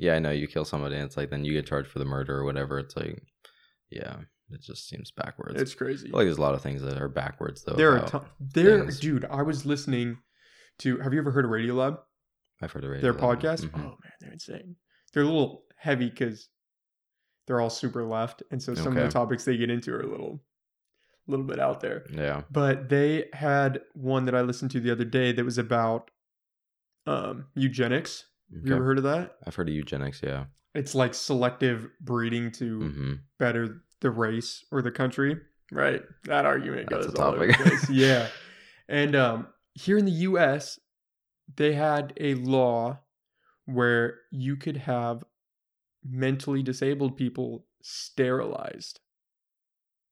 Yeah, 0.00 0.14
I 0.14 0.18
know 0.18 0.30
you 0.30 0.46
kill 0.46 0.64
somebody, 0.64 0.96
and 0.96 1.04
it's 1.04 1.16
like 1.16 1.30
then 1.30 1.44
you 1.44 1.52
get 1.52 1.66
charged 1.66 1.90
for 1.90 1.98
the 1.98 2.04
murder 2.04 2.38
or 2.38 2.44
whatever. 2.44 2.78
It's 2.78 2.96
like, 2.96 3.22
yeah, 3.90 4.16
it 4.50 4.62
just 4.62 4.88
seems 4.88 5.10
backwards. 5.10 5.60
It's 5.60 5.74
crazy. 5.74 6.06
I 6.06 6.10
feel 6.10 6.18
like 6.18 6.26
there's 6.26 6.38
a 6.38 6.42
lot 6.42 6.54
of 6.54 6.62
things 6.62 6.80
that 6.82 7.00
are 7.00 7.08
backwards 7.08 7.62
though. 7.64 7.74
there 7.74 7.92
are 7.98 8.06
ton- 8.06 8.26
there, 8.40 8.80
things. 8.80 8.98
dude. 9.00 9.26
I 9.30 9.42
was 9.42 9.66
listening 9.66 10.16
to. 10.78 10.98
Have 10.98 11.12
you 11.12 11.20
ever 11.20 11.30
heard 11.30 11.44
of 11.44 11.50
Radiolab? 11.50 11.98
I've 12.62 12.72
heard 12.72 12.84
of 12.84 12.90
radio 12.90 13.12
Their 13.12 13.20
podcast. 13.20 13.60
Mhm. 13.66 13.74
Oh 13.74 13.96
man, 14.02 14.12
they're 14.20 14.32
insane. 14.32 14.76
They're 15.12 15.22
a 15.22 15.26
little 15.26 15.64
heavy 15.76 16.08
because 16.08 16.48
they're 17.46 17.60
all 17.60 17.70
super 17.70 18.04
left, 18.04 18.42
and 18.50 18.62
so 18.62 18.74
some 18.74 18.96
of 18.96 19.02
the 19.02 19.08
topics 19.10 19.44
they 19.44 19.56
get 19.56 19.70
into 19.70 19.92
are 19.92 20.00
a 20.00 20.06
little, 20.06 20.40
a 21.26 21.30
little 21.30 21.46
bit 21.46 21.58
out 21.58 21.80
there. 21.80 22.04
Yeah. 22.12 22.42
But 22.50 22.88
they 22.88 23.28
had 23.32 23.80
one 23.94 24.24
that 24.26 24.34
I 24.34 24.42
listened 24.42 24.70
to 24.72 24.80
the 24.80 24.92
other 24.92 25.04
day 25.04 25.32
that 25.32 25.44
was 25.44 25.58
about 25.58 26.10
um, 27.06 27.46
eugenics. 27.54 28.24
Have 28.54 28.66
you 28.66 28.74
ever 28.74 28.84
heard 28.84 28.98
of 28.98 29.04
that? 29.04 29.36
I've 29.46 29.54
heard 29.54 29.68
of 29.68 29.74
eugenics. 29.74 30.20
Yeah. 30.22 30.44
It's 30.74 30.94
like 30.94 31.14
selective 31.14 31.88
breeding 32.00 32.50
to 32.52 32.80
hmm 32.80 33.12
better 33.38 33.82
the 34.00 34.10
race 34.10 34.64
or 34.70 34.82
the 34.82 34.90
country. 34.90 35.36
Right. 35.72 36.02
That 36.24 36.46
argument 36.46 36.88
That's 36.90 37.06
goes 37.06 37.14
a 37.14 37.22
all 37.22 37.34
over 37.34 37.46
the 37.46 37.52
topic. 37.52 37.66
place. 37.66 37.90
yeah. 37.90 38.28
And 38.88 39.14
um, 39.14 39.46
here 39.74 39.98
in 39.98 40.04
the 40.04 40.10
U.S., 40.10 40.78
they 41.56 41.74
had 41.74 42.12
a 42.18 42.34
law 42.34 42.98
where 43.66 44.16
you 44.32 44.56
could 44.56 44.78
have 44.78 45.22
mentally 46.04 46.62
disabled 46.62 47.16
people 47.16 47.66
sterilized. 47.82 49.00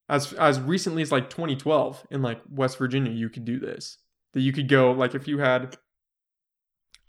As 0.09 0.33
as 0.35 0.61
recently 0.61 1.03
as 1.03 1.13
like 1.13 1.29
2012 1.29 2.07
in 2.11 2.23
like 2.23 2.41
West 2.51 2.79
Virginia, 2.79 3.13
you 3.13 3.29
could 3.29 3.45
do 3.45 3.59
this. 3.59 3.99
That 4.33 4.41
you 4.41 4.53
could 4.53 4.69
go 4.69 4.93
like 4.93 5.15
if 5.15 5.27
you 5.29 5.39
had 5.39 5.77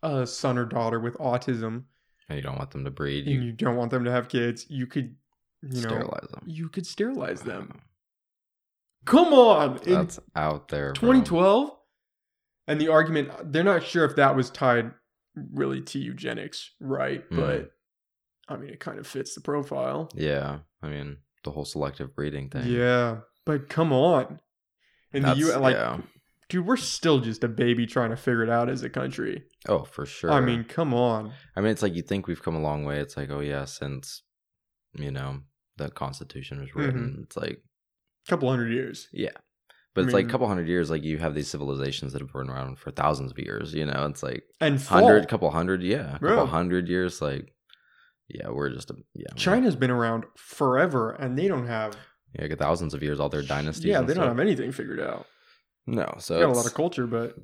a 0.04 0.26
son 0.26 0.58
or 0.58 0.66
daughter 0.66 1.00
with 1.00 1.18
autism 1.18 1.84
And 2.28 2.38
you 2.38 2.42
don't 2.42 2.58
want 2.58 2.72
them 2.72 2.86
to 2.86 2.92
breed. 2.92 3.28
You, 3.28 3.42
you 3.42 3.52
don't 3.52 3.76
want 3.76 3.92
them 3.92 4.06
to 4.06 4.12
have 4.12 4.30
kids, 4.30 4.66
you 4.70 4.88
could 4.88 5.16
you 5.62 5.82
know 5.82 5.90
sterilize 5.90 6.28
them. 6.32 6.44
you 6.46 6.70
could 6.70 6.86
sterilize 6.86 7.42
them. 7.42 7.82
Come 9.06 9.34
on, 9.34 9.78
in 9.86 9.94
That's 9.94 10.20
out 10.36 10.68
there. 10.68 10.94
bro. 10.94 11.14
2012, 11.14 11.72
and 12.68 12.80
the 12.80 12.90
argument 12.90 13.32
they're 13.52 13.64
not 13.64 13.84
sure 13.84 14.06
if 14.06 14.16
that 14.18 14.36
was 14.36 14.50
tied 14.50 14.92
really 15.54 15.82
to 15.82 16.00
eugenics, 16.00 16.72
right? 16.80 17.30
Mm. 17.30 17.38
But 17.38 17.72
I 18.48 18.58
mean, 18.58 18.70
it 18.70 18.80
kind 18.80 19.00
of 19.00 19.08
fits 19.08 19.36
the 19.36 19.42
profile. 19.42 20.10
Yeah. 20.16 20.60
I 20.82 20.90
mean, 20.90 21.18
the 21.44 21.52
whole 21.52 21.66
selective 21.66 22.16
breeding 22.16 22.50
thing. 22.50 22.68
Yeah, 22.68 23.18
but 23.46 23.70
come 23.70 23.92
on, 23.92 24.40
in 25.14 25.24
the 25.24 25.34
U, 25.34 25.56
like, 25.58 25.76
yeah. 25.76 25.98
Dude, 26.50 26.66
we're 26.66 26.78
still 26.78 27.20
just 27.20 27.44
a 27.44 27.48
baby 27.48 27.86
trying 27.86 28.10
to 28.10 28.18
figure 28.18 28.44
it 28.44 28.50
out 28.50 28.70
as 28.70 28.84
a 28.84 28.90
country. 28.90 29.44
Oh, 29.68 29.84
for 29.84 30.06
sure. 30.06 30.32
I 30.32 30.42
mean, 30.42 30.64
come 30.64 30.94
on. 30.94 31.32
I 31.56 31.62
mean, 31.62 31.72
it's 31.72 31.82
like 31.84 31.96
you 31.96 32.02
think 32.02 32.28
we've 32.28 32.44
come 32.44 32.56
a 32.56 32.62
long 32.62 32.84
way. 32.86 33.00
It's 33.00 33.16
like, 33.18 33.30
oh 33.30 33.40
yeah, 33.40 33.66
since 33.66 34.24
you 34.94 35.12
know 35.12 35.40
the 35.78 35.90
Constitution 35.90 36.60
was 36.60 36.76
written, 36.76 37.02
Mm-hmm. 37.12 37.22
it's 37.24 37.38
like, 37.38 37.62
a 38.28 38.30
couple 38.30 38.50
hundred 38.50 38.72
years. 38.74 39.08
yeah. 39.14 39.30
But 39.96 40.02
I 40.02 40.06
it's 40.06 40.14
like 40.14 40.26
a 40.28 40.30
couple 40.30 40.48
hundred 40.48 40.68
years. 40.68 40.90
Like 40.92 41.04
you 41.04 41.18
have 41.18 41.34
these 41.34 41.50
civilizations 41.50 42.14
that 42.14 42.22
have 42.22 42.32
been 42.32 42.50
around 42.50 42.78
for 42.78 42.92
thousands 42.92 43.32
of 43.32 43.40
years. 43.40 43.74
You 43.74 43.86
know, 43.86 44.06
it's 44.06 44.22
like 44.22 44.44
And 44.62 44.80
fall. 44.82 45.00
hundred, 45.04 45.28
couple 45.28 45.50
hundred, 45.50 45.82
yeah, 45.82 46.16
a 46.16 46.20
couple 46.20 46.46
hundred 46.46 46.88
years. 46.88 47.22
Like, 47.24 47.54
yeah, 48.28 48.50
we're 48.50 48.70
just 48.70 48.92
a 48.92 48.96
yeah. 49.16 49.34
China's 49.36 49.76
been 49.76 49.90
around 49.90 50.26
forever, 50.38 51.12
and 51.12 51.38
they 51.38 51.48
don't 51.48 51.66
have. 51.68 51.98
yeah, 52.36 52.44
like 52.44 52.58
thousands 52.60 52.94
of 52.94 53.02
years, 53.02 53.20
all 53.20 53.30
their 53.30 53.42
dynasties. 53.42 53.86
Yeah, 53.86 54.02
they 54.02 54.14
don't 54.14 54.28
have 54.28 54.40
anything 54.40 54.72
figured 54.72 55.00
out. 55.00 55.26
No. 55.90 56.16
So 56.20 56.40
got 56.40 56.50
a 56.50 56.54
lot 56.54 56.66
of 56.66 56.74
culture, 56.74 57.08
but 57.08 57.36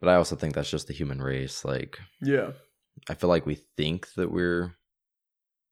but 0.00 0.08
I 0.08 0.14
also 0.14 0.36
think 0.36 0.54
that's 0.54 0.70
just 0.70 0.86
the 0.86 0.94
human 0.94 1.20
race. 1.22 1.64
Like, 1.64 1.98
yeah. 2.22 2.52
I 3.08 3.14
feel 3.14 3.28
like 3.28 3.46
we 3.46 3.56
think 3.76 4.12
that 4.14 4.30
we're 4.30 4.76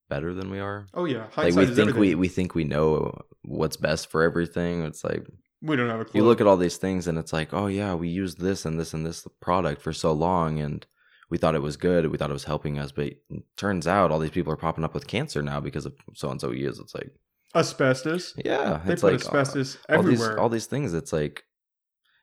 better 0.08 0.32
than 0.34 0.50
we 0.50 0.58
are. 0.60 0.86
Oh 0.94 1.04
yeah, 1.04 1.26
Like 1.36 1.54
we 1.54 1.66
think 1.66 1.76
we 1.76 1.82
everything. 1.82 2.18
we 2.18 2.28
think 2.28 2.54
we 2.54 2.64
know 2.64 3.20
what's 3.42 3.76
best 3.76 4.10
for 4.10 4.22
everything. 4.22 4.82
It's 4.84 5.04
like 5.04 5.26
we 5.60 5.76
don't 5.76 5.88
have 5.90 6.00
a 6.00 6.04
clue. 6.04 6.20
you 6.20 6.26
look 6.26 6.40
at 6.40 6.46
all 6.46 6.56
these 6.56 6.76
things 6.78 7.06
and 7.06 7.18
it's 7.18 7.32
like, 7.32 7.52
oh 7.52 7.66
yeah, 7.66 7.94
we 7.94 8.08
used 8.08 8.40
this 8.40 8.64
and 8.64 8.78
this 8.80 8.94
and 8.94 9.04
this 9.04 9.26
product 9.40 9.82
for 9.82 9.92
so 9.92 10.12
long 10.12 10.58
and 10.60 10.86
we 11.30 11.36
thought 11.36 11.54
it 11.54 11.60
was 11.62 11.76
good, 11.76 12.06
we 12.10 12.16
thought 12.16 12.30
it 12.30 12.32
was 12.34 12.44
helping 12.44 12.78
us, 12.78 12.90
but 12.90 13.12
turns 13.58 13.86
out 13.86 14.10
all 14.10 14.18
these 14.18 14.30
people 14.30 14.50
are 14.52 14.56
popping 14.56 14.84
up 14.84 14.94
with 14.94 15.06
cancer 15.06 15.42
now 15.42 15.60
because 15.60 15.84
of 15.84 15.94
so 16.14 16.30
and 16.30 16.40
so 16.40 16.52
years. 16.52 16.78
It's 16.78 16.94
like, 16.94 17.10
asbestos. 17.54 18.34
yeah, 18.42 18.80
They 18.86 18.94
it's 18.94 19.02
put 19.02 19.12
like 19.12 19.22
uh, 19.24 19.28
asbestos 19.28 19.76
all 19.90 20.02
these 20.02 20.20
everywhere. 20.20 20.40
all 20.40 20.48
these 20.48 20.66
things. 20.66 20.94
It's 20.94 21.12
like 21.12 21.44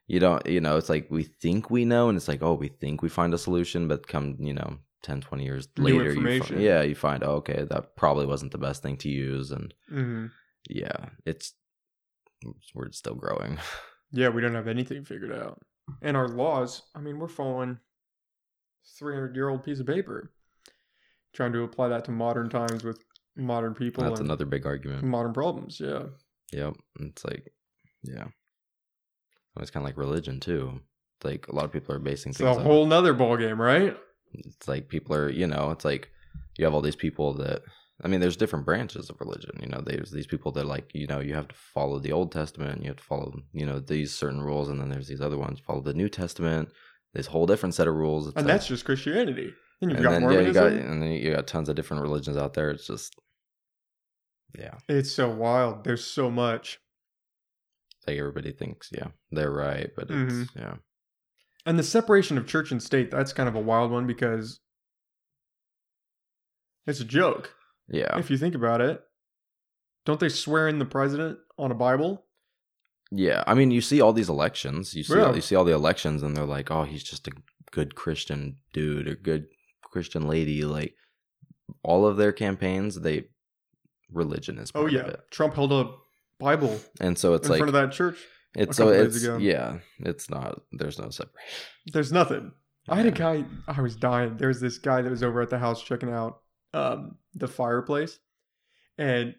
you 0.07 0.19
don't, 0.19 0.45
you 0.45 0.61
know, 0.61 0.77
it's 0.77 0.89
like 0.89 1.07
we 1.09 1.23
think 1.23 1.69
we 1.69 1.85
know, 1.85 2.09
and 2.09 2.15
it's 2.17 2.27
like, 2.27 2.41
oh, 2.43 2.53
we 2.53 2.67
think 2.67 3.01
we 3.01 3.09
find 3.09 3.33
a 3.33 3.37
solution, 3.37 3.87
but 3.87 4.07
come, 4.07 4.35
you 4.39 4.53
know, 4.53 4.77
10, 5.03 5.21
20 5.21 5.43
years 5.43 5.67
later, 5.77 6.13
you 6.13 6.41
find, 6.41 6.61
yeah, 6.61 6.81
you 6.81 6.95
find, 6.95 7.23
oh, 7.23 7.35
okay, 7.35 7.65
that 7.69 7.95
probably 7.95 8.25
wasn't 8.25 8.51
the 8.51 8.57
best 8.57 8.81
thing 8.83 8.97
to 8.97 9.09
use, 9.09 9.51
and 9.51 9.73
Mhm. 9.91 10.31
yeah, 10.69 11.09
it's 11.25 11.53
we're 12.73 12.91
still 12.91 13.15
growing. 13.15 13.57
Yeah, 14.11 14.29
we 14.29 14.39
don't 14.41 14.53
have 14.55 14.67
anything 14.69 15.03
figured 15.03 15.33
out. 15.33 15.59
And 16.01 16.15
our 16.15 16.29
laws, 16.29 16.83
I 16.95 17.01
mean, 17.01 17.19
we're 17.19 17.27
following 17.27 17.79
300 18.97 19.35
year 19.35 19.49
old 19.49 19.63
piece 19.63 19.79
of 19.79 19.87
paper. 19.87 20.31
Trying 21.33 21.51
to 21.53 21.63
apply 21.63 21.89
that 21.89 22.05
to 22.05 22.11
modern 22.11 22.49
times 22.49 22.83
with 22.85 22.97
modern 23.35 23.73
people 23.73 24.03
That's 24.05 24.21
another 24.21 24.45
big 24.45 24.65
argument. 24.65 25.03
modern 25.03 25.33
problems. 25.33 25.81
Yeah. 25.81 26.03
Yep. 26.53 26.75
It's 27.01 27.25
like, 27.25 27.51
yeah. 28.03 28.27
And 29.55 29.61
It's 29.61 29.71
kind 29.71 29.83
of 29.83 29.87
like 29.87 29.97
religion 29.97 30.39
too. 30.39 30.81
Like 31.23 31.47
a 31.47 31.55
lot 31.55 31.65
of 31.65 31.71
people 31.71 31.95
are 31.95 31.99
basing 31.99 32.31
It's 32.31 32.39
a 32.39 32.43
things 32.45 32.57
on. 32.57 32.63
whole 32.63 32.85
nother 32.85 33.13
ball 33.13 33.37
game, 33.37 33.59
right? 33.61 33.95
It's 34.33 34.67
like 34.67 34.89
people 34.89 35.15
are, 35.15 35.29
you 35.29 35.47
know, 35.47 35.71
it's 35.71 35.85
like 35.85 36.09
you 36.57 36.65
have 36.65 36.73
all 36.73 36.81
these 36.81 36.95
people 36.95 37.33
that. 37.35 37.61
I 38.03 38.09
mean, 38.09 38.19
there's 38.19 38.35
different 38.35 38.65
branches 38.65 39.09
of 39.09 39.21
religion. 39.21 39.51
You 39.61 39.67
know, 39.69 39.79
there's 39.79 40.11
these 40.11 40.27
people 40.27 40.51
that 40.53 40.65
like, 40.65 40.91
you 40.93 41.07
know, 41.07 41.21
you 41.21 41.33
have 41.33 41.47
to 41.47 41.55
follow 41.55 41.97
the 41.99 42.11
Old 42.11 42.33
Testament. 42.33 42.81
You 42.81 42.87
have 42.89 42.97
to 42.97 43.03
follow, 43.03 43.33
you 43.53 43.65
know, 43.65 43.79
these 43.79 44.13
certain 44.13 44.41
rules, 44.41 44.67
and 44.67 44.81
then 44.81 44.89
there's 44.89 45.07
these 45.07 45.21
other 45.21 45.37
ones 45.37 45.61
follow 45.61 45.79
the 45.79 45.93
New 45.93 46.09
Testament. 46.09 46.67
This 47.13 47.27
whole 47.27 47.45
different 47.45 47.73
set 47.73 47.87
of 47.87 47.95
rules. 47.95 48.27
It's 48.27 48.35
And 48.35 48.45
like- 48.45 48.53
that's 48.55 48.67
just 48.67 48.83
Christianity. 48.83 49.53
Then 49.79 49.89
you've 49.91 49.99
and 49.99 50.03
got 50.03 50.11
then 50.11 50.21
yeah, 50.23 50.27
Mormonism. 50.27 50.47
you 50.47 50.53
got 50.79 50.89
and 50.91 51.01
then 51.01 51.11
you 51.11 51.31
got 51.33 51.47
tons 51.47 51.69
of 51.69 51.75
different 51.77 52.03
religions 52.03 52.35
out 52.35 52.53
there. 52.53 52.71
It's 52.71 52.87
just, 52.87 53.15
yeah, 54.57 54.73
It's 54.89 55.11
so 55.11 55.29
wild. 55.29 55.83
There's 55.85 56.03
so 56.03 56.29
much. 56.29 56.79
Like 58.07 58.17
everybody 58.17 58.51
thinks, 58.51 58.89
yeah, 58.91 59.07
they're 59.31 59.51
right, 59.51 59.89
but 59.95 60.09
it's 60.09 60.33
Mm-hmm. 60.33 60.59
yeah. 60.59 60.75
And 61.65 61.79
the 61.79 61.83
separation 61.83 62.37
of 62.37 62.45
church 62.45 62.71
and 62.71 62.81
state, 62.81 63.09
that's 63.09 63.33
kind 63.33 63.49
of 63.49 63.55
a 63.55 63.59
wild 63.59 63.91
one 63.91 64.05
because 64.05 64.59
it's 66.85 66.99
a 66.99 67.05
joke. 67.05 67.53
Yeah. 67.87 68.17
If 68.17 68.29
you 68.29 68.37
think 68.37 68.55
about 68.55 68.81
it, 68.81 69.01
don't 70.05 70.19
they 70.19 70.29
swear 70.29 70.67
in 70.67 70.79
the 70.79 70.85
president 70.85 71.39
on 71.57 71.71
a 71.71 71.75
Bible? 71.75 72.25
Yeah. 73.11 73.43
I 73.47 73.53
mean, 73.55 73.71
you 73.71 73.81
see 73.81 74.01
all 74.01 74.13
these 74.13 74.29
elections. 74.29 74.93
You 74.93 75.03
see 75.03 75.15
Yeah. 75.17 75.33
you 75.33 75.41
see 75.41 75.55
all 75.55 75.65
the 75.65 75.73
elections 75.73 76.21
and 76.23 76.35
they're 76.35 76.45
like, 76.45 76.69
"Oh, 76.71 76.83
he's 76.83 77.03
just 77.03 77.27
a 77.27 77.31
good 77.71 77.95
Christian 77.95 78.57
dude 78.73 79.07
or 79.07 79.15
good 79.15 79.47
Christian 79.83 80.27
lady." 80.27 80.63
Like 80.65 80.93
all 81.83 82.05
of 82.05 82.17
their 82.17 82.31
campaigns, 82.31 82.99
they 83.01 83.25
religion 84.11 84.59
is 84.59 84.71
part 84.71 84.83
Oh 84.83 84.87
of 84.87 84.93
yeah, 84.93 85.07
it. 85.07 85.19
Trump 85.31 85.55
held 85.55 85.71
a 85.73 85.91
Bible 86.39 86.79
And 86.99 87.17
so 87.17 87.33
it's 87.33 87.49
like 87.49 87.59
in 87.59 87.65
like 87.67 87.71
front 87.73 87.75
of 87.75 87.89
that 87.89 87.95
church. 87.95 88.17
it's 88.55 88.77
so 88.77 88.89
it's 88.89 89.23
ago. 89.23 89.37
yeah, 89.37 89.79
it's 89.99 90.29
not 90.29 90.61
there's 90.71 90.99
no 90.99 91.09
separation. 91.09 91.59
There's 91.93 92.11
nothing. 92.11 92.51
I 92.87 92.97
had 92.97 93.07
a 93.07 93.11
guy. 93.11 93.45
I 93.67 93.81
was 93.81 93.95
dying. 93.95 94.37
There's 94.37 94.59
this 94.59 94.77
guy 94.77 95.01
that 95.01 95.09
was 95.09 95.23
over 95.23 95.41
at 95.41 95.49
the 95.49 95.57
house 95.57 95.81
checking 95.81 96.11
out 96.11 96.41
um, 96.73 97.17
the 97.33 97.47
fireplace, 97.47 98.19
and 98.97 99.33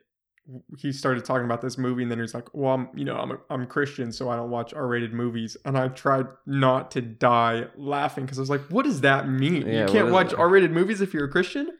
he 0.79 0.93
started 0.93 1.25
talking 1.25 1.45
about 1.45 1.61
this 1.61 1.79
movie, 1.79 2.03
and 2.03 2.11
then 2.11 2.19
he's 2.19 2.35
like, 2.35 2.49
"Well, 2.53 2.75
I'm, 2.75 2.89
you 2.95 3.05
know, 3.05 3.17
I'm 3.17 3.31
a, 3.33 3.39
I'm 3.51 3.67
Christian, 3.67 4.11
so 4.13 4.29
I 4.29 4.37
don't 4.37 4.51
watch 4.51 4.75
R-rated 4.75 5.13
movies." 5.13 5.57
And 5.65 5.79
I 5.79 5.89
tried 5.89 6.27
not 6.47 6.91
to 6.93 7.01
die 7.01 7.67
laughing 7.77 8.25
because 8.25 8.39
I 8.39 8.43
was 8.43 8.51
like, 8.51 8.63
"What 8.63 8.85
does 8.85 9.03
that 9.03 9.29
mean? 9.29 9.67
Yeah, 9.67 9.83
you 9.83 9.93
can't 9.93 10.11
watch? 10.11 10.35
R-rated 10.35 10.73
movies 10.73 11.01
if 11.01 11.15
you're 11.15 11.27
a 11.27 11.31
Christian? 11.31 11.71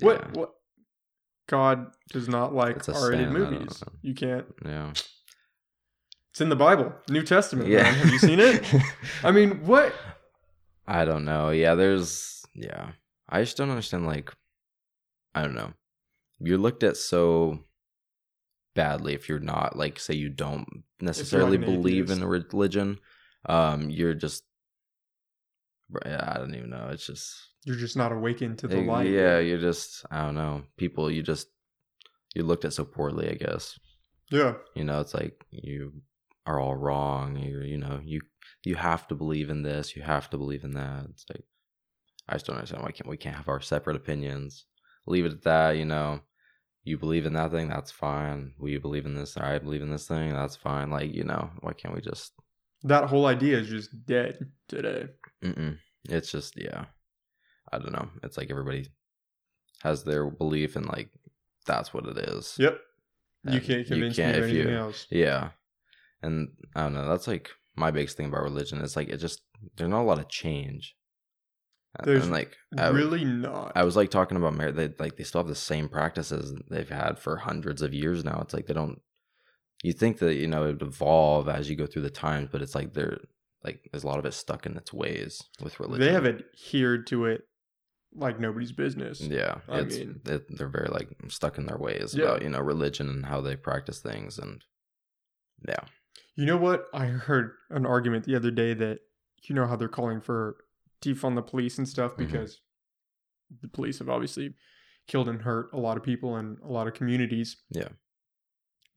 What? 0.00 0.20
Yeah. 0.20 0.40
What? 0.40 0.53
God 1.46 1.92
does 2.10 2.28
not 2.28 2.54
like 2.54 2.86
a 2.88 2.94
R-rated 2.94 3.30
movies. 3.30 3.82
You 4.02 4.14
can't. 4.14 4.46
Yeah. 4.64 4.92
It's 6.30 6.40
in 6.40 6.48
the 6.48 6.56
Bible, 6.56 6.92
New 7.08 7.22
Testament. 7.22 7.68
Yeah. 7.68 7.82
man. 7.82 7.94
Have 7.94 8.10
you 8.10 8.18
seen 8.18 8.40
it? 8.40 8.64
I 9.22 9.30
mean, 9.30 9.64
what? 9.64 9.94
I 10.86 11.04
don't 11.04 11.24
know. 11.24 11.50
Yeah, 11.50 11.74
there's 11.74 12.42
yeah. 12.54 12.90
I 13.28 13.42
just 13.42 13.56
don't 13.56 13.70
understand 13.70 14.06
like 14.06 14.32
I 15.34 15.42
don't 15.42 15.54
know. 15.54 15.72
You're 16.40 16.58
looked 16.58 16.82
at 16.82 16.96
so 16.96 17.60
badly 18.74 19.14
if 19.14 19.28
you're 19.28 19.38
not 19.38 19.76
like 19.76 20.00
say 20.00 20.14
you 20.14 20.28
don't 20.28 20.66
necessarily 21.00 21.56
believe 21.56 22.10
in 22.10 22.18
atheist. 22.18 22.52
religion. 22.52 22.98
Um 23.46 23.88
you're 23.90 24.14
just 24.14 24.42
I 26.04 26.38
don't 26.38 26.54
even 26.54 26.70
know. 26.70 26.88
It's 26.90 27.06
just 27.06 27.34
You're 27.64 27.76
just 27.76 27.96
not 27.96 28.12
awakened 28.12 28.58
to 28.58 28.68
the 28.68 28.78
eh, 28.78 28.84
light. 28.84 29.10
yeah, 29.10 29.38
you're 29.38 29.60
just 29.60 30.04
I 30.10 30.24
don't 30.24 30.34
know. 30.34 30.64
People 30.76 31.10
you 31.10 31.22
just 31.22 31.48
you're 32.34 32.44
looked 32.44 32.64
at 32.64 32.72
so 32.72 32.84
poorly, 32.84 33.30
I 33.30 33.34
guess. 33.34 33.78
Yeah. 34.30 34.54
You 34.74 34.84
know, 34.84 35.00
it's 35.00 35.14
like 35.14 35.44
you 35.50 35.92
are 36.46 36.60
all 36.60 36.76
wrong. 36.76 37.36
You 37.36 37.60
you 37.60 37.78
know, 37.78 38.00
you 38.04 38.20
you 38.64 38.74
have 38.74 39.06
to 39.08 39.14
believe 39.14 39.50
in 39.50 39.62
this, 39.62 39.96
you 39.96 40.02
have 40.02 40.30
to 40.30 40.38
believe 40.38 40.64
in 40.64 40.74
that. 40.74 41.06
It's 41.10 41.24
like 41.30 41.44
I 42.28 42.34
just 42.34 42.46
don't 42.46 42.56
understand 42.56 42.82
why 42.82 42.90
can't 42.90 43.08
we 43.08 43.16
can't 43.16 43.36
have 43.36 43.48
our 43.48 43.60
separate 43.60 43.96
opinions. 43.96 44.66
Leave 45.06 45.26
it 45.26 45.32
at 45.32 45.42
that, 45.42 45.76
you 45.76 45.84
know. 45.84 46.20
You 46.86 46.98
believe 46.98 47.24
in 47.24 47.32
that 47.32 47.50
thing, 47.50 47.68
that's 47.68 47.90
fine. 47.90 48.52
We 48.58 48.76
believe 48.76 49.06
in 49.06 49.14
this, 49.14 49.38
I 49.38 49.58
believe 49.58 49.80
in 49.80 49.90
this 49.90 50.06
thing, 50.06 50.34
that's 50.34 50.56
fine. 50.56 50.90
Like, 50.90 51.14
you 51.14 51.24
know, 51.24 51.50
why 51.60 51.72
can't 51.72 51.94
we 51.94 52.02
just 52.02 52.32
That 52.82 53.08
whole 53.08 53.24
idea 53.24 53.58
is 53.58 53.68
just 53.68 54.04
dead 54.04 54.50
today. 54.68 55.06
Mm-mm. 55.42 55.78
It's 56.10 56.30
just 56.30 56.60
yeah, 56.60 56.86
I 57.74 57.78
don't 57.78 57.92
know. 57.92 58.08
It's 58.22 58.36
like 58.36 58.50
everybody 58.50 58.86
has 59.82 60.04
their 60.04 60.30
belief 60.30 60.76
and 60.76 60.86
like 60.86 61.10
that's 61.66 61.92
what 61.94 62.06
it 62.06 62.16
is. 62.18 62.54
Yep. 62.58 62.78
You 63.46 63.60
can't 63.60 63.80
you 63.80 63.84
convince 63.84 64.16
can't 64.16 64.36
me 64.36 64.38
of 64.42 64.44
if 64.48 64.52
you- 64.54 64.60
anything 64.62 64.76
else. 64.78 65.06
Yeah, 65.10 65.50
and 66.22 66.48
I 66.74 66.82
don't 66.84 66.94
know. 66.94 67.08
That's 67.08 67.28
like 67.28 67.50
my 67.76 67.90
biggest 67.90 68.16
thing 68.16 68.26
about 68.26 68.42
religion. 68.42 68.80
It's 68.80 68.96
like 68.96 69.08
it 69.08 69.18
just 69.18 69.42
there's 69.76 69.90
not 69.90 70.02
a 70.02 70.04
lot 70.04 70.18
of 70.18 70.28
change. 70.28 70.94
There's 72.02 72.24
and 72.24 72.32
like 72.32 72.56
I, 72.76 72.88
really 72.88 73.24
not. 73.24 73.72
I 73.76 73.84
was 73.84 73.94
like 73.96 74.10
talking 74.10 74.36
about 74.36 74.54
marriage. 74.54 74.74
They 74.74 74.90
like 74.98 75.16
they 75.16 75.24
still 75.24 75.40
have 75.42 75.48
the 75.48 75.54
same 75.54 75.88
practices 75.88 76.54
they've 76.70 76.88
had 76.88 77.18
for 77.18 77.36
hundreds 77.36 77.82
of 77.82 77.94
years 77.94 78.24
now. 78.24 78.40
It's 78.40 78.54
like 78.54 78.66
they 78.66 78.74
don't. 78.74 79.00
You 79.82 79.92
think 79.92 80.18
that 80.18 80.34
you 80.34 80.48
know 80.48 80.64
it 80.64 80.80
would 80.80 80.82
evolve 80.82 81.48
as 81.48 81.68
you 81.70 81.76
go 81.76 81.86
through 81.86 82.02
the 82.02 82.10
times, 82.10 82.48
but 82.50 82.62
it's 82.62 82.74
like 82.74 82.94
they're 82.94 83.18
like 83.62 83.88
there's 83.92 84.02
a 84.04 84.06
lot 84.06 84.18
of 84.18 84.24
it 84.24 84.34
stuck 84.34 84.66
in 84.66 84.76
its 84.76 84.92
ways 84.92 85.42
with 85.62 85.78
religion. 85.78 86.04
they 86.06 86.12
have 86.12 86.26
adhered 86.26 87.06
to 87.08 87.26
it 87.26 87.42
like 88.14 88.38
nobody's 88.40 88.72
business. 88.72 89.20
Yeah, 89.20 89.58
I 89.68 89.82
mean- 89.82 90.20
it, 90.26 90.56
they're 90.56 90.68
very 90.68 90.88
like 90.88 91.08
stuck 91.28 91.58
in 91.58 91.66
their 91.66 91.78
ways 91.78 92.14
Yeah. 92.14 92.24
about 92.26 92.42
you 92.42 92.48
know 92.50 92.60
religion 92.60 93.08
and 93.08 93.26
how 93.26 93.40
they 93.40 93.56
practice 93.56 94.00
things, 94.00 94.38
and 94.38 94.64
yeah, 95.66 95.84
You 96.36 96.46
know 96.46 96.56
what? 96.56 96.86
I 96.92 97.06
heard 97.06 97.52
an 97.70 97.86
argument 97.86 98.24
the 98.24 98.36
other 98.36 98.50
day 98.50 98.74
that 98.74 99.00
you 99.42 99.54
know 99.54 99.66
how 99.66 99.76
they're 99.76 99.88
calling 99.88 100.20
for 100.20 100.56
defund 101.02 101.34
the 101.36 101.42
police 101.42 101.76
and 101.78 101.88
stuff 101.88 102.12
Mhm. 102.14 102.18
because 102.18 102.60
the 103.60 103.68
police 103.68 103.98
have 103.98 104.08
obviously 104.08 104.54
killed 105.06 105.28
and 105.28 105.42
hurt 105.42 105.70
a 105.72 105.78
lot 105.78 105.96
of 105.96 106.02
people 106.02 106.34
and 106.36 106.58
a 106.60 106.66
lot 106.68 106.86
of 106.88 106.94
communities. 106.94 107.62
Yeah. 107.70 107.88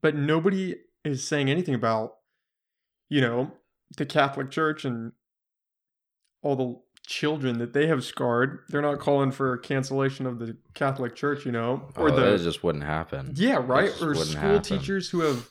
But 0.01 0.15
nobody 0.15 0.75
is 1.03 1.27
saying 1.27 1.49
anything 1.49 1.75
about, 1.75 2.17
you 3.09 3.19
know, 3.21 3.51
the 3.97 4.05
Catholic 4.05 4.49
Church 4.51 4.85
and 4.85 5.11
all 6.41 6.55
the 6.55 6.81
children 7.07 7.57
that 7.57 7.73
they 7.73 7.87
have 7.87 8.03
scarred. 8.03 8.59
They're 8.69 8.81
not 8.81 8.99
calling 8.99 9.31
for 9.31 9.57
cancellation 9.57 10.27
of 10.27 10.39
the 10.39 10.57
Catholic 10.75 11.15
Church, 11.15 11.45
you 11.45 11.51
know, 11.51 11.89
or 11.95 12.09
oh, 12.09 12.15
the 12.15 12.35
it 12.35 12.39
just 12.39 12.63
wouldn't 12.63 12.83
happen. 12.83 13.33
yeah, 13.35 13.63
right. 13.63 13.89
Or 14.01 14.13
school 14.13 14.39
happen. 14.39 14.61
teachers 14.61 15.09
who 15.09 15.21
have, 15.21 15.49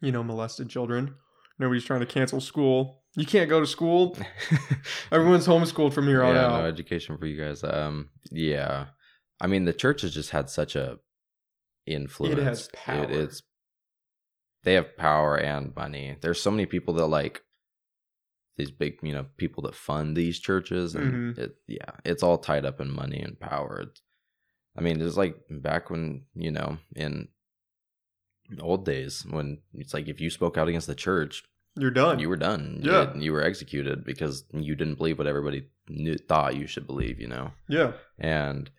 you 0.00 0.12
know, 0.12 0.22
molested 0.22 0.70
children. 0.70 1.16
Nobody's 1.58 1.84
trying 1.84 2.00
to 2.00 2.06
cancel 2.06 2.40
school. 2.40 3.02
You 3.16 3.26
can't 3.26 3.50
go 3.50 3.60
to 3.60 3.66
school. 3.66 4.16
Everyone's 5.12 5.46
homeschooled 5.46 5.92
from 5.92 6.06
here 6.06 6.22
on 6.22 6.34
yeah, 6.34 6.46
out. 6.46 6.60
no 6.60 6.66
education 6.66 7.18
for 7.18 7.26
you 7.26 7.42
guys. 7.42 7.64
Um, 7.64 8.10
yeah, 8.30 8.86
I 9.40 9.48
mean 9.48 9.64
the 9.64 9.72
church 9.72 10.02
has 10.02 10.14
just 10.14 10.30
had 10.30 10.48
such 10.48 10.76
a 10.76 10.98
influence. 11.86 12.38
It 12.38 12.44
has 12.44 12.68
power. 12.72 13.06
it's 13.10 13.42
they 14.62 14.74
have 14.74 14.96
power 14.96 15.36
and 15.36 15.74
money. 15.74 16.16
There's 16.20 16.40
so 16.40 16.50
many 16.50 16.66
people 16.66 16.94
that 16.94 17.06
like 17.06 17.42
these 18.56 18.70
big, 18.70 18.98
you 19.02 19.12
know, 19.12 19.26
people 19.36 19.62
that 19.64 19.74
fund 19.74 20.16
these 20.16 20.38
churches, 20.38 20.94
and 20.94 21.36
Mhm. 21.36 21.38
it, 21.38 21.56
yeah, 21.66 21.90
it's 22.04 22.22
all 22.22 22.38
tied 22.38 22.64
up 22.64 22.80
in 22.80 22.90
money 22.90 23.20
and 23.20 23.38
power. 23.38 23.80
It's- 23.82 24.00
I 24.76 24.80
mean, 24.82 25.00
it's 25.00 25.16
like 25.16 25.36
back 25.50 25.90
when 25.90 26.24
you 26.34 26.50
know 26.50 26.78
in 26.94 27.28
old 28.60 28.84
days 28.84 29.24
when 29.28 29.58
it's 29.74 29.92
like 29.92 30.08
if 30.08 30.20
you 30.20 30.30
spoke 30.30 30.56
out 30.56 30.68
against 30.68 30.86
the 30.86 30.94
church, 30.94 31.42
You're 31.74 31.90
done. 31.90 32.18
you 32.18 32.28
were 32.28 32.36
done. 32.36 32.80
You- 32.82 32.92
Yeah. 32.92 33.16
you, 33.16 33.32
were 33.32 33.42
executed 33.42 34.04
because 34.04 34.44
you 34.52 34.74
didn't 34.76 34.94
believe 34.96 35.18
what 35.18 35.26
everybody 35.26 35.68
knew, 35.88 36.16
thought 36.16 36.56
you 36.56 36.66
should 36.66 36.86
believe. 36.86 37.20
You 37.20 37.28
know, 37.28 37.52
yeah. 37.68 37.92
and 38.18 38.70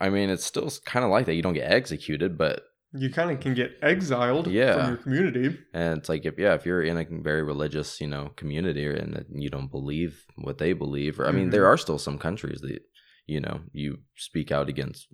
I 0.00 0.10
mean, 0.10 0.30
it's 0.30 0.44
still 0.44 0.70
kind 0.84 1.04
of 1.04 1.10
like 1.10 1.26
that. 1.26 1.34
You 1.34 1.42
don't 1.42 1.54
get 1.54 1.70
executed, 1.70 2.36
but 2.36 2.66
You 2.94 3.10
kind 3.10 3.30
of 3.30 3.40
can 3.40 3.54
get 3.54 3.78
exiled 3.82 4.48
Yeah. 4.48 4.74
from 4.74 4.88
your 4.88 4.96
community. 4.98 5.58
and 5.72 5.98
it's 5.98 6.08
like 6.08 6.26
if 6.26 6.38
yeah, 6.38 6.54
if 6.54 6.66
you're 6.66 6.82
in 6.82 6.98
a 6.98 7.04
very 7.22 7.42
religious, 7.42 8.00
you 8.00 8.06
know, 8.06 8.30
community 8.36 8.86
and 8.86 9.24
you 9.30 9.48
don't 9.48 9.70
believe 9.70 10.24
what 10.36 10.58
they 10.58 10.72
believe, 10.74 11.18
or 11.18 11.26
I 11.26 11.32
mean, 11.32 11.48
Mhm. 11.48 11.52
there 11.52 11.66
are 11.66 11.78
still 11.78 11.98
some 11.98 12.18
countries 12.18 12.60
that 12.60 12.80
you 13.26 13.40
know 13.40 13.62
you 13.72 13.98
speak 14.16 14.52
out 14.52 14.68
against 14.68 15.08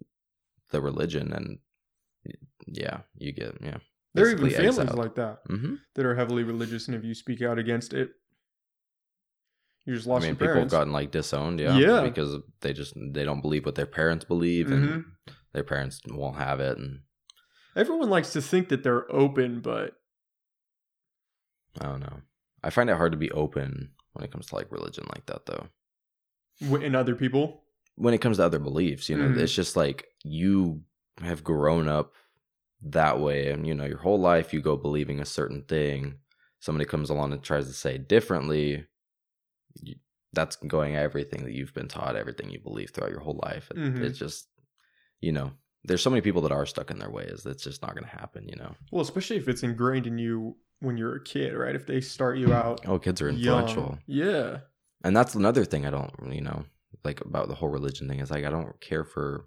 the 0.71 0.81
religion, 0.81 1.33
and 1.33 1.59
yeah, 2.67 3.03
you 3.17 3.33
get 3.33 3.57
yeah. 3.63 3.79
There 4.15 4.27
are 4.27 4.31
even 4.31 4.51
families 4.51 4.79
exiled. 4.79 4.99
like 4.99 5.15
that 5.15 5.41
hmm 5.47 5.75
that 5.95 6.05
are 6.07 6.15
heavily 6.17 6.43
religious, 6.43 6.89
and 6.89 6.97
if 6.97 7.05
you 7.05 7.15
speak 7.15 7.43
out 7.43 7.59
against 7.59 7.93
it, 7.95 8.11
you 9.85 9.95
just 9.95 10.07
lost. 10.07 10.25
I 10.25 10.29
mean, 10.29 10.37
people 10.37 10.61
have 10.61 10.71
gotten 10.71 10.93
like 10.93 11.11
disowned, 11.13 11.61
yeah, 11.61 11.79
Yeah. 11.79 12.03
because 12.03 12.37
they 12.61 12.73
just 12.73 12.95
they 12.97 13.25
don't 13.25 13.41
believe 13.41 13.65
what 13.67 13.75
their 13.77 13.87
parents 13.87 14.25
believe, 14.25 14.71
and 14.73 14.85
Mhm. 14.85 15.05
their 15.53 15.65
parents 15.65 16.01
won't 16.09 16.37
have 16.37 16.61
it, 16.61 16.77
and 16.79 17.01
Everyone 17.79 18.11
likes 18.11 18.33
to 18.33 18.43
think 18.43 18.69
that 18.71 18.83
they're 18.83 19.11
open, 19.11 19.61
but 19.61 19.95
I 21.81 21.85
don't 21.85 22.01
know. 22.01 22.21
I 22.63 22.71
find 22.71 22.91
it 22.91 22.97
hard 22.97 23.13
to 23.13 23.19
be 23.19 23.31
open 23.31 23.91
when 24.15 24.25
it 24.25 24.33
comes 24.33 24.47
to 24.47 24.57
like 24.57 24.73
religion 24.73 25.05
like 25.15 25.27
that, 25.27 25.47
though. 25.47 25.69
in 26.61 26.97
other 26.97 27.15
people, 27.15 27.63
When 27.95 28.15
it 28.15 28.21
comes 28.21 28.39
to 28.39 28.45
other 28.45 28.59
beliefs, 28.59 29.09
you 29.09 29.17
know, 29.17 29.29
Mhm. 29.29 29.39
it's 29.39 29.55
just 29.55 29.77
like 29.77 30.09
you 30.25 30.83
have 31.21 31.45
grown 31.45 31.87
up 31.89 32.15
that 32.81 33.21
way, 33.21 33.51
and 33.53 33.65
you 33.67 33.75
know, 33.75 33.85
your 33.85 33.99
whole 33.99 34.19
life 34.21 34.53
you 34.53 34.61
go 34.61 34.77
believing 34.77 35.21
a 35.21 35.25
certain 35.25 35.63
thing. 35.63 36.19
Somebody 36.59 36.85
comes 36.85 37.11
along 37.11 37.33
and 37.33 37.43
tries 37.45 37.67
to 37.69 37.73
say 37.73 37.97
differently. 37.99 38.87
You, 39.81 39.97
that's 40.33 40.57
going 40.57 40.97
everything 40.97 41.45
that 41.45 41.53
you've 41.53 41.75
been 41.75 41.87
taught, 41.89 42.17
everything 42.17 42.51
you 42.51 42.59
believe 42.61 42.91
throughout 42.91 43.11
your 43.13 43.21
whole 43.21 43.39
life. 43.43 43.71
It- 43.71 43.77
Mhm. 43.77 44.01
It's 44.03 44.19
just, 44.19 44.49
you 45.21 45.31
know, 45.33 45.53
there's 45.85 46.03
so 46.03 46.11
many 46.11 46.21
people 46.21 46.43
that 46.43 46.53
are 46.53 46.67
stuck 46.67 46.91
in 46.91 46.99
their 46.99 47.11
ways. 47.11 47.43
That's 47.45 47.63
just 47.65 47.83
not 47.83 47.95
going 47.95 48.05
to 48.05 48.11
happen, 48.19 48.49
you 48.49 48.57
know. 48.57 48.75
well, 48.93 49.03
especially 49.03 49.37
if 49.37 49.49
it's 49.49 49.63
ingrained 49.63 50.07
in 50.07 50.19
you 50.19 50.57
when 50.81 50.97
you're 50.97 51.17
a 51.17 51.23
kid, 51.25 51.55
right? 51.55 51.75
If 51.75 51.87
they 51.87 52.01
start 52.01 52.39
you 52.39 52.53
out 52.53 52.87
Oh, 52.87 52.99
kids 52.99 53.21
are 53.23 53.29
young. 53.31 53.37
influential. 53.37 53.99
yeah, 54.07 54.59
and 55.05 55.17
that's 55.17 55.35
another 55.35 55.65
thing 55.65 55.87
I 55.87 55.91
don't, 55.91 56.13
you 56.33 56.41
know, 56.41 56.65
like 57.05 57.21
about 57.21 57.49
the 57.49 57.55
whole 57.55 57.69
religion 57.69 58.09
thing 58.09 58.21
is 58.21 58.31
like 58.31 58.45
I 58.45 58.51
don't 58.51 58.81
care 58.81 59.05
for, 59.05 59.47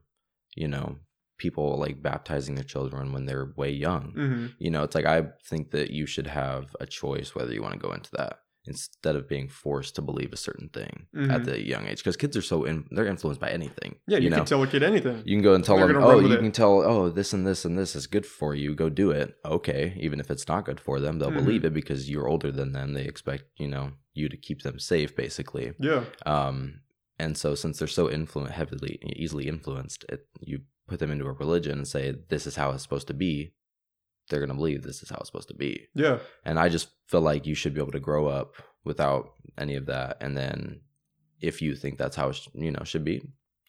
you 0.55 0.67
know, 0.67 0.97
people 1.37 1.77
like 1.77 2.01
baptizing 2.01 2.55
their 2.55 2.63
children 2.63 3.11
when 3.13 3.25
they're 3.25 3.51
way 3.57 3.71
young. 3.71 4.11
hmm 4.13 4.45
You 4.59 4.71
know, 4.71 4.83
it's 4.83 4.95
like 4.95 5.05
I 5.05 5.23
think 5.45 5.71
that 5.71 5.91
you 5.91 6.05
should 6.05 6.27
have 6.27 6.75
a 6.79 6.85
choice 6.85 7.33
whether 7.35 7.53
you 7.53 7.61
want 7.61 7.73
to 7.73 7.79
go 7.79 7.93
into 7.93 8.11
that 8.13 8.39
instead 8.65 9.15
of 9.15 9.27
being 9.27 9.47
forced 9.47 9.95
to 9.95 10.01
believe 10.01 10.31
a 10.31 10.37
certain 10.37 10.69
thing 10.69 11.07
at 11.15 11.41
Mhm. 11.41 11.45
the 11.45 11.65
young 11.65 11.87
age 11.87 11.97
because 11.97 12.15
kids 12.15 12.37
are 12.37 12.41
so 12.43 12.63
in, 12.63 12.85
they're 12.91 13.07
influenced 13.07 13.41
by 13.41 13.49
anything. 13.49 13.95
yeah. 14.07 14.19
You, 14.19 14.29
know. 14.29 14.37
can 14.37 14.45
tell 14.45 14.61
a 14.61 14.67
kid 14.67 14.83
anything. 14.83 15.23
You 15.25 15.35
can 15.35 15.41
go 15.43 15.53
and 15.55 15.63
tell 15.63 15.77
They're 15.77 15.87
them, 15.87 16.03
oh, 16.03 16.19
you 16.19 16.31
it." 16.33 16.39
can 16.39 16.51
tell, 16.51 16.81
oh, 16.81 17.09
this 17.09 17.33
and 17.33 17.45
this 17.47 17.65
and 17.65 17.77
this 17.77 17.95
is 17.95 18.05
good 18.07 18.25
for 18.25 18.53
you. 18.53 18.75
Go 18.75 18.87
do 18.89 19.09
it. 19.11 19.35
Okay. 19.45 19.97
Even 19.99 20.19
if 20.19 20.29
it's 20.29 20.47
not 20.47 20.65
good 20.65 20.79
for 20.79 20.99
them, 20.99 21.17
they'll 21.17 21.31
Mhm. 21.31 21.43
believe 21.43 21.65
it 21.65 21.73
because 21.73 22.09
you're 22.09 22.27
older 22.27 22.51
than 22.51 22.71
them. 22.71 22.93
They 22.93 23.05
expect, 23.05 23.45
you 23.57 23.67
know, 23.67 23.93
you 24.13 24.29
to 24.29 24.37
keep 24.37 24.61
them 24.61 24.77
safe, 24.77 25.15
basically. 25.15 25.73
yeah, 25.79 26.03
Um, 26.25 26.81
and 27.17 27.35
so 27.37 27.55
since 27.55 27.79
they're 27.79 27.87
so 27.87 28.09
influent, 28.11 28.51
heavily, 28.51 28.99
easily 29.15 29.47
influenced, 29.47 30.05
it, 30.09 30.27
you 30.39 30.61
put 30.87 30.99
them 30.99 31.09
into 31.11 31.25
a 31.25 31.31
religion 31.31 31.73
and 31.79 31.87
say, 31.87 32.13
this 32.29 32.45
is 32.45 32.55
how 32.57 32.71
it's 32.71 32.83
supposed 32.83 33.07
to 33.07 33.13
be. 33.13 33.53
They're 34.31 34.39
going 34.39 34.49
to 34.49 34.55
believe 34.55 34.81
this 34.81 35.03
is 35.03 35.09
how 35.11 35.17
it's 35.17 35.27
supposed 35.27 35.49
to 35.49 35.53
be. 35.53 35.87
yeah. 35.93 36.17
And 36.43 36.57
I 36.57 36.67
just 36.69 36.89
feel 37.07 37.21
like 37.21 37.45
you 37.45 37.53
should 37.53 37.75
be 37.75 37.81
able 37.81 37.91
to 37.91 37.99
grow 37.99 38.27
up 38.27 38.55
without 38.83 39.33
any 39.59 39.75
of 39.75 39.85
that. 39.85 40.17
And 40.21 40.35
then 40.35 40.81
if 41.39 41.61
you 41.61 41.75
think 41.75 41.97
that's 41.99 42.15
how 42.15 42.29
it 42.29 42.35
sh- 42.37 42.47
you 42.55 42.71
know 42.71 42.83
should 42.83 43.03
be, 43.05 43.21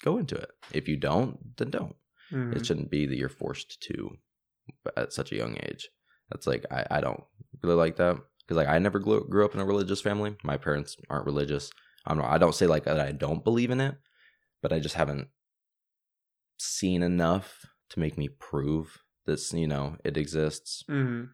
go 0.02 0.16
into 0.16 0.36
it. 0.36 0.50
If 0.72 0.88
you 0.88 0.96
don't, 0.96 1.56
then 1.58 1.70
don't. 1.70 1.96
Mhm. 2.30 2.56
It 2.56 2.64
shouldn't 2.64 2.90
be 2.90 3.04
that 3.06 3.16
you're 3.18 3.28
forced 3.28 3.82
to 3.82 4.16
at 4.96 5.12
such 5.12 5.32
a 5.32 5.36
young 5.36 5.58
age. 5.64 5.88
That's 6.30 6.46
like 6.46 6.64
I, 6.70 6.86
I 6.90 7.00
don't 7.02 7.22
really 7.62 7.74
like 7.76 7.96
that 7.96 8.16
because 8.40 8.56
like 8.56 8.68
I 8.68 8.78
never 8.78 8.98
grew, 8.98 9.28
grew 9.28 9.44
up 9.44 9.54
in 9.54 9.60
a 9.60 9.66
religious 9.66 10.00
family. 10.00 10.36
My 10.44 10.56
parents 10.56 10.96
aren't 11.10 11.26
religious. 11.26 11.70
I'm 12.06 12.16
not. 12.18 12.30
I 12.30 12.38
don't 12.38 12.54
say 12.54 12.66
like 12.66 12.84
that 12.84 12.98
I 13.00 13.12
don't 13.12 13.44
believe 13.44 13.70
in 13.70 13.80
it, 13.80 13.96
but 14.62 14.72
I 14.72 14.78
just 14.80 14.94
haven't 14.94 15.28
seen 16.58 17.02
enough 17.02 17.64
to 17.90 18.00
make 18.00 18.16
me 18.16 18.28
prove 18.28 19.01
this. 19.26 19.52
You 19.52 19.66
know, 19.68 19.96
it 20.04 20.16
exists 20.16 20.84
Mhm. 20.88 21.30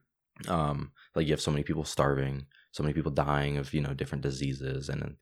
um 0.48 0.92
like 1.14 1.26
you 1.26 1.32
have 1.32 1.40
so 1.40 1.50
many 1.50 1.64
people 1.64 1.84
starving 1.84 2.46
so 2.70 2.82
many 2.84 2.92
people 2.94 3.10
dying 3.10 3.56
of 3.56 3.74
you 3.74 3.80
know 3.80 3.92
different 3.92 4.22
diseases 4.22 4.88
and 4.88 5.16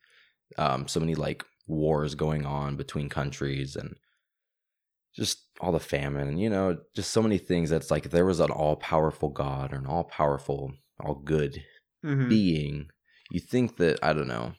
um 0.59 0.87
so 0.87 1.01
many 1.01 1.15
like 1.15 1.43
wars 1.67 2.15
going 2.15 2.45
on 2.45 2.77
between 2.77 3.09
countries 3.09 3.77
and 3.77 3.97
just 5.15 5.39
all 5.61 5.73
the 5.73 5.81
famine 5.81 6.29
and 6.29 6.39
you 6.39 6.51
know 6.51 6.77
just 6.95 7.11
so 7.13 7.23
many 7.23 7.39
things 7.39 7.71
that's 7.71 7.91
like 7.91 8.05
if 8.05 8.13
there 8.13 8.27
was 8.27 8.41
an 8.41 8.51
all-powerful 8.51 9.31
god 9.31 9.73
or 9.73 9.77
an 9.77 9.87
all-powerful 9.87 10.73
all 11.01 11.15
good 11.15 11.65
Mhm. 12.05 12.29
being 12.29 12.91
you 13.31 13.41
think 13.41 13.79
that 13.79 13.99
i 14.03 14.13
don't 14.13 14.29
know 14.29 14.53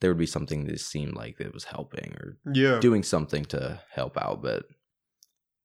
there 0.00 0.10
would 0.10 0.18
be 0.18 0.26
something 0.26 0.64
that 0.66 0.80
seemed 0.80 1.14
like 1.14 1.40
it 1.40 1.54
was 1.54 1.64
helping 1.64 2.12
or 2.14 2.36
yeah. 2.52 2.80
doing 2.80 3.04
something 3.04 3.44
to 3.46 3.80
help 3.90 4.16
out 4.20 4.42
but 4.42 4.64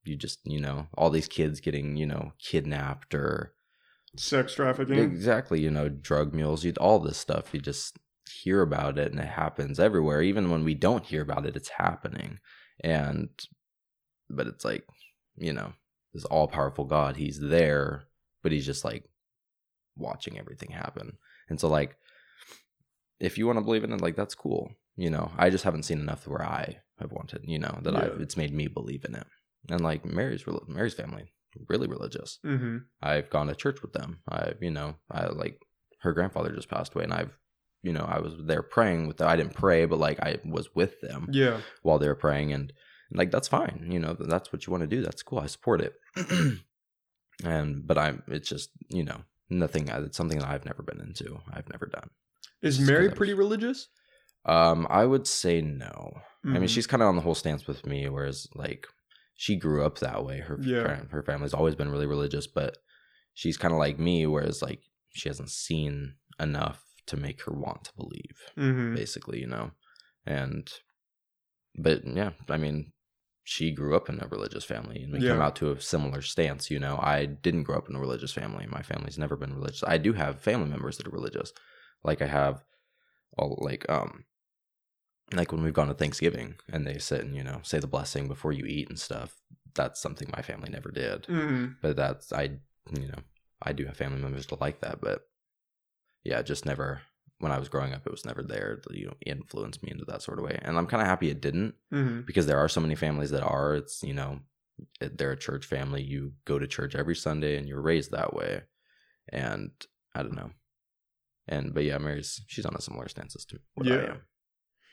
you 0.07 0.15
just 0.15 0.39
you 0.43 0.59
know 0.59 0.87
all 0.97 1.09
these 1.09 1.27
kids 1.27 1.59
getting 1.59 1.95
you 1.97 2.05
know 2.05 2.31
kidnapped 2.39 3.13
or 3.13 3.53
Sex 4.15 4.53
trafficking. 4.55 4.97
exactly 4.97 5.59
you 5.61 5.69
know 5.69 5.89
drug 5.89 6.33
mules 6.33 6.63
you 6.63 6.73
all 6.79 6.99
this 6.99 7.17
stuff 7.17 7.53
you 7.53 7.59
just 7.59 7.97
hear 8.43 8.61
about 8.61 8.97
it 8.97 9.11
and 9.11 9.19
it 9.21 9.27
happens 9.27 9.79
everywhere. 9.79 10.21
Even 10.21 10.49
when 10.49 10.63
we 10.63 10.73
don't 10.73 11.05
hear 11.05 11.21
about 11.21 11.45
it 11.45 11.55
it's 11.55 11.69
happening. 11.69 12.39
And 12.83 13.29
but 14.29 14.47
it's 14.47 14.65
like 14.65 14.85
you 15.37 15.53
know 15.53 15.73
this 16.13 16.25
all 16.25 16.47
powerful 16.47 16.85
god 16.85 17.15
he's 17.17 17.39
there 17.39 18.03
but 18.43 18.51
he's 18.51 18.65
just 18.65 18.83
like 18.85 19.05
watching 19.95 20.37
everything 20.37 20.71
happen. 20.71 21.17
And 21.49 21.59
so 21.59 21.67
like 21.67 21.95
if 23.19 23.37
you 23.37 23.45
want 23.47 23.57
to 23.59 23.65
believe 23.65 23.83
in 23.83 23.91
it 23.93 24.01
like 24.01 24.15
that's 24.15 24.35
cool 24.35 24.71
you 24.99 25.11
know? 25.11 25.31
I 25.37 25.51
just 25.51 25.63
haven't 25.63 25.83
seen 25.83 25.99
enough 25.99 26.27
where 26.27 26.41
i 26.43 26.77
have 26.99 27.11
wanted 27.11 27.41
you 27.43 27.59
know 27.59 27.79
that 27.83 27.95
i 27.95 28.05
Yeah. 28.05 28.13
it's 28.19 28.35
made 28.37 28.53
me 28.53 28.67
believe 28.67 29.05
in 29.05 29.13
it 29.15 29.27
and 29.69 29.81
like 29.81 30.05
mary's 30.05 30.43
mary's 30.67 30.93
family 30.93 31.31
really 31.67 31.87
religious 31.87 32.39
Mm-hmm. 32.45 32.77
I've 33.01 33.29
gone 33.29 33.47
to 33.47 33.55
church 33.55 33.81
with 33.81 33.93
them. 33.93 34.19
I, 34.29 34.53
you 34.61 34.69
know, 34.71 34.95
I 35.11 35.25
like 35.27 35.59
her 36.01 36.13
grandfather 36.13 36.51
just 36.55 36.69
passed 36.69 36.93
away, 36.93 37.03
and 37.05 37.13
I've, 37.13 37.31
you 37.81 37.93
know, 37.93 38.05
I 38.07 38.19
was 38.19 38.33
there 38.45 38.61
praying 38.61 39.07
with 39.07 39.17
them. 39.17 39.27
I 39.27 39.35
didn't 39.35 39.55
pray, 39.55 39.85
but 39.85 39.97
like 39.99 40.19
I 40.19 40.37
was 40.45 40.75
with 40.75 41.01
them 41.01 41.27
Yeah. 41.31 41.61
while 41.81 41.97
they 41.99 42.07
were 42.07 42.15
praying, 42.15 42.53
and 42.53 42.71
like 43.11 43.31
that's 43.31 43.47
fine. 43.47 43.87
You 43.89 43.99
know, 43.99 44.13
that's 44.19 44.51
what 44.53 44.65
you 44.67 44.71
want 44.71 44.81
to 44.81 44.87
do. 44.95 45.01
That's 45.01 45.23
cool. 45.23 45.39
I 45.39 45.47
support 45.47 45.81
it. 45.81 45.93
and 47.43 47.85
but 47.87 47.97
I'm, 47.97 48.23
it's 48.27 48.49
just 48.49 48.69
you 48.89 49.03
know, 49.03 49.21
nothing. 49.49 49.89
uh, 49.89 50.01
It's 50.05 50.17
something 50.17 50.39
that 50.39 50.47
I've 50.47 50.65
never 50.65 50.83
been 50.83 51.01
into. 51.01 51.39
I've 51.51 51.69
never 51.69 51.85
done. 51.87 52.09
Is 52.61 52.79
Mary 52.79 53.09
pretty 53.09 53.33
religious? 53.33 53.87
Um, 54.45 54.87
I 54.89 55.05
would 55.05 55.27
say 55.27 55.61
no. 55.61 56.21
I 56.45 56.49
mean, 56.49 56.63
Mhm. 56.63 56.69
she's 56.69 56.87
kind 56.87 57.01
of 57.03 57.09
on 57.09 57.15
the 57.15 57.21
whole 57.21 57.35
stance 57.35 57.67
with 57.67 57.85
me, 57.85 58.07
whereas 58.09 58.47
like 58.55 58.87
she 59.37 59.55
grew 59.55 59.85
up 59.85 59.99
that 59.99 60.25
way. 60.25 60.39
Her 60.39 60.57
Yeah. 60.61 61.05
her 61.11 61.23
family's 61.23 61.53
always 61.53 61.75
been 61.75 61.89
really 61.91 62.07
religious, 62.07 62.47
but 62.47 62.77
she's 63.33 63.55
kind 63.57 63.73
of 63.73 63.79
like 63.79 63.97
me, 63.99 64.25
whereas 64.25 64.61
like 64.61 64.81
she 65.09 65.29
hasn't 65.29 65.49
seen 65.51 66.15
enough 66.39 66.83
to 67.05 67.15
make 67.15 67.41
her 67.43 67.53
want 67.53 67.85
to 67.85 67.93
believe, 67.95 68.37
Mm-hmm. 68.57 68.95
basically, 68.95 69.39
you 69.39 69.47
know. 69.47 69.71
And 70.25 70.67
but 71.75 72.05
yeah, 72.05 72.31
I 72.49 72.57
mean, 72.57 72.91
she 73.43 73.71
grew 73.71 73.95
up 73.95 74.09
in 74.09 74.19
a 74.21 74.27
religious 74.27 74.65
family, 74.65 75.03
and 75.03 75.13
we 75.13 75.19
came 75.33 75.41
out 75.41 75.55
to 75.57 75.71
a 75.71 75.79
similar 75.79 76.21
stance. 76.21 76.69
You 76.69 76.79
know, 76.79 76.97
I 77.01 77.25
didn't 77.25 77.63
grow 77.63 77.77
up 77.77 77.87
in 77.89 77.95
a 77.95 77.99
religious 77.99 78.33
family. 78.33 78.65
My 78.67 78.81
family's 78.81 79.17
never 79.19 79.35
been 79.37 79.53
religious. 79.53 79.83
I 79.87 79.97
do 79.97 80.13
have 80.13 80.41
family 80.41 80.67
members 80.69 80.97
that 80.97 81.07
are 81.07 81.11
religious, 81.11 81.53
like 82.03 82.21
I 82.21 82.27
have 82.27 82.63
all 83.37 83.57
like 83.61 83.85
um 83.89 84.25
like 85.33 85.51
when 85.51 85.61
we've 85.63 85.73
gone 85.73 85.87
to 85.87 85.93
Thanksgiving 85.93 86.55
and 86.71 86.85
they 86.87 86.97
sit 86.99 87.21
and 87.21 87.35
you 87.35 87.43
know 87.43 87.59
say 87.63 87.79
the 87.79 87.87
blessing 87.87 88.27
before 88.27 88.51
you 88.53 88.65
eat 88.65 88.89
and 88.89 88.99
stuff. 88.99 89.35
That's 89.75 90.01
something 90.01 90.29
my 90.35 90.41
family 90.41 90.69
never 90.69 90.89
did. 90.89 91.23
Mm-hmm. 91.23 91.65
But 91.81 91.95
that's 91.97 92.31
I 92.33 92.43
you 92.91 93.07
know 93.07 93.19
I 93.61 93.73
do 93.73 93.85
have 93.85 93.97
family 93.97 94.21
members 94.21 94.45
that 94.47 94.61
like 94.61 94.81
that, 94.81 95.01
but 95.01 95.21
yeah, 96.23 96.41
just 96.41 96.65
never. 96.65 97.01
When 97.39 97.51
I 97.51 97.59
was 97.59 97.69
growing 97.69 97.93
up, 97.93 98.01
it 98.07 98.11
was 98.11 98.25
never 98.25 98.41
there 98.41 98.77
to 98.87 98.97
you 98.97 99.05
know 99.07 99.13
influence 99.25 99.83
me 99.83 99.91
into 99.91 100.05
that 100.05 100.23
sort 100.23 100.39
of 100.39 100.45
way, 100.45 100.57
and 100.63 100.75
I'm 100.77 100.87
kind 100.87 101.01
of 101.01 101.07
happy 101.07 101.29
it 101.29 101.41
didn't 101.41 101.75
Mm-hmm. 101.93 102.21
because 102.21 102.47
there 102.47 102.57
are 102.57 102.67
so 102.69 102.81
many 102.81 102.95
families 102.95 103.29
that 103.31 103.43
are. 103.43 103.75
It's 103.75 104.01
you 104.01 104.13
know 104.13 104.39
they're 104.99 105.31
a 105.33 105.37
church 105.37 105.65
family. 105.65 106.01
You 106.01 106.33
go 106.45 106.57
to 106.57 106.65
church 106.67 106.95
every 106.95 107.15
Sunday 107.15 107.57
and 107.57 107.67
you're 107.67 107.81
raised 107.81 108.09
that 108.11 108.33
way, 108.33 108.61
and 109.29 109.69
I 110.15 110.23
don't 110.23 110.35
know. 110.35 110.49
And 111.47 111.73
but 111.75 111.83
yeah, 111.83 111.99
Mary's 111.99 112.41
she's 112.47 112.65
on 112.65 112.75
a 112.75 112.81
similar 112.81 113.07
stance 113.07 113.35
as 113.35 113.45
to 113.45 113.59
what 113.75 113.85
I 113.87 113.89
Yeah. 113.91 114.09
am. 114.13 114.21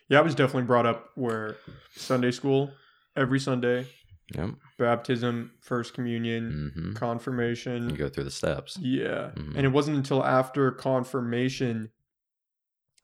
Yeah, 0.08 0.18
I 0.18 0.22
was 0.22 0.34
definitely 0.34 0.64
brought 0.66 0.86
up 0.86 1.10
where 1.14 1.56
Sunday 1.96 2.30
school 2.30 2.70
every 3.16 3.40
Sunday, 3.40 3.86
Yep. 4.34 4.50
baptism, 4.78 5.52
first 5.60 5.94
communion, 5.94 6.72
hmm 6.74 6.92
confirmation. 6.94 7.90
You 7.90 7.96
go 7.96 8.08
through 8.08 8.24
the 8.24 8.30
steps. 8.30 8.76
Yeah. 8.80 9.30
Mhm. 9.34 9.56
And 9.56 9.66
it 9.66 9.70
wasn't 9.70 9.96
until 9.96 10.24
after 10.24 10.70
confirmation. 10.70 11.90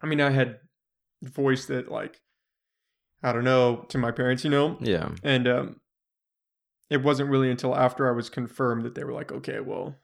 I 0.02 0.06
mean, 0.06 0.20
I 0.20 0.30
had 0.30 0.60
voiced 1.22 1.70
it 1.70 1.88
like, 1.90 2.20
I 3.22 3.32
don't 3.32 3.44
know, 3.44 3.84
to 3.88 3.98
my 3.98 4.10
parents, 4.12 4.44
you 4.44 4.50
know? 4.50 4.78
Yeah. 4.80 5.10
And 5.22 5.46
um, 5.48 5.80
it 6.88 7.02
wasn't 7.02 7.30
really 7.30 7.50
until 7.50 7.76
after 7.76 8.08
I 8.08 8.12
was 8.12 8.28
confirmed 8.30 8.84
that 8.84 8.94
they 8.94 9.04
were 9.04 9.12
like, 9.12 9.30
okay, 9.32 9.60
well, 9.60 9.96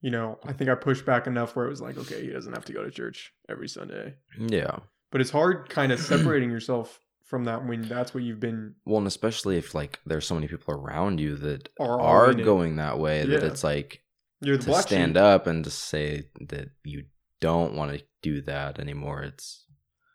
you 0.00 0.10
know, 0.10 0.38
I 0.44 0.52
think 0.52 0.68
I 0.68 0.74
pushed 0.74 1.06
back 1.06 1.26
enough 1.26 1.56
where 1.56 1.66
it 1.66 1.70
was 1.70 1.80
like, 1.80 1.96
okay, 1.96 2.22
he 2.22 2.30
doesn't 2.30 2.52
have 2.52 2.64
to 2.66 2.72
go 2.72 2.82
to 2.84 2.90
church 2.90 3.32
every 3.48 3.68
Sunday. 3.68 4.14
Yeah. 4.38 4.78
But 5.16 5.22
it's 5.22 5.30
hard 5.30 5.70
kind 5.70 5.92
of 5.92 5.98
separating 6.12 6.50
yourself 6.50 7.00
from 7.24 7.44
that 7.44 7.64
when 7.66 7.88
that's 7.88 8.12
what 8.12 8.22
you've 8.22 8.38
been 8.38 8.74
Well, 8.84 8.98
and 8.98 9.06
especially 9.06 9.56
if 9.56 9.74
like 9.74 9.98
there's 10.04 10.26
so 10.26 10.34
many 10.34 10.46
people 10.46 10.74
around 10.74 11.20
you 11.20 11.36
that 11.36 11.70
are, 11.80 11.98
are 11.98 12.34
going 12.34 12.76
that 12.76 12.98
way, 12.98 13.24
that 13.24 13.42
it's 13.42 13.64
like 13.64 14.02
You're 14.42 14.58
to 14.58 14.82
stand 14.82 15.14
sheep. 15.14 15.22
up 15.22 15.46
and 15.46 15.64
to 15.64 15.70
say 15.70 16.24
that 16.48 16.68
you 16.84 17.04
don't 17.40 17.72
want 17.72 17.92
to 17.98 18.04
do 18.20 18.42
that 18.42 18.78
anymore. 18.78 19.22
It's 19.22 19.64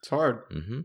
It's 0.01 0.09
hard. 0.09 0.47
mm-hmm. 0.51 0.81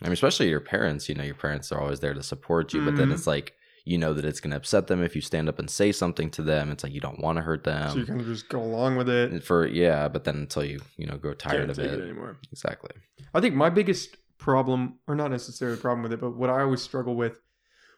I 0.00 0.04
mean, 0.04 0.12
especially 0.12 0.48
your 0.48 0.60
parents. 0.60 1.08
You 1.08 1.16
know, 1.16 1.24
your 1.24 1.34
parents 1.34 1.72
are 1.72 1.80
always 1.80 1.98
there 1.98 2.14
to 2.14 2.22
support 2.22 2.72
you, 2.72 2.84
but 2.84 2.94
then 2.94 3.08
Mhm. 3.08 3.14
it's 3.14 3.26
like 3.26 3.54
you 3.86 3.96
know 3.96 4.12
that 4.12 4.24
it's 4.24 4.40
going 4.40 4.50
to 4.50 4.56
upset 4.56 4.88
them 4.88 5.02
if 5.02 5.14
you 5.14 5.22
stand 5.22 5.48
up 5.48 5.60
and 5.60 5.70
say 5.70 5.92
something 5.92 6.28
to 6.32 6.42
them. 6.42 6.72
It's 6.72 6.82
like 6.82 6.92
you 6.92 7.00
don't 7.00 7.20
want 7.20 7.36
to 7.36 7.42
hurt 7.42 7.62
them. 7.62 7.92
so 7.92 7.98
you 7.98 8.04
kind 8.04 8.20
of 8.20 8.26
just 8.26 8.48
go 8.48 8.60
along 8.60 8.96
with 8.96 9.08
it. 9.08 9.44
For 9.44 9.64
yeah, 9.66 10.08
but 10.08 10.24
then 10.24 10.36
until 10.36 10.64
you 10.64 10.80
you 10.96 11.06
know 11.06 11.16
grow 11.16 11.32
tired 11.32 11.68
Can't 11.68 11.70
of 11.70 11.78
it, 11.78 12.00
it 12.00 12.02
anymore. 12.02 12.36
exactly. 12.50 12.90
I 13.32 13.40
think 13.40 13.54
my 13.54 13.70
biggest 13.70 14.16
problem, 14.38 14.98
or 15.06 15.14
not 15.14 15.30
necessarily 15.30 15.78
problem 15.78 16.02
with 16.02 16.12
it, 16.12 16.20
but 16.20 16.36
what 16.36 16.50
I 16.50 16.62
always 16.62 16.82
struggle 16.82 17.14
with 17.14 17.40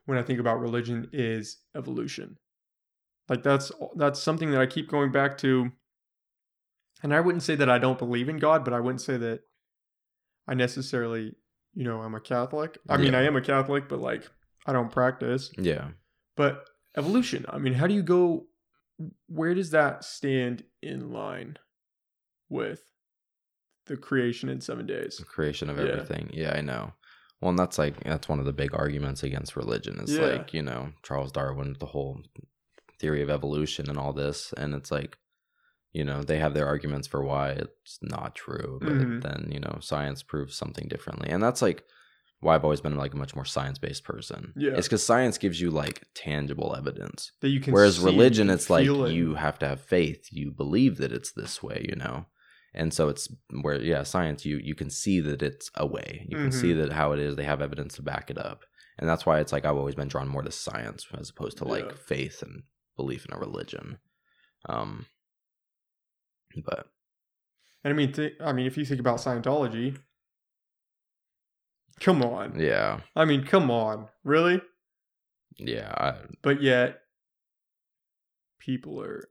when 0.05 0.19
I 0.19 0.23
think 0.23 0.39
about 0.39 0.61
religion 0.61 1.09
is 1.13 1.57
evolution. 1.75 2.37
Like 3.31 3.43
that's 3.43 3.73
that's 3.97 4.23
something 4.23 4.51
that 4.51 4.61
I 4.61 4.67
keep 4.67 4.91
going 4.91 5.11
back 5.11 5.39
to. 5.39 5.73
And 7.03 7.15
I 7.15 7.21
wouldn't 7.21 7.45
say 7.45 7.55
that 7.55 7.71
I 7.71 7.79
don't 7.79 7.99
believe 7.99 8.29
in 8.29 8.39
God, 8.39 8.63
but 8.63 8.75
I 8.75 8.81
wouldn't 8.81 9.01
say 9.01 9.17
that 9.17 9.41
I 10.47 10.55
necessarily, 10.55 11.35
you 11.75 11.85
know, 11.85 12.03
I'm 12.03 12.15
a 12.15 12.21
Catholic. 12.21 12.77
I 12.89 12.97
mean, 12.99 13.15
I 13.15 13.23
am 13.23 13.37
a 13.37 13.41
Catholic, 13.41 13.89
but 13.89 14.01
like 14.01 14.29
I 14.67 14.73
don't 14.73 14.91
practice. 14.93 15.53
Yeah, 15.59 15.91
But 16.37 16.69
evolution, 16.97 17.47
I 17.49 17.59
mean, 17.59 17.73
how 17.75 17.87
do 17.87 17.95
you 17.95 18.03
go 18.03 18.47
where 19.29 19.55
does 19.55 19.71
that 19.71 20.05
stand 20.05 20.65
in 20.83 21.13
line 21.13 21.57
with 22.49 22.83
the 23.87 23.97
creation 23.97 24.49
in 24.49 24.61
7 24.61 24.87
days? 24.87 25.19
the 25.19 25.25
creation 25.25 25.71
of 25.71 25.79
Yeah. 25.79 25.85
everything. 25.87 26.31
Yeah, 26.33 26.55
I 26.57 26.61
know. 26.61 26.93
Well, 27.41 27.51
and 27.51 27.59
that's 27.59 27.79
like 27.79 28.03
that's 28.03 28.29
one 28.29 28.41
of 28.41 28.45
the 28.47 28.53
big 28.53 28.75
arguments 28.75 29.23
against 29.23 29.57
religion. 29.57 29.99
Is 30.01 30.19
Yeah. 30.19 30.27
like 30.27 30.53
you 30.55 30.63
know 30.63 30.93
Charles 31.03 31.33
Darwin, 31.33 31.77
the 31.79 31.87
whole 31.87 32.21
theory 33.01 33.23
of 33.23 33.31
evolution 33.31 33.89
and 33.89 33.99
all 33.99 34.13
this, 34.13 34.53
and 34.55 34.75
it's 34.75 34.91
like 34.91 35.19
you 35.93 36.05
know 36.05 36.23
they 36.23 36.39
have 36.39 36.55
their 36.55 36.67
arguments 36.67 37.09
for 37.09 37.23
why 37.23 37.51
it's 37.51 37.99
not 38.03 38.35
true, 38.35 38.81
but 38.85 38.97
Mhm. 38.97 39.23
then 39.23 39.51
you 39.53 39.61
know 39.61 39.79
science 39.81 40.23
proves 40.23 40.57
something 40.57 40.89
differently, 40.89 41.29
and 41.31 41.43
that's 41.43 41.63
like 41.63 41.85
why 42.41 42.55
I've 42.55 42.65
always 42.65 42.81
been 42.81 42.97
like 42.97 43.15
a 43.15 43.17
much 43.17 43.35
more 43.35 43.45
science 43.45 43.79
based 43.79 44.05
person. 44.05 44.53
Yeah. 44.57 44.73
it's 44.77 44.87
because 44.87 45.05
science 45.05 45.39
gives 45.39 45.61
you 45.61 45.71
like 45.71 46.05
tangible 46.15 46.75
evidence. 46.77 47.33
that 47.41 47.49
you 47.49 47.61
can 47.61 47.73
Whereas 47.73 47.99
religion, 48.01 48.49
it's 48.51 48.71
like 48.71 48.87
it. 48.87 49.13
you 49.13 49.35
have 49.35 49.59
to 49.61 49.69
have 49.69 49.81
faith. 49.81 50.29
You 50.31 50.51
believe 50.53 50.99
that 50.99 51.13
it's 51.13 51.33
this 51.33 51.63
way, 51.63 51.85
you 51.89 51.97
know. 51.97 52.27
And 52.75 52.93
so 52.95 53.09
it's 53.09 53.29
where 53.63 53.81
yeah, 53.81 54.03
science 54.05 54.45
you 54.45 54.59
you 54.63 54.75
can 54.75 54.91
see 54.91 55.21
that 55.21 55.43
it's 55.43 55.71
a 55.75 55.87
way. 55.87 56.27
You 56.29 56.37
can 56.37 56.51
Mm-hmm. 56.51 56.61
see 56.61 56.73
that 56.75 56.93
how 56.93 57.13
it 57.13 57.19
is. 57.19 57.35
They 57.35 57.45
have 57.45 57.61
evidence 57.63 57.95
to 57.97 58.03
back 58.03 58.31
it 58.31 58.39
up, 58.39 58.65
and 58.99 59.09
that's 59.09 59.27
why 59.27 59.41
it's 59.41 59.53
like 59.53 59.65
I've 59.65 59.77
always 59.77 59.95
been 59.97 60.09
drawn 60.09 60.29
more 60.29 60.43
to 60.43 60.53
science 60.53 61.07
as 61.19 61.31
opposed 61.31 61.59
to 61.59 61.65
like 61.65 61.87
Yeah. 61.87 61.97
faith 62.07 62.43
and 62.43 62.63
belief 62.97 63.25
in 63.27 63.33
a 63.35 63.39
religion. 63.39 63.99
Um, 64.69 65.07
but 66.65 66.87
and 67.85 67.93
i 67.93 67.97
mean 67.97 68.13
th- 68.13 68.35
i 68.41 68.53
mean 68.53 68.67
if 68.67 68.77
you 68.77 68.85
think 68.85 69.01
about 69.01 69.19
scientology 69.19 69.97
come 72.01 72.23
on. 72.23 72.59
Yeah, 72.59 73.01
i 73.17 73.25
mean 73.25 73.45
come 73.45 73.71
on. 73.71 74.09
Really? 74.25 74.61
Yeah, 75.59 75.93
I, 75.97 76.15
but 76.43 76.63
yet 76.63 77.01
people 78.59 79.01
are 79.03 79.29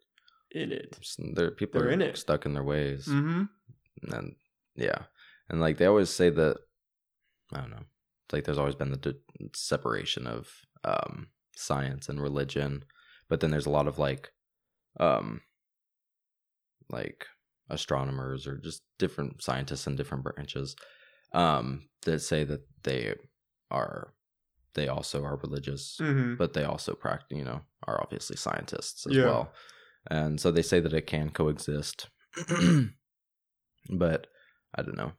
in 0.52 0.72
it. 0.72 0.98
There 1.34 1.52
people 1.52 1.80
They're 1.82 1.90
are 1.90 1.94
in 1.94 2.02
it. 2.02 2.18
stuck 2.18 2.46
in 2.46 2.54
their 2.54 2.64
ways. 2.64 3.06
mm-hmm. 3.08 3.44
And 4.14 4.36
yeah. 4.76 5.04
And 5.50 5.60
like 5.62 5.78
they 5.78 5.86
always 5.86 6.10
say 6.10 6.30
that 6.30 6.58
i 7.54 7.62
don't 7.62 7.70
know 7.70 7.78
it's 8.26 8.34
like 8.34 8.44
there's 8.44 8.58
always 8.58 8.76
been 8.76 8.92
the 8.92 8.98
d- 8.98 9.14
separation 9.56 10.28
of 10.28 10.50
um 10.84 11.28
science 11.56 12.10
and 12.10 12.22
religion 12.22 12.84
but 13.30 13.40
then 13.40 13.52
there's 13.52 13.66
a 13.66 13.70
lot 13.70 13.88
of 13.88 13.98
like 13.98 14.32
um 15.00 15.40
like 16.90 17.26
astronomers 17.70 18.46
or 18.46 18.58
just 18.58 18.82
different 19.00 19.42
scientists 19.42 19.88
in 19.88 19.96
different 19.96 20.26
branches 20.26 20.76
um 21.34 21.88
that 22.04 22.20
say 22.20 22.44
that 22.44 22.62
they 22.84 23.14
are 23.72 24.14
they 24.76 24.88
also 24.88 25.24
are 25.24 25.38
religious 25.38 25.98
mm-hmm 26.02 26.36
but 26.38 26.54
they 26.54 26.64
also 26.64 26.94
practice, 26.94 27.38
you 27.38 27.44
know, 27.44 27.62
are 27.88 28.00
obviously 28.02 28.36
scientists 28.38 29.06
as 29.08 29.16
Yeah. 29.16 29.26
well. 29.26 29.54
And 30.10 30.40
so 30.40 30.52
they 30.52 30.62
say 30.62 30.80
that 30.80 30.94
it 30.94 31.08
can 31.08 31.32
coexist. 31.32 32.08
but 33.90 34.28
I 34.76 34.82
don't 34.82 34.98
know. 34.98 35.12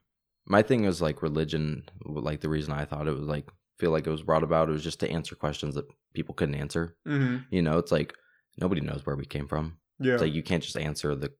My 0.46 0.62
thing 0.62 0.84
is 0.84 1.02
like 1.02 1.22
religion, 1.22 1.82
like 2.04 2.40
the 2.40 2.48
reason 2.48 2.72
I 2.72 2.84
thought 2.84 3.09
it 3.09 3.16
was 3.18 3.26
like 3.26 3.48
feel 3.78 3.90
like 3.90 4.06
it 4.06 4.11
was 4.11 4.22
brought 4.22 4.42
about 4.42 4.68
it 4.68 4.72
was 4.72 4.82
just 4.84 5.00
to 5.00 5.11
answer 5.11 5.34
questions 5.34 5.74
that 5.74 5.86
people 6.14 6.34
couldn't 6.34 6.54
answer. 6.54 6.96
mm-hmm 7.06 7.38
You 7.50 7.62
know, 7.62 7.78
it's 7.78 7.92
like 7.92 8.14
nobody 8.59 8.80
knows 8.80 9.04
where 9.04 9.16
we 9.16 9.26
came 9.26 9.46
from. 9.48 9.78
yeah 10.00 10.14
It's 10.14 10.22
like 10.22 10.32
you 10.34 10.42
can't 10.42 10.62
just 10.62 10.76
answer 10.76 11.14
the 11.14 11.32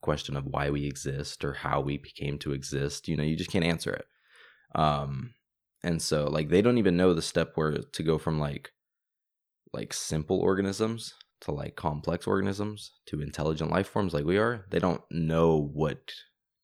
question 0.00 0.36
of 0.36 0.46
why 0.46 0.70
we 0.70 0.86
exist 0.86 1.44
or 1.44 1.52
how 1.52 1.80
we 1.80 1.98
became 1.98 2.38
to 2.40 2.52
exist. 2.52 3.08
You 3.08 3.16
know, 3.16 3.22
you 3.22 3.36
just 3.36 3.50
can't 3.50 3.64
answer 3.64 3.92
it. 3.92 4.06
Um, 4.74 5.34
and 5.82 6.00
so 6.00 6.24
like 6.28 6.48
they 6.48 6.62
don't 6.62 6.78
even 6.78 6.96
know 6.96 7.14
the 7.14 7.22
step 7.22 7.52
where 7.56 7.72
to 7.78 8.02
go 8.02 8.18
from 8.18 8.38
like 8.38 8.72
like 9.72 9.92
simple 9.92 10.40
organisms 10.40 11.14
to 11.42 11.52
like 11.52 11.76
complex 11.76 12.26
organisms 12.26 12.92
to 13.06 13.20
intelligent 13.22 13.70
life 13.70 13.88
forms 13.88 14.12
like 14.12 14.24
we 14.24 14.36
are. 14.36 14.66
They 14.70 14.78
don't 14.78 15.02
know 15.10 15.70
what 15.72 16.12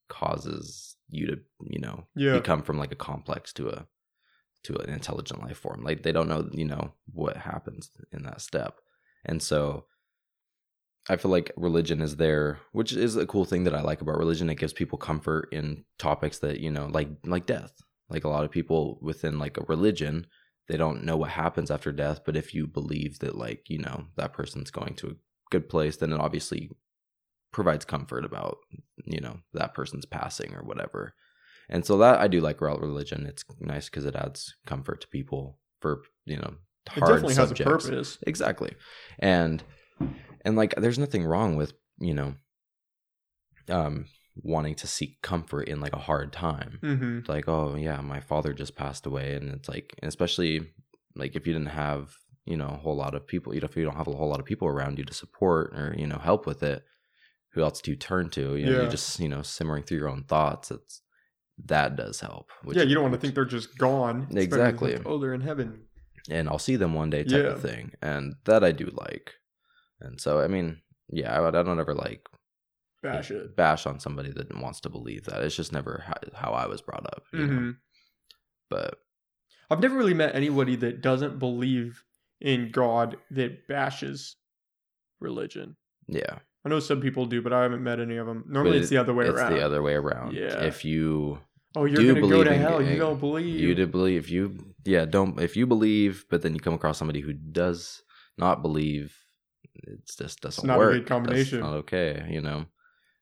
causes 0.08 0.96
you 1.08 1.26
to 1.26 1.36
you 1.70 1.78
know 1.80 2.06
Yeah. 2.14 2.38
become 2.38 2.62
from 2.62 2.78
like 2.78 2.92
a 2.92 2.96
complex 2.96 3.52
to 3.54 3.68
a 3.68 3.86
to 4.64 4.76
an 4.78 4.90
intelligent 4.90 5.40
life 5.42 5.58
form 5.58 5.82
like 5.84 6.02
they 6.02 6.12
don't 6.12 6.28
know 6.28 6.48
you 6.52 6.64
know 6.64 6.92
what 7.12 7.36
happens 7.36 7.90
in 8.12 8.22
that 8.24 8.40
step 8.40 8.80
and 9.24 9.40
so 9.42 9.86
i 11.08 11.16
feel 11.16 11.30
like 11.30 11.52
religion 11.56 12.00
is 12.00 12.16
there 12.16 12.58
which 12.72 12.92
is 12.92 13.16
a 13.16 13.26
cool 13.26 13.44
thing 13.44 13.64
that 13.64 13.74
i 13.74 13.80
like 13.80 14.00
about 14.00 14.18
religion. 14.18 14.50
It 14.50 14.58
gives 14.58 14.72
people 14.72 14.98
comfort 14.98 15.48
in 15.52 15.84
topics 15.98 16.38
that 16.40 16.60
you 16.60 16.70
know 16.70 16.86
like 16.86 17.08
like 17.24 17.46
death. 17.46 17.72
Like 18.08 18.24
a 18.24 18.28
lot 18.28 18.44
of 18.44 18.50
people 18.52 18.98
within 19.02 19.38
like 19.38 19.56
a 19.58 19.64
religion 19.68 20.26
they 20.68 20.76
don't 20.76 21.04
know 21.04 21.16
what 21.16 21.30
happens 21.30 21.70
after 21.70 21.92
death 21.92 22.20
but 22.24 22.36
if 22.36 22.54
you 22.54 22.66
believe 22.66 23.18
that 23.20 23.36
like 23.36 23.68
you 23.68 23.78
know 23.78 24.06
that 24.16 24.32
person's 24.32 24.70
going 24.70 24.94
to 24.96 25.08
a 25.08 25.14
good 25.50 25.68
place 25.68 25.96
then 25.96 26.12
it 26.12 26.20
obviously 26.20 26.70
provides 27.52 27.84
comfort 27.84 28.24
about 28.24 28.58
you 29.04 29.20
know 29.20 29.38
that 29.54 29.74
person's 29.74 30.06
passing 30.06 30.54
or 30.54 30.62
whatever. 30.62 31.14
And 31.68 31.84
so 31.84 31.98
that 31.98 32.20
i 32.20 32.28
do 32.28 32.40
like 32.40 32.60
about 32.60 32.80
religion. 32.80 33.26
It's 33.26 33.44
nice 33.60 33.88
because 33.88 34.04
it 34.04 34.14
adds 34.16 34.54
comfort 34.66 35.00
to 35.02 35.08
people 35.08 35.58
for 35.80 36.02
you 36.24 36.36
know 36.36 36.54
It 36.96 37.00
hard 37.00 37.14
definitely 37.14 37.34
subjects 37.34 37.64
has 37.64 37.88
a 37.88 37.90
purpose. 37.92 38.18
exactly. 38.26 38.72
And 39.18 39.62
and 40.44 40.56
like 40.56 40.74
there's 40.76 40.98
nothing 40.98 41.24
wrong 41.24 41.56
with 41.56 41.72
you 41.98 42.14
know 42.14 42.34
um 43.68 44.06
wanting 44.42 44.74
to 44.74 44.86
seek 44.86 45.22
comfort 45.22 45.62
in 45.62 45.80
like 45.80 45.94
a 45.94 45.98
hard 45.98 46.32
time 46.32 46.78
Mm-hmm. 46.82 47.20
Like 47.26 47.48
oh 47.48 47.74
yeah 47.74 48.00
my 48.02 48.20
father 48.20 48.52
just 48.52 48.76
passed 48.76 49.06
away 49.06 49.34
and 49.34 49.50
it's 49.54 49.68
like 49.68 49.94
especially 50.02 50.72
like 51.14 51.34
if 51.36 51.46
you 51.46 51.52
didn't 51.52 51.70
have 51.70 52.10
you 52.44 52.56
know 52.56 52.68
a 52.68 52.76
whole 52.76 52.94
lot 52.96 53.14
of 53.14 53.26
people 53.26 53.54
you 53.54 53.60
know 53.60 53.64
if 53.66 53.76
you 53.76 53.84
don't 53.84 53.96
have 53.96 54.06
a 54.08 54.12
whole 54.14 54.28
lot 54.28 54.40
of 54.40 54.46
people 54.46 54.68
around 54.68 54.98
you 54.98 55.04
to 55.04 55.14
support 55.14 55.72
or 55.74 55.94
you 55.96 56.06
know 56.06 56.18
help 56.18 56.46
with 56.46 56.62
it 56.62 56.82
who 57.54 57.62
else 57.62 57.80
do 57.80 57.90
you 57.92 57.96
turn 57.96 58.28
to 58.30 58.56
you 58.56 58.66
know 58.66 58.72
Yeah. 58.72 58.80
you're 58.82 58.90
just 58.90 59.18
you 59.18 59.28
know 59.28 59.40
simmering 59.42 59.82
through 59.84 59.98
your 59.98 60.08
own 60.10 60.24
thoughts 60.24 60.70
it's 60.70 61.00
that 61.64 61.96
does 61.96 62.20
help 62.20 62.50
Yeah, 62.70 62.82
you 62.82 62.92
don't 62.94 63.02
want 63.04 63.14
to 63.14 63.20
think 63.20 63.34
they're 63.34 63.46
just 63.46 63.78
gone. 63.78 64.26
Exactly. 64.30 64.98
Oh, 65.06 65.16
they're 65.16 65.32
in 65.32 65.40
heaven. 65.40 65.84
and 66.28 66.50
I'll 66.50 66.58
see 66.58 66.76
them 66.76 66.92
one 66.92 67.08
day 67.08 67.24
type 67.24 67.44
Yeah. 67.44 67.50
of 67.52 67.62
thing. 67.62 67.92
And 68.02 68.34
that 68.44 68.62
I 68.62 68.72
do 68.72 68.90
like. 68.92 69.32
And 70.00 70.20
so 70.20 70.40
I 70.40 70.46
mean, 70.48 70.80
yeah, 71.10 71.32
I, 71.40 71.46
I 71.46 71.50
don't 71.62 71.80
ever 71.80 71.94
like 71.94 72.26
Bash 73.02 73.30
it. 73.30 73.54
bash 73.56 73.86
on 73.86 74.00
somebody 74.00 74.30
that 74.32 74.54
wants 74.60 74.80
to 74.80 74.88
believe 74.88 75.24
that. 75.24 75.42
It's 75.42 75.54
just 75.56 75.72
never 75.72 76.02
how, 76.06 76.14
how 76.34 76.50
I 76.52 76.66
was 76.66 76.80
brought 76.82 77.06
up. 77.06 77.22
You 77.32 77.46
know? 77.46 77.54
hmm 77.58 77.70
But 78.70 78.98
I've 79.70 79.80
never 79.80 79.96
really 79.96 80.14
met 80.14 80.34
anybody 80.34 80.76
that 80.76 81.02
doesn't 81.02 81.38
believe 81.38 82.02
in 82.40 82.70
God 82.70 83.16
that 83.30 83.66
bashes 83.68 84.36
religion. 85.20 85.76
yeah, 86.08 86.38
I 86.64 86.68
know 86.68 86.80
some 86.80 87.00
people 87.00 87.26
do, 87.26 87.42
but 87.42 87.52
I 87.52 87.62
haven't 87.62 87.82
met 87.82 88.00
any 88.00 88.16
of 88.16 88.26
them. 88.26 88.44
Normally, 88.48 88.78
it- 88.78 88.80
it's 88.82 88.90
the 88.90 88.98
other 88.98 89.14
way 89.14 89.26
it's 89.26 89.34
around. 89.38 89.52
It's 89.52 89.60
the 89.60 89.64
other 89.66 89.82
way 89.82 89.94
around. 89.94 90.34
Yeah. 90.34 90.64
If 90.64 90.84
you 90.84 91.38
oh, 91.76 91.84
you're 91.84 91.96
do 92.00 92.14
gonna 92.14 92.26
go 92.28 92.44
to 92.44 92.56
hell. 92.56 92.82
You 92.82 92.98
don't 92.98 93.20
believe. 93.20 93.58
you 93.60 93.74
do 93.74 93.86
believe 93.86 94.24
If 94.24 94.30
you 94.30 94.74
yeah 94.84 95.04
don't 95.04 95.40
if 95.40 95.56
you 95.56 95.66
believe 95.66 96.24
but 96.30 96.42
then 96.42 96.54
you 96.54 96.60
come 96.60 96.74
across 96.74 96.98
somebody 96.98 97.20
who 97.20 97.32
does 97.32 98.02
not 98.38 98.62
believe 98.62 99.16
it 99.84 100.00
just 100.18 100.40
doesn't 100.40 100.66
not 100.66 100.76
a 100.76 100.78
work 100.78 100.92
good 100.92 101.00
That's 101.02 101.08
combination. 101.08 101.60
not 101.60 101.72
okay 101.74 102.26
you 102.30 102.40
know 102.40 102.66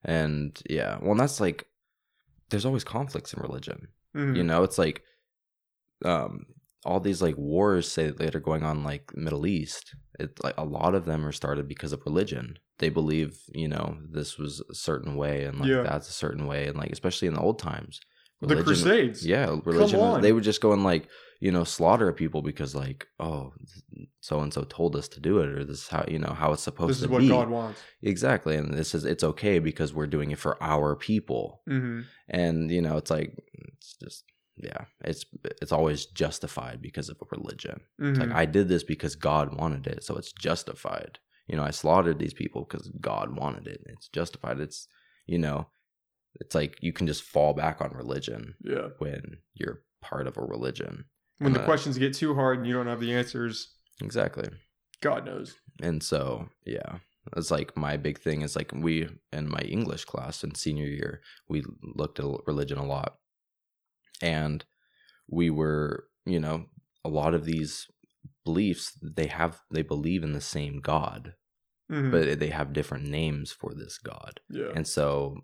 and 0.05 0.61
yeah 0.69 0.99
well 1.03 1.15
that's 1.15 1.41
like 1.41 1.67
there's 2.51 2.67
always 2.67 2.85
conflicts 2.85 3.33
in 3.35 3.43
religion 3.43 3.89
Mhm. 4.15 4.37
you 4.37 4.45
know 4.45 4.63
it's 4.63 4.79
like 4.79 5.03
um 6.05 6.47
all 6.85 7.01
these 7.01 7.23
like 7.23 7.37
wars 7.39 7.91
say 7.91 8.11
that 8.11 8.35
are 8.37 8.41
going 8.41 8.63
on 8.63 8.85
like 8.85 9.17
middle 9.17 9.47
east 9.47 9.95
it 10.21 10.39
like 10.45 10.55
a 10.59 10.65
lot 10.65 10.95
of 10.95 11.05
them 11.07 11.27
are 11.27 11.33
started 11.33 11.67
because 11.67 11.93
of 11.93 12.03
religion 12.05 12.59
they 12.79 12.91
believe 12.91 13.39
you 13.55 13.67
know 13.69 13.97
this 14.11 14.37
was 14.39 14.63
a 14.71 14.75
certain 14.75 15.17
way 15.17 15.45
and 15.45 15.59
like 15.59 15.69
Yeah. 15.71 15.83
that's 15.83 16.09
a 16.09 16.13
certain 16.13 16.47
way 16.47 16.67
and 16.67 16.77
like 16.77 16.91
especially 16.91 17.29
in 17.29 17.35
the 17.35 17.41
old 17.41 17.59
times 17.59 18.01
the 18.41 18.63
Crusades. 18.63 19.27
yeah, 19.27 19.57
religion. 19.65 20.01
on. 20.01 20.21
They 20.21 20.33
would 20.33 20.45
just 20.45 20.61
go 20.61 20.73
and 20.75 20.85
like 20.85 21.09
you 21.45 21.53
know 21.53 21.65
slaughter 21.65 22.11
people 22.13 22.41
because 22.51 22.75
like 22.75 23.01
oh 23.21 23.53
so 24.29 24.41
and 24.41 24.53
so 24.57 24.63
told 24.65 24.93
us 25.01 25.09
to 25.09 25.21
do 25.29 25.39
it 25.43 25.49
or 25.55 25.63
this 25.65 25.81
is 25.85 25.89
how 25.89 26.05
you 26.15 26.19
know 26.25 26.35
how 26.41 26.53
it's 26.55 26.63
supposed 26.63 26.91
This 26.93 26.99
to 27.01 27.05
is 27.05 27.11
what 27.11 27.19
be 27.21 27.29
God 27.29 27.51
wants. 27.51 27.81
exactly 28.03 28.55
and 28.57 28.73
this 28.81 28.95
is 28.97 29.05
it's 29.05 29.25
okay 29.33 29.59
because 29.59 29.93
we're 29.93 30.15
doing 30.17 30.31
it 30.31 30.39
for 30.39 30.55
our 30.73 30.97
people 30.97 31.61
hmm 31.69 32.01
and 32.29 32.71
you 32.77 32.83
know 32.83 32.97
it's 32.97 33.11
like 33.11 33.31
it's 33.77 33.91
just 34.03 34.25
yeah 34.57 34.83
it's 35.11 35.23
it's 35.63 35.73
always 35.79 36.07
justified 36.07 36.79
because 36.81 37.09
of 37.11 37.19
a 37.21 37.27
religion 37.37 37.79
it's 37.99 38.19
like 38.19 38.29
Mm-hmm. 38.29 38.43
I 38.43 38.47
did 38.57 38.67
this 38.69 38.85
because 38.93 39.15
God 39.17 39.47
wanted 39.61 39.87
it 39.87 40.03
so 40.07 40.17
it's 40.17 40.33
justified 40.49 41.19
you 41.49 41.57
know 41.57 41.65
I 41.71 41.73
slaughtered 41.73 42.19
these 42.21 42.33
people 42.43 42.65
because 42.65 42.87
God 43.13 43.37
wanted 43.37 43.67
it 43.67 43.81
it's 43.95 44.09
justified 44.09 44.61
it's 44.61 44.89
you 45.27 45.39
know 45.39 45.67
it's 46.43 46.55
like 46.55 46.73
you 46.87 46.93
can 46.99 47.07
just 47.07 47.23
fall 47.35 47.53
back 47.53 47.77
on 47.83 47.91
religion 48.03 48.55
yeah. 48.73 48.89
when 48.99 49.23
you're 49.55 49.83
part 50.01 50.27
of 50.27 50.37
a 50.37 50.43
religion. 50.57 51.05
When 51.39 51.53
the 51.53 51.61
Uh, 51.61 51.65
questions 51.65 51.99
get 51.99 52.15
too 52.15 52.35
hard 52.35 52.59
and 52.59 52.67
you 52.67 52.73
don't 52.75 52.87
have 52.87 53.01
the 53.01 53.13
answers, 53.15 53.75
Exactly. 54.01 54.49
God 55.01 55.25
knows. 55.27 55.57
And 55.83 56.03
so, 56.03 56.49
yeah, 56.65 56.99
it's 57.37 57.51
like 57.51 57.77
my 57.77 57.97
big 57.97 58.19
thing 58.19 58.43
is 58.43 58.57
like 58.57 58.73
we 58.73 59.09
in 59.33 59.49
my 59.49 59.61
English 59.61 60.05
class 60.05 60.43
in 60.45 60.55
senior 60.55 60.87
year, 60.87 61.23
we 61.49 61.63
looked 61.83 62.19
at 62.21 62.27
religion 62.47 62.79
a 62.79 62.87
lot. 62.87 63.19
And 64.23 64.65
we 65.29 65.51
were, 65.51 66.09
you 66.25 66.41
know, 66.41 66.67
a 67.05 67.09
lot 67.09 67.35
of 67.35 67.45
these 67.45 67.87
beliefs, 68.45 68.97
they 69.03 69.27
have, 69.27 69.61
they 69.71 69.83
believe 69.83 70.23
in 70.23 70.33
the 70.33 70.41
same 70.41 70.81
God, 70.81 71.35
Mhm. 71.91 72.11
but 72.11 72.39
they 72.41 72.51
have 72.51 72.73
different 72.73 73.05
names 73.07 73.53
for 73.53 73.75
this 73.75 73.99
God. 73.99 74.41
yeah. 74.49 74.73
And 74.75 74.87
so, 74.87 75.41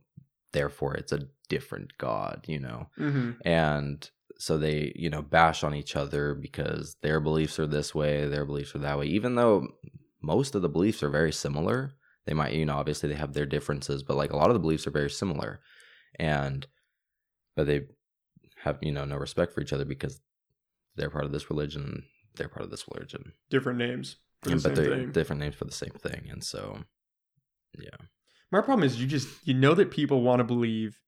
therefore, 0.53 0.95
it's 0.95 1.13
a 1.13 1.29
different 1.49 1.97
God, 1.99 2.45
you 2.49 2.59
know? 2.61 2.89
hmm 2.97 3.33
and 3.45 4.11
so 4.41 4.57
they 4.57 4.91
you 4.97 5.11
know 5.11 5.21
bash 5.23 5.63
on 5.63 5.75
each 5.75 5.95
other 5.97 6.35
because 6.35 6.97
their 7.03 7.21
beliefs 7.21 7.59
are 7.59 7.67
this 7.67 7.95
way 7.95 8.27
their 8.27 8.47
beliefs 8.47 8.75
are 8.75 8.79
that 8.79 8.99
way 8.99 9.07
even 9.07 9.35
though 9.35 9.69
most 10.23 10.55
of 10.55 10.63
the 10.63 10.69
beliefs 10.69 11.03
are 11.03 11.11
very 11.11 11.33
similar 11.33 11.93
they 12.27 12.33
might 12.35 12.55
you 12.55 12.65
know 12.65 12.77
obviously 12.77 13.09
they 13.09 13.15
have 13.15 13.35
their 13.35 13.47
differences 13.47 14.03
but 14.03 14.17
like 14.17 14.33
a 14.33 14.37
lot 14.37 14.49
of 14.49 14.55
the 14.55 14.61
beliefs 14.61 14.87
are 14.87 14.91
very 14.93 15.11
similar 15.11 15.61
and 16.19 16.67
but 17.55 17.67
they 17.67 17.83
have 18.65 18.79
you 18.81 18.93
know 18.93 19.05
no 19.05 19.17
respect 19.17 19.53
for 19.53 19.61
each 19.61 19.73
other 19.73 19.85
because 19.85 20.21
they're 20.97 21.11
part 21.11 21.25
of 21.25 21.33
this 21.33 21.51
religion 21.51 22.05
they're 22.37 22.49
part 22.49 22.65
of 22.65 22.71
this 22.71 22.85
religion 22.93 23.33
Different 23.51 23.79
names. 23.79 24.17
For 24.43 24.51
the 24.51 24.55
but 24.57 24.63
same 24.63 24.75
they're 24.75 24.97
thing. 24.97 25.13
different 25.13 25.41
names 25.41 25.55
for 25.55 25.67
the 25.67 25.73
same 25.73 25.91
thing 25.99 26.29
and 26.31 26.43
so 26.43 26.79
yeah. 27.79 28.07
My 28.51 28.61
problem 28.61 28.85
is 28.85 29.01
you 29.01 29.07
just 29.07 29.29
you 29.45 29.55
know 29.55 29.75
that 29.75 29.91
people 29.91 30.23
want 30.23 30.41
to 30.41 30.45
believe 30.45 30.99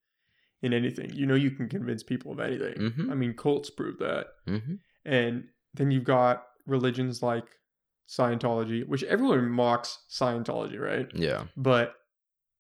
in 0.63 0.73
anything. 0.73 1.11
You 1.13 1.27
know 1.27 1.35
you 1.35 1.51
can 1.51 1.69
convince 1.69 2.03
people 2.03 2.33
of 2.33 2.41
anything. 2.41 2.75
Mhm. 2.79 3.11
I 3.11 3.15
mean, 3.15 3.35
cults 3.35 3.69
prove 3.71 3.99
that. 3.99 4.27
hmm 4.47 4.75
And 5.05 5.49
then 5.75 5.91
you've 5.91 6.05
got 6.05 6.47
religions 6.67 7.23
like 7.23 7.45
Scientology, 8.09 8.87
which 8.87 9.03
everyone 9.05 9.49
mocks 9.51 10.05
Scientology, 10.11 10.79
right? 10.79 11.09
yeah 11.15 11.45
But 11.57 11.95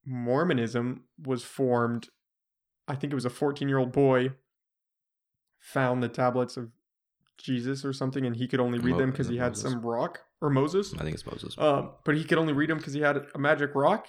Mormonism 0.06 1.04
was 1.24 1.44
formed, 1.44 2.08
I 2.88 2.94
think 2.94 3.12
it 3.12 3.14
was 3.14 3.24
a 3.24 3.30
14 3.30 3.68
year 3.68 3.78
old 3.78 3.92
boy 3.92 4.32
found 5.58 6.02
the 6.02 6.08
tablets 6.08 6.56
of 6.56 6.70
Jesus 7.38 7.84
or 7.84 7.92
something, 7.92 8.24
and 8.26 8.36
he 8.36 8.46
could 8.48 8.60
only 8.60 8.78
read 8.78 8.92
Mo- 8.92 8.98
them 8.98 9.10
because 9.10 9.28
he 9.28 9.36
had 9.36 9.52
Moses. 9.52 9.70
some 9.72 9.80
rock 9.82 10.20
or 10.40 10.50
Moses. 10.50 10.92
i 10.94 11.02
think 11.02 11.14
it's 11.14 11.24
moses 11.26 11.56
Um, 11.58 11.92
but 12.04 12.16
he 12.16 12.24
could 12.24 12.38
only 12.38 12.52
read 12.52 12.68
them 12.70 12.78
because 12.78 12.92
he 12.94 13.00
had 13.00 13.26
a 13.34 13.38
magic 13.38 13.74
rock. 13.74 14.06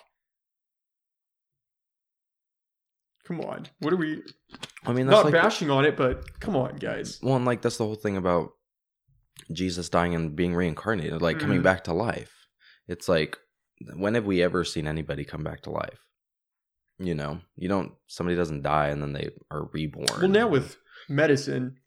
Come 3.26 3.39
on, 3.41 3.67
what 3.80 3.93
are 3.93 3.97
we? 3.97 4.21
i 4.86 4.91
mean 4.91 5.07
that's 5.07 5.15
Not 5.15 5.26
like 5.26 5.34
bashing 5.34 5.69
on 5.69 5.86
it, 5.86 5.95
but 5.95 6.39
come 6.41 6.55
on, 6.57 6.76
guys. 6.76 7.19
Well, 7.24 7.36
and 7.38 7.45
like 7.45 7.61
that's 7.61 7.78
the 7.78 7.86
whole 7.86 7.95
thing 7.95 8.17
about 8.17 8.51
Jesus 9.51 9.89
dying 9.89 10.13
and 10.13 10.36
being 10.36 10.53
reincarnated, 10.53 11.21
like 11.21 11.39
coming 11.39 11.59
Mhm. 11.59 11.63
back 11.63 11.86
to 11.86 11.93
life. 11.93 12.47
It's 12.88 13.07
like, 13.07 13.38
when 13.95 14.15
have 14.15 14.26
we 14.26 14.43
ever 14.43 14.63
seen 14.65 14.88
anybody 14.88 15.24
come 15.24 15.43
back 15.43 15.61
to 15.61 15.69
life? 15.69 15.99
You 16.99 17.15
know, 17.15 17.39
you 17.55 17.69
don't. 17.69 17.93
Somebody 18.07 18.36
doesn't 18.36 18.61
die 18.61 18.89
and 18.89 19.01
then 19.01 19.13
they 19.13 19.30
are 19.49 19.69
reborn. 19.74 20.05
Well, 20.19 20.28
now 20.28 20.47
with 20.47 20.78
medicine, 21.09 21.78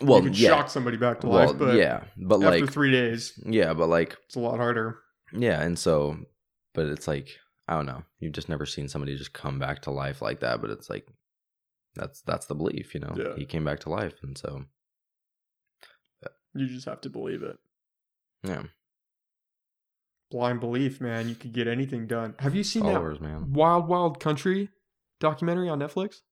well, 0.00 0.18
you 0.18 0.24
can 0.24 0.34
yeah, 0.34 0.48
shock 0.48 0.70
somebody 0.70 0.96
back 0.96 1.20
to 1.20 1.28
well, 1.28 1.46
life, 1.48 1.58
but 1.58 1.76
yeah, 1.76 2.04
but 2.16 2.42
after 2.42 2.60
like, 2.62 2.70
three 2.72 2.90
days, 2.90 3.32
yeah, 3.44 3.72
but 3.74 3.88
like, 3.88 4.16
it's 4.26 4.36
a 4.36 4.40
lot 4.40 4.58
harder. 4.58 4.98
yeah, 5.32 5.62
and 5.62 5.78
so, 5.78 6.18
but 6.74 6.86
it's 6.86 7.08
like, 7.08 7.38
I 7.70 7.74
don't 7.76 7.86
know. 7.86 8.02
You've 8.18 8.32
just 8.32 8.48
never 8.48 8.66
seen 8.66 8.88
somebody 8.88 9.16
just 9.16 9.32
come 9.32 9.58
back 9.60 9.80
to 9.82 9.90
life 9.92 10.20
like 10.20 10.40
that. 10.40 10.60
But 10.60 10.70
it's 10.70 10.90
like, 10.90 11.06
that's 11.94 12.20
that's 12.22 12.46
the 12.46 12.54
belief, 12.56 12.94
you 12.94 13.00
know. 13.00 13.14
Yeah. 13.16 13.36
He 13.36 13.46
came 13.46 13.64
back 13.64 13.78
to 13.80 13.90
life, 13.90 14.14
and 14.22 14.36
so 14.36 14.64
You 16.54 16.66
just 16.66 16.86
have 16.86 17.00
to 17.02 17.08
believe 17.10 17.42
it. 17.44 17.56
yeah. 18.42 18.64
blind 20.32 20.58
belief, 20.60 21.00
man. 21.00 21.28
You 21.28 21.34
could 21.36 21.52
get 21.52 21.68
anything 21.68 22.06
done. 22.08 22.34
Have 22.40 22.54
you 22.56 22.64
seen 22.64 22.82
Followers, 22.82 23.18
that 23.18 23.24
man. 23.24 23.52
Wild 23.52 23.86
Wild 23.88 24.18
Country 24.20 24.70
documentary 25.20 25.68
on 25.68 25.78
Netflix? 25.78 26.22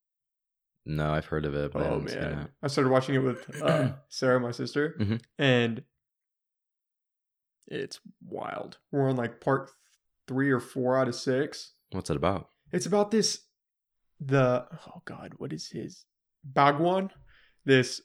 No, 0.86 1.12
I've 1.12 1.26
heard 1.26 1.45
of 1.45 1.55
it, 1.55 1.72
but 1.72 1.82
Oh 1.82 2.01
haven't 2.01 2.05
man, 2.20 2.39
it. 2.41 2.51
I 2.62 2.66
started 2.68 2.91
watching 2.91 3.14
it 3.14 3.18
with 3.18 3.62
uh, 3.62 3.93
Sarah, 4.09 4.41
my 4.41 4.51
sister, 4.53 4.97
Mhm. 4.99 5.20
and 5.39 5.82
it's 7.66 8.01
wild. 8.26 8.78
We're 8.91 9.09
on 9.09 9.16
like 9.16 9.41
part 9.41 9.70
three 10.28 10.50
or 10.50 10.60
four 10.60 10.96
out 10.96 11.08
of 11.08 11.14
six. 11.14 11.72
What's 11.90 12.10
it 12.10 12.16
about? 12.16 12.48
It's 12.70 12.86
about 12.86 13.10
this 13.10 13.40
the 14.20 14.66
oh 14.86 15.02
god, 15.04 15.34
what 15.38 15.52
is 15.52 15.68
his 15.68 16.04
Bhagwan, 16.44 17.10
this 17.64 18.00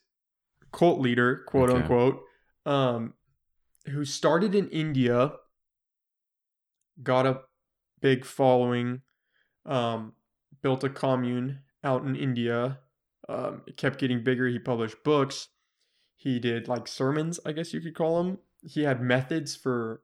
cult 0.71 0.99
leader, 0.99 1.43
quote 1.47 1.69
Okay. 1.69 1.81
unquote, 1.81 2.21
um, 2.65 3.13
who 3.87 4.05
started 4.05 4.55
in 4.55 4.69
India, 4.69 5.33
got 7.01 7.25
a 7.25 7.41
big 8.01 8.25
following, 8.25 9.01
um, 9.65 10.13
built 10.61 10.83
a 10.83 10.89
commune 10.89 11.59
out 11.83 12.05
in 12.05 12.15
India. 12.15 12.79
Um, 13.29 13.61
it 13.67 13.77
kept 13.77 13.99
getting 13.99 14.23
bigger. 14.23 14.47
He 14.47 14.59
published 14.59 15.03
books. 15.03 15.49
He 16.15 16.39
did 16.39 16.67
like 16.67 16.87
sermons, 16.87 17.39
I 17.45 17.51
guess 17.51 17.73
you 17.73 17.81
could 17.81 17.95
call 17.95 18.23
them. 18.23 18.37
He 18.65 18.83
had 18.83 19.01
methods 19.01 19.55
for 19.55 20.01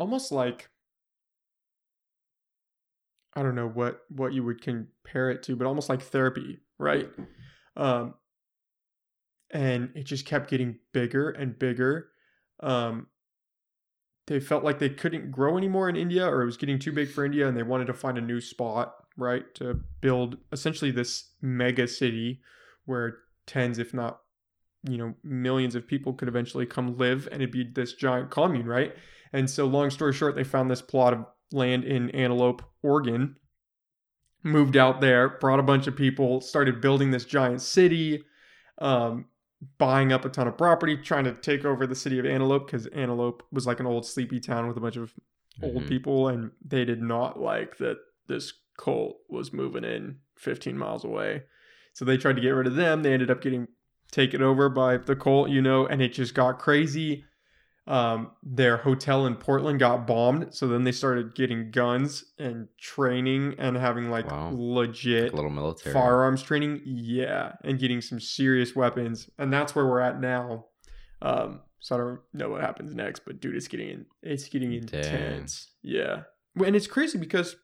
almost 0.00 0.32
like 0.32 0.70
I 3.34 3.42
don't 3.42 3.54
know 3.54 3.68
what 3.68 4.00
what 4.08 4.32
you 4.32 4.42
would 4.44 4.60
compare 4.60 5.30
it 5.30 5.42
to, 5.44 5.54
but 5.54 5.66
almost 5.66 5.88
like 5.88 6.02
therapy, 6.02 6.58
right? 6.78 7.08
Um, 7.76 8.14
and 9.52 9.90
it 9.94 10.04
just 10.04 10.26
kept 10.26 10.50
getting 10.50 10.78
bigger 10.92 11.30
and 11.30 11.56
bigger. 11.56 12.08
Um, 12.60 13.06
they 14.26 14.40
felt 14.40 14.64
like 14.64 14.78
they 14.78 14.88
couldn't 14.88 15.30
grow 15.30 15.56
anymore 15.56 15.88
in 15.88 15.96
India, 15.96 16.26
or 16.26 16.42
it 16.42 16.46
was 16.46 16.56
getting 16.56 16.78
too 16.78 16.92
big 16.92 17.10
for 17.10 17.24
India, 17.24 17.46
and 17.46 17.56
they 17.56 17.62
wanted 17.62 17.86
to 17.86 17.94
find 17.94 18.18
a 18.18 18.22
new 18.22 18.40
spot, 18.40 18.94
right, 19.16 19.54
to 19.56 19.80
build 20.00 20.38
essentially 20.52 20.90
this 20.90 21.30
mega 21.40 21.86
city 21.86 22.40
where 22.84 23.18
tens, 23.46 23.78
if 23.78 23.94
not, 23.94 24.20
you 24.84 24.96
know, 24.96 25.14
millions 25.22 25.74
of 25.74 25.86
people 25.86 26.12
could 26.14 26.28
eventually 26.28 26.66
come 26.66 26.96
live, 26.96 27.26
and 27.30 27.42
it'd 27.42 27.52
be 27.52 27.64
this 27.64 27.92
giant 27.94 28.30
commune, 28.30 28.66
right? 28.66 28.94
And 29.32 29.48
so, 29.48 29.66
long 29.66 29.90
story 29.90 30.12
short, 30.12 30.34
they 30.34 30.44
found 30.44 30.70
this 30.70 30.82
plot 30.82 31.12
of 31.12 31.26
land 31.52 31.84
in 31.84 32.10
Antelope, 32.10 32.62
Oregon, 32.82 33.36
moved 34.42 34.76
out 34.76 35.00
there, 35.00 35.28
brought 35.28 35.60
a 35.60 35.64
bunch 35.64 35.86
of 35.86 35.96
people, 35.96 36.40
started 36.40 36.80
building 36.80 37.10
this 37.10 37.24
giant 37.24 37.60
city, 37.60 38.24
um, 38.78 39.26
buying 39.76 40.12
up 40.12 40.24
a 40.24 40.30
ton 40.30 40.48
of 40.48 40.56
property, 40.56 40.96
trying 40.96 41.24
to 41.24 41.34
take 41.34 41.64
over 41.64 41.86
the 41.86 41.94
city 41.94 42.18
of 42.18 42.24
Antelope 42.24 42.66
because 42.66 42.86
Antelope 42.86 43.42
was 43.52 43.66
like 43.66 43.80
an 43.80 43.86
old 43.86 44.06
sleepy 44.06 44.40
town 44.40 44.66
with 44.66 44.76
a 44.78 44.80
bunch 44.80 44.96
of 44.96 45.12
old 45.62 45.82
Mhm. 45.82 45.88
people, 45.88 46.28
and 46.28 46.52
they 46.64 46.86
did 46.86 47.02
not 47.02 47.38
like 47.38 47.76
that 47.76 47.98
this 48.28 48.54
cult 48.78 49.18
was 49.28 49.52
moving 49.52 49.84
in 49.84 50.20
15 50.36 50.78
miles 50.78 51.04
away. 51.04 51.42
So 51.92 52.06
they 52.06 52.16
tried 52.16 52.36
to 52.36 52.40
get 52.42 52.50
rid 52.50 52.66
of 52.66 52.76
them. 52.76 53.02
They 53.02 53.12
ended 53.12 53.30
up 53.30 53.42
getting 53.42 53.68
taken 54.10 54.42
over 54.42 54.68
by 54.68 54.96
the 54.96 55.16
cult, 55.16 55.50
you 55.50 55.62
know, 55.62 55.86
and 55.86 56.00
it 56.02 56.12
just 56.12 56.34
got 56.34 56.58
crazy. 56.58 57.24
Um, 57.86 58.32
their 58.42 58.76
hotel 58.76 59.26
in 59.26 59.34
Portland 59.36 59.80
got 59.80 60.06
bombed, 60.06 60.54
so 60.54 60.68
then 60.68 60.84
they 60.84 60.92
started 60.92 61.34
getting 61.34 61.70
guns 61.72 62.24
and 62.38 62.68
training 62.78 63.54
and 63.58 63.76
having 63.76 64.10
like 64.10 64.30
Wow. 64.30 64.52
legit 64.54 65.24
Like 65.24 65.32
little 65.32 65.50
military. 65.50 65.92
firearms 65.92 66.42
training 66.42 66.82
yeah 66.84 67.52
and 67.64 67.78
getting 67.80 68.00
some 68.00 68.20
serious 68.20 68.76
weapons 68.76 69.28
and 69.38 69.52
that's 69.52 69.74
where 69.74 69.86
we're 69.86 70.00
at 70.00 70.20
now 70.20 70.66
um 71.22 71.60
so 71.80 71.94
i 71.94 71.98
don't 71.98 72.20
know 72.32 72.50
what 72.50 72.60
happens 72.60 72.94
next 72.94 73.22
but 73.24 73.40
dude 73.40 73.56
it's 73.56 73.66
getting 73.66 74.04
it's 74.22 74.48
getting 74.48 74.70
Dang. 74.70 74.82
intense 75.02 75.72
yeah 75.82 76.22
and 76.64 76.76
it's 76.76 76.86
crazy 76.86 77.18
because 77.18 77.56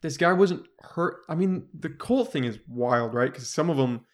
this 0.00 0.16
guy 0.16 0.32
wasn't 0.32 0.64
hurt 0.80 1.18
i 1.28 1.34
mean 1.34 1.66
the 1.78 1.90
cult 1.90 2.32
thing 2.32 2.44
is 2.44 2.58
wild 2.68 3.12
right 3.14 3.30
because 3.32 3.48
some 3.50 3.68
of 3.68 3.76
them 3.76 4.06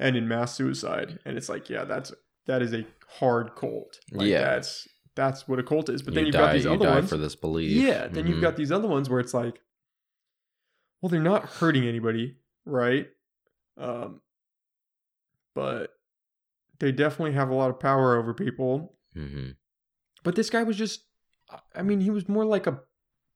end 0.00 0.16
in 0.16 0.26
mass 0.28 0.54
suicide 0.54 1.18
and 1.24 1.36
it's 1.36 1.48
like 1.48 1.68
yeah 1.68 1.84
that's 1.84 2.12
that 2.46 2.62
is 2.62 2.72
a 2.72 2.84
hard 3.18 3.54
cult 3.56 3.98
like 4.12 4.28
Yeah. 4.28 4.42
that's 4.42 4.86
that's 5.16 5.48
what 5.48 5.58
a 5.58 5.62
cult 5.62 5.88
is 5.88 6.02
but 6.02 6.14
then 6.14 6.22
you 6.22 6.26
you've 6.26 6.34
die, 6.34 6.38
got 6.46 6.52
these 6.52 6.64
you 6.64 6.72
other 6.72 6.88
ones 6.88 7.08
for 7.10 7.16
this 7.16 7.34
belief. 7.34 7.70
yeah, 7.70 8.06
then 8.06 8.26
you've 8.28 8.38
Mhm. 8.38 8.42
got 8.42 8.56
these 8.56 8.70
other 8.70 8.86
ones 8.86 9.10
where 9.10 9.18
it's 9.18 9.34
like, 9.34 9.60
well, 11.02 11.10
they're 11.10 11.20
not 11.20 11.44
hurting 11.46 11.84
anybody, 11.86 12.36
right? 12.64 13.08
Um, 13.76 14.20
but 15.54 15.90
they 16.78 16.92
definitely 16.92 17.32
have 17.32 17.50
a 17.50 17.54
lot 17.54 17.70
of 17.70 17.80
power 17.80 18.16
over 18.16 18.32
people. 18.34 18.96
Mhm. 19.16 19.56
But 20.22 20.36
this 20.36 20.50
guy 20.50 20.62
was 20.62 20.76
just, 20.76 21.04
I 21.74 21.82
mean, 21.82 22.00
he 22.00 22.10
was 22.10 22.28
more 22.28 22.44
like 22.44 22.66
a 22.68 22.80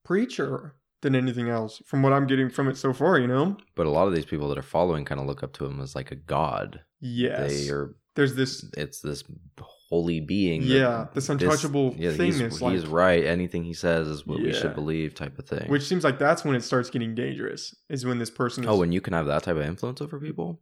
preacher 0.05 0.77
than 1.03 1.15
anything 1.15 1.49
else, 1.49 1.83
from 1.87 2.03
what 2.03 2.13
I'm 2.13 2.27
getting 2.27 2.49
from 2.49 2.69
it 2.69 2.77
so 2.77 2.93
far. 2.93 3.19
You 3.19 3.27
know? 3.27 3.57
But 3.75 3.87
a 3.87 3.91
lot 3.91 4.09
of 4.09 4.15
these 4.15 4.25
people 4.25 4.49
that 4.49 4.59
are 4.59 4.63
following 4.63 5.05
kind 5.05 5.21
of 5.21 5.27
look 5.27 5.43
up 5.43 5.53
to 5.55 5.67
him 5.67 5.81
as 5.81 5.95
like 5.95 6.11
a 6.11 6.17
god. 6.17 6.81
Yes. 7.01 7.51
They 7.51 7.71
are. 7.71 7.95
There's 8.15 8.35
this. 8.35 8.65
It's 8.77 9.01
this 9.01 9.25
holy 9.61 10.21
being. 10.21 10.63
Yeah, 10.63 11.09
this 11.13 11.29
untouchable 11.29 11.95
yeah, 11.99 12.13
thing 12.13 12.33
He's, 12.33 12.39
he's 12.39 12.61
like- 12.63 12.91
right. 12.91 13.25
Anything 13.25 13.65
he 13.65 13.75
says 13.75 14.09
is 14.09 14.27
what 14.27 14.41
we 14.41 14.53
should 14.55 14.75
believe, 14.75 15.15
type 15.15 15.39
of 15.39 15.47
thing. 15.47 15.69
Which 15.71 15.87
seems 15.87 16.03
like 16.05 16.19
that's 16.19 16.45
when 16.45 16.55
it 16.55 16.63
starts 16.63 16.89
getting 16.89 17.15
dangerous. 17.15 17.75
Is 17.91 18.07
when 18.07 18.19
this 18.19 18.31
person 18.31 18.65
oh, 18.67 18.73
is. 18.73 18.79
oh, 18.79 18.83
and 18.83 18.95
you 18.95 19.01
can 19.03 19.13
have 19.13 19.27
that 19.27 19.43
type 19.43 19.57
of 19.57 19.63
influence 19.63 20.01
over 20.01 20.19
people. 20.19 20.61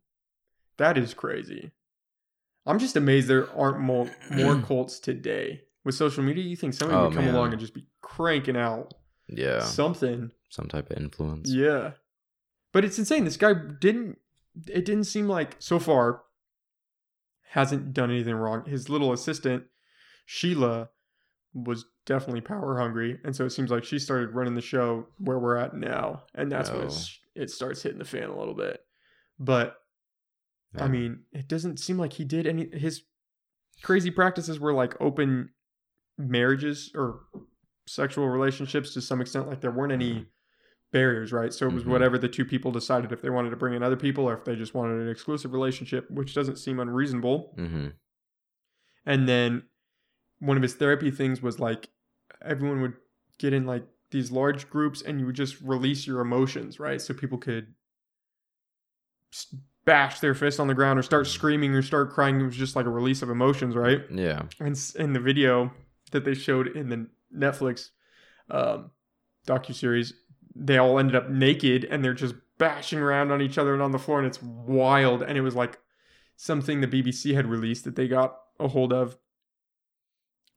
That 0.78 0.96
is 0.98 1.14
crazy. 1.14 1.72
I'm 2.66 2.78
just 2.78 2.96
amazed 2.96 3.28
there 3.28 3.48
aren't 3.56 3.80
more 3.80 4.10
more 4.30 4.56
cults 4.66 4.98
today. 4.98 5.62
With 5.84 5.94
social 5.94 6.22
media, 6.22 6.44
you 6.44 6.56
think 6.56 6.74
somebody 6.74 7.00
Oh, 7.00 7.04
would 7.06 7.14
come 7.14 7.24
man. 7.24 7.34
along 7.34 7.52
and 7.52 7.60
just 7.60 7.72
be 7.74 7.86
cranking 8.02 8.56
out 8.56 8.94
Yeah, 9.32 9.60
something. 9.62 10.32
some 10.48 10.66
type 10.68 10.90
of 10.90 10.96
influence. 10.96 11.50
Yeah. 11.50 11.92
But 12.72 12.84
it's 12.84 12.98
insane. 12.98 13.24
This 13.24 13.36
guy 13.36 13.52
didn't 13.80 14.18
it 14.66 14.84
didn't 14.84 15.04
seem 15.04 15.28
like 15.28 15.56
so 15.58 15.78
far 15.78 16.22
hasn't 17.50 17.92
done 17.92 18.10
anything 18.10 18.34
wrong. 18.34 18.64
His 18.64 18.88
little 18.88 19.12
assistant, 19.12 19.64
Sheela, 20.28 20.88
was 21.54 21.84
definitely 22.06 22.40
power 22.40 22.78
hungry. 22.78 23.18
And 23.24 23.34
so 23.34 23.44
it 23.44 23.50
seems 23.50 23.70
like 23.70 23.84
she 23.84 23.98
started 23.98 24.34
running 24.34 24.54
the 24.54 24.60
show 24.60 25.06
where 25.18 25.38
we're 25.38 25.56
at 25.56 25.74
now. 25.74 26.22
And 26.34 26.50
that's 26.50 26.70
when 26.70 26.86
Oh. 26.88 26.96
it 27.34 27.50
starts 27.50 27.82
hitting 27.82 27.98
the 27.98 28.04
fan 28.04 28.28
a 28.30 28.38
little 28.38 28.54
bit. 28.54 28.80
But 29.38 29.76
I 30.78 30.86
mean, 30.86 31.24
it 31.32 31.48
doesn't 31.48 31.80
seem 31.80 31.98
like 31.98 32.12
he 32.12 32.24
did 32.24 32.46
any. 32.46 32.68
His 32.78 33.02
crazy 33.82 34.10
practices 34.12 34.60
were 34.60 34.72
like 34.72 34.94
open 35.00 35.50
marriages 36.16 36.92
or 36.94 37.22
sexual 37.90 38.28
relationships 38.28 38.94
to 38.94 39.00
some 39.00 39.20
extent. 39.20 39.48
Like 39.48 39.60
there 39.60 39.70
weren't 39.70 39.92
any 39.92 40.26
barriers, 40.92 41.32
right? 41.32 41.52
So 41.52 41.66
it 41.66 41.72
was 41.72 41.84
Mhm. 41.84 41.88
whatever 41.88 42.18
the 42.18 42.28
two 42.28 42.44
people 42.44 42.70
decided 42.72 43.12
if 43.12 43.20
they 43.22 43.30
wanted 43.30 43.50
to 43.50 43.56
bring 43.56 43.74
in 43.74 43.82
other 43.82 43.96
people 43.96 44.28
or 44.28 44.34
if 44.34 44.44
they 44.44 44.56
just 44.56 44.74
wanted 44.74 45.00
an 45.00 45.08
exclusive 45.08 45.52
relationship, 45.52 46.10
which 46.10 46.34
doesn't 46.34 46.56
seem 46.56 46.80
unreasonable. 46.80 47.52
hmm 47.56 47.88
And 49.06 49.28
then 49.28 49.64
one 50.40 50.56
of 50.56 50.62
his 50.62 50.74
therapy 50.74 51.10
things 51.10 51.42
was 51.42 51.58
like 51.58 51.88
everyone 52.42 52.80
would 52.80 52.94
get 53.38 53.52
in 53.52 53.66
like 53.66 53.84
these 54.10 54.30
large 54.30 54.68
groups 54.70 55.02
and 55.02 55.20
you 55.20 55.26
would 55.26 55.36
just 55.36 55.60
release 55.60 56.06
your 56.06 56.20
emotions, 56.20 56.78
right? 56.80 57.00
So 57.00 57.14
people 57.14 57.38
could 57.38 57.74
bash 59.84 60.20
their 60.20 60.34
fist 60.34 60.60
on 60.60 60.66
the 60.66 60.74
ground 60.74 60.98
or 60.98 61.02
start 61.02 61.26
screaming 61.26 61.74
or 61.74 61.82
start 61.82 62.10
crying. 62.10 62.40
It 62.40 62.44
was 62.44 62.56
just 62.56 62.76
like 62.76 62.86
a 62.86 62.90
release 62.90 63.22
of 63.22 63.30
emotions, 63.30 63.74
right? 63.76 64.02
Yeah. 64.10 64.42
And 64.58 64.78
in 64.96 65.12
the 65.12 65.20
video 65.20 65.72
that 66.10 66.24
they 66.24 66.34
showed 66.34 66.68
in 66.76 66.88
the 66.88 67.06
Netflix 67.36 67.90
um, 68.50 68.90
docu 69.46 69.74
series, 69.74 70.14
they 70.54 70.78
all 70.78 70.98
ended 70.98 71.14
up 71.16 71.28
naked 71.30 71.84
and 71.84 72.04
they're 72.04 72.14
just 72.14 72.34
bashing 72.58 72.98
around 72.98 73.30
on 73.30 73.40
each 73.40 73.56
other 73.58 73.72
and 73.72 73.82
on 73.82 73.92
the 73.92 73.98
floor, 73.98 74.18
and 74.18 74.26
it's 74.26 74.42
wild. 74.42 75.22
And 75.22 75.38
it 75.38 75.40
was 75.42 75.54
like 75.54 75.78
something 76.36 76.80
the 76.80 76.86
BBC 76.86 77.34
had 77.34 77.46
released 77.46 77.84
that 77.84 77.96
they 77.96 78.08
got 78.08 78.36
a 78.58 78.68
hold 78.68 78.92
of, 78.92 79.16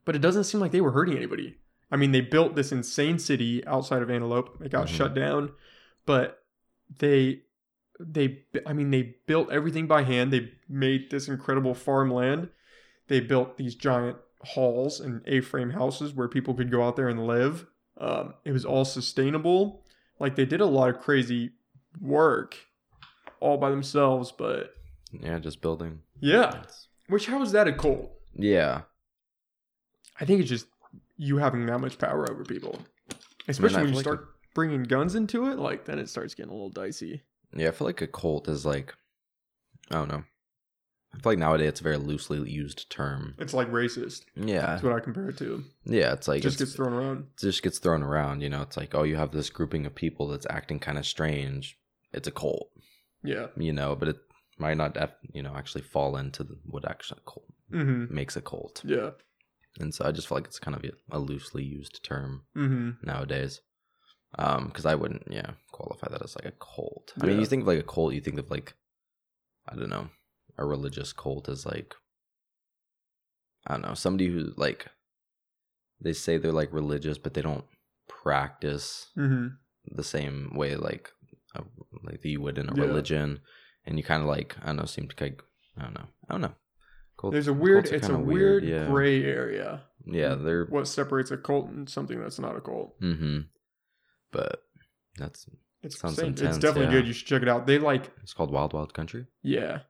but 0.06 0.16
it 0.16 0.20
doesn't 0.20 0.44
seem 0.46 0.60
like 0.60 0.72
they 0.72 0.82
were 0.82 0.92
hurting 0.92 1.16
anybody. 1.16 1.58
I 1.92 1.96
mean, 1.96 2.12
they 2.12 2.22
built 2.22 2.56
this 2.56 2.72
insane 2.72 3.20
city 3.20 3.66
outside 3.68 4.02
of 4.02 4.10
Antelope. 4.10 4.62
It 4.62 4.72
got 4.72 4.88
Mhm. 4.88 4.96
shut 4.96 5.14
down, 5.14 5.52
but 6.06 6.44
they 7.00 7.44
they 8.00 8.44
I 8.66 8.74
mean 8.74 8.90
they 8.90 9.16
built 9.28 9.52
everything 9.52 9.86
by 9.88 10.02
hand. 10.02 10.34
They 10.34 10.52
made 10.68 11.12
this 11.12 11.28
incredible 11.28 11.76
farmland. 11.76 12.50
They 13.08 13.20
built 13.20 13.58
these 13.58 13.76
giant 13.76 14.18
halls 14.44 15.00
and 15.00 15.22
A-frame 15.28 15.72
houses 15.72 16.14
where 16.14 16.28
people 16.28 16.54
could 16.54 16.70
go 16.72 16.84
out 16.84 16.96
there 16.96 17.08
and 17.10 17.26
live. 17.28 17.66
Um, 17.98 18.34
it 18.44 18.52
was 18.52 18.66
all 18.66 18.86
sustainable. 18.86 19.84
Like 20.20 20.36
they 20.36 20.46
did 20.46 20.62
a 20.62 20.66
lot 20.66 20.90
of 20.90 21.00
crazy 21.00 21.52
work 22.02 22.58
all 23.40 23.58
by 23.58 23.70
themselves, 23.70 24.32
but 24.32 24.74
Yeah, 25.12 25.40
just 25.40 25.62
building. 25.62 26.00
yeah. 26.20 26.64
Which 27.08 27.28
how 27.28 27.42
is 27.42 27.52
that 27.52 27.68
a 27.68 27.74
cult? 27.74 28.12
Yeah. 28.36 28.82
I 30.20 30.26
think 30.26 30.40
it's 30.42 30.50
just 30.50 30.68
you 31.18 31.38
having 31.38 31.66
that 31.68 31.80
much 31.80 31.98
power 31.98 32.30
over 32.32 32.44
people, 32.44 32.80
especially 33.48 33.78
I 33.78 33.82
when 33.82 33.90
you 33.90 33.96
like 33.96 34.04
start 34.04 34.28
bringing 34.56 34.84
guns 34.84 35.16
into 35.16 35.48
it. 35.50 35.58
Like 35.60 35.86
then 35.86 36.00
it 36.00 36.10
starts 36.10 36.34
getting 36.34 36.52
a 36.52 36.54
little 36.54 36.70
dicey. 36.70 37.22
Yeah, 37.56 37.68
I 37.70 37.72
feel 37.72 37.88
like 37.88 38.02
a 38.02 38.08
cult 38.08 38.48
is 38.48 38.66
like, 38.66 38.96
I 39.92 39.96
don't 39.96 40.08
know. 40.08 40.24
I 41.16 41.20
feel 41.20 41.32
like 41.34 41.40
nowadays 41.40 41.70
it's 41.70 41.80
a 41.80 41.84
very 41.84 41.98
loosely 41.98 42.40
used 42.50 42.90
term. 42.90 43.36
It's 43.38 43.54
like 43.54 43.70
racist. 43.72 44.24
Yeah, 44.36 44.62
That's 44.62 44.84
what 44.84 44.94
I 44.94 45.00
compare 45.00 45.30
it 45.30 45.38
to. 45.38 45.64
yeah. 45.86 46.14
It's 46.14 46.28
like 46.28 46.40
It 46.40 46.44
just 46.44 46.60
it's, 46.60 46.72
gets 46.72 46.76
thrown 46.76 46.94
around. 46.94 47.20
it 47.38 47.40
just 47.42 47.62
gets 47.64 47.80
thrown 47.80 48.02
around. 48.04 48.42
You 48.42 48.50
know, 48.50 48.62
it's 48.64 48.78
like 48.78 48.96
oh, 48.96 49.04
you 49.04 49.16
have 49.16 49.32
this 49.32 49.50
grouping 49.50 49.86
of 49.86 49.94
people 49.96 50.28
that's 50.28 50.48
acting 50.50 50.80
kind 50.80 50.98
of 50.98 51.06
strange. 51.06 51.78
It's 52.12 52.28
a 52.28 52.32
cult, 52.32 52.70
Yeah. 53.24 53.48
you 53.58 53.74
know, 53.74 53.96
but 53.96 54.08
it 54.10 54.18
might 54.60 54.78
not, 54.78 54.98
you 55.34 55.42
know, 55.42 55.54
actually 55.56 55.82
fall 55.82 56.16
into 56.18 56.44
the, 56.44 56.58
what 56.66 56.88
actually 56.90 57.22
a 57.26 57.30
cult 57.30 57.46
Mm-hmm. 57.72 58.14
makes 58.14 58.36
a 58.36 58.42
cult. 58.42 58.82
Yeah. 58.86 59.12
And 59.80 59.94
so 59.96 60.06
I 60.06 60.12
just 60.12 60.28
feel 60.28 60.38
like 60.38 60.46
it's 60.46 60.60
kind 60.60 60.78
of 60.78 60.84
a, 60.84 60.92
a 61.16 61.20
loosely 61.20 61.64
used 61.64 62.04
term 62.04 62.44
Mm-hmm. 62.56 63.06
nowadays. 63.06 63.62
Um, 64.38 64.66
because 64.68 64.86
I 64.88 64.96
wouldn't, 64.96 65.24
yeah, 65.30 65.52
qualify 65.72 66.08
that 66.10 66.24
as 66.24 66.36
like 66.36 66.46
a 66.46 66.58
cult. 66.58 67.14
I 67.22 67.26
mean, 67.28 67.40
you 67.40 67.46
think 67.46 67.62
of 67.62 67.68
like 67.68 67.80
a 67.80 67.84
cult, 67.84 68.14
you 68.16 68.22
think 68.22 68.40
of 68.40 68.50
like, 68.50 68.74
I 69.70 69.76
don't 69.76 69.90
know, 69.90 70.10
a 70.58 70.66
religious 70.66 71.14
cult 71.14 71.50
as 71.50 71.66
like, 71.66 71.96
I 73.68 73.74
don't 73.74 73.82
know, 73.88 73.94
somebody 73.94 74.28
who 74.30 74.52
like, 74.58 74.88
they 76.02 76.14
say 76.14 76.38
they're 76.38 76.52
like 76.52 76.74
religious, 76.74 77.18
but 77.18 77.34
they 77.34 77.42
don't 77.42 77.66
practice 78.08 79.08
Mm-hmm. 79.18 79.48
the 79.96 80.04
same 80.04 80.52
way 80.56 80.76
like, 80.76 81.10
uh, 81.56 81.62
like 82.04 82.24
you 82.26 82.42
would 82.42 82.58
in 82.58 82.70
a 82.70 82.76
Yeah. 82.76 82.82
religion, 82.84 83.40
and 83.86 83.98
you 83.98 84.04
kind 84.04 84.22
of 84.22 84.28
like, 84.28 84.56
I 84.62 84.68
don't 84.68 84.78
know, 84.78 84.86
seem 84.86 85.08
to 85.08 85.24
like, 85.24 85.42
I 85.78 85.84
don't 85.84 85.94
know, 85.96 86.08
I 86.30 86.34
don't 86.34 86.42
know. 86.42 86.56
Cult- 87.18 87.34
There's 87.34 87.48
a 87.48 87.54
weird. 87.54 87.86
It's 87.86 88.06
a 88.08 88.10
kinda 88.10 88.20
weird, 88.24 88.64
yeah. 88.64 88.88
gray 88.88 89.24
area. 89.24 89.84
Yeah, 90.06 90.36
they're 90.36 90.66
What 90.66 90.88
separates 90.88 91.32
a 91.32 91.38
cult 91.38 91.70
and 91.70 91.88
something 91.90 92.20
that's 92.20 92.40
not 92.40 92.58
a 92.58 92.62
cult? 92.62 93.00
Mm-hmm. 93.00 93.42
But 94.32 94.64
that's 95.18 95.48
It's 95.84 96.00
Sounds 96.00 96.18
insane. 96.18 96.30
intense, 96.30 96.56
It's 96.58 96.62
definitely 96.64 96.94
yeah. 96.94 97.02
good. 97.02 97.08
You 97.08 97.14
should 97.14 97.28
check 97.28 97.42
it 97.44 97.48
out. 97.48 97.68
They 97.68 97.78
like 97.78 98.12
it's 98.24 98.34
called 98.34 98.52
Wild 98.52 98.74
Wild 98.74 98.94
Country. 98.94 99.28
Yeah. 99.44 99.82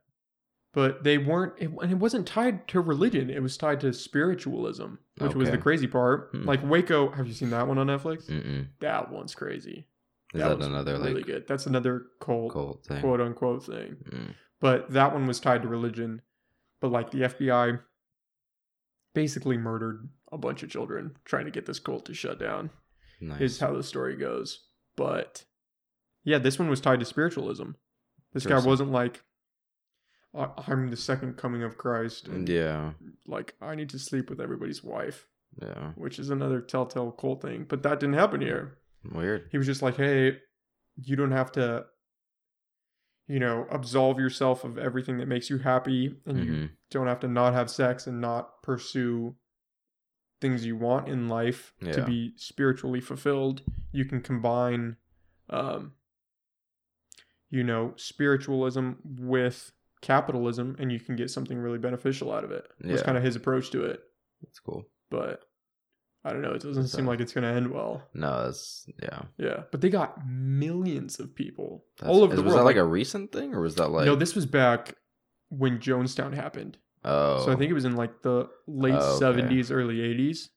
But 0.74 1.04
they 1.04 1.18
weren't, 1.18 1.54
it, 1.58 1.70
and 1.80 1.92
it 1.92 1.98
wasn't 1.98 2.26
tied 2.26 2.66
to 2.68 2.80
religion. 2.80 3.30
It 3.30 3.40
was 3.40 3.56
tied 3.56 3.80
to 3.82 3.92
spiritualism, 3.92 4.94
which 5.18 5.34
was 5.34 5.50
the 5.50 5.58
crazy 5.58 5.86
part. 5.86 6.30
Hmm. 6.32 6.44
Like 6.44 6.68
Waco, 6.68 7.10
have 7.10 7.28
you 7.28 7.32
seen 7.32 7.50
that 7.50 7.68
one 7.68 7.78
on 7.78 7.86
Netflix? 7.86 8.26
Mm-mm. 8.28 8.66
That 8.80 9.12
one's 9.12 9.34
crazy. 9.34 9.86
Is 10.34 10.40
that, 10.40 10.58
was 10.58 10.66
another 10.66 10.94
really 10.94 11.14
like 11.14 11.26
good? 11.26 11.46
That's 11.46 11.66
another 11.66 12.06
cult, 12.20 12.52
cult 12.52 12.84
thing? 12.84 13.00
quote 13.00 13.20
unquote 13.20 13.64
thing. 13.64 13.96
Mm. 14.10 14.34
But 14.60 14.90
that 14.90 15.12
one 15.12 15.28
was 15.28 15.38
tied 15.38 15.62
to 15.62 15.68
religion. 15.68 16.22
But 16.80 16.90
like 16.90 17.12
the 17.12 17.20
FBI 17.20 17.78
basically 19.14 19.56
murdered 19.56 20.08
a 20.32 20.38
bunch 20.38 20.64
of 20.64 20.70
children 20.70 21.16
trying 21.24 21.44
to 21.44 21.52
get 21.52 21.66
this 21.66 21.78
cult 21.78 22.04
to 22.06 22.14
shut 22.14 22.40
down. 22.40 22.70
Nice. 23.20 23.40
Is 23.40 23.60
how 23.60 23.72
the 23.72 23.84
story 23.84 24.16
goes. 24.16 24.64
But 24.96 25.44
yeah, 26.24 26.38
this 26.38 26.58
one 26.58 26.68
was 26.68 26.80
tied 26.80 26.98
to 26.98 27.06
spiritualism. 27.06 27.70
This 28.32 28.44
guy 28.44 28.58
wasn't 28.58 28.90
like 28.90 29.18
"I- 29.18 29.20
I'm 30.36 30.90
the 30.90 30.96
second 30.96 31.36
coming 31.36 31.62
of 31.62 31.78
Christ 31.78 32.28
and 32.28 32.48
yeah, 32.48 32.92
like 33.26 33.54
I 33.60 33.74
need 33.74 33.90
to 33.90 33.98
sleep 33.98 34.30
with 34.30 34.40
everybody's 34.40 34.82
wife, 34.82 35.26
yeah. 35.62 35.92
which 35.94 36.18
is 36.18 36.30
another 36.30 36.60
telltale 36.60 37.12
cult 37.12 37.42
thing. 37.42 37.66
But 37.68 37.82
that 37.84 38.00
didn't 38.00 38.16
happen 38.16 38.40
here. 38.40 38.78
Weird. 39.12 39.48
He 39.52 39.58
was 39.58 39.66
just 39.66 39.82
like, 39.82 39.96
"Hey, 39.96 40.38
you 40.96 41.16
don't 41.16 41.30
have 41.30 41.52
to 41.52 41.86
you 43.26 43.38
know, 43.38 43.66
absolve 43.70 44.18
yourself 44.18 44.64
of 44.64 44.76
everything 44.76 45.18
that 45.18 45.28
makes 45.28 45.48
you 45.48 45.58
happy 45.58 46.14
and 46.26 46.44
you 46.44 46.52
hmm 46.52 46.64
don't 46.90 47.08
have 47.08 47.18
to 47.18 47.26
not 47.26 47.52
have 47.52 47.68
sex 47.68 48.06
and 48.06 48.20
not 48.20 48.62
pursue 48.62 49.34
things 50.40 50.64
you 50.64 50.76
want 50.76 51.08
in 51.08 51.28
life 51.28 51.72
to 51.80 52.04
be 52.04 52.32
spiritually 52.36 53.00
fulfilled. 53.00 53.62
You 53.90 54.04
can 54.04 54.20
combine, 54.20 54.94
um, 55.50 55.94
you 57.50 57.64
know, 57.64 57.94
spiritualism 57.96 58.92
with 59.02 59.72
capitalism, 60.04 60.76
and 60.78 60.92
you 60.92 61.00
can 61.00 61.16
get 61.16 61.30
something 61.30 61.58
really 61.58 61.78
beneficial 61.78 62.30
out 62.32 62.44
of 62.44 62.52
it. 62.52 62.66
Was 62.84 63.00
Yeah. 63.00 63.04
kind 63.04 63.16
of 63.18 63.24
his 63.24 63.34
approach 63.36 63.70
to 63.70 63.84
it, 63.84 64.00
That's 64.42 64.60
cool. 64.60 64.86
but 65.10 65.40
I 66.24 66.32
don't 66.32 66.40
know. 66.42 66.52
It 66.52 66.62
doesn't 66.62 66.82
That's, 66.84 66.92
seem 66.92 67.06
like 67.06 67.20
it's 67.20 67.32
going 67.32 67.42
to 67.44 67.50
end 67.50 67.70
well. 67.70 68.02
No, 68.14 68.44
that's 68.44 68.88
yeah. 69.02 69.22
Yeah, 69.36 69.64
but 69.72 69.80
they 69.80 69.90
got 69.90 70.26
millions 70.26 71.18
of 71.20 71.34
people 71.34 71.84
That's, 71.98 72.08
all 72.08 72.22
over 72.22 72.32
is- 72.32 72.38
the 72.38 72.42
was 72.44 72.52
world. 72.54 72.60
that 72.60 72.64
like 72.64 72.76
a 72.76 72.84
recent 72.84 73.32
thing, 73.32 73.52
or 73.54 73.60
was 73.60 73.74
that 73.74 73.88
like? 73.90 74.06
no, 74.06 74.14
this 74.14 74.34
was 74.34 74.46
back 74.46 74.96
when 75.48 75.78
Jonestown 75.80 76.32
happened. 76.34 76.78
oh, 77.04 77.44
So 77.44 77.52
I 77.52 77.56
think 77.56 77.70
it 77.70 77.74
was 77.74 77.84
in 77.84 77.96
like 77.96 78.22
the 78.22 78.48
late 78.66 78.94
Oh, 78.94 78.98
okay. 79.10 79.18
seventies, 79.18 79.70
early 79.70 80.00
eighties. 80.00 80.50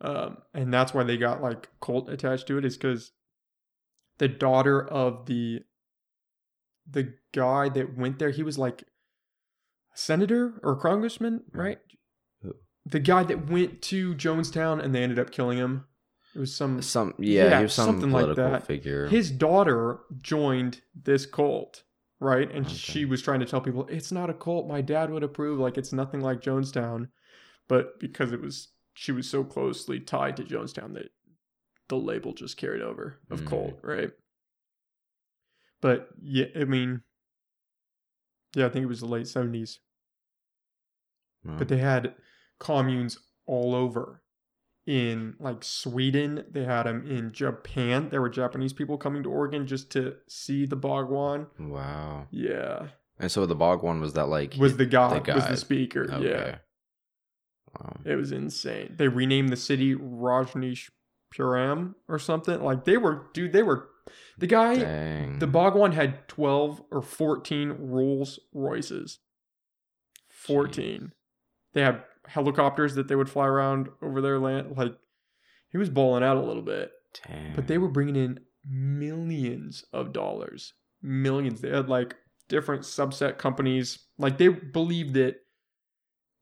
Um, 0.00 0.38
and 0.54 0.72
that's 0.72 0.94
why 0.94 1.02
they 1.02 1.16
got 1.16 1.42
like 1.42 1.68
cult 1.80 2.08
attached 2.08 2.46
to 2.48 2.58
it, 2.58 2.64
is 2.64 2.76
because 2.76 3.10
the 4.18 4.28
daughter 4.28 4.86
of 4.86 5.26
the 5.26 5.64
the 6.90 7.14
guy 7.32 7.68
that 7.68 7.96
went 7.96 8.18
there, 8.18 8.30
he 8.30 8.42
was 8.42 8.58
like 8.58 8.82
a 8.82 8.86
senator 9.98 10.60
or 10.62 10.76
congressman, 10.76 11.42
Right. 11.52 11.78
Who? 12.42 12.54
The 12.86 13.00
guy 13.00 13.22
that 13.24 13.50
went 13.50 13.82
to 13.82 14.14
Jonestown 14.14 14.82
and 14.82 14.94
they 14.94 15.02
ended 15.02 15.18
up 15.18 15.30
killing 15.30 15.58
him. 15.58 15.84
It 16.34 16.38
was 16.38 16.54
some 16.54 16.80
some 16.82 17.14
yeah, 17.18 17.44
Yeah, 17.44 17.56
he 17.58 17.62
was 17.64 17.72
some 17.74 17.86
something 18.00 18.10
like 18.12 18.36
that. 18.36 18.66
figure. 18.66 19.06
his 19.08 19.30
daughter 19.30 20.00
joined 20.20 20.82
this 20.94 21.26
cult 21.26 21.82
right 22.20 22.50
and 22.50 22.66
Okay. 22.66 22.74
she 22.74 23.04
was 23.04 23.22
trying 23.22 23.40
to 23.40 23.46
tell 23.46 23.60
people 23.60 23.86
it's 23.88 24.10
not 24.12 24.28
a 24.28 24.34
cult 24.34 24.66
my 24.66 24.80
dad 24.80 25.08
would 25.10 25.22
approve 25.22 25.58
like 25.60 25.78
it's 25.78 25.92
nothing 25.92 26.20
like 26.20 26.40
jonestown 26.40 27.08
but 27.68 28.00
because 28.00 28.32
it 28.32 28.40
was 28.40 28.68
she 28.94 29.12
was 29.12 29.30
so 29.30 29.44
closely 29.44 30.00
tied 30.00 30.36
to 30.36 30.42
jonestown 30.42 30.94
that 30.94 31.10
the 31.88 31.96
label 31.96 32.32
just 32.32 32.56
carried 32.56 32.82
over 32.82 33.20
of 33.30 33.42
Mm. 33.42 33.46
cult 33.46 33.78
right 33.84 34.10
but 35.80 36.08
yeah 36.22 36.46
i 36.58 36.64
mean 36.64 37.02
yeah 38.54 38.66
i 38.66 38.68
think 38.68 38.84
it 38.84 38.88
was 38.88 39.00
the 39.00 39.06
late 39.06 39.26
70s 39.26 39.78
Oh, 41.46 41.54
but 41.56 41.68
they 41.68 41.78
had 41.78 42.14
communes 42.58 43.16
all 43.46 43.74
over 43.74 44.22
in 44.86 45.34
like 45.38 45.62
sweden. 45.62 46.44
They 46.50 46.64
had 46.64 46.84
them 46.84 47.06
in 47.08 47.32
japan. 47.32 48.08
There 48.10 48.20
were 48.20 48.28
japanese 48.28 48.72
people 48.72 48.98
coming 48.98 49.22
to 49.22 49.30
oregon 49.30 49.66
just 49.66 49.90
to 49.92 50.16
see 50.28 50.66
the 50.66 50.76
bhagwan. 50.76 51.46
Wow. 51.58 52.26
yeah. 52.30 52.88
And 53.20 53.32
so 53.32 53.46
the 53.46 53.56
Bhagwan 53.56 54.00
was 54.00 54.12
that 54.12 54.28
like 54.28 54.54
was 54.58 54.76
the 54.76 54.86
god, 54.86 55.24
the 55.24 55.34
was 55.34 55.46
the 55.48 55.56
speaker 55.56 56.06
yeah. 56.20 56.58
Wow. 57.78 57.96
it 58.04 58.14
was 58.14 58.30
insane. 58.32 58.94
They 58.96 59.08
renamed 59.08 59.48
the 59.50 59.56
city 59.56 59.94
rajneeshpuram 59.94 61.94
or 62.08 62.18
something. 62.18 62.62
Like 62.62 62.84
they 62.84 62.96
were 62.96 63.26
dude 63.32 63.52
they 63.52 63.62
were 63.64 63.88
the 64.38 64.46
guy 64.46 64.76
Dang. 64.76 65.38
the 65.38 65.46
bhagwan 65.46 65.92
had 65.92 66.26
12 66.28 66.82
or 66.90 67.02
14 67.02 67.76
rolls 67.78 68.38
royces. 68.52 69.18
14 70.28 71.12
they 71.72 71.82
had 71.82 72.02
helicopters 72.26 72.94
that 72.94 73.08
they 73.08 73.16
would 73.16 73.30
fly 73.30 73.46
around 73.46 73.88
over 74.02 74.20
their 74.20 74.38
land. 74.38 74.76
Like 74.76 74.94
he 75.70 75.78
was 75.78 75.90
balling 75.90 76.22
out 76.22 76.36
a 76.36 76.42
little 76.42 76.62
bit. 76.62 76.92
Dang. 77.26 77.54
but 77.54 77.66
they 77.66 77.78
were 77.78 77.88
bringing 77.88 78.16
in 78.16 78.40
millions 78.68 79.84
of 79.92 80.12
dollars. 80.12 80.74
Millions. 81.02 81.60
They 81.60 81.70
had 81.70 81.88
like 81.88 82.16
different 82.48 82.82
subset 82.82 83.38
companies. 83.38 83.98
Like 84.18 84.38
they 84.38 84.48
believed 84.48 85.14
that 85.14 85.36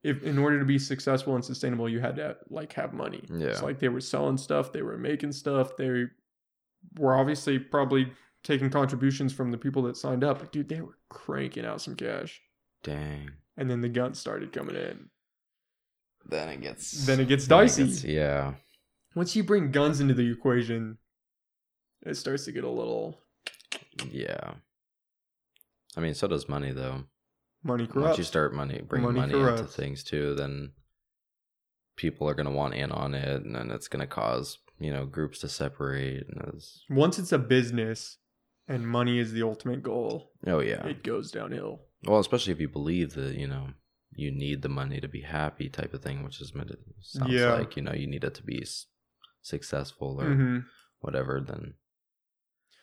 if 0.03 0.23
in 0.23 0.39
order 0.39 0.59
to 0.59 0.65
be 0.65 0.79
successful 0.79 1.35
and 1.35 1.45
sustainable 1.45 1.89
you 1.89 2.01
had 2.01 2.17
to 2.17 2.37
like 2.51 2.73
have 2.75 2.93
money. 2.93 3.23
Yeah. 3.31 3.49
it's 3.49 3.63
like 3.63 3.79
they 3.79 3.89
were 3.89 4.01
selling 4.01 4.39
stuff. 4.39 4.73
They 4.73 4.83
were 4.83 4.99
making 4.99 5.33
stuff. 5.33 5.77
They 5.77 6.05
were 6.99 7.15
obviously 7.17 7.59
probably 7.59 8.11
taking 8.45 8.71
contributions 8.71 9.33
from 9.33 9.51
the 9.51 9.59
people 9.59 9.83
that 9.83 9.97
signed 9.97 10.23
up 10.25 10.39
but 10.39 10.53
dude 10.53 10.69
they 10.69 10.81
were 10.81 10.99
cranking 11.11 11.65
out 11.67 11.81
some 11.81 11.95
cash 11.97 12.41
Dang. 12.83 13.31
and 13.57 13.69
then 13.71 13.81
the 13.81 13.89
guns 13.89 14.19
started 14.19 14.53
coming 14.53 14.77
in 14.77 15.09
Then 16.29 16.49
it 16.49 16.61
gets 16.61 17.07
then 17.07 17.21
it 17.21 17.29
gets 17.29 17.47
then 17.47 17.59
dicey 17.61 17.85
gets- 17.87 18.05
yeah. 18.05 18.55
once 19.15 19.35
you 19.37 19.43
bring 19.45 19.71
guns 19.73 20.01
into 20.01 20.15
the 20.15 20.31
equation 20.31 20.99
it 22.05 22.15
starts 22.17 22.45
to 22.45 22.53
get 22.53 22.63
a 22.65 22.69
little 22.71 23.19
Yeah. 24.11 24.55
I 25.97 26.01
mean, 26.01 26.15
so 26.15 26.29
does 26.29 26.49
money 26.49 26.73
though. 26.73 27.05
money 27.65 27.87
corrupts 27.87 28.09
Once 28.11 28.19
you 28.19 28.25
start 28.25 28.55
money 28.55 28.83
bringing 28.87 29.15
Money 29.15 29.33
money, 29.35 29.51
into 29.51 29.65
things 29.65 30.05
too, 30.05 30.35
then 30.35 30.73
people 31.97 32.29
are 32.29 32.35
gonna 32.35 32.51
want 32.51 32.75
in 32.75 32.93
on 32.93 33.15
it, 33.15 33.43
and 33.45 33.55
then 33.57 33.71
it's 33.71 33.89
gonna 33.89 34.07
cause 34.07 34.59
you 34.79 34.93
know 34.93 35.07
groups 35.07 35.39
to 35.41 35.49
separate. 35.49 36.27
And 36.29 36.61
once 36.91 37.19
it's 37.19 37.33
a 37.33 37.39
business 37.39 38.19
and 38.69 38.87
money 38.89 39.19
is 39.19 39.33
the 39.33 39.43
ultimate 39.43 39.83
goal, 39.83 40.33
oh 40.47 40.61
yeah. 40.61 40.85
it 40.87 41.03
goes 41.03 41.31
downhill. 41.31 41.81
Well, 42.05 42.21
especially 42.21 42.53
if 42.53 42.61
you 42.61 42.69
believe 42.69 43.15
that 43.15 43.37
you 43.37 43.47
know 43.47 43.69
you 44.15 44.31
need 44.31 44.63
the 44.63 44.69
money 44.69 45.01
to 45.01 45.09
be 45.09 45.21
happy, 45.23 45.69
type 45.69 45.93
of 45.95 46.03
thing, 46.03 46.23
which 46.25 46.41
is 46.41 46.55
meant 46.55 46.69
to 46.69 46.79
sounds 47.01 47.33
Yeah. 47.33 47.53
like 47.55 47.77
you 47.77 47.83
know 47.83 47.93
you 47.93 48.07
need 48.07 48.25
it 48.25 48.35
to 48.35 48.43
be 48.43 48.63
s- 48.63 48.87
successful 49.43 50.21
or 50.21 50.35
hmm 50.35 50.59
whatever. 51.01 51.41
Then 51.41 51.75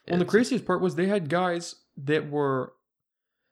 Well, 0.07 0.19
the 0.19 0.25
craziest 0.25 0.65
part 0.65 0.81
was 0.81 0.95
they 0.95 1.07
had 1.07 1.29
guys 1.29 1.75
that 1.97 2.29
were 2.29 2.73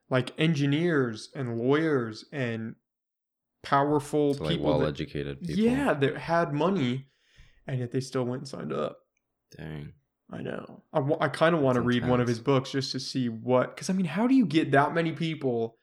like 0.10 0.34
engineers 0.40 1.30
and 1.36 1.58
lawyers 1.58 2.26
and 2.32 2.76
powerful 3.64 4.34
so, 4.34 4.44
like 4.44 4.54
people. 4.58 4.66
well 4.68 4.86
educated 4.86 5.42
people. 5.42 5.64
yeah, 5.64 5.94
that 5.94 6.18
had 6.18 6.54
money, 6.54 7.08
and 7.68 7.80
yet 7.80 7.92
they 7.92 8.00
still 8.00 8.24
went 8.24 8.42
and 8.42 8.48
signed 8.48 8.74
up. 8.74 9.00
Dang. 9.58 9.94
I 10.32 10.42
know. 10.42 10.82
I, 10.94 11.02
I 11.26 11.28
kind 11.28 11.54
of 11.56 11.62
want 11.62 11.76
to 11.76 11.82
read 11.82 12.08
one 12.08 12.22
of 12.22 12.28
his 12.28 12.40
books 12.40 12.72
just 12.72 12.92
to 12.94 13.00
see 13.00 13.28
what. 13.28 13.76
Because 13.76 13.90
I 13.90 13.94
mean, 13.94 14.06
how 14.06 14.28
do 14.28 14.36
you 14.36 14.46
get 14.46 14.72
that 14.72 14.94
many 14.94 15.12
people 15.12 15.78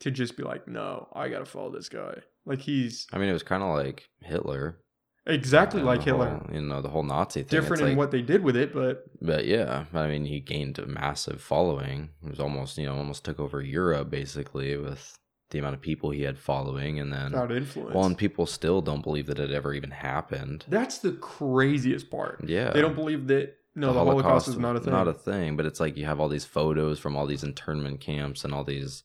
to 0.00 0.10
just 0.10 0.36
be 0.36 0.42
like, 0.42 0.68
no, 0.68 1.08
I 1.14 1.28
gotta 1.28 1.46
follow 1.46 1.70
this 1.70 1.88
guy. 1.88 2.16
Like 2.44 2.60
he's 2.60 3.06
I 3.12 3.18
mean, 3.18 3.28
it 3.28 3.32
was 3.32 3.42
kind 3.42 3.62
of 3.62 3.70
like 3.74 4.08
Hitler. 4.20 4.78
exactly 5.26 5.82
like 5.82 6.02
Hitler. 6.02 6.28
whole- 6.28 6.54
you 6.54 6.60
know, 6.60 6.82
the 6.82 6.90
whole 6.90 7.02
Nazi 7.02 7.42
thing. 7.42 7.48
Different 7.60 7.82
in 7.82 7.96
what 7.96 8.10
they 8.10 8.22
did 8.22 8.42
with 8.44 8.56
it, 8.56 8.74
but 8.74 9.04
But 9.22 9.46
yeah, 9.46 9.86
I 9.94 10.06
mean, 10.08 10.26
he 10.26 10.40
gained 10.40 10.78
a 10.78 10.86
massive 10.86 11.40
following. 11.40 12.10
It 12.22 12.28
was 12.30 12.40
almost, 12.40 12.76
you 12.76 12.84
know, 12.86 12.96
almost 12.96 13.24
took 13.24 13.40
over 13.40 13.62
Europe 13.62 14.10
basically 14.10 14.76
with 14.76 15.18
the 15.50 15.58
amount 15.58 15.74
of 15.74 15.80
people 15.80 16.10
he 16.10 16.22
had 16.22 16.38
following, 16.38 16.98
and 16.98 17.12
then 17.12 17.32
without 17.32 17.52
influence. 17.52 17.94
well, 17.94 18.04
and 18.04 18.18
people 18.18 18.46
still 18.46 18.80
don't 18.82 19.02
believe 19.02 19.26
that 19.26 19.38
it 19.38 19.50
ever 19.52 19.72
even 19.72 19.90
happened. 19.90 20.64
That's 20.68 20.98
the 20.98 21.12
craziest 21.12 22.10
part. 22.10 22.42
Yeah, 22.48 22.72
They 22.72 22.80
don't 22.80 22.96
believe 22.96 23.28
that 23.28 23.56
no, 23.74 23.92
the, 23.92 23.98
Holocaust, 23.98 24.48
is 24.48 24.56
not 24.58 24.76
a 24.76 24.80
thing. 24.80 24.92
Not 24.92 25.06
a 25.06 25.12
thing, 25.12 25.56
but 25.56 25.66
it's 25.66 25.80
like 25.80 25.96
you 25.96 26.06
have 26.06 26.18
all 26.18 26.28
these 26.28 26.46
photos 26.46 26.98
from 26.98 27.14
all 27.14 27.26
these 27.26 27.44
internment 27.44 28.00
camps 28.00 28.42
and 28.42 28.54
all 28.54 28.64
these, 28.64 29.04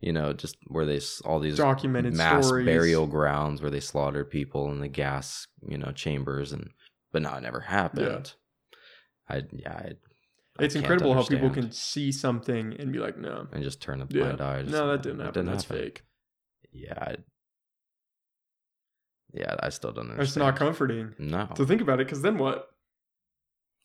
you 0.00 0.12
know, 0.12 0.32
just 0.32 0.56
where 0.68 0.86
they 0.86 1.00
all 1.24 1.38
these 1.38 1.58
Documented 1.58 2.14
mass 2.14 2.46
stories. 2.46 2.66
burial 2.66 3.06
grounds 3.06 3.60
where 3.60 3.70
they 3.70 3.80
slaughtered 3.80 4.30
people 4.30 4.70
in 4.72 4.80
the 4.80 4.88
gas, 4.88 5.46
you 5.68 5.76
know, 5.78 5.92
chambers, 5.92 6.52
and 6.52 6.70
but 7.12 7.22
no, 7.22 7.34
it 7.34 7.42
never 7.42 7.60
happened. 7.60 8.32
I 9.28 9.42
yeah, 9.52 9.72
I, 9.72 9.74
I 9.74 9.92
It's 10.58 10.74
can't 10.74 10.84
incredible 10.84 11.14
how 11.14 11.24
people 11.24 11.50
can 11.50 11.70
see 11.72 12.10
something 12.12 12.74
and 12.78 12.92
be 12.92 12.98
like, 12.98 13.16
no, 13.18 13.46
and 13.52 13.62
just 13.62 13.80
turn 13.82 14.00
a 14.00 14.06
yeah, 14.08 14.22
blind 14.34 14.40
eye. 14.40 14.62
just- 14.62 14.72
no, 14.72 14.88
that 14.88 15.02
didn't 15.02 15.20
it 15.20 15.24
happen. 15.24 15.46
That's 15.46 15.64
happen. 15.64 15.82
fake. 15.84 16.02
Yeah, 16.72 16.94
I, 16.98 17.16
yeah, 19.32 19.54
I 19.60 19.68
still 19.70 19.92
don't 19.92 20.10
understand. 20.10 20.26
It's 20.28 20.36
not 20.36 20.56
comforting 20.56 21.14
No, 21.18 21.48
to 21.54 21.64
think 21.66 21.80
about 21.80 22.00
it. 22.00 22.06
Because 22.06 22.22
then 22.22 22.38
what? 22.38 22.70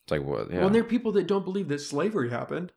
it's 0.05 0.11
like 0.11 0.24
what? 0.24 0.49
Yeah, 0.49 0.57
Well, 0.57 0.67
and 0.67 0.76
there 0.76 0.82
are 0.82 0.86
people 0.86 1.11
that 1.13 1.28
don't 1.28 1.43
believe 1.45 1.67
that 1.69 1.80
slavery 1.80 2.30
happened. 2.30 2.72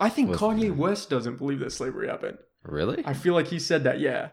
I 0.00 0.08
think 0.08 0.30
With- 0.30 0.40
Kanye 0.40 0.74
West 0.74 1.10
doesn't 1.10 1.36
believe 1.38 1.60
that 1.60 1.70
slavery 1.72 2.08
happened. 2.08 2.38
really? 2.64 3.02
I 3.06 3.14
feel 3.14 3.34
like 3.34 3.48
he 3.48 3.58
said 3.58 3.84
that. 3.84 4.00
Yeah. 4.00 4.30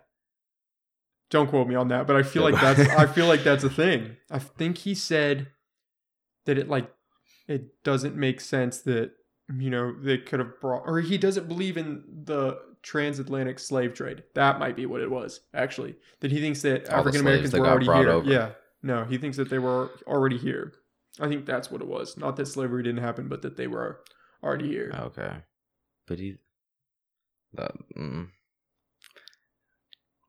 Don't 1.30 1.48
quote 1.50 1.68
me 1.68 1.76
on 1.76 1.88
that, 1.88 2.06
but 2.08 2.16
I 2.16 2.24
feel 2.24 2.44
like 2.44 2.56
that's 2.62 2.80
I 2.92 3.06
feel 3.08 3.28
like 3.28 3.44
that's 3.44 3.64
a 3.64 3.70
thing. 3.70 4.18
I 4.30 4.40
think 4.40 4.80
he 4.80 4.94
said 4.96 5.48
that 6.46 6.58
it 6.58 6.70
like 6.70 6.92
it 7.48 7.84
doesn't 7.84 8.16
make 8.16 8.42
sense 8.42 8.82
that 8.82 9.12
you 9.58 9.70
know 9.70 9.94
they 10.02 10.18
could 10.18 10.40
have 10.40 10.60
brought 10.60 10.84
or 10.86 11.00
he 11.02 11.18
doesn't 11.18 11.48
believe 11.48 11.78
in 11.78 12.04
the 12.26 12.58
transatlantic 12.82 13.60
slave 13.60 13.94
trade. 13.94 14.24
That 14.36 14.60
might 14.60 14.76
be 14.76 14.86
what 14.86 15.02
it 15.02 15.10
was 15.10 15.42
actually. 15.54 15.96
That 16.20 16.32
he 16.32 16.40
thinks 16.40 16.62
that 16.62 16.88
African 16.90 17.22
Americans 17.22 17.54
were 17.54 17.68
already 17.68 17.86
here. 17.86 18.10
over. 18.10 18.30
Yeah. 18.30 18.50
No, 18.82 19.06
he 19.06 19.18
thinks 19.18 19.38
that 19.38 19.50
they 19.50 19.60
were 19.60 19.92
already 20.06 20.38
here. 20.38 20.74
I 21.20 21.30
think 21.30 21.46
that's 21.46 21.72
what 21.72 21.82
it 21.82 21.88
was. 21.88 22.18
Not 22.18 22.36
that 22.36 22.48
slavery 22.48 22.84
didn't 22.84 23.04
happen, 23.04 23.30
but 23.30 23.42
that 23.44 23.56
they 23.56 23.68
were 23.68 24.02
already 24.44 24.68
here. 24.68 24.94
Okay, 24.94 25.32
but 26.08 26.20
he 26.20 26.38
that 27.54 27.72
mm. 27.96 28.28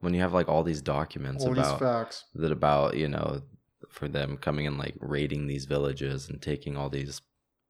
when 0.01 0.15
you 0.15 0.21
have 0.21 0.35
like 0.35 0.49
all 0.49 0.63
these 0.63 0.83
documents 0.83 1.45
All 1.45 1.55
these 1.55 1.67
about 1.67 1.79
facts. 1.81 2.25
that 2.35 2.53
about 2.53 2.97
you 2.97 3.09
know 3.09 3.43
for 3.95 4.09
them 4.09 4.37
coming 4.37 4.67
and 4.67 4.77
like 4.77 4.97
raiding 5.01 5.47
these 5.47 5.65
villages 5.65 6.29
and 6.29 6.43
taking 6.43 6.77
all 6.77 6.91
these 6.91 7.23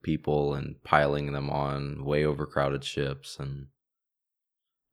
people 0.03 0.55
and 0.55 0.83
piling 0.83 1.33
them 1.33 1.51
on 1.51 2.05
way 2.05 2.25
overcrowded 2.25 2.83
ships 2.85 3.39
and 3.39 3.67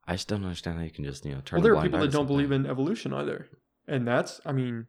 I 0.07 0.13
just 0.13 0.27
don't 0.27 0.43
understand 0.43 0.77
how 0.77 0.83
you 0.83 0.91
can 0.91 1.05
just 1.05 1.25
you 1.25 1.33
know 1.33 1.41
turn. 1.41 1.57
Well, 1.57 1.63
there 1.63 1.77
are 1.77 1.81
people 1.83 1.99
that 1.99 2.11
don't 2.11 2.27
believe 2.27 2.51
in 2.51 2.65
evolution 2.65 3.13
either. 3.13 3.47
And 3.87 4.07
that's, 4.07 4.41
I 4.45 4.51
mean, 4.51 4.87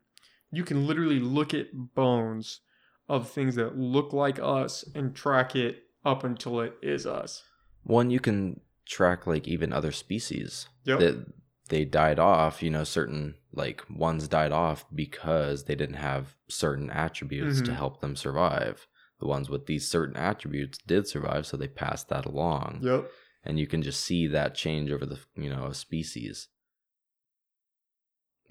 you 0.51 0.65
can 0.65 0.87
literally 0.87 1.21
look 1.21 1.55
at 1.55 1.67
bones 1.73 2.61
of 3.09 3.29
things 3.29 3.55
that 3.57 3.79
look 3.79 4.13
like 4.13 4.39
us 4.41 4.85
and 4.95 5.15
track 5.15 5.55
it 5.55 5.85
up 6.05 6.25
until 6.25 6.61
it 6.61 6.75
is 6.83 7.07
us. 7.07 7.43
One, 7.85 8.11
you 8.11 8.21
can 8.21 8.61
track 8.87 9.27
like 9.27 9.47
even 9.47 9.73
other 9.73 9.93
species 9.93 10.67
Yep. 10.85 10.99
that 10.99 11.33
they 11.73 11.85
died 11.87 12.19
off. 12.19 12.63
You 12.63 12.69
know, 12.71 12.85
certain 12.85 13.35
like 13.53 13.83
ones 13.91 14.29
died 14.29 14.53
off 14.53 14.85
because 14.95 15.65
they 15.65 15.75
didn't 15.75 15.97
have 15.97 16.37
certain 16.49 16.91
attributes 16.91 17.63
to 17.63 17.71
Mhm. 17.73 17.77
help 17.77 18.01
them 18.01 18.15
survive. 18.15 18.87
The 19.21 19.27
ones 19.27 19.49
with 19.49 19.65
these 19.67 19.89
certain 19.89 20.17
attributes 20.17 20.79
did 20.87 21.07
survive, 21.09 21.47
so 21.47 21.57
they 21.57 21.69
passed 21.69 22.09
that 22.11 22.27
along. 22.27 22.81
Yep. 22.83 23.11
And 23.45 23.59
you 23.59 23.67
can 23.67 23.81
just 23.83 24.01
see 24.05 24.27
that 24.29 24.55
change 24.55 24.91
over 24.91 25.07
the 25.07 25.19
you 25.35 25.49
know 25.49 25.67
a 25.67 25.75
species. 25.75 26.49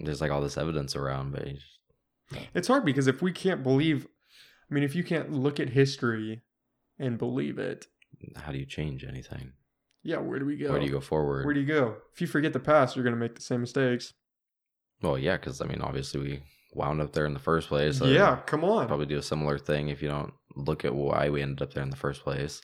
There's 0.00 0.20
like 0.20 0.32
all 0.32 0.40
this 0.42 0.58
evidence 0.58 0.96
around, 0.96 1.30
but 1.32 1.44
just- 1.46 1.78
It's 2.54 2.68
hard 2.68 2.84
because 2.84 3.06
if 3.06 3.22
we 3.22 3.30
can't 3.30 3.62
believe, 3.62 4.06
I 4.70 4.74
mean, 4.74 4.82
if 4.82 4.94
you 4.96 5.04
can't 5.04 5.30
look 5.30 5.60
at 5.60 5.70
history 5.70 6.42
and 6.98 7.18
believe 7.18 7.58
it, 7.58 7.86
how 8.36 8.50
do 8.52 8.58
you 8.58 8.66
change 8.66 9.04
anything? 9.04 9.52
Yeah, 10.02 10.18
where 10.18 10.38
do 10.38 10.44
we 10.44 10.56
go? 10.56 10.70
Where 10.70 10.78
do 10.80 10.86
you 10.86 10.92
go 10.92 11.00
forward? 11.00 11.44
Where 11.44 11.54
do 11.54 11.60
you 11.60 11.66
go? 11.66 11.96
If 12.12 12.20
you 12.20 12.26
forget 12.26 12.52
the 12.52 12.60
past, 12.60 12.96
you're 12.96 13.04
going 13.04 13.14
to 13.14 13.20
make 13.20 13.34
the 13.34 13.42
same 13.42 13.60
mistakes. 13.60 14.12
well, 15.02 15.18
yeah, 15.18 15.36
because 15.36 15.60
I 15.60 15.66
mean, 15.66 15.80
obviously 15.80 16.20
we 16.20 16.42
wound 16.74 17.00
up 17.00 17.12
there 17.12 17.26
in 17.26 17.34
the 17.34 17.40
first 17.40 17.68
place. 17.68 17.98
so 17.98 18.06
yeah, 18.06 18.36
come 18.46 18.64
on. 18.64 18.86
probably 18.86 19.06
do 19.06 19.18
a 19.18 19.22
similar 19.22 19.58
thing 19.58 19.88
if 19.88 20.00
you 20.02 20.08
don't 20.08 20.32
look 20.56 20.84
at 20.84 20.94
why 20.94 21.28
we 21.28 21.42
ended 21.42 21.62
up 21.62 21.72
there 21.74 21.82
in 21.82 21.90
the 21.90 21.96
first 21.96 22.22
place. 22.22 22.62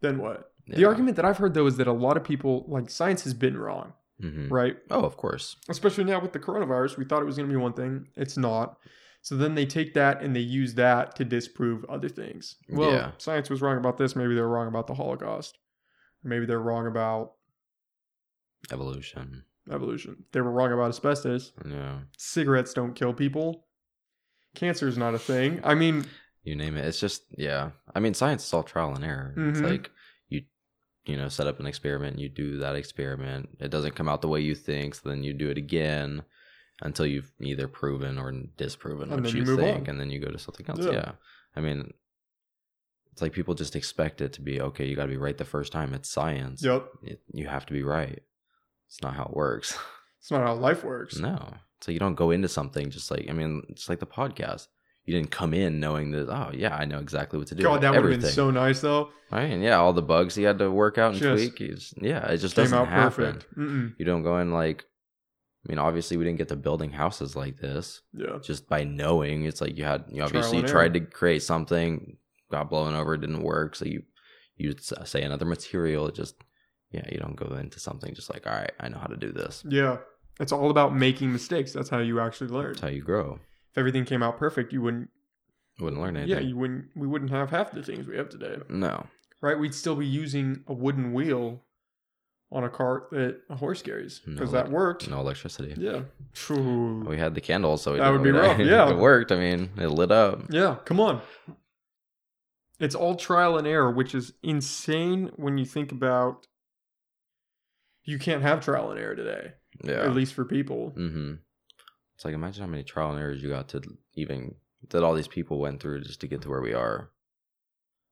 Then 0.00 0.18
what? 0.18 0.52
The 0.68 0.84
argument 0.84 1.16
that 1.16 1.24
I've 1.24 1.38
heard 1.38 1.54
though 1.54 1.66
is 1.66 1.76
that 1.76 1.86
a 1.86 1.92
lot 1.92 2.16
of 2.16 2.24
people, 2.24 2.64
like 2.68 2.90
science 2.90 3.22
has 3.24 3.34
been 3.34 3.56
wrong, 3.56 3.92
Mhm. 4.22 4.50
right? 4.50 4.76
Oh, 4.90 5.02
of 5.04 5.16
course. 5.16 5.56
especially 5.68 6.04
now 6.04 6.20
with 6.20 6.32
the 6.32 6.38
coronavirus 6.40 6.96
we 6.96 7.04
thought 7.04 7.22
it 7.22 7.26
was 7.26 7.36
going 7.36 7.48
to 7.48 7.52
be 7.54 7.60
one 7.60 7.72
thing 7.74 8.08
it's 8.16 8.36
not 8.36 8.78
so 9.20 9.36
then 9.36 9.54
they 9.54 9.66
take 9.66 9.92
that 9.94 10.22
and 10.22 10.34
they 10.34 10.40
use 10.40 10.74
that 10.74 11.14
to 11.16 11.24
disprove 11.24 11.84
other 11.86 12.08
things 12.08 12.56
well 12.70 12.92
Yeah. 12.92 13.10
science 13.18 13.50
was 13.50 13.60
wrong 13.60 13.76
about 13.76 13.98
this 13.98 14.16
maybe 14.16 14.34
they're 14.34 14.48
wrong 14.48 14.68
about 14.68 14.86
the 14.86 14.94
holocaust 14.94 15.58
maybe 16.26 16.44
they're 16.46 16.60
wrong 16.60 16.86
about 16.86 17.32
Evolution. 18.72 19.44
evolution 19.70 20.24
they 20.32 20.40
were 20.40 20.50
wrong 20.50 20.72
about 20.72 20.88
asbestos 20.88 21.52
Yeah. 21.68 22.00
cigarettes 22.18 22.72
don't 22.74 22.94
kill 22.94 23.12
people 23.14 23.66
cancer 24.54 24.88
is 24.88 24.96
not 24.98 25.14
a 25.14 25.18
thing 25.18 25.60
i 25.64 25.74
mean 25.74 26.04
You 26.44 26.54
name 26.54 26.76
it. 26.76 26.84
It's 26.86 27.00
just 27.00 27.24
yeah. 27.36 27.72
I 27.92 27.98
mean, 27.98 28.14
science 28.14 28.46
is 28.46 28.54
all 28.54 28.62
trial 28.62 28.94
and 28.94 29.04
error. 29.04 29.34
It's 29.36 29.58
Mhm. 29.58 29.68
like 29.68 29.90
you, 30.28 30.42
you 31.04 31.16
know, 31.16 31.28
set 31.28 31.48
up 31.48 31.58
an 31.58 31.66
experiment. 31.66 32.20
You 32.20 32.28
do 32.28 32.58
that 32.58 32.76
experiment. 32.76 33.48
It 33.58 33.72
doesn't 33.72 33.96
come 33.96 34.08
out 34.08 34.22
the 34.22 34.28
way 34.28 34.40
you 34.42 34.54
think. 34.54 34.94
So 34.94 35.08
then 35.08 35.24
you 35.24 35.32
do 35.34 35.50
it 35.50 35.58
again 35.58 36.22
until 36.82 37.04
you've 37.04 37.32
either 37.40 37.66
proven 37.66 38.16
or 38.16 38.30
disproven 38.56 39.10
And 39.12 39.24
what 39.24 39.34
you, 39.34 39.44
think, 39.56 39.88
on. 39.88 39.90
and 39.90 40.00
then 40.00 40.10
you 40.12 40.20
go 40.20 40.30
to 40.30 40.38
something 40.38 40.64
else. 40.70 40.84
Yeah. 40.84 40.92
Yeah. 40.92 41.12
I 41.56 41.60
mean, 41.62 41.92
it's 43.16 43.22
like 43.22 43.32
people 43.32 43.54
just 43.54 43.74
expect 43.74 44.20
it 44.20 44.34
to 44.34 44.42
be 44.42 44.60
okay. 44.60 44.84
You 44.84 44.94
got 44.94 45.04
to 45.04 45.08
be 45.08 45.16
right 45.16 45.38
the 45.38 45.42
first 45.46 45.72
time. 45.72 45.94
It's 45.94 46.10
science. 46.10 46.62
yep 46.62 46.86
It, 47.02 47.22
you 47.32 47.46
have 47.46 47.64
to 47.64 47.72
be 47.72 47.82
right. 47.82 48.22
It's 48.88 49.00
not 49.00 49.14
how 49.14 49.22
it 49.22 49.34
works. 49.34 49.74
it's 50.20 50.30
not 50.30 50.42
how 50.42 50.52
life 50.52 50.84
works 50.84 51.18
No. 51.18 51.54
So 51.80 51.92
you 51.92 51.98
don't 51.98 52.14
go 52.14 52.30
into 52.30 52.46
something 52.46 52.90
just 52.90 53.10
like 53.10 53.24
I 53.30 53.32
mean, 53.32 53.62
it's 53.70 53.88
like 53.88 54.00
the 54.00 54.06
podcast. 54.06 54.66
You 55.06 55.14
didn't 55.14 55.30
come 55.30 55.54
in 55.54 55.80
knowing 55.80 56.10
that 56.10 56.28
oh 56.28 56.50
yeah, 56.52 56.76
I 56.76 56.84
know 56.84 56.98
exactly 56.98 57.38
what 57.38 57.48
to 57.48 57.54
do. 57.54 57.62
god 57.62 57.80
that 57.80 57.94
would 57.94 58.12
have 58.12 58.20
been 58.20 58.30
so 58.30 58.50
nice 58.50 58.82
though 58.82 59.08
I 59.32 59.46
mean, 59.46 59.62
yeah, 59.62 59.76
all 59.76 59.94
the 59.94 60.02
bugs 60.02 60.34
he 60.34 60.42
had 60.42 60.58
to 60.58 60.70
work 60.70 60.98
out 60.98 61.12
and 61.12 61.22
Just 61.22 61.56
tweak. 61.56 61.70
He's, 61.70 61.94
yeah, 61.96 62.26
it 62.26 62.36
just 62.36 62.54
doesn't 62.54 62.86
happen. 62.86 63.40
perfect 63.40 63.46
You 63.98 64.04
don't 64.04 64.24
go 64.24 64.40
in 64.40 64.52
like 64.52 64.84
I 65.66 65.72
mean, 65.72 65.78
obviously 65.78 66.18
we 66.18 66.24
didn't 66.24 66.36
get 66.36 66.48
to 66.48 66.56
building 66.56 66.90
houses 66.90 67.34
like 67.34 67.56
this 67.56 68.02
yeah 68.12 68.40
just 68.42 68.68
by 68.68 68.84
knowing. 68.84 69.44
It's 69.44 69.62
like 69.62 69.78
you 69.78 69.84
had 69.84 70.04
you 70.10 70.22
obviously 70.22 70.58
and 70.58 70.68
tried 70.68 70.92
to 70.92 71.00
create 71.00 71.42
something, 71.42 72.18
got 72.50 72.70
blown 72.70 72.94
over, 72.94 73.14
it 73.14 73.20
didn't 73.20 73.42
work, 73.42 73.76
so 73.76 73.84
you 73.84 74.02
you 74.56 74.74
uh, 74.96 75.04
say 75.04 75.22
another 75.22 75.44
material, 75.44 76.06
it 76.08 76.14
just 76.14 76.34
yeah, 76.90 77.04
you 77.10 77.18
don't 77.18 77.36
go 77.36 77.54
into 77.56 77.78
something 77.80 78.14
just 78.14 78.32
like, 78.32 78.46
all 78.46 78.52
right, 78.54 78.72
I 78.80 78.88
know 78.88 78.98
how 78.98 79.08
to 79.08 79.16
do 79.16 79.32
this. 79.32 79.64
yeah 79.68 79.98
it's 80.38 80.52
all 80.52 80.70
about 80.70 80.94
making 80.94 81.32
mistakes 81.32 81.72
that's 81.72 81.88
how 81.88 81.98
you 81.98 82.20
actually 82.20 82.48
learn 82.50 82.72
That's 82.72 82.80
how 82.82 82.88
you 82.88 83.00
grow. 83.02 83.38
if 83.72 83.78
everything 83.78 84.04
came 84.04 84.22
out 84.22 84.36
perfect 84.38 84.70
you 84.72 84.82
wouldn't 84.82 85.08
Wouldn't 85.80 86.00
learn 86.00 86.16
anything. 86.16 86.42
Yeah, 86.42 86.46
you 86.48 86.56
wouldn't. 86.56 86.86
We 86.94 87.06
wouldn't 87.06 87.30
have 87.30 87.50
half 87.50 87.72
the 87.72 87.82
things 87.82 88.06
we 88.06 88.16
have 88.16 88.28
today, 88.30 88.56
no. 88.70 89.06
right? 89.42 89.58
We'd 89.58 89.74
still 89.74 89.94
be 89.96 90.06
using 90.06 90.62
a 90.66 90.72
wooden 90.72 91.12
wheel 91.12 91.62
on 92.52 92.64
a 92.64 92.68
cart 92.70 93.08
that 93.12 93.40
a 93.50 93.56
horse 93.56 93.82
carries 93.82 94.20
No, 94.26 94.34
because 94.34 94.52
that 94.52 94.70
worked. 94.70 95.08
No 95.10 95.20
electricity. 95.20 95.74
Yeah. 95.76 96.02
Phew. 96.32 97.04
We 97.08 97.18
had 97.18 97.34
the 97.34 97.40
candles, 97.42 97.82
so 97.82 97.92
we 97.92 97.98
That 97.98 98.10
would 98.10 98.22
be 98.22 98.30
rough, 98.42 98.58
yeah. 98.58 98.88
it 98.90 98.96
worked. 98.96 99.32
I 99.32 99.36
mean, 99.36 99.70
it 99.76 99.88
lit 99.88 100.10
up. 100.12 100.44
Yeah. 100.50 100.76
Come 100.86 101.00
on. 101.00 101.20
It's 102.78 102.94
all 102.94 103.14
trial 103.16 103.56
and 103.56 103.66
error, 103.66 103.90
which 103.90 104.14
is 104.14 104.34
insane 104.42 105.30
when 105.36 105.56
you 105.58 105.64
think 105.64 105.92
about. 105.92 106.46
You 108.04 108.18
can't 108.18 108.42
have 108.42 108.64
trial 108.64 108.90
and 108.90 109.00
error 109.00 109.16
today, 109.16 109.52
Yeah. 109.82 110.02
at 110.04 110.14
least 110.14 110.34
for 110.34 110.44
people. 110.44 110.92
Mm-hmm. 110.96 111.34
It's 112.14 112.24
like 112.24 112.34
imagine 112.34 112.62
how 112.62 112.70
many 112.70 112.84
trial 112.84 113.10
and 113.10 113.20
errors 113.20 113.42
you 113.42 113.48
got 113.48 113.68
to 113.70 113.82
even 114.14 114.54
that 114.90 115.02
all 115.02 115.14
these 115.14 115.28
people 115.28 115.58
went 115.58 115.80
through 115.80 116.02
just 116.02 116.20
to 116.20 116.28
get 116.28 116.42
to 116.42 116.48
where 116.48 116.60
we 116.60 116.72
are. 116.72 117.10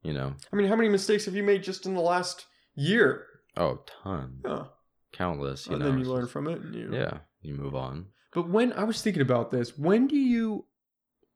You 0.03 0.13
know, 0.13 0.35
I 0.53 0.57
mean, 0.57 0.69
how 0.69 0.77
many 0.77 0.89
mistakes 0.89 1.25
have 1.27 1.35
you 1.35 1.43
made 1.43 1.63
just 1.63 1.87
in 1.87 1.95
the 1.95 2.01
last 2.01 2.47
year? 2.75 3.27
oh, 3.57 3.85
ton, 4.03 4.41
Yeah. 4.45 4.65
countless. 5.13 5.67
You 5.69 5.75
and 5.75 5.83
know, 5.85 5.91
then 5.93 6.01
you 6.01 6.07
learn 6.07 6.23
just- 6.23 6.33
from 6.33 6.49
it, 6.49 6.61
and 6.61 6.75
you 6.75 6.93
Yeah, 6.93 7.19
you 7.41 7.55
move 7.55 7.77
on. 7.77 8.07
But 8.33 8.49
when 8.49 8.73
I 8.73 8.83
was 8.83 9.01
thinking 9.01 9.23
about 9.23 9.53
this, 9.53 9.79
when 9.79 10.09
do 10.09 10.17
you 10.17 10.67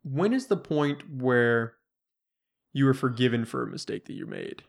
when 0.02 0.32
is 0.32 0.48
the 0.48 0.56
point 0.56 1.08
where 1.08 1.76
you 2.72 2.86
are 2.88 2.94
forgiven 2.94 3.44
for 3.44 3.62
a 3.62 3.66
mistake 3.66 4.06
that 4.06 4.14
you 4.14 4.26
made? 4.26 4.62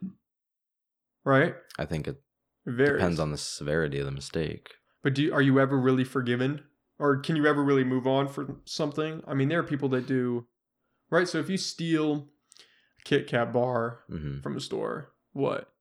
right? 1.26 1.56
I 1.78 1.86
think 1.86 2.08
it 2.08 2.22
varies. 2.66 2.94
depends 2.94 3.20
on 3.20 3.32
the 3.32 3.38
severity 3.38 4.00
of 4.00 4.06
the 4.06 4.12
mistake. 4.12 4.70
But 5.04 5.14
do 5.14 5.32
are 5.34 5.42
you 5.42 5.60
ever 5.60 5.78
really 5.78 6.04
forgiven, 6.04 6.64
or 6.98 7.18
can 7.18 7.36
you 7.36 7.46
ever 7.46 7.64
really 7.64 7.84
move 7.84 8.08
on 8.08 8.28
for 8.28 8.56
something? 8.66 9.22
I 9.28 9.34
mean, 9.34 9.50
there 9.50 9.60
are 9.60 9.64
people 9.64 9.90
that 9.90 10.08
do, 10.08 10.48
right? 11.10 11.28
So 11.28 11.38
if 11.40 11.50
you 11.50 11.58
steal 11.58 12.28
a 13.00 13.04
Kit 13.04 13.28
Kat 13.28 13.54
bar 13.54 14.00
hmm 14.10 14.40
from 14.40 14.58
a 14.58 14.60
store, 14.60 15.12
what 15.34 15.72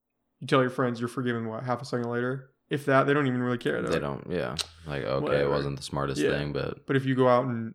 you 0.41 0.47
tell 0.47 0.61
your 0.61 0.71
friends 0.71 1.01
you're 1.01 1.09
forgiven? 1.09 1.47
What 1.49 1.65
half 1.65 1.81
a 1.83 1.85
second 1.85 2.11
later? 2.11 2.51
If 2.69 2.85
that, 2.85 3.07
they 3.07 3.15
don't 3.15 3.27
even 3.27 3.43
really 3.43 3.57
care. 3.59 3.81
They 3.81 3.99
don't. 3.99 4.27
Yeah. 4.31 4.55
Like 4.87 5.03
okay, 5.05 5.23
Whatever. 5.25 5.45
it 5.45 5.51
wasn't 5.51 5.77
the 5.79 5.83
smartest 5.83 6.21
Yeah. 6.21 6.31
thing, 6.31 6.53
but 6.53 6.87
But 6.87 6.97
if 6.97 7.07
you 7.07 7.15
go 7.15 7.27
out 7.29 7.47
and 7.47 7.75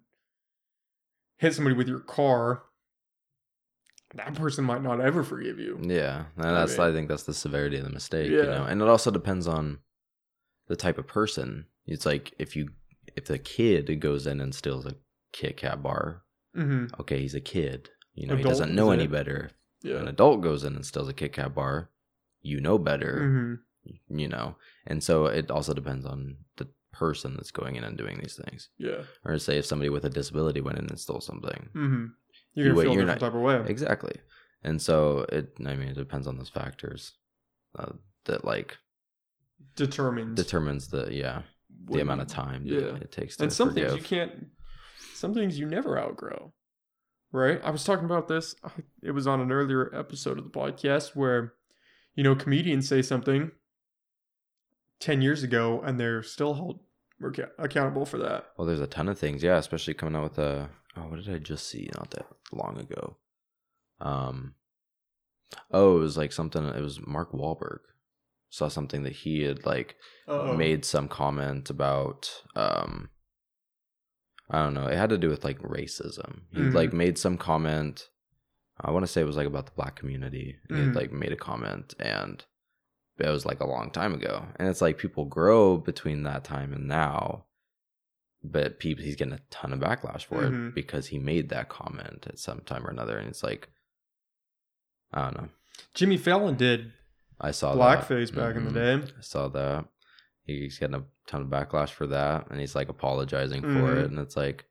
hit 1.38 1.56
somebody 1.56 1.76
with 1.76 1.88
your 1.88 2.00
car, 2.00 2.64
that 4.16 4.36
person 4.36 4.64
might 4.64 4.84
not 4.84 5.02
ever 5.02 5.24
forgive 5.24 5.60
you. 5.60 5.80
yeah, 5.82 6.26
and 6.38 6.46
I 6.46 6.52
that's 6.54 6.78
mean- 6.78 6.88
I 6.88 6.92
think 6.94 7.08
that's 7.10 7.24
the 7.24 7.34
severity 7.34 7.78
of 7.78 7.84
the 7.86 7.90
mistake. 7.90 8.30
You 8.32 8.38
Yeah. 8.44 8.46
know, 8.60 8.64
and 8.66 8.82
it 8.82 8.88
also 8.88 9.12
depends 9.12 9.48
on 9.48 9.80
the 10.68 10.76
type 10.76 10.98
of 10.98 11.08
person. 11.08 11.66
It's 11.86 12.06
like 12.06 12.34
if 12.40 12.56
you 12.56 12.70
if 13.16 13.26
the 13.26 13.38
kid 13.40 14.00
goes 14.00 14.26
in 14.28 14.40
and 14.42 14.54
steals 14.56 14.86
a 14.86 14.96
Kit 15.32 15.58
Kat 15.58 15.82
bar, 15.84 16.24
hmm 16.56 16.86
okay, 17.00 17.20
he's 17.20 17.36
a 17.36 17.42
kid. 17.42 17.90
You 18.14 18.28
know, 18.28 18.36
he 18.36 18.44
doesn't 18.44 18.76
know 18.76 18.92
any 18.92 19.08
better. 19.08 19.50
An 19.84 20.08
adult 20.08 20.42
goes 20.42 20.64
in 20.64 20.76
and 20.76 20.86
steals 20.86 21.10
a 21.10 21.14
Kit 21.14 21.34
Kat 21.34 21.54
bar, 21.54 21.90
you 22.42 22.62
know 22.62 22.78
better. 22.78 23.60
hmm 23.86 23.96
You 24.16 24.28
know, 24.30 24.56
and 24.88 25.04
so 25.04 25.26
it 25.26 25.52
also 25.52 25.74
depends 25.74 26.06
on 26.06 26.38
the 26.58 26.68
person 26.94 27.34
that's 27.36 27.52
going 27.52 27.76
in 27.76 27.84
and 27.84 27.98
doing 27.98 28.20
these 28.20 28.40
things. 28.46 28.70
Yeah. 28.78 29.02
Or 29.26 29.38
say 29.40 29.58
if 29.58 29.66
somebody 29.66 29.90
with 29.90 30.06
a 30.06 30.10
disability 30.10 30.62
went 30.62 30.78
in 30.78 30.88
and 30.88 31.00
stole 31.00 31.20
something. 31.22 31.70
hmm 31.74 32.06
You're 32.54 32.68
You 32.68 32.72
gonna 32.74 32.82
feel 32.84 32.92
a 32.92 32.94
you're 32.96 33.02
different 33.04 33.22
not- 33.22 33.28
type 33.28 33.36
of 33.36 33.42
way. 33.42 33.64
Exactly. 33.72 34.16
And 34.64 34.82
so 34.82 35.26
it, 35.30 35.54
I 35.66 35.76
mean, 35.76 35.90
it 35.90 35.96
depends 35.96 36.28
on 36.28 36.38
those 36.38 36.50
factors 36.50 37.14
uh, 37.78 37.94
that 38.26 38.46
like 38.46 38.78
Determines 39.76 40.36
determines 40.36 40.88
the, 40.90 41.08
yeah, 41.12 41.42
the 41.86 42.00
amount 42.02 42.22
of 42.22 42.28
time 42.28 42.64
Yeah. 42.66 42.82
that 42.82 43.02
it 43.02 43.12
takes 43.12 43.38
to 43.38 43.44
and 43.44 43.54
some 43.54 43.74
things 43.74 43.96
you 43.96 44.02
can't 44.02 44.48
some 45.16 45.34
things 45.34 45.58
you 45.58 45.66
never 45.66 45.98
outgrow 45.98 46.54
right 47.32 47.60
i 47.64 47.70
was 47.72 47.84
talking 47.84 48.06
about 48.06 48.28
this 48.28 48.56
it 49.02 49.12
was 49.12 49.26
on 49.26 49.40
an 49.42 49.52
earlier 49.52 49.90
episode 49.96 50.38
of 50.38 50.44
the 50.44 50.50
podcast 50.50 51.16
where 51.16 51.54
you 52.16 52.24
know 52.24 52.36
comedians 52.36 52.88
say 52.88 53.02
something 53.02 53.52
10 55.00 55.22
years 55.22 55.44
ago 55.44 55.82
and 55.84 56.00
they're 56.00 56.24
still 56.24 56.54
held 56.54 56.80
ac- 57.26 57.44
accountable 57.58 58.06
for 58.06 58.18
that 58.20 58.46
Well, 58.58 58.68
there's 58.68 58.80
a 58.80 58.88
ton 58.88 59.10
of 59.10 59.18
things, 59.18 59.44
yeah, 59.44 59.58
especially 59.58 59.94
coming 59.94 60.16
out 60.16 60.24
with 60.24 60.40
a, 60.40 60.70
oh, 60.98 61.02
what 61.02 61.24
did 61.24 61.34
I 61.34 61.38
just 61.40 61.68
see 61.68 61.90
not 61.96 62.12
that 62.12 62.26
long 62.52 62.78
ago? 62.80 63.18
Um, 64.00 64.56
oh, 65.72 65.98
it 65.98 66.00
was 66.00 66.18
like 66.18 66.32
something, 66.32 66.64
it 66.66 66.82
was 66.82 67.06
Mark 67.06 67.32
Wahlberg. 67.32 67.80
Saw 68.50 68.68
something 68.68 69.02
that 69.04 69.14
he 69.14 69.42
had 69.44 69.66
like 69.66 69.96
Uh-oh. 70.28 70.56
made 70.56 70.86
some 70.86 71.08
comment 71.08 71.70
about 71.72 72.32
um 72.56 73.10
I 74.50 74.62
don't 74.64 74.74
know, 74.76 74.88
it 74.88 74.98
had 74.98 75.10
to 75.10 75.18
do 75.18 75.30
with 75.30 75.44
like 75.44 75.60
racism. 75.60 76.42
He 76.52 76.60
Mhm. 76.60 76.74
like 76.74 76.94
made 76.94 77.18
some 77.18 77.38
comment 77.38 78.10
I 78.80 78.92
want 78.92 79.04
to 79.04 79.12
say 79.12 79.22
it 79.22 79.26
was 79.28 79.38
like 79.38 79.48
about 79.48 79.68
the 79.68 79.72
black 79.76 79.96
community. 79.96 80.58
And 80.68 80.78
he 80.78 80.84
had 80.86 80.96
like 80.96 81.12
made 81.12 81.32
a 81.32 81.36
comment 81.38 81.94
and 82.00 82.44
it 83.20 83.30
was 83.30 83.46
like 83.46 83.60
a 83.60 83.68
long 83.68 83.92
time 83.92 84.14
ago. 84.14 84.46
And 84.58 84.68
it's 84.68 84.82
like 84.82 84.98
people 84.98 85.26
grow 85.26 85.78
between 85.78 86.24
that 86.24 86.44
time 86.44 86.74
and 86.74 86.88
now. 86.88 87.46
But 88.44 88.80
people 88.80 89.04
he's 89.06 89.16
getting 89.16 89.34
a 89.34 89.40
ton 89.50 89.72
of 89.74 89.80
backlash 89.80 90.26
for 90.26 90.42
Mhm. 90.42 90.70
it 90.70 90.76
because 90.76 91.08
he 91.08 91.18
made 91.20 91.50
that 91.50 91.70
comment 91.70 92.26
at 92.28 92.38
some 92.40 92.60
time 92.62 92.86
or 92.86 92.90
another. 92.90 93.18
And 93.18 93.30
it's 93.30 93.44
like 93.44 93.70
I 95.14 95.24
don't 95.24 95.38
know. 95.38 95.50
jimmy 95.94 96.18
fallon 96.18 96.56
did 96.56 96.92
I 97.40 97.52
saw 97.52 97.76
blackface 97.76 98.32
that. 98.32 98.36
back 98.36 98.56
in 98.56 98.66
the 98.66 98.72
Mhm. 98.72 99.06
day 99.06 99.14
I 99.18 99.22
saw 99.22 99.48
that. 99.50 99.86
He's 100.46 100.78
getting 100.78 100.96
a 100.96 101.04
ton 101.26 101.42
of 101.44 101.48
backlash 101.48 101.90
for 101.92 102.06
that, 102.08 102.50
and 102.50 102.60
he's 102.60 102.76
like 102.76 102.90
apologizing 102.90 103.62
for 103.62 103.68
Mhm. 103.68 103.98
it, 104.04 104.10
and 104.12 104.20
it's 104.20 104.36
like, 104.36 104.66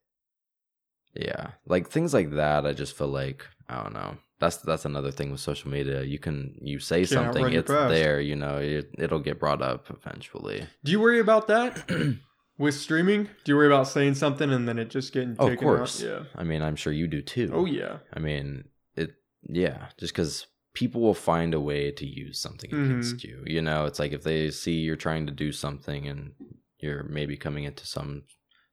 yeah, 1.15 1.53
like 1.67 1.89
things 1.89 2.13
like 2.15 2.31
that. 2.33 2.67
I 2.67 2.73
just 2.73 2.97
feel 2.97 3.09
like 3.09 3.47
I 3.69 3.83
don't 3.83 3.95
know. 3.95 4.19
That's 4.39 4.57
that's 4.59 4.85
another 4.85 5.11
thing 5.11 5.31
with 5.31 5.41
social 5.41 5.71
media. 5.71 6.03
You 6.03 6.19
can 6.19 6.59
you 6.61 6.79
say 6.79 7.01
Can't 7.07 7.09
something, 7.09 7.53
it's 7.53 7.71
there. 7.71 8.21
You 8.21 8.37
know, 8.37 8.59
it, 8.59 8.91
it'll 8.99 9.21
get 9.21 9.39
brought 9.41 9.63
up 9.63 9.89
eventually. 9.91 10.67
do 10.85 10.93
you 10.93 11.01
worry 11.01 11.21
about 11.21 11.47
that 11.47 11.87
with 12.59 12.75
streaming 12.75 13.25
do 13.45 13.53
you 13.53 13.57
worry 13.57 13.67
about 13.67 13.89
saying 13.89 14.15
something 14.15 14.51
and 14.53 14.69
then 14.69 14.79
it 14.79 14.91
just 14.91 15.13
getting 15.13 15.37
Oh, 15.39 15.45
of 15.47 15.51
taken 15.53 15.69
out? 15.69 15.77
course. 15.79 16.03
yeah 16.03 16.25
I 16.35 16.45
mean, 16.45 16.63
I'm 16.63 16.77
sure 16.77 16.93
you 16.93 17.07
do 17.09 17.23
too. 17.23 17.51
oh 17.53 17.65
yeah 17.65 17.99
I 18.13 18.19
mean, 18.21 18.65
it, 18.97 19.13
yeah, 19.49 19.87
just 19.99 20.13
because 20.15 20.47
people 20.75 21.01
will 21.03 21.15
find 21.15 21.55
a 21.55 21.61
way 21.61 21.91
to 21.91 22.07
use 22.07 22.39
something 22.41 22.71
Mhm. 22.71 22.85
against 22.87 23.25
you. 23.25 23.43
You 23.47 23.61
know, 23.63 23.85
it's 23.87 23.99
like 23.99 24.13
if 24.13 24.23
they 24.23 24.51
see 24.51 24.79
you're 24.81 24.97
trying 24.97 25.27
to 25.27 25.33
do 25.33 25.53
something 25.53 26.07
and 26.07 26.33
you're 26.79 27.05
maybe 27.05 27.37
coming 27.37 27.65
into 27.65 27.87
some 27.87 28.23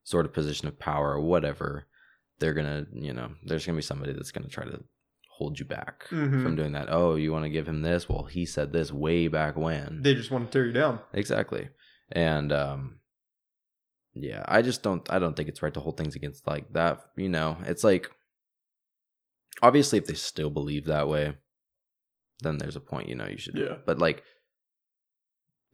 sort 0.03 0.25
of 0.25 0.33
position 0.33 0.67
of 0.67 0.79
power 0.79 1.11
or 1.13 1.21
whatever, 1.21 1.87
they're 2.39 2.53
gonna, 2.53 2.85
you 2.93 3.13
know, 3.13 3.31
there's 3.45 3.65
gonna 3.65 3.75
be 3.75 3.81
somebody 3.81 4.13
that's 4.13 4.31
gonna 4.31 4.47
try 4.47 4.63
to 4.65 4.81
hold 5.29 5.59
you 5.59 5.65
back 5.65 6.05
Mhm. 6.09 6.41
from 6.41 6.55
doing 6.55 6.71
that. 6.73 6.87
Oh, 6.89 7.15
you 7.15 7.31
want 7.33 7.45
to 7.45 7.49
give 7.49 7.67
him 7.67 7.81
this? 7.81 8.07
Well, 8.09 8.23
he 8.25 8.45
said 8.45 8.71
this 8.71 8.91
way 8.91 9.27
back 9.27 9.55
when. 9.57 10.01
they 10.01 10.13
just 10.15 10.31
want 10.31 10.51
to 10.51 10.57
tear 10.57 10.65
you 10.65 10.73
down 10.73 10.99
Exactly. 11.13 11.69
And 12.11 12.51
um 12.53 12.98
yeah, 14.19 14.43
I 14.47 14.61
just 14.61 14.83
don't 14.83 15.07
I 15.11 15.19
don't 15.19 15.35
think 15.35 15.49
it's 15.49 15.61
right 15.61 15.73
to 15.73 15.79
hold 15.79 15.97
things 15.97 16.15
against 16.15 16.45
like 16.47 16.71
that, 16.73 17.01
you 17.15 17.29
know. 17.29 17.57
It's 17.65 17.83
like 17.83 18.11
obviously 19.61 19.97
if 19.99 20.05
they 20.05 20.13
still 20.13 20.49
believe 20.49 20.85
that 20.85 21.07
way, 21.07 21.35
then 22.41 22.57
there's 22.57 22.75
a 22.75 22.81
point, 22.81 23.09
you 23.09 23.15
know, 23.15 23.27
you 23.27 23.37
should 23.37 23.55
Yeah. 23.55 23.77
But 23.85 23.99
like 23.99 24.23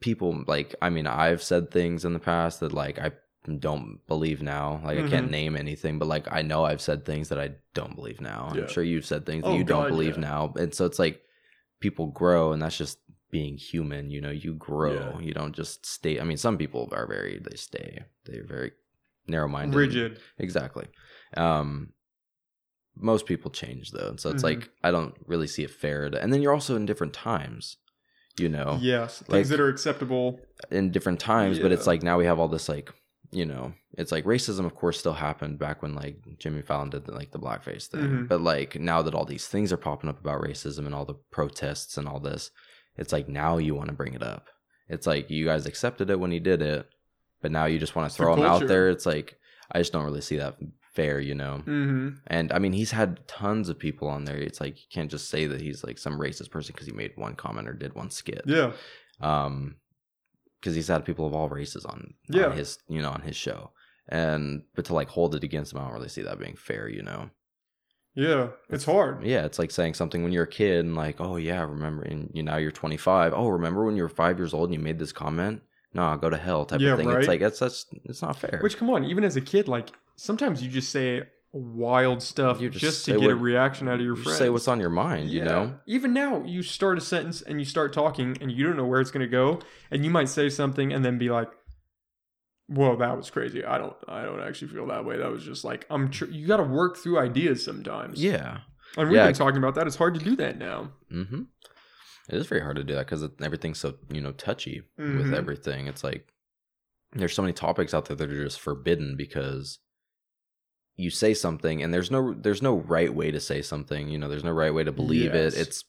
people 0.00 0.44
like 0.46 0.74
I 0.82 0.90
mean, 0.90 1.06
I've 1.06 1.42
said 1.42 1.70
things 1.70 2.04
in 2.04 2.12
the 2.12 2.18
past 2.18 2.60
that 2.60 2.72
like 2.72 2.98
I 2.98 3.12
don't 3.58 4.00
believe 4.08 4.42
now. 4.42 4.80
Like 4.84 4.98
I 4.98 5.08
can't 5.08 5.28
Mhm. 5.28 5.30
name 5.30 5.56
anything, 5.56 5.98
but 5.98 6.08
like 6.08 6.26
I 6.32 6.42
know 6.42 6.64
I've 6.64 6.80
said 6.80 7.04
things 7.04 7.28
that 7.28 7.38
I 7.38 7.52
don't 7.74 7.94
believe 7.94 8.20
now. 8.20 8.52
Yeah. 8.54 8.62
I'm 8.62 8.68
sure 8.68 8.82
you've 8.84 9.06
said 9.06 9.24
things 9.24 9.44
that 9.44 9.50
Oh, 9.50 9.56
you 9.56 9.64
don't 9.64 9.88
believe 9.88 10.14
yeah. 10.16 10.20
now. 10.20 10.54
And 10.58 10.74
so 10.74 10.84
it's 10.84 10.98
like 10.98 11.22
people 11.80 12.06
grow 12.08 12.52
and 12.52 12.60
that's 12.60 12.76
just 12.76 12.98
being 13.30 13.56
human, 13.56 14.10
you 14.10 14.20
know, 14.20 14.30
you 14.30 14.54
grow. 14.54 15.16
Yeah. 15.18 15.20
You 15.26 15.34
don't 15.34 15.54
just 15.54 15.84
stay 15.86 16.20
I 16.20 16.24
mean 16.24 16.36
some 16.36 16.56
people 16.56 16.88
are 16.92 17.06
very 17.06 17.38
they 17.38 17.56
stay. 17.56 18.04
They're 18.24 18.44
very 18.46 18.72
narrow 19.26 19.48
minded. 19.48 19.76
rigid 19.76 20.20
Exactly. 20.38 20.86
Um 21.36 21.92
most 22.98 23.26
people 23.26 23.50
change 23.50 23.90
though. 23.90 24.08
And 24.08 24.20
so 24.20 24.30
it's 24.30 24.42
Mhm. 24.42 24.46
like 24.46 24.70
I 24.82 24.90
don't 24.90 25.14
really 25.26 25.46
see 25.46 25.64
it 25.64 25.70
fair 25.70 26.08
to, 26.08 26.20
and 26.22 26.32
then 26.32 26.40
you're 26.42 26.54
also 26.54 26.76
in 26.76 26.86
different 26.86 27.12
times, 27.12 27.76
you 28.38 28.48
know 28.50 28.78
yes 28.82 29.22
things 29.22 29.48
that 29.48 29.60
are 29.60 29.68
acceptable 29.68 30.40
in 30.70 30.90
different 30.90 31.18
times, 31.20 31.58
but 31.58 31.72
it's 31.72 31.86
like 31.86 32.02
now 32.02 32.18
we 32.18 32.26
have 32.26 32.38
all 32.38 32.48
this 32.48 32.68
like 32.68 32.90
you 33.32 33.44
know, 33.44 33.72
it's 33.98 34.12
like 34.12 34.24
racism 34.24 34.64
of 34.64 34.74
course 34.76 35.00
still 35.00 35.12
happened 35.14 35.58
back 35.58 35.82
when 35.82 35.94
like 35.96 36.16
Jimmy 36.38 36.62
Fallon 36.62 36.90
did 36.90 37.04
the, 37.06 37.12
like 37.12 37.32
the 37.32 37.40
blackface 37.40 37.86
thing. 37.88 38.00
Mhm. 38.08 38.28
But 38.28 38.40
like 38.40 38.78
now 38.78 39.02
that 39.02 39.14
all 39.16 39.24
these 39.24 39.48
things 39.48 39.72
are 39.72 39.76
popping 39.76 40.08
up 40.08 40.20
about 40.20 40.40
racism 40.42 40.86
and 40.86 40.94
all 40.94 41.04
the 41.04 41.18
protests 41.32 41.98
and 41.98 42.06
all 42.06 42.20
this, 42.20 42.50
it's 42.96 43.12
like 43.12 43.28
now 43.28 43.58
you 43.58 43.74
want 43.74 43.88
to 43.88 43.94
bring 43.94 44.14
it 44.14 44.22
up. 44.22 44.46
It's 44.88 45.06
like 45.06 45.30
you 45.30 45.44
guys 45.44 45.66
accepted 45.66 46.10
it 46.10 46.20
when 46.20 46.30
he 46.30 46.38
did 46.40 46.62
it, 46.62 46.86
but 47.42 47.50
now 47.52 47.66
you 47.66 47.78
just 47.78 47.96
want 47.96 48.10
to 48.10 48.16
throw 48.16 48.34
him 48.34 48.42
out 48.44 48.66
there. 48.68 48.88
It's 48.88 49.06
like 49.06 49.36
I 49.72 49.78
just 49.80 49.92
don't 49.92 50.04
really 50.04 50.20
see 50.20 50.36
that 50.36 50.56
fair, 50.94 51.18
you 51.20 51.34
know. 51.34 51.62
mm-hmm. 51.66 52.08
And 52.28 52.52
I 52.52 52.58
mean, 52.58 52.72
he's 52.72 52.92
had 52.92 53.26
tons 53.28 53.68
of 53.68 53.78
people 53.78 54.08
on 54.08 54.24
there. 54.24 54.36
It's 54.36 54.60
like 54.60 54.76
you 54.76 54.86
can't 54.92 55.10
just 55.10 55.28
say 55.28 55.46
that 55.46 55.60
he's 55.60 55.82
like 55.84 55.98
some 55.98 56.18
racist 56.18 56.50
person 56.50 56.72
because 56.72 56.86
he 56.86 56.92
made 56.92 57.12
one 57.16 57.34
comment 57.34 57.68
or 57.68 57.72
did 57.74 57.94
one 57.94 58.10
skit. 58.10 58.42
yeah 58.46 58.72
Um, 59.20 59.76
because 60.60 60.74
he's 60.74 60.88
had 60.88 61.04
people 61.04 61.26
of 61.26 61.34
all 61.34 61.48
races 61.48 61.84
on, 61.84 62.14
Yeah. 62.28 62.46
on 62.46 62.56
his, 62.56 62.78
you 62.88 63.02
know, 63.02 63.10
on 63.10 63.22
his 63.22 63.36
show. 63.36 63.72
And 64.08 64.62
but 64.74 64.84
to 64.86 64.94
like 64.94 65.08
hold 65.08 65.34
it 65.34 65.42
against 65.44 65.72
him, 65.72 65.80
I 65.80 65.84
don't 65.84 65.92
really 65.94 66.08
see 66.08 66.22
that 66.22 66.38
being 66.38 66.56
fair, 66.56 66.88
you 66.88 67.02
know. 67.02 67.30
Yeah 68.16 68.48
it's 68.70 68.84
hard 68.84 69.22
Yeah, 69.22 69.44
it's 69.44 69.58
like 69.58 69.70
saying 69.70 69.94
something 69.94 70.22
when 70.22 70.32
you're 70.32 70.44
a 70.44 70.48
kid 70.48 70.84
and 70.84 70.94
like, 70.96 71.20
oh 71.20 71.36
yeah, 71.36 71.60
remember, 71.62 72.02
and 72.02 72.30
you 72.34 72.42
now 72.42 72.56
you're 72.56 72.70
25. 72.72 73.32
Oh, 73.34 73.48
remember 73.48 73.84
when 73.84 73.96
you 73.96 74.02
were 74.02 74.08
five 74.08 74.38
years 74.38 74.52
old 74.54 74.70
and 74.70 74.74
you 74.74 74.80
made 74.80 74.98
this 74.98 75.12
comment? 75.12 75.62
No, 75.94 76.16
go 76.16 76.28
to 76.30 76.36
hell 76.36 76.64
type 76.64 76.80
Yeah, 76.80 76.92
of 76.92 76.98
thing. 76.98 77.08
right. 77.08 77.18
It's 77.18 77.28
like 77.28 77.40
that's 77.40 77.58
that's 77.58 77.86
it's 78.04 78.22
not 78.22 78.38
fair. 78.38 78.58
Which 78.62 78.76
come 78.78 78.90
on, 78.90 79.04
even 79.04 79.22
as 79.24 79.36
a 79.36 79.40
kid, 79.40 79.68
like 79.68 79.88
sometimes 80.16 80.62
you 80.62 80.70
just 80.70 80.90
say 80.90 81.22
wild 81.52 82.22
stuff 82.22 82.60
You 82.60 82.68
just, 82.68 82.84
just 82.84 83.04
to 83.06 83.18
get 83.18 83.30
a 83.30 83.34
reaction 83.34 83.88
out 83.88 83.94
of 83.94 84.00
your 84.02 84.16
You 84.16 84.22
friends. 84.22 84.38
say 84.38 84.48
what's 84.50 84.68
on 84.68 84.78
your 84.80 84.90
mind, 84.90 85.30
you 85.30 85.42
know. 85.42 85.74
Even 85.86 86.12
now, 86.12 86.42
you 86.44 86.62
start 86.62 86.98
a 86.98 87.00
sentence 87.00 87.40
and 87.40 87.58
you 87.60 87.64
start 87.64 87.92
talking 87.94 88.36
and 88.42 88.50
you 88.52 88.64
don't 88.66 88.76
know 88.76 88.84
where 88.84 89.00
it's 89.00 89.10
gonna 89.10 89.26
go, 89.26 89.60
and 89.90 90.04
you 90.04 90.10
might 90.10 90.28
say 90.28 90.48
something 90.50 90.92
and 90.92 91.04
then 91.04 91.16
be 91.18 91.30
like, 91.30 91.48
"Whoa, 92.68 92.96
that 92.96 93.16
was 93.16 93.30
crazy." 93.30 93.64
I 93.64 93.78
don't, 93.78 93.94
I 94.08 94.22
don't 94.24 94.40
actually 94.40 94.68
feel 94.68 94.86
that 94.88 95.04
way. 95.04 95.16
That 95.18 95.30
was 95.30 95.44
just 95.44 95.64
like 95.64 95.86
I'm. 95.90 96.10
Tr- 96.10 96.26
you 96.26 96.46
got 96.46 96.56
to 96.58 96.64
work 96.64 96.96
through 96.96 97.18
ideas 97.18 97.64
sometimes. 97.64 98.22
Yeah. 98.22 98.58
and 98.96 99.08
we've 99.08 99.16
Yeah. 99.16 99.26
been 99.26 99.34
talking 99.34 99.58
about 99.58 99.74
that. 99.74 99.86
It's 99.86 99.96
hard 99.96 100.14
to 100.14 100.24
do 100.24 100.36
that 100.36 100.58
now. 100.58 100.92
Mm-hmm. 101.12 101.42
It 102.28 102.34
is 102.34 102.46
very 102.46 102.60
hard 102.62 102.76
to 102.76 102.84
do 102.84 102.94
that 102.94 103.06
because 103.06 103.24
everything's 103.42 103.78
so 103.78 103.94
you 104.10 104.20
know 104.20 104.32
touchy 104.32 104.82
Mhm. 104.98 105.18
with 105.18 105.34
everything. 105.34 105.86
It's 105.86 106.02
like 106.02 106.32
there's 107.12 107.34
so 107.34 107.42
many 107.42 107.52
topics 107.52 107.94
out 107.94 108.06
there 108.06 108.16
that 108.16 108.30
are 108.30 108.44
just 108.44 108.60
forbidden 108.60 109.16
because 109.16 109.78
you 110.96 111.10
say 111.10 111.34
something 111.34 111.82
and 111.82 111.92
there's 111.92 112.10
no 112.10 112.32
there's 112.34 112.62
no 112.62 112.78
right 112.78 113.14
way 113.14 113.30
to 113.30 113.38
say 113.40 113.60
something. 113.62 114.08
You 114.08 114.18
know, 114.18 114.28
there's 114.28 114.44
no 114.44 114.50
right 114.52 114.72
way 114.74 114.82
to 114.84 114.92
believe 114.92 115.34
Yes. 115.34 115.54
it. 115.54 115.60
It's 115.68 115.84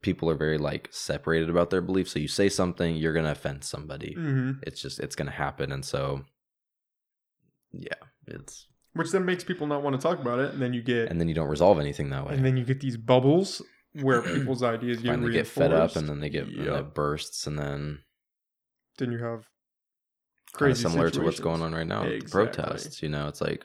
people 0.00 0.30
are 0.30 0.36
very 0.36 0.58
like 0.58 0.88
separated 0.90 1.50
about 1.50 1.70
their 1.70 1.80
beliefs. 1.80 2.12
So 2.12 2.18
you 2.18 2.28
say 2.28 2.48
something, 2.48 2.96
you're 2.96 3.12
gonna 3.12 3.32
offend 3.32 3.64
somebody. 3.64 4.14
hmm 4.14 4.52
It's 4.62 4.80
just 4.80 5.00
it's 5.00 5.16
gonna 5.16 5.30
happen, 5.30 5.72
and 5.72 5.84
so 5.84 6.24
yeah, 7.72 7.94
it's 8.26 8.66
Which 8.94 9.10
then 9.10 9.24
makes 9.24 9.44
people 9.44 9.66
not 9.66 9.82
want 9.82 9.94
to 9.96 10.02
talk 10.02 10.18
about 10.20 10.38
it, 10.38 10.52
and 10.52 10.60
then 10.62 10.72
you 10.72 10.82
get 10.82 11.10
and 11.10 11.20
then 11.20 11.28
you 11.28 11.34
don't 11.34 11.48
resolve 11.48 11.78
anything 11.78 12.10
that 12.10 12.26
way. 12.26 12.34
and 12.34 12.44
then 12.44 12.56
you 12.56 12.64
get 12.64 12.80
these 12.80 12.96
bubbles 12.96 13.62
where 13.92 14.22
people's 14.34 14.62
ideas 14.62 14.98
get 15.02 15.08
Finally 15.08 15.32
get 15.32 15.46
fed 15.46 15.72
up, 15.72 15.96
and 15.96 16.08
then 16.08 16.20
they 16.20 16.30
get 16.30 16.48
Yep. 16.48 16.80
it 16.80 16.94
bursts, 16.94 17.46
and 17.46 17.58
then 17.58 18.00
then 18.98 19.12
you 19.12 19.18
have 19.18 19.46
kind 20.52 20.72
of 20.72 20.78
crazy 20.78 20.82
similar 20.82 21.10
to 21.10 21.22
what's 21.22 21.40
going 21.40 21.62
on 21.62 21.72
right 21.74 21.86
now 21.86 22.04
with 22.06 22.14
Exactly. 22.14 22.62
protests. 22.64 23.02
You 23.02 23.08
know, 23.10 23.28
it's 23.28 23.40
like 23.40 23.64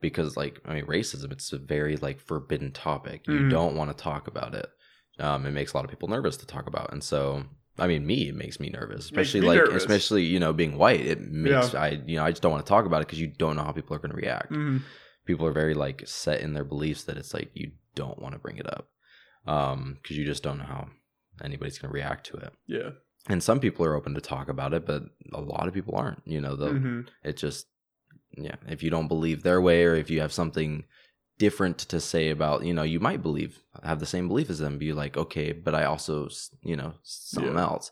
because 0.00 0.36
like 0.36 0.60
I 0.66 0.74
mean, 0.74 0.86
racism. 0.86 1.32
It's 1.32 1.52
a 1.52 1.58
very 1.58 1.96
like 1.96 2.20
forbidden 2.20 2.72
topic. 2.72 3.26
You 3.26 3.40
Mhm. 3.40 3.50
don't 3.50 3.76
want 3.76 3.90
to 3.96 4.02
talk 4.02 4.28
about 4.28 4.54
it. 4.54 4.66
Um, 5.18 5.46
it 5.46 5.52
makes 5.52 5.72
a 5.72 5.76
lot 5.76 5.84
of 5.84 5.90
people 5.90 6.08
nervous 6.08 6.36
to 6.38 6.46
talk 6.46 6.66
about, 6.66 6.92
and 6.92 7.02
so 7.02 7.44
I 7.78 7.86
mean, 7.86 8.06
me, 8.06 8.28
it 8.28 8.34
makes 8.34 8.58
me 8.60 8.68
nervous, 8.70 9.04
especially 9.04 9.40
me 9.42 9.46
like 9.48 9.58
nervous. 9.58 9.82
especially 9.82 10.24
you 10.24 10.38
know 10.40 10.52
being 10.52 10.76
white. 10.78 11.00
It 11.06 11.20
makes 11.20 11.72
Yeah. 11.72 11.80
I 11.80 11.88
you 12.06 12.16
know 12.16 12.24
I 12.24 12.30
just 12.30 12.42
don't 12.42 12.52
want 12.52 12.64
to 12.64 12.68
talk 12.68 12.84
about 12.86 13.02
it 13.02 13.06
because 13.08 13.20
you 13.20 13.26
don't 13.28 13.56
know 13.56 13.64
how 13.64 13.72
people 13.72 13.94
are 13.96 13.98
going 13.98 14.10
to 14.12 14.16
react. 14.16 14.52
Mhm. 14.52 14.82
People 15.24 15.46
are 15.46 15.52
very 15.52 15.74
like 15.74 16.02
set 16.06 16.40
in 16.40 16.52
their 16.54 16.64
beliefs 16.64 17.04
that 17.04 17.16
it's 17.16 17.34
like 17.34 17.50
you 17.54 17.72
don't 17.94 18.20
want 18.20 18.34
to 18.34 18.38
bring 18.38 18.58
it 18.58 18.66
up 18.66 18.88
um 19.46 19.96
because 20.02 20.16
you 20.18 20.24
just 20.24 20.42
don't 20.42 20.58
know 20.58 20.64
how 20.64 20.88
anybody's 21.42 21.78
going 21.78 21.90
to 21.90 21.94
react 21.94 22.26
to 22.26 22.36
it 22.36 22.52
yeah. 22.66 22.90
and 23.28 23.42
some 23.42 23.60
people 23.60 23.84
are 23.86 23.94
open 23.94 24.12
to 24.14 24.20
talk 24.20 24.48
about 24.48 24.74
it 24.74 24.84
but 24.86 25.02
a 25.32 25.40
lot 25.40 25.66
of 25.68 25.72
people 25.74 25.94
aren't 25.96 26.20
you 26.26 26.40
know 26.40 26.56
the 26.56 26.70
Mhm. 26.70 27.06
it 27.24 27.36
just 27.36 27.66
yeah 28.36 28.56
if 28.68 28.82
you 28.82 28.90
don't 28.90 29.08
believe 29.08 29.42
their 29.42 29.60
way 29.60 29.84
or 29.84 29.94
if 29.94 30.10
you 30.10 30.20
have 30.20 30.32
something 30.32 30.84
different 31.38 31.78
to 31.78 32.00
say 32.00 32.30
about 32.30 32.64
you 32.64 32.72
know 32.72 32.82
you 32.82 32.98
might 33.00 33.22
believe 33.22 33.60
have 33.84 34.00
the 34.00 34.06
same 34.06 34.26
belief 34.28 34.48
as 34.50 34.58
them 34.58 34.78
be 34.78 34.92
like 34.92 35.16
okay 35.16 35.52
but 35.52 35.74
i 35.74 35.84
also 35.84 36.28
you 36.62 36.76
know 36.76 36.94
something 37.02 37.54
Yeah. 37.54 37.60
else 37.62 37.90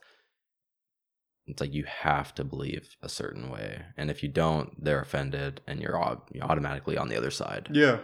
it's 1.47 1.61
like 1.61 1.75
you 1.75 1.85
have 1.85 2.35
to 2.37 2.45
believe 2.45 2.97
a 3.03 3.09
certain 3.09 3.51
way 3.51 3.83
and 3.99 4.11
if 4.11 4.23
you 4.23 4.29
don't 4.31 4.83
they're 4.83 5.01
offended 5.03 5.61
and 5.67 5.81
you're, 5.81 6.19
you're 6.33 6.45
automatically 6.45 6.97
on 6.97 7.09
the 7.09 7.17
other 7.17 7.31
side 7.31 7.69
Yeah. 7.71 7.99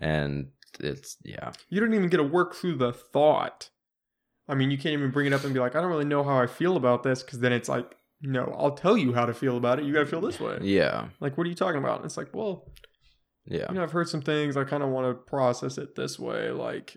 and 0.00 0.48
it's 0.80 1.16
yeah 1.24 1.52
You 1.68 1.80
don't 1.80 1.94
even 1.94 2.08
get 2.08 2.16
to 2.16 2.22
work 2.24 2.54
through 2.54 2.76
the 2.76 2.92
thought. 2.92 3.68
I 4.48 4.54
mean, 4.56 4.70
you 4.72 4.76
can't 4.78 4.94
even 4.94 5.10
bring 5.12 5.26
it 5.28 5.32
up 5.32 5.44
and 5.44 5.54
be 5.54 5.60
like, 5.60 5.76
I 5.76 5.80
don't 5.80 5.90
really 5.90 6.04
know 6.04 6.24
how 6.24 6.36
I 6.38 6.46
feel 6.48 6.76
about 6.76 7.04
this, 7.04 7.22
because 7.22 7.38
then 7.38 7.52
it's 7.52 7.68
like, 7.68 7.94
no, 8.20 8.52
I'll 8.58 8.74
tell 8.74 8.96
you 8.98 9.12
how 9.14 9.24
to 9.26 9.32
feel 9.32 9.56
about 9.56 9.78
it. 9.78 9.84
You 9.84 9.92
gotta 9.92 10.06
feel 10.06 10.20
this 10.20 10.40
way. 10.40 10.58
yeah 10.62 11.08
Like, 11.20 11.38
what 11.38 11.46
are 11.46 11.50
you 11.50 11.54
talking 11.54 11.78
about? 11.78 11.96
And 11.98 12.04
it's 12.06 12.16
like, 12.16 12.34
well, 12.34 12.72
yeah 13.46 13.66
you 13.68 13.74
know, 13.74 13.82
I've 13.82 13.92
heard 13.92 14.08
some 14.08 14.22
things. 14.22 14.56
I 14.56 14.64
kind 14.64 14.82
of 14.82 14.88
want 14.90 15.08
to 15.08 15.14
process 15.14 15.78
it 15.78 15.94
this 15.96 16.18
way. 16.18 16.50
Like, 16.50 16.96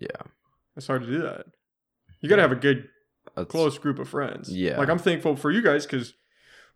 yeah 0.00 0.22
it's 0.76 0.86
hard 0.86 1.02
to 1.02 1.06
do 1.08 1.22
that. 1.22 1.46
You 2.20 2.28
gotta 2.28 2.42
have 2.42 2.52
a 2.52 2.56
good, 2.56 2.88
That's- 3.36 3.50
close 3.50 3.78
group 3.78 3.98
of 3.98 4.08
friends. 4.08 4.50
Yeah. 4.50 4.78
Like, 4.78 4.88
I'm 4.88 4.98
thankful 4.98 5.36
for 5.36 5.50
you 5.50 5.62
guys 5.62 5.86
because 5.86 6.14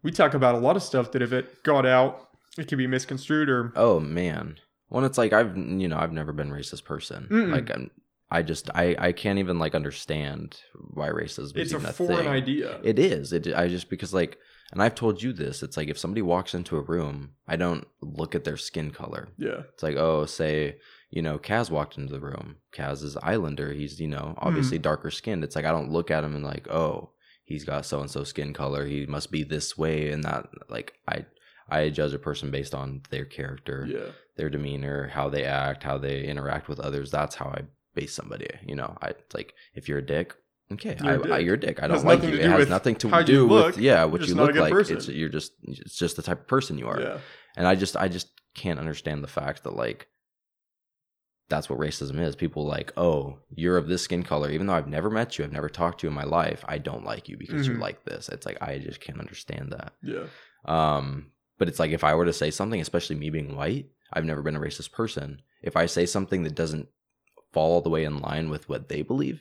we 0.02 0.12
talk 0.12 0.34
about 0.34 0.54
a 0.54 0.58
lot 0.58 0.76
of 0.76 0.82
stuff 0.82 1.10
that 1.12 1.22
if 1.22 1.32
it 1.32 1.62
got 1.64 1.84
out, 1.86 2.28
it 2.56 2.68
could 2.68 2.78
be 2.78 2.86
misconstrued 2.86 3.48
or. 3.48 3.72
Oh 3.74 3.98
man. 4.00 4.56
When 4.88 5.04
it's 5.04 5.18
like 5.18 5.32
I've 5.32 5.56
you 5.56 5.88
know 5.88 5.98
I've 5.98 6.12
never 6.12 6.32
been 6.32 6.50
a 6.50 6.54
racist 6.54 6.84
person. 6.84 7.28
Mm-mm. 7.30 7.50
Like 7.52 7.70
I'm, 7.70 7.90
I 8.30 8.42
just 8.42 8.70
I 8.74 8.94
I 8.98 9.12
can't 9.12 9.38
even 9.38 9.58
like 9.58 9.74
understand 9.74 10.58
why 10.94 11.08
racism 11.08 11.56
It's 11.56 11.68
is 11.68 11.72
a 11.72 11.76
even 11.76 11.86
a 11.90 11.92
foreign 11.92 12.16
thing. 12.18 12.28
idea. 12.28 12.78
It 12.84 12.98
is. 12.98 13.32
It 13.32 13.48
I 13.54 13.68
just 13.68 13.90
because 13.90 14.14
like 14.14 14.38
and 14.72 14.82
I've 14.82 14.94
told 14.94 15.22
you 15.22 15.32
this. 15.32 15.62
It's 15.62 15.76
like 15.76 15.88
if 15.88 15.98
somebody 15.98 16.22
walks 16.22 16.54
into 16.54 16.76
a 16.76 16.82
room, 16.82 17.32
I 17.46 17.56
don't 17.56 17.86
look 18.00 18.34
at 18.34 18.44
their 18.44 18.56
skin 18.56 18.90
color. 18.90 19.28
yeah. 19.38 19.62
It's 19.72 19.82
like 19.82 19.96
oh 19.96 20.26
say 20.26 20.76
you 21.10 21.22
know 21.22 21.38
Kaz 21.38 21.70
walked 21.70 21.96
into 21.96 22.12
the 22.12 22.20
room. 22.20 22.56
Kaz 22.72 23.02
is 23.02 23.16
Islander. 23.16 23.72
He's 23.72 24.00
you 24.00 24.08
know 24.08 24.34
obviously 24.38 24.76
hmm. 24.78 24.82
darker 24.82 25.10
skinned. 25.10 25.44
It's 25.44 25.56
like 25.56 25.64
I 25.64 25.72
don't 25.72 25.90
look 25.90 26.10
at 26.10 26.24
him 26.24 26.34
and 26.34 26.44
like 26.44 26.68
oh 26.68 27.10
he's 27.44 27.64
got 27.64 27.86
so 27.86 28.00
and 28.00 28.10
so 28.10 28.24
skin 28.24 28.52
color. 28.52 28.86
He 28.86 29.06
must 29.06 29.30
be 29.30 29.42
this 29.42 29.76
way 29.78 30.10
and 30.10 30.22
that. 30.24 30.48
Like 30.68 30.94
I 31.08 31.24
I 31.70 31.90
judge 31.90 32.14
a 32.14 32.18
person 32.18 32.50
based 32.50 32.74
on 32.74 33.02
their 33.10 33.24
character 33.24 33.86
Yeah. 33.88 34.12
their 34.36 34.50
demeanor, 34.50 35.08
how 35.08 35.28
they 35.28 35.44
act, 35.44 35.82
how 35.82 35.98
they 35.98 36.24
interact 36.24 36.68
with 36.68 36.80
others. 36.80 37.10
That's 37.10 37.34
how 37.36 37.46
I 37.46 37.62
base 37.94 38.14
somebody. 38.14 38.48
You 38.66 38.76
know, 38.76 38.96
I 39.02 39.12
like 39.34 39.54
if 39.74 39.88
you're 39.88 39.98
a 39.98 40.06
dick, 40.06 40.34
okay, 40.72 40.96
You're 41.02 41.26
a 41.28 41.34
I, 41.34 41.38
you're 41.38 41.54
a 41.54 41.60
dick. 41.60 41.82
I 41.82 41.86
don't 41.88 42.04
like 42.04 42.22
you. 42.22 42.30
It 42.30 42.50
has 42.50 42.68
nothing 42.68 42.96
to 42.96 43.24
do 43.24 43.46
look. 43.46 43.76
with 43.76 43.78
yeah 43.78 44.04
what 44.04 44.26
you 44.26 44.34
look 44.34 44.54
like. 44.54 44.72
person. 44.72 44.96
It's 44.96 45.08
you're 45.08 45.28
just 45.28 45.52
it's 45.62 45.96
just 45.96 46.16
the 46.16 46.22
type 46.22 46.40
of 46.40 46.46
person 46.48 46.78
you 46.78 46.88
are. 46.88 47.00
Yeah. 47.00 47.18
And 47.56 47.66
I 47.66 47.74
just 47.74 47.96
I 47.96 48.08
just 48.08 48.28
can't 48.54 48.78
understand 48.78 49.22
the 49.22 49.28
fact 49.28 49.64
that 49.64 49.74
like 49.76 50.08
that's 51.48 51.70
what 51.70 51.78
racism 51.78 52.18
is. 52.20 52.36
People 52.36 52.66
like, 52.66 52.92
oh, 52.98 53.38
you're 53.54 53.78
of 53.78 53.88
this 53.88 54.02
skin 54.02 54.22
color, 54.22 54.50
even 54.50 54.66
though 54.66 54.74
I've 54.74 54.86
never 54.86 55.08
met 55.08 55.38
you, 55.38 55.44
I've 55.46 55.52
never 55.52 55.70
talked 55.70 56.00
to 56.00 56.06
you 56.06 56.08
in 56.10 56.14
my 56.14 56.24
life. 56.24 56.62
I 56.68 56.76
don't 56.76 57.04
like 57.04 57.26
you 57.28 57.38
because 57.38 57.64
Mhm. 57.66 57.70
you're 57.70 57.78
like 57.78 58.04
this. 58.04 58.28
It's 58.28 58.44
like 58.44 58.58
I 58.60 58.78
just 58.78 59.00
can't 59.00 59.18
understand 59.18 59.72
that. 59.72 59.94
Yeah. 60.02 60.26
Um, 60.66 61.30
but 61.58 61.68
it's 61.68 61.78
like 61.78 61.90
if 61.90 62.04
I 62.04 62.14
were 62.14 62.26
to 62.26 62.32
say 62.32 62.50
something, 62.50 62.80
especially 62.80 63.16
me 63.16 63.30
being 63.30 63.56
white, 63.56 63.86
I've 64.12 64.24
never 64.26 64.42
been 64.42 64.56
a 64.56 64.60
racist 64.60 64.92
person. 64.92 65.40
If 65.62 65.76
I 65.76 65.86
say 65.86 66.04
something 66.06 66.42
that 66.44 66.54
doesn't 66.54 66.88
fall 67.52 67.72
all 67.72 67.80
the 67.80 67.88
way 67.90 68.04
in 68.04 68.20
line 68.20 68.50
with 68.50 68.68
what 68.68 68.88
they 68.90 69.00
believe, 69.02 69.40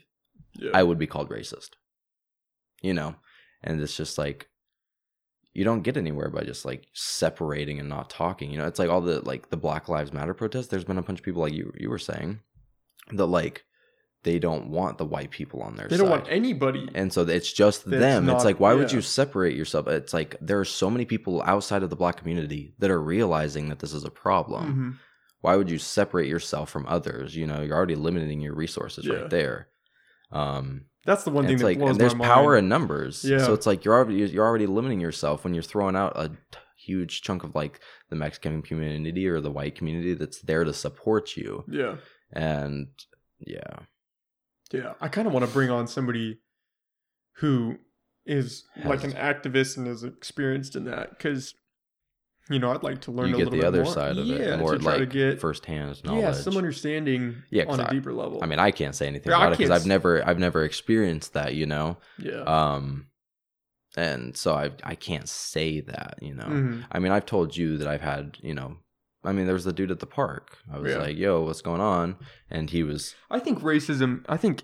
Yeah. 0.58 0.72
I 0.74 0.84
would 0.84 0.98
be 0.98 1.08
called 1.08 1.30
racist. 1.30 1.70
You 2.82 2.94
know? 2.94 3.16
And 3.64 3.82
it's 3.82 3.96
just 3.98 4.18
like 4.18 4.48
you 5.54 5.64
don't 5.64 5.82
get 5.82 5.98
anywhere 5.98 6.30
by 6.30 6.44
just 6.44 6.66
like 6.66 6.86
separating 6.94 7.80
and 7.80 7.90
not 7.90 8.10
talking. 8.12 8.52
You 8.52 8.60
know, 8.60 8.68
it's 8.68 8.78
like 8.80 8.90
all 8.90 9.02
the 9.02 9.22
like 9.22 9.50
the 9.50 9.58
Black 9.58 9.90
Lives 9.90 10.14
Matter 10.14 10.34
protests. 10.36 10.68
There's 10.68 10.84
been 10.84 11.00
a 11.00 11.02
bunch 11.02 11.20
of 11.20 11.26
people 11.26 11.42
like 11.42 11.54
you 11.54 11.74
you 11.78 11.90
were 11.90 11.98
saying 11.98 12.40
that 13.12 13.26
like 13.26 13.64
they 14.24 14.38
don't 14.40 14.70
want 14.70 14.98
the 14.98 15.06
white 15.06 15.32
people 15.32 15.62
on 15.62 15.76
their 15.76 15.88
they 15.88 15.96
side. 15.96 16.02
don't 16.04 16.12
want 16.12 16.28
anybody. 16.30 16.90
And 16.94 17.12
so 17.14 17.22
it's 17.22 17.52
just 17.52 17.90
them. 17.90 18.26
not- 18.26 18.36
it's 18.36 18.46
like, 18.46 18.60
why 18.60 18.74
would 18.74 18.92
you 18.92 19.02
separate 19.02 19.56
yourself? 19.56 19.88
It's 19.88 20.14
like 20.14 20.36
there 20.42 20.60
are 20.60 20.66
so 20.66 20.90
many 20.90 21.06
people 21.06 21.42
outside 21.44 21.82
of 21.82 21.90
the 21.90 21.96
black 21.96 22.18
community 22.18 22.74
that 22.80 22.92
are 22.92 23.02
realizing 23.02 23.70
that 23.70 23.80
this 23.80 23.94
is 23.94 24.04
a 24.04 24.12
problem. 24.12 24.76
Mhm. 24.76 25.00
Why 25.42 25.56
would 25.56 25.70
you 25.72 25.78
separate 25.78 26.28
yourself 26.28 26.70
from 26.70 26.86
others? 26.88 27.36
You 27.36 27.48
know, 27.48 27.62
you're 27.62 27.76
already 27.78 27.96
limiting 27.96 28.42
your 28.42 28.54
resources 28.56 29.06
Yeah. 29.06 29.14
right 29.14 29.30
there. 29.30 29.70
Um, 30.32 30.86
That's 31.06 31.24
the 31.24 31.32
one 31.32 31.46
thing 31.46 31.54
it's 31.54 31.62
that 31.62 31.68
like, 31.68 31.78
blows 31.80 31.92
and 31.92 32.00
there's 32.00 32.14
power 32.14 32.54
mind. 32.54 32.66
in 32.66 32.70
numbers. 32.70 33.24
Yeah. 33.24 33.40
So 33.40 33.54
it's 33.54 33.66
like 33.66 33.86
you're 33.86 33.94
already 33.94 34.16
you're 34.16 34.46
already 34.46 34.68
limiting 34.68 35.00
yourself 35.00 35.44
when 35.44 35.54
you're 35.54 35.64
throwing 35.64 35.96
out 35.96 36.14
a 36.16 36.30
t- 36.30 36.36
huge 36.78 37.22
chunk 37.22 37.44
of 37.44 37.56
like 37.56 37.80
the 38.10 38.16
Mexican 38.16 38.62
community 38.62 39.28
or 39.28 39.42
the 39.42 39.52
white 39.52 39.76
community 39.76 40.14
that's 40.14 40.42
there 40.42 40.64
to 40.64 40.74
support 40.74 41.36
you. 41.38 41.64
Yeah. 41.70 41.96
And 42.34 42.88
yeah, 43.40 43.80
Yeah. 44.72 44.94
I 45.02 45.08
kind 45.08 45.28
of 45.28 45.34
want 45.34 45.46
to 45.46 45.52
bring 45.52 45.70
on 45.70 45.88
somebody 45.88 46.40
who 47.38 47.78
is 48.26 48.66
like 48.84 49.04
an 49.06 49.14
activist 49.14 49.78
and 49.78 49.88
is 49.88 50.04
experienced 50.04 50.76
in 50.76 50.84
that 50.86 51.12
because, 51.12 51.54
you 52.50 52.60
know, 52.60 52.72
I'd 52.72 52.84
like 52.84 53.02
to 53.02 53.12
learn 53.12 53.30
you 53.30 53.36
a 53.36 53.38
get 53.40 53.44
little 53.46 53.52
the 53.52 53.58
bit 53.58 53.66
other 53.68 53.84
more. 53.84 53.94
side 53.94 54.18
of 54.18 54.26
yeah, 54.26 54.54
it 54.54 54.60
more 54.60 54.74
to 54.74 54.80
try 54.80 54.92
like 54.94 55.00
to 55.00 55.06
get 55.06 55.40
firsthand 55.42 56.04
knowledge. 56.04 56.22
yeah 56.22 56.32
some 56.32 56.56
understanding 56.58 57.44
Yeah, 57.50 57.66
on 57.68 57.80
a 57.80 57.84
I- 57.84 57.90
deeper 57.90 58.14
level. 58.14 58.40
I 58.42 58.46
mean, 58.46 58.60
I 58.60 58.72
can't 58.72 58.96
say 58.96 59.08
anything 59.08 59.32
Yeah, 59.32 59.38
about 59.38 59.54
it 59.54 59.58
because 59.58 59.72
I've 59.72 59.86
never, 59.88 60.26
I've 60.28 60.40
never 60.40 60.64
experienced 60.64 61.34
that, 61.34 61.56
you 61.56 61.66
know. 61.66 61.98
yeah. 62.18 62.42
Um, 62.44 63.08
and 63.96 64.38
so 64.38 64.54
I, 64.54 64.72
I 64.84 64.96
can't 64.96 65.28
say 65.28 65.82
that, 65.82 66.20
you 66.22 66.34
know. 66.36 66.46
Mhm. 66.46 66.86
I 66.92 67.00
mean, 67.00 67.12
I've 67.12 67.26
told 67.26 67.58
you 67.58 67.78
that 67.78 67.88
I've 67.88 68.02
had, 68.02 68.38
you 68.42 68.54
know, 68.54 68.78
I 69.24 69.32
mean, 69.32 69.46
there 69.46 69.54
was 69.56 69.64
the 69.66 69.74
dude 69.74 69.92
at 69.92 70.00
the 70.00 70.06
park. 70.06 70.58
I 70.72 70.78
was 70.80 70.92
Yeah. 70.94 71.00
like, 71.00 71.18
"Yo, 71.18 71.42
what's 71.42 71.62
going 71.62 71.82
on?" 71.82 72.16
And 72.50 72.70
he 72.70 72.84
was, 72.84 73.16
I 73.32 73.40
think 73.40 73.60
racism. 73.60 74.24
I 74.30 74.38
think, 74.38 74.64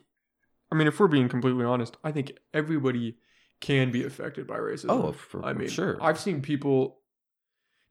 I 0.71 0.75
mean, 0.75 0.87
if 0.87 0.99
we're 0.99 1.07
being 1.07 1.27
completely 1.27 1.65
honest, 1.65 1.97
I 2.03 2.11
think 2.11 2.33
everybody 2.53 3.17
can 3.59 3.91
be 3.91 4.03
affected 4.05 4.45
by 4.45 4.57
racism. 4.57 4.85
"Oh, 4.89 5.11
for, 5.13 5.43
I 5.43 5.53
mean, 5.53 5.67
sure, 5.67 5.97
I've 6.01 6.19
seen 6.19 6.41
people 6.41 6.99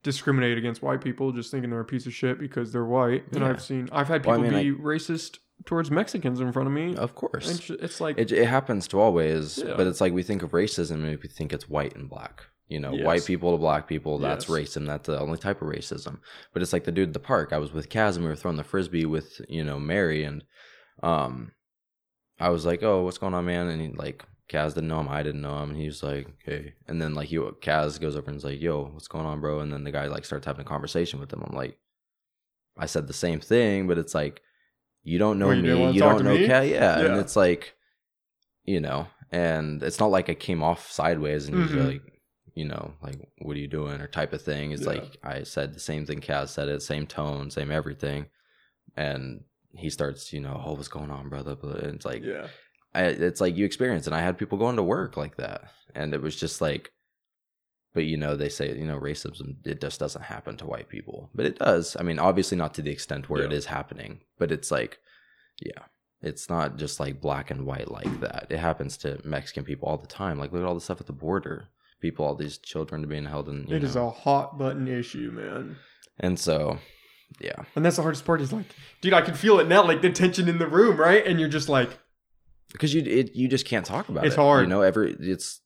discriminate 0.02 0.58
against 0.58 0.82
white 0.82 1.00
people 1.00 1.32
just 1.32 1.50
thinking 1.50 1.70
they're 1.70 1.80
a 1.80 1.84
piece 1.84 2.06
of 2.06 2.12
shit 2.14 2.38
because 2.38 2.72
they're 2.72 2.84
white, 2.84 3.24
and 3.32 3.40
Yeah. 3.42 3.48
I've 3.50 3.62
seen 3.62 3.88
I've 3.92 4.08
had 4.08 4.24
Well, 4.26 4.38
people 4.40 4.56
I 4.58 4.62
mean, 4.62 4.74
be 4.74 4.80
racist 4.82 5.38
towards 5.64 5.90
Mexicans 5.90 6.40
in 6.40 6.50
front 6.52 6.66
of 6.66 6.72
me. 6.72 6.96
of 6.96 7.14
course." 7.14 7.70
It's 7.70 8.00
like 8.00 8.18
It, 8.18 8.32
it 8.32 8.46
happens 8.46 8.88
to 8.88 9.00
always, 9.00 9.58
Yeah. 9.58 9.74
but 9.76 9.86
it's 9.86 10.00
like 10.00 10.12
we 10.12 10.22
think 10.22 10.42
of 10.42 10.50
racism 10.50 11.04
and 11.04 11.18
we 11.22 11.28
think 11.28 11.52
it's 11.52 11.68
white 11.68 11.94
and 11.94 12.08
black. 12.08 12.42
You 12.68 12.80
know, 12.80 12.92
Yes. 12.94 13.04
white 13.04 13.24
people 13.26 13.52
to 13.52 13.58
black 13.58 13.86
people, 13.86 14.18
that's 14.18 14.48
Yes. 14.48 14.58
racism. 14.58 14.86
That's 14.86 15.06
the 15.06 15.20
only 15.20 15.36
type 15.38 15.60
of 15.62 15.68
racism. 15.68 16.18
But 16.52 16.62
it's 16.62 16.72
like 16.72 16.84
the 16.84 16.92
dude 16.92 17.08
at 17.08 17.12
the 17.12 17.20
park. 17.20 17.52
I 17.52 17.58
was 17.58 17.72
with 17.72 17.88
Kaz 17.90 18.14
and 18.16 18.24
we 18.24 18.30
were 18.30 18.36
throwing 18.36 18.56
the 18.56 18.64
frisbee 18.64 19.04
with, 19.04 19.40
you 19.48 19.62
know, 19.62 19.78
Mary 19.78 20.24
and 20.24 20.42
um 21.02 21.52
I 22.40 22.48
was 22.48 22.64
like, 22.66 22.82
Oh, 22.82 23.04
what's 23.04 23.18
going 23.18 23.34
on, 23.34 23.44
man? 23.44 23.68
And 23.68 23.80
he 23.80 23.88
like 23.88 24.24
Kaz 24.48 24.74
didn't 24.74 24.88
know 24.88 25.00
him, 25.00 25.08
I 25.08 25.22
didn't 25.22 25.40
know 25.40 25.62
him, 25.62 25.70
and 25.70 25.78
he 25.78 25.86
was 25.86 26.02
like, 26.02 26.26
Hey. 26.44 26.74
And 26.86 27.00
then 27.00 27.14
like 27.14 27.28
he 27.28 27.36
Kaz 27.36 28.00
goes 28.00 28.16
over 28.16 28.28
and 28.28 28.36
is 28.36 28.44
like, 28.44 28.60
Yo, 28.60 28.84
what's 28.84 29.08
going 29.08 29.26
on, 29.26 29.40
bro? 29.40 29.60
And 29.60 29.72
then 29.72 29.84
the 29.84 29.92
guy 29.92 30.06
like 30.06 30.24
starts 30.24 30.46
having 30.46 30.62
a 30.66 30.68
conversation 30.68 31.20
with 31.20 31.32
him. 31.32 31.42
I'm 31.46 31.54
like, 31.56 31.78
I 32.76 32.86
said 32.86 33.06
the 33.06 33.12
same 33.12 33.40
thing, 33.40 33.86
but 33.86 33.98
it's 33.98 34.14
like 34.14 34.42
you 35.04 35.18
don't 35.18 35.38
know 35.38 35.48
Well, 35.48 35.56
you 35.56 35.62
me, 35.62 35.92
you 35.92 36.00
don't 36.00 36.24
know? 36.24 36.36
Kaz, 36.36 36.70
yeah. 36.70 37.00
And 37.00 37.16
it's 37.18 37.36
like 37.36 37.74
you 38.64 38.80
know, 38.80 39.06
and 39.30 39.82
it's 39.82 39.98
not 39.98 40.10
like 40.10 40.28
I 40.30 40.34
came 40.34 40.62
off 40.62 40.90
sideways 40.90 41.48
and 41.48 41.60
he's 41.60 41.72
Mhm. 41.72 41.86
like, 41.86 42.02
you 42.54 42.64
know, 42.64 42.94
like, 43.02 43.16
what 43.38 43.56
are 43.56 43.60
you 43.60 43.66
doing 43.66 44.00
or 44.00 44.06
type 44.06 44.32
of 44.32 44.42
thing. 44.42 44.70
It's 44.72 44.82
Yeah. 44.82 44.88
like 44.88 45.16
I 45.24 45.42
said 45.42 45.74
the 45.74 45.80
same 45.80 46.06
thing 46.06 46.20
Kaz 46.20 46.48
said 46.50 46.68
it, 46.68 46.80
same 46.82 47.06
tone, 47.06 47.50
same 47.50 47.70
everything. 47.72 48.26
And 48.96 49.44
he 49.74 49.88
starts, 49.90 50.32
you 50.32 50.40
know, 50.40 50.62
oh, 50.64 50.74
what's 50.74 50.88
going 50.88 51.10
on, 51.10 51.28
brother? 51.28 51.56
But 51.56 51.76
it's 51.82 52.04
like, 52.04 52.22
yeah. 52.22 52.46
I, 52.94 53.04
it's 53.04 53.40
like 53.40 53.56
you 53.56 53.64
experience, 53.64 54.06
and 54.06 54.14
I 54.14 54.20
had 54.20 54.38
people 54.38 54.58
going 54.58 54.76
to 54.76 54.82
work 54.82 55.16
like 55.16 55.36
that, 55.36 55.62
and 55.94 56.12
it 56.14 56.20
was 56.22 56.36
just 56.36 56.60
like, 56.60 56.92
but 57.94 58.04
you 58.04 58.16
know, 58.16 58.36
they 58.36 58.48
say 58.48 58.76
you 58.76 58.86
know, 58.86 58.98
racism 58.98 59.56
it 59.66 59.80
just 59.80 60.00
doesn't 60.00 60.22
happen 60.24 60.56
to 60.58 60.66
white 60.66 60.88
people, 60.88 61.30
but 61.34 61.46
it 61.46 61.58
does. 61.58 61.96
I 61.98 62.02
mean, 62.02 62.18
obviously 62.18 62.56
not 62.58 62.74
to 62.74 62.82
the 62.82 62.90
extent 62.90 63.28
where 63.28 63.42
it 63.42 63.50
Yeah. 63.50 63.56
is 63.56 63.66
happening, 63.66 64.20
but 64.38 64.50
it's 64.52 64.70
like, 64.70 64.98
yeah, 65.60 65.84
it's 66.22 66.48
not 66.48 66.76
just 66.76 67.00
like 67.00 67.20
black 67.20 67.50
and 67.50 67.66
white 67.66 67.90
like 67.90 68.20
that. 68.20 68.46
It 68.50 68.58
happens 68.58 68.96
to 68.98 69.20
Mexican 69.24 69.64
people 69.64 69.88
all 69.88 69.98
the 69.98 70.06
time. 70.06 70.38
Like 70.38 70.52
look 70.52 70.62
at 70.62 70.66
all 70.68 70.74
the 70.74 70.80
stuff 70.80 71.00
at 71.00 71.06
the 71.06 71.12
border, 71.12 71.68
people, 72.00 72.24
all 72.24 72.34
these 72.34 72.58
children 72.58 73.06
being 73.08 73.26
held 73.26 73.48
in. 73.48 73.66
You 73.68 73.76
It 73.76 73.82
know, 73.82 73.88
is 73.88 73.96
a 73.96 74.10
hot 74.10 74.58
button 74.58 74.86
issue, 74.88 75.30
man. 75.32 75.76
and 76.20 76.38
so, 76.38 76.78
yeah, 77.40 77.64
And 77.76 77.84
that's 77.84 77.96
the 77.96 78.02
hardest 78.02 78.24
part. 78.24 78.40
Is 78.42 78.52
like, 78.52 78.66
dude, 79.00 79.12
I 79.14 79.22
can 79.22 79.34
feel 79.34 79.58
it 79.60 79.66
now, 79.68 79.84
like 79.86 80.02
the 80.02 80.10
tension 80.10 80.48
in 80.48 80.58
the 80.58 80.66
room, 80.68 80.98
right? 80.98 81.26
And 81.26 81.40
you're 81.40 81.48
just 81.48 81.68
like, 81.68 81.98
because 82.70 82.94
you 82.94 83.02
it, 83.02 83.34
you 83.34 83.48
just 83.48 83.66
can't 83.66 83.86
talk 83.86 84.08
about 84.08 84.24
It's 84.24 84.34
it. 84.34 84.36
It's 84.36 84.36
hard. 84.36 84.62
You 84.64 84.68
know, 84.68 84.82
every 84.82 85.16
it's 85.18 85.60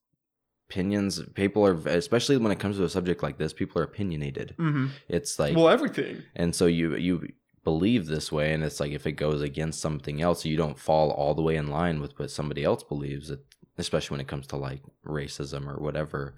opinions. 0.68 1.20
People 1.34 1.66
are 1.66 1.74
especially 1.88 2.36
when 2.36 2.52
it 2.52 2.58
comes 2.58 2.76
to 2.76 2.84
a 2.84 2.88
subject 2.88 3.22
like 3.22 3.38
this. 3.38 3.52
People 3.52 3.80
are 3.80 3.84
opinionated. 3.84 4.54
mm-hmm. 4.58 4.88
It's 5.08 5.38
like 5.38 5.56
well, 5.56 5.68
everything. 5.68 6.22
and 6.34 6.54
so 6.54 6.66
you 6.66 6.96
you 6.96 7.28
believe 7.64 8.06
this 8.06 8.30
way, 8.30 8.52
and 8.52 8.62
it's 8.62 8.80
like 8.80 8.92
if 8.92 9.06
it 9.06 9.12
goes 9.12 9.42
against 9.42 9.80
something 9.80 10.22
else, 10.22 10.44
you 10.44 10.56
don't 10.56 10.78
fall 10.78 11.10
all 11.10 11.34
the 11.34 11.42
way 11.42 11.56
in 11.56 11.68
line 11.68 12.00
with 12.00 12.18
what 12.18 12.30
somebody 12.30 12.64
else 12.64 12.82
believes. 12.82 13.30
It, 13.30 13.40
especially 13.78 14.14
when 14.14 14.20
it 14.20 14.28
comes 14.28 14.46
to 14.48 14.56
like 14.56 14.80
racism 15.04 15.66
or 15.66 15.80
whatever, 15.82 16.36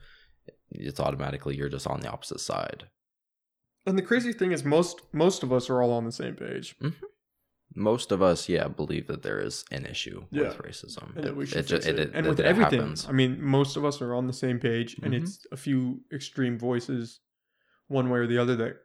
it's 0.70 1.01
automatically 1.01 1.56
you're 1.56 1.68
just 1.68 1.86
on 1.86 2.01
the 2.01 2.10
opposite 2.10 2.40
side. 2.40 2.89
And 3.86 3.97
the 3.97 4.02
crazy 4.02 4.32
thing 4.32 4.52
is, 4.52 4.64
most 4.64 5.02
most 5.12 5.43
of 5.43 5.52
us 5.52 5.70
are 5.70 5.82
all 5.82 5.93
on 5.93 6.05
the 6.05 6.12
same 6.12 6.35
page. 6.35 6.76
Most 7.78 8.10
of 8.12 8.20
us, 8.22 8.48
yeah, 8.48 8.68
believe 8.68 9.06
that 9.06 9.22
there 9.22 9.40
is 9.40 9.64
an 9.70 9.86
issue 9.86 10.24
Yeah. 10.30 10.48
with 10.48 10.59
racism. 10.59 11.14
and 11.16 11.24
that 11.24 11.36
we 11.36 11.46
should 11.46 11.59
it 11.59 11.68
fix 11.68 11.86
it. 11.86 11.98
it- 11.98 12.10
and 12.14 12.26
with 12.26 12.40
it 12.40 12.46
everything, 12.46 12.80
happens. 12.80 13.06
I 13.09 13.12
mean, 13.12 13.40
most 13.42 13.76
of 13.76 13.84
us 13.84 14.02
are 14.02 14.14
on 14.14 14.26
the 14.26 14.32
same 14.32 14.59
page, 14.59 14.96
and 15.02 15.14
Mhm. 15.14 15.22
it's 15.22 15.46
a 15.52 15.56
few 15.56 16.02
extreme 16.12 16.59
voices, 16.59 17.20
one 17.86 18.10
way 18.10 18.18
or 18.20 18.26
the 18.26 18.38
other, 18.38 18.56
that 18.56 18.76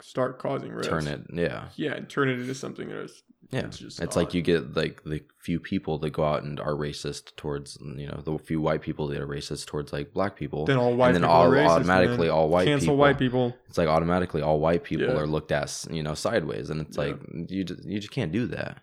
start 0.00 0.38
causing. 0.38 0.80
Turn 0.80 1.06
it, 1.06 1.26
yeah. 1.32 1.68
yeah, 1.76 1.94
and 1.94 2.08
turn 2.08 2.28
it 2.28 2.38
into 2.40 2.54
something 2.54 2.88
that 2.88 2.98
is 3.02 3.22
Yeah, 3.52 3.60
It's 3.66 3.80
it's, 3.80 3.96
just 3.96 4.16
like 4.16 4.32
you 4.32 4.42
get 4.42 4.76
like 4.76 5.02
the 5.04 5.22
few 5.38 5.58
people 5.58 5.98
that 5.98 6.10
go 6.10 6.22
out 6.24 6.44
and 6.44 6.60
are 6.60 6.74
racist 6.74 7.34
towards 7.36 7.76
you 7.80 8.06
know 8.06 8.20
the 8.24 8.38
few 8.38 8.60
white 8.60 8.80
people 8.80 9.08
that 9.08 9.20
are 9.20 9.26
racist 9.26 9.66
towards 9.66 9.92
like 9.92 10.12
black 10.12 10.36
people. 10.36 10.66
then 10.66 10.76
all 10.76 10.94
white 10.94 11.08
and 11.08 11.16
then 11.16 11.22
people 11.22 11.34
all 11.34 11.46
are 11.46 11.56
racist, 11.56 11.68
automatically 11.70 12.28
all 12.28 12.48
white 12.48 12.66
cancel 12.66 12.86
people. 12.86 12.96
white 12.96 13.18
people. 13.18 13.56
It's 13.68 13.76
like 13.78 13.88
automatically 13.88 14.40
all 14.42 14.60
white 14.60 14.84
people 14.84 15.06
Yeah. 15.08 15.16
are 15.20 15.26
looked 15.26 15.50
at 15.50 15.84
you 15.90 16.02
know 16.02 16.14
sideways, 16.14 16.70
and 16.70 16.80
it's 16.80 16.96
Yeah. 16.96 17.02
like 17.04 17.18
you 17.50 17.64
just, 17.64 17.84
you 17.84 17.98
just 17.98 18.12
can't 18.12 18.30
do 18.30 18.46
that, 18.48 18.82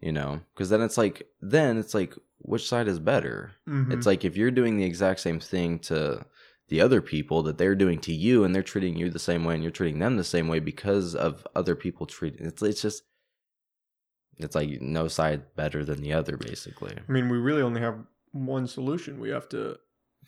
you 0.00 0.12
know, 0.12 0.40
because 0.54 0.70
then 0.70 0.80
it's 0.80 0.96
like 0.96 1.26
then 1.42 1.76
it's 1.76 1.94
like 1.94 2.14
which 2.38 2.66
side 2.68 2.88
is 2.88 2.98
better? 3.00 3.52
Mhm. 3.68 3.92
It's 3.92 4.06
like 4.06 4.24
if 4.24 4.36
you're 4.38 4.50
doing 4.52 4.76
the 4.78 4.84
exact 4.84 5.20
same 5.20 5.40
thing 5.40 5.80
to 5.80 6.24
the 6.68 6.80
other 6.80 7.02
people 7.02 7.42
that 7.42 7.58
they're 7.58 7.74
doing 7.74 7.98
to 8.00 8.12
you, 8.14 8.44
and 8.44 8.54
they're 8.54 8.62
treating 8.62 8.96
you 8.96 9.10
the 9.10 9.18
same 9.18 9.44
way, 9.44 9.54
and 9.54 9.62
you're 9.62 9.70
treating 9.72 9.98
them 9.98 10.16
the 10.16 10.24
same 10.24 10.48
way 10.48 10.60
because 10.60 11.14
of 11.14 11.46
other 11.54 11.74
people 11.74 12.06
treating. 12.06 12.46
It's 12.46 12.62
it's 12.62 12.80
just 12.82 13.02
it's 14.38 14.54
like 14.54 14.80
no 14.80 15.08
side 15.08 15.42
better 15.56 15.84
than 15.84 16.00
the 16.02 16.12
other, 16.12 16.36
basically. 16.36 16.94
I 16.96 17.12
mean, 17.12 17.28
we 17.28 17.38
really 17.38 17.62
only 17.62 17.80
have 17.80 17.98
one 18.32 18.66
solution. 18.66 19.20
We 19.20 19.30
have 19.30 19.48
to 19.50 19.78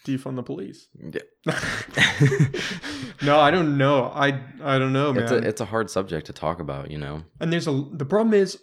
defund 0.04 0.36
the 0.36 0.42
police. 0.42 0.88
Yeah. 0.98 1.20
no, 3.22 3.38
I 3.38 3.50
don't 3.50 3.76
know. 3.78 4.04
I 4.14 4.42
I 4.62 4.78
don't 4.78 4.92
know, 4.92 5.12
man. 5.12 5.22
it's 5.22 5.32
a 5.32 5.36
it's 5.36 5.60
a 5.60 5.66
hard 5.66 5.90
subject 5.90 6.26
to 6.26 6.32
talk 6.32 6.60
about, 6.60 6.90
you 6.90 6.98
know. 6.98 7.22
and 7.40 7.52
there's 7.52 7.66
a 7.66 7.84
the 7.92 8.04
problem 8.04 8.34
is 8.34 8.58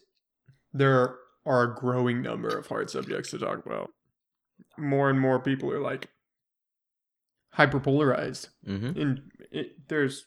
there 0.73 1.15
are 1.45 1.63
a 1.63 1.75
growing 1.75 2.21
number 2.21 2.49
of 2.49 2.67
hard 2.67 2.89
subjects 2.89 3.31
to 3.31 3.39
talk 3.39 3.65
about. 3.65 3.89
More 4.77 5.09
and 5.09 5.19
more 5.19 5.39
people 5.39 5.71
are 5.71 5.79
like 5.81 6.09
hyperpolarized, 7.57 8.49
hmm 8.65 8.87
and 8.95 9.21
it, 9.51 9.87
there's 9.87 10.25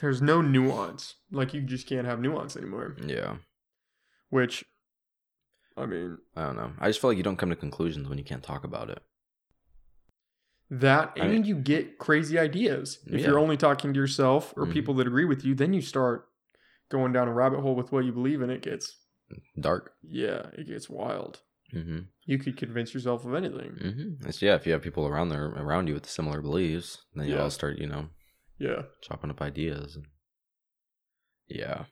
there's 0.00 0.20
no 0.20 0.42
nuance. 0.42 1.14
Like 1.30 1.54
you 1.54 1.62
just 1.62 1.86
can't 1.86 2.06
have 2.06 2.20
nuance 2.20 2.56
anymore. 2.56 2.96
Yeah, 3.06 3.36
Which, 4.34 4.64
I 5.76 5.86
mean, 5.86 6.18
I 6.34 6.46
don't 6.46 6.56
know. 6.56 6.72
I 6.80 6.88
just 6.88 7.00
feel 7.00 7.10
like 7.10 7.16
you 7.16 7.22
don't 7.22 7.36
come 7.36 7.50
to 7.50 7.56
conclusions 7.56 8.08
when 8.08 8.18
you 8.18 8.24
can't 8.24 8.42
talk 8.42 8.64
about 8.64 8.90
it. 8.90 9.00
that 10.70 11.12
I 11.16 11.20
and 11.26 11.32
mean- 11.32 11.44
you 11.44 11.54
get 11.54 11.98
crazy 11.98 12.36
ideas 12.38 12.98
if 13.06 13.20
Yeah. 13.20 13.26
you're 13.28 13.38
only 13.38 13.56
talking 13.56 13.92
to 13.92 14.00
yourself 14.00 14.52
or 14.56 14.66
Mhm. 14.66 14.72
people 14.72 14.94
that 14.94 15.06
agree 15.06 15.26
with 15.26 15.44
you. 15.44 15.54
Then 15.54 15.72
you 15.72 15.80
start 15.82 16.26
going 16.88 17.12
down 17.12 17.28
a 17.28 17.32
rabbit 17.32 17.60
hole 17.60 17.76
with 17.76 17.92
what 17.92 18.04
you 18.04 18.12
believe, 18.12 18.40
and 18.42 18.50
it 18.50 18.62
gets 18.62 18.98
Dark. 19.60 19.94
yeah, 20.02 20.50
it 20.54 20.66
gets 20.66 20.88
wild. 20.90 21.42
hmm 21.70 22.00
You 22.24 22.38
could 22.38 22.56
convince 22.56 22.92
yourself 22.94 23.24
of 23.24 23.34
anything. 23.34 23.72
hmm 23.76 24.26
It's 24.26 24.42
yeah. 24.42 24.54
If 24.56 24.66
you 24.66 24.72
have 24.72 24.82
people 24.82 25.06
around 25.06 25.28
there 25.28 25.46
around 25.50 25.86
you 25.86 25.94
with 25.94 26.06
similar 26.06 26.40
beliefs, 26.40 27.04
then 27.14 27.26
you 27.28 27.34
Yeah. 27.34 27.42
all 27.42 27.50
start, 27.50 27.78
you 27.78 27.86
know, 27.86 28.08
Yeah. 28.58 28.86
chopping 29.02 29.30
up 29.30 29.40
ideas. 29.42 29.94
And... 29.96 30.06
Yeah, 31.46 31.84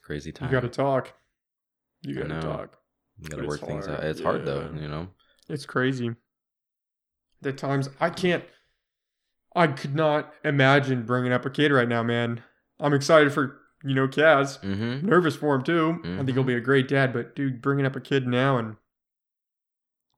it's 0.00 0.06
crazy 0.06 0.32
time. 0.32 0.48
You 0.48 0.52
got 0.52 0.60
to 0.62 0.68
talk. 0.68 1.12
You 2.02 2.14
got 2.14 2.28
to 2.28 2.40
talk. 2.40 2.76
You 3.22 3.28
gotta 3.28 3.46
work 3.46 3.60
things 3.60 3.84
hard. 3.86 3.98
out. 4.00 4.04
It's 4.06 4.22
hard 4.22 4.46
though, 4.46 4.70
you 4.74 4.88
know. 4.88 5.08
It's 5.50 5.66
crazy. 5.66 6.14
The 7.42 7.52
times, 7.52 7.90
I 8.00 8.08
can't. 8.10 8.42
I 9.54 9.66
could 9.66 9.94
not 9.94 10.32
imagine 10.44 11.04
bringing 11.04 11.32
up 11.32 11.44
a 11.44 11.50
kid 11.50 11.70
right 11.72 11.88
now, 11.88 12.02
man. 12.02 12.42
I'm 12.78 12.94
excited 12.94 13.32
for 13.34 13.58
you 13.84 13.94
know 13.94 14.08
Kaz. 14.08 14.58
Mm-hmm. 14.60 15.06
Nervous 15.06 15.36
for 15.36 15.54
him 15.54 15.62
too. 15.64 15.98
I 16.02 16.16
think 16.18 16.30
he'll 16.30 16.44
Mhm. 16.44 16.46
be 16.46 16.54
a 16.54 16.60
great 16.60 16.88
dad. 16.88 17.12
But 17.12 17.36
dude, 17.36 17.60
bringing 17.60 17.84
up 17.84 17.94
a 17.96 18.00
kid 18.00 18.26
now 18.26 18.56
and 18.56 18.76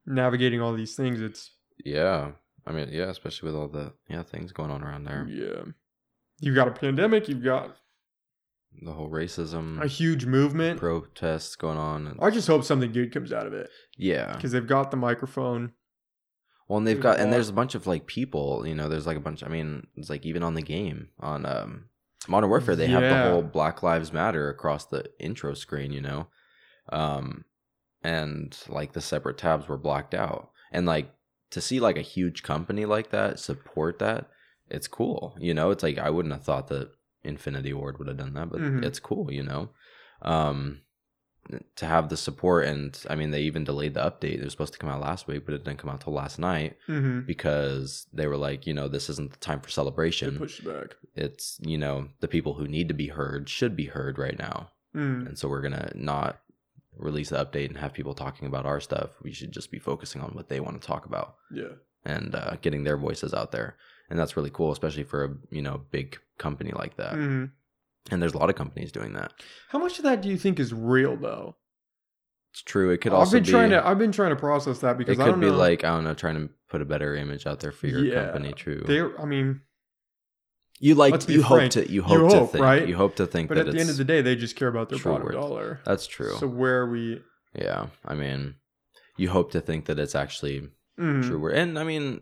navigating 0.07 0.61
all 0.61 0.73
these 0.75 0.95
things, 0.95 1.21
it's 1.21 1.51
Yeah, 1.85 2.33
I 2.67 2.73
mean, 2.73 2.89
yeah, 2.93 3.07
especially 3.09 3.47
with 3.51 3.57
all 3.61 3.69
the 3.69 3.95
yeah 4.09 4.23
things 4.23 4.53
going 4.53 4.71
on 4.71 4.85
around 4.85 5.05
there, 5.05 5.27
yeah. 5.29 5.63
You've 6.41 6.55
got 6.55 6.69
a 6.69 6.73
pandemic. 6.73 7.29
You've 7.29 7.43
got 7.43 7.77
the 8.81 8.93
whole 8.93 9.11
racism 9.11 9.82
a 9.82 9.86
huge 9.86 10.27
movement. 10.27 10.81
protests 10.81 11.57
going 11.57 11.78
on. 11.78 12.19
I 12.20 12.31
just 12.31 12.49
hope 12.49 12.65
something 12.65 12.93
good 12.93 13.12
comes 13.12 13.32
out 13.32 13.47
of 13.47 13.53
it 13.53 13.70
yeah, 13.97 14.35
because 14.35 14.53
they've 14.53 14.66
got 14.66 14.90
the 14.90 14.97
microphone. 14.97 15.73
well, 16.69 16.78
and 16.78 16.86
they've 16.86 17.01
got 17.01 17.20
and 17.20 17.32
there's 17.32 17.49
a 17.49 17.53
bunch 17.53 17.74
of 17.74 17.86
like 17.86 18.07
people, 18.07 18.66
you 18.66 18.74
know. 18.74 18.89
There's 18.89 19.07
like 19.07 19.16
a 19.16 19.20
bunch. 19.20 19.43
I 19.43 19.49
mean, 19.49 19.86
it's 19.97 20.11
like 20.11 20.24
even 20.24 20.43
on 20.43 20.55
the 20.55 20.62
game 20.62 21.09
on 21.20 21.47
um 21.47 21.85
Modern 22.28 22.51
Warfare, 22.51 22.77
they 22.77 22.86
have 22.86 23.03
the 23.03 23.31
whole 23.31 23.43
Black 23.43 23.82
Lives 23.82 24.12
Matter 24.12 24.49
across 24.49 24.85
the 24.85 25.07
intro 25.19 25.55
screen, 25.55 25.93
you 25.93 26.01
know, 26.01 26.28
um, 26.90 27.44
and 28.03 28.57
like 28.69 28.93
the 28.93 29.01
separate 29.01 29.39
tabs 29.39 29.69
were 29.69 29.77
blacked 29.78 30.15
out, 30.15 30.51
and 30.70 30.86
like 30.86 31.12
to 31.51 31.61
see 31.61 31.81
like 31.81 31.99
a 31.99 32.03
huge 32.03 32.43
company 32.43 32.85
like 32.85 33.11
that 33.11 33.39
support 33.39 33.99
that, 33.99 34.28
it's 34.70 34.89
cool, 34.89 35.36
you 35.39 35.53
know. 35.53 35.70
It's 35.70 35.82
like 35.82 35.99
I 35.99 36.11
wouldn't 36.11 36.35
have 36.35 36.44
thought 36.44 36.69
that 36.69 36.90
Infinity 37.24 37.73
Ward 37.73 37.99
would 37.99 38.09
have 38.09 38.16
done 38.16 38.35
that, 38.35 38.51
but 38.51 38.61
Mhm. 38.61 38.85
it's 38.85 38.99
cool, 39.01 39.31
you 39.32 39.43
know. 39.43 39.70
Um, 40.23 40.81
to 41.74 41.86
have 41.86 42.09
the 42.09 42.16
support, 42.16 42.66
and 42.66 42.97
I 43.11 43.16
mean, 43.16 43.32
they 43.32 43.43
even 43.43 43.65
delayed 43.65 43.94
the 43.94 44.01
update. 44.01 44.35
It 44.39 44.44
was 44.44 44.53
supposed 44.53 44.73
to 44.74 44.78
come 44.78 44.89
out 44.89 45.01
last 45.01 45.27
week, 45.27 45.44
but 45.44 45.55
it 45.55 45.65
didn't 45.65 45.81
come 45.81 45.90
out 45.90 46.01
till 46.01 46.12
last 46.12 46.39
night 46.39 46.77
Mm-hmm. 46.89 47.23
because 47.27 48.07
they 48.12 48.28
were 48.28 48.36
like, 48.36 48.65
you 48.66 48.73
know, 48.73 48.86
this 48.86 49.11
isn't 49.11 49.32
the 49.32 49.39
time 49.39 49.61
for 49.61 49.66
They 49.66 49.73
celebration. 49.73 50.39
pushed 50.39 50.65
back. 50.65 50.94
It's 51.16 51.59
you 51.61 51.78
know, 51.78 52.09
the 52.20 52.28
people 52.28 52.55
who 52.55 52.69
need 52.69 52.86
to 52.89 52.94
be 52.94 53.09
heard 53.09 53.49
should 53.49 53.74
be 53.74 53.86
heard 53.86 54.19
right 54.19 54.39
now, 54.39 54.70
Mm. 54.94 55.27
and 55.27 55.39
so 55.39 55.49
we're 55.49 55.62
gonna 55.62 55.90
not 55.97 56.40
release 56.97 57.31
the 57.31 57.44
update 57.44 57.69
and 57.69 57.78
have 57.78 57.93
people 57.93 58.15
talking 58.15 58.47
about 58.47 58.65
our 58.66 58.78
stuff. 58.81 59.20
We 59.23 59.32
should 59.32 59.51
just 59.51 59.70
be 59.73 59.78
focusing 59.81 60.20
on 60.23 60.31
what 60.35 60.49
they 60.49 60.61
want 60.61 60.81
to 60.81 60.86
talk 60.86 61.07
about 61.07 61.36
Yeah. 61.51 61.73
and 62.05 62.35
uh, 62.36 62.57
getting 62.62 62.85
their 62.85 62.97
voices 62.99 63.35
out 63.35 63.51
there. 63.51 63.77
And 64.12 64.18
that's 64.20 64.36
really 64.36 64.51
cool, 64.51 64.70
especially 64.72 65.05
for 65.05 65.24
a 65.24 65.30
you 65.51 65.62
know 65.62 65.80
big 65.90 66.18
company 66.36 66.70
like 66.72 66.97
that. 66.98 67.14
Mhm. 67.14 67.51
And 68.10 68.20
there's 68.20 68.34
a 68.34 68.39
lot 68.39 68.51
of 68.51 68.56
companies 68.56 68.93
doing 68.93 69.14
that. 69.14 69.32
How 69.70 69.78
much 69.78 69.97
of 69.98 70.05
that 70.05 70.20
do 70.20 70.28
you 70.28 70.36
think 70.36 70.60
is 70.60 70.74
real 70.74 71.16
though? 71.16 71.56
It's 72.52 72.60
true. 72.62 72.90
It 72.90 72.98
could 72.98 73.12
I've 73.14 73.20
also 73.20 73.36
been 73.39 73.44
be. 73.44 73.51
trying 73.51 73.70
to 73.70 73.86
I've 73.86 73.97
been 73.98 74.12
trying 74.12 74.28
to 74.28 74.36
process 74.36 74.80
that 74.80 74.98
because 74.98 75.18
it 75.18 75.22
I 75.22 75.30
could 75.30 75.40
be 75.40 75.47
know. 75.47 75.56
like 75.56 75.82
I 75.82 75.94
don't 75.94 76.05
know, 76.05 76.12
trying 76.12 76.34
to 76.34 76.52
put 76.68 76.82
a 76.82 76.84
better 76.84 77.16
image 77.16 77.47
out 77.47 77.60
there 77.60 77.72
for 77.72 77.86
your 77.86 78.05
Yeah. 78.05 78.24
company. 78.32 78.52
True. 78.52 78.82
they 78.86 79.01
I 79.01 79.24
mean, 79.24 79.62
You 80.78 80.94
like 80.94 81.26
you 81.30 81.43
hope 81.43 81.56
frank. 81.60 81.72
to 81.72 81.90
you 81.90 82.02
hope 82.02 82.18
You 82.32 82.39
to 82.40 82.47
think 82.48 82.62
right? 82.64 82.86
you 82.86 82.97
hope 82.97 83.16
to 83.16 83.26
think 83.26 83.48
but 83.48 83.55
that 83.55 83.68
at 83.68 83.72
the 83.74 83.80
end 83.80 83.89
of 83.89 83.97
the 83.97 84.05
day 84.05 84.20
they 84.20 84.36
just 84.36 84.56
care 84.56 84.68
about 84.68 84.90
their 84.90 84.98
bottom 84.98 85.22
worth. 85.24 85.32
dollar. 85.34 85.80
that's 85.86 86.06
true. 86.06 86.34
So 86.39 86.47
where 86.47 86.82
are 86.82 86.90
we 86.90 87.22
yeah, 87.55 87.86
I 88.05 88.14
mean, 88.14 88.56
you 89.16 89.30
hope 89.30 89.52
to 89.52 89.60
think 89.62 89.86
that 89.86 89.98
it's 89.98 90.14
actually 90.14 90.68
Mhm. 91.01 91.22
true 91.26 91.39
worth, 91.39 91.55
and 91.56 91.78
I 91.78 91.84
mean, 91.84 92.20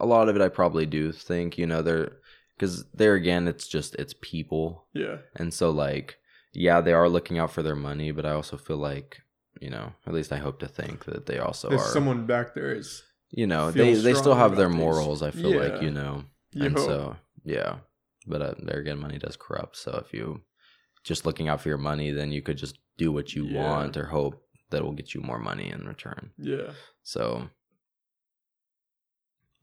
a 0.00 0.06
lot 0.06 0.28
of 0.28 0.36
it 0.36 0.42
I 0.42 0.48
probably 0.48 0.86
do 0.86 1.12
think. 1.12 1.58
You 1.58 1.66
know, 1.66 1.82
they're 1.82 2.12
because 2.56 2.84
there 2.94 3.14
again, 3.14 3.48
it's 3.48 3.66
just 3.66 3.94
it's 3.96 4.14
people, 4.20 4.86
Yeah. 4.94 5.18
and 5.36 5.52
so 5.52 5.70
like 5.70 6.18
yeah, 6.52 6.80
they 6.80 6.92
are 6.92 7.08
looking 7.08 7.38
out 7.38 7.50
for 7.50 7.62
their 7.62 7.74
money, 7.76 8.12
but 8.12 8.24
I 8.24 8.30
also 8.30 8.56
feel 8.56 8.76
like 8.78 9.20
you 9.60 9.70
know, 9.70 9.92
at 10.06 10.12
least 10.12 10.32
I 10.32 10.38
hope 10.38 10.58
to 10.60 10.68
think 10.68 11.04
that 11.04 11.26
they 11.26 11.38
also 11.38 11.68
There's 11.68 11.82
are. 11.82 11.92
someone 11.92 12.26
back 12.26 12.54
there 12.54 12.74
is 12.74 13.02
you 13.30 13.46
know, 13.46 13.70
they 13.70 13.94
they 13.94 14.14
still 14.14 14.34
have 14.34 14.56
their 14.56 14.68
morals. 14.68 15.22
I 15.22 15.30
feel 15.30 15.50
like 15.60 15.82
you 15.82 15.90
know. 15.90 16.24
you 16.52 16.66
and 16.66 16.76
hope. 16.78 16.86
so 16.86 17.16
yeah 17.44 17.76
but 18.26 18.40
uh, 18.40 18.54
there 18.62 18.78
again 18.78 18.98
money 18.98 19.18
does 19.18 19.36
corrupt 19.36 19.76
so 19.76 20.00
if 20.02 20.14
you 20.14 20.40
just 21.02 21.26
looking 21.26 21.46
out 21.48 21.60
for 21.60 21.68
your 21.68 21.76
money, 21.76 22.10
then 22.10 22.32
you 22.32 22.40
could 22.40 22.56
just 22.56 22.78
do 22.96 23.12
what 23.12 23.34
you 23.34 23.44
Yeah. 23.44 23.62
want 23.62 23.96
or 23.98 24.06
hope 24.06 24.42
that 24.70 24.82
will 24.82 24.92
get 24.92 25.12
you 25.14 25.20
more 25.20 25.38
money 25.38 25.68
in 25.70 25.86
return. 25.86 26.30
Yeah. 26.38 26.72
So 27.02 27.50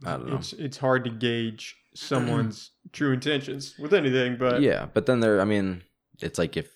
I 0.06 0.12
don't 0.18 0.30
know. 0.30 0.36
It's 0.38 0.54
it's 0.54 0.78
hard 0.78 1.04
to 1.06 1.10
gauge 1.12 1.76
someone's 1.94 2.72
true 2.92 3.12
intentions 3.14 3.76
with 3.80 3.94
anything, 3.94 4.38
but 4.38 4.62
yeah, 4.62 4.88
but 4.94 5.06
then 5.06 5.20
there, 5.20 5.40
I 5.42 5.46
mean, 5.46 5.84
it's 6.20 6.40
like 6.40 6.58
if 6.58 6.72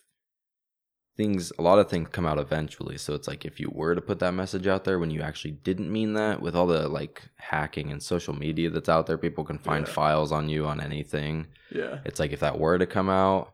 things, 1.18 1.52
a 1.58 1.62
lot 1.62 1.80
of 1.80 1.90
things 1.90 2.10
come 2.12 2.26
out 2.26 2.38
eventually. 2.40 2.98
So 2.98 3.14
it's 3.14 3.28
like 3.28 3.46
if 3.46 3.60
you 3.60 3.70
were 3.74 3.96
to 3.96 4.02
put 4.02 4.20
that 4.20 4.34
message 4.34 4.68
out 4.68 4.84
there 4.84 5.00
when 5.00 5.12
you 5.12 5.22
actually 5.22 5.52
didn't 5.52 5.92
mean 5.92 6.14
that, 6.14 6.42
with 6.42 6.56
all 6.56 6.68
the 6.68 6.88
like 6.90 7.24
hacking 7.38 7.92
and 7.92 8.04
social 8.04 8.36
media 8.36 8.70
that's 8.70 8.90
out 8.90 9.08
there, 9.08 9.18
people 9.18 9.44
can 9.46 9.58
find 9.58 9.88
Yeah. 9.88 9.94
files 9.94 10.32
on 10.32 10.50
you 10.50 10.66
on 10.66 10.82
anything. 10.82 11.48
yeah. 11.72 12.00
It's 12.06 12.20
like 12.20 12.32
if 12.34 12.42
that 12.42 12.60
were 12.60 12.78
to 12.78 12.86
come 12.86 13.10
out, 13.10 13.54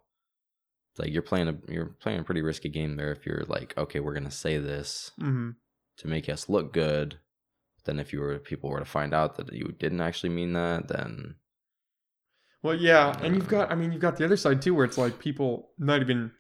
it's 0.92 1.00
like 1.00 1.14
you're 1.14 1.22
playing 1.22 1.48
a 1.50 1.56
you're 1.72 1.86
playing 2.02 2.20
a 2.20 2.24
pretty 2.24 2.42
risky 2.42 2.68
game 2.70 2.96
there. 2.98 3.12
If 3.12 3.26
you're 3.26 3.46
like, 3.48 3.74
okay, 3.78 4.00
we're 4.00 4.14
gonna 4.14 4.32
say 4.32 4.58
this 4.58 5.12
hmm 5.20 5.52
to 5.98 6.08
make 6.08 6.28
us 6.30 6.50
look 6.50 6.74
good. 6.74 7.20
Then 7.86 8.00
if 8.00 8.14
you 8.14 8.20
were 8.20 8.38
people 8.40 8.70
were 8.70 8.80
to 8.80 8.86
find 8.86 9.14
out 9.14 9.36
that 9.38 9.52
you 9.54 9.74
didn't 9.80 10.02
actually 10.02 10.30
mean 10.30 10.54
that, 10.54 10.88
then 10.88 11.36
Well, 12.64 12.76
yeah, 12.76 13.18
and 13.24 13.36
you've 13.36 13.48
got 13.48 13.72
I 13.72 13.76
mean 13.76 13.92
you've 13.92 14.02
got 14.02 14.18
the 14.18 14.26
other 14.26 14.38
side 14.38 14.62
too 14.62 14.74
where 14.76 14.86
it's 14.86 14.98
like 14.98 15.20
people 15.20 15.72
not 15.80 16.02
even 16.02 16.32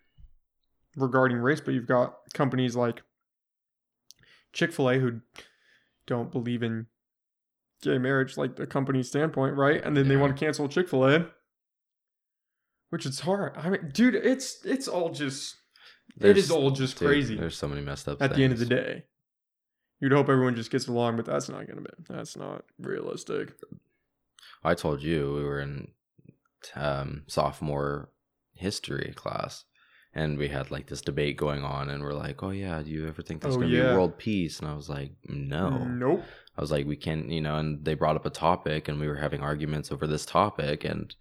regarding 0.96 1.38
race, 1.38 1.62
but 1.62 1.74
you've 1.74 1.88
got 1.88 2.16
companies 2.34 2.76
like 2.76 3.02
Chick-fil-A 4.54 5.00
who 5.00 5.22
don't 6.08 6.32
believe 6.32 6.62
in 6.64 6.88
gay 7.82 7.98
marriage 7.98 8.38
like 8.38 8.58
the 8.58 8.68
company 8.68 9.02
standpoint, 9.02 9.56
right? 9.56 9.82
And 9.84 9.96
then 9.96 10.08
they 10.08 10.18
want 10.18 10.36
to 10.38 10.46
cancel 10.46 10.68
Chick-fil-A. 10.68 11.28
Which 12.90 13.06
is 13.06 13.22
hard. 13.22 13.54
I 13.56 13.70
mean, 13.70 13.90
dude, 13.94 14.16
it's 14.16 14.66
it's 14.66 14.88
all 14.90 15.10
just 15.12 15.56
it 16.18 16.20
there's- 16.20 16.38
is 16.38 16.52
all 16.52 16.72
just 16.72 17.00
dude, 17.00 17.08
crazy 17.08 17.36
There's 17.38 17.58
so 17.58 17.70
many 17.70 17.80
messed 17.82 18.10
up. 18.10 18.22
at 18.22 18.36
the 18.36 18.44
end 18.44 18.52
of 18.54 18.60
the 18.60 18.66
day. 18.66 19.06
You'd 20.02 20.12
hope 20.12 20.30
everyone 20.30 20.56
just 20.56 20.72
gets 20.72 20.88
along, 20.88 21.16
but 21.16 21.26
that's 21.26 21.48
not 21.48 21.68
gonna 21.68 21.82
be 21.82 21.90
that's 22.10 22.36
not 22.36 22.66
realistic. 22.80 23.54
I 24.64 24.74
told 24.76 25.02
you 25.02 25.34
we 25.34 25.44
were 25.44 25.60
in 25.62 25.92
um, 26.76 27.24
sophomore 27.28 28.10
history 28.54 29.14
class, 29.16 29.66
and 30.14 30.38
we 30.38 30.48
had 30.50 30.72
like 30.72 30.88
this 30.88 31.02
debate 31.02 31.38
going 31.38 31.64
on, 31.64 31.90
and 31.90 32.04
we're 32.04 32.14
like, 32.14 32.42
"Oh 32.44 32.50
yeah, 32.50 32.82
do 32.82 32.90
you 32.90 33.08
ever 33.08 33.22
think 33.22 33.42
there's 33.42 33.56
Oh, 33.56 33.60
gonna 33.60 33.72
yeah. 33.72 33.90
be 33.92 33.96
world 33.96 34.18
peace?" 34.18 34.60
And 34.60 34.68
I 34.68 34.76
was 34.76 34.90
like, 34.90 35.12
"No." 35.26 35.86
Nope. 35.88 36.24
I 36.58 36.62
was 36.62 36.72
like, 36.72 36.86
"We 36.86 36.96
can't," 36.98 37.30
you 37.30 37.42
know. 37.42 37.58
And 37.58 37.86
they 37.86 37.94
brought 37.94 38.16
up 38.16 38.26
a 38.26 38.30
topic, 38.32 38.88
and 38.88 39.00
we 39.00 39.08
were 39.08 39.16
having 39.18 39.42
arguments 39.42 39.92
over 39.92 40.06
this 40.08 40.26
topic, 40.26 40.84
and 40.84 41.14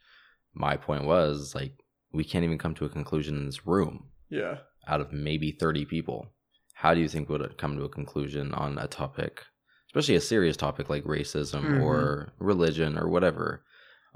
my 0.54 0.76
point 0.76 1.04
was 1.04 1.54
like, 1.54 1.74
we 2.12 2.24
can't 2.24 2.44
even 2.44 2.58
come 2.58 2.74
to 2.74 2.84
a 2.84 2.88
conclusion 2.88 3.36
in 3.36 3.46
this 3.46 3.64
room 3.66 4.10
Yeah. 4.28 4.58
out 4.88 5.00
of 5.00 5.12
maybe 5.12 5.52
30 5.52 5.84
people. 5.84 6.32
How 6.80 6.94
do 6.94 7.00
you 7.00 7.08
think 7.08 7.28
would 7.28 7.58
come 7.58 7.76
to 7.76 7.84
a 7.84 7.90
conclusion 7.90 8.54
on 8.54 8.78
a 8.78 8.86
topic, 8.88 9.44
especially 9.88 10.14
a 10.14 10.20
serious 10.20 10.56
topic 10.56 10.88
like 10.88 11.04
racism 11.04 11.62
Mhm. 11.62 11.82
or 11.82 12.32
religion 12.38 12.96
or 12.98 13.06
whatever? 13.06 13.62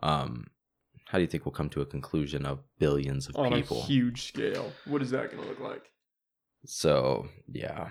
Um, 0.03 0.47
how 1.09 1.19
do 1.19 1.23
you 1.23 1.29
think 1.29 1.45
we'll 1.45 1.53
come 1.53 1.69
to 1.71 1.83
a 1.83 1.87
conclusion 1.87 2.47
of 2.47 2.61
billions 2.79 3.29
of 3.29 3.37
On 3.37 3.53
people? 3.53 3.83
a 3.83 3.85
huge 3.85 4.23
scale. 4.23 4.73
What 4.87 5.03
is 5.03 5.11
that 5.11 5.31
gonna 5.31 5.47
look 5.47 5.61
like? 5.61 5.91
so, 6.65 7.29
yeah, 7.53 7.91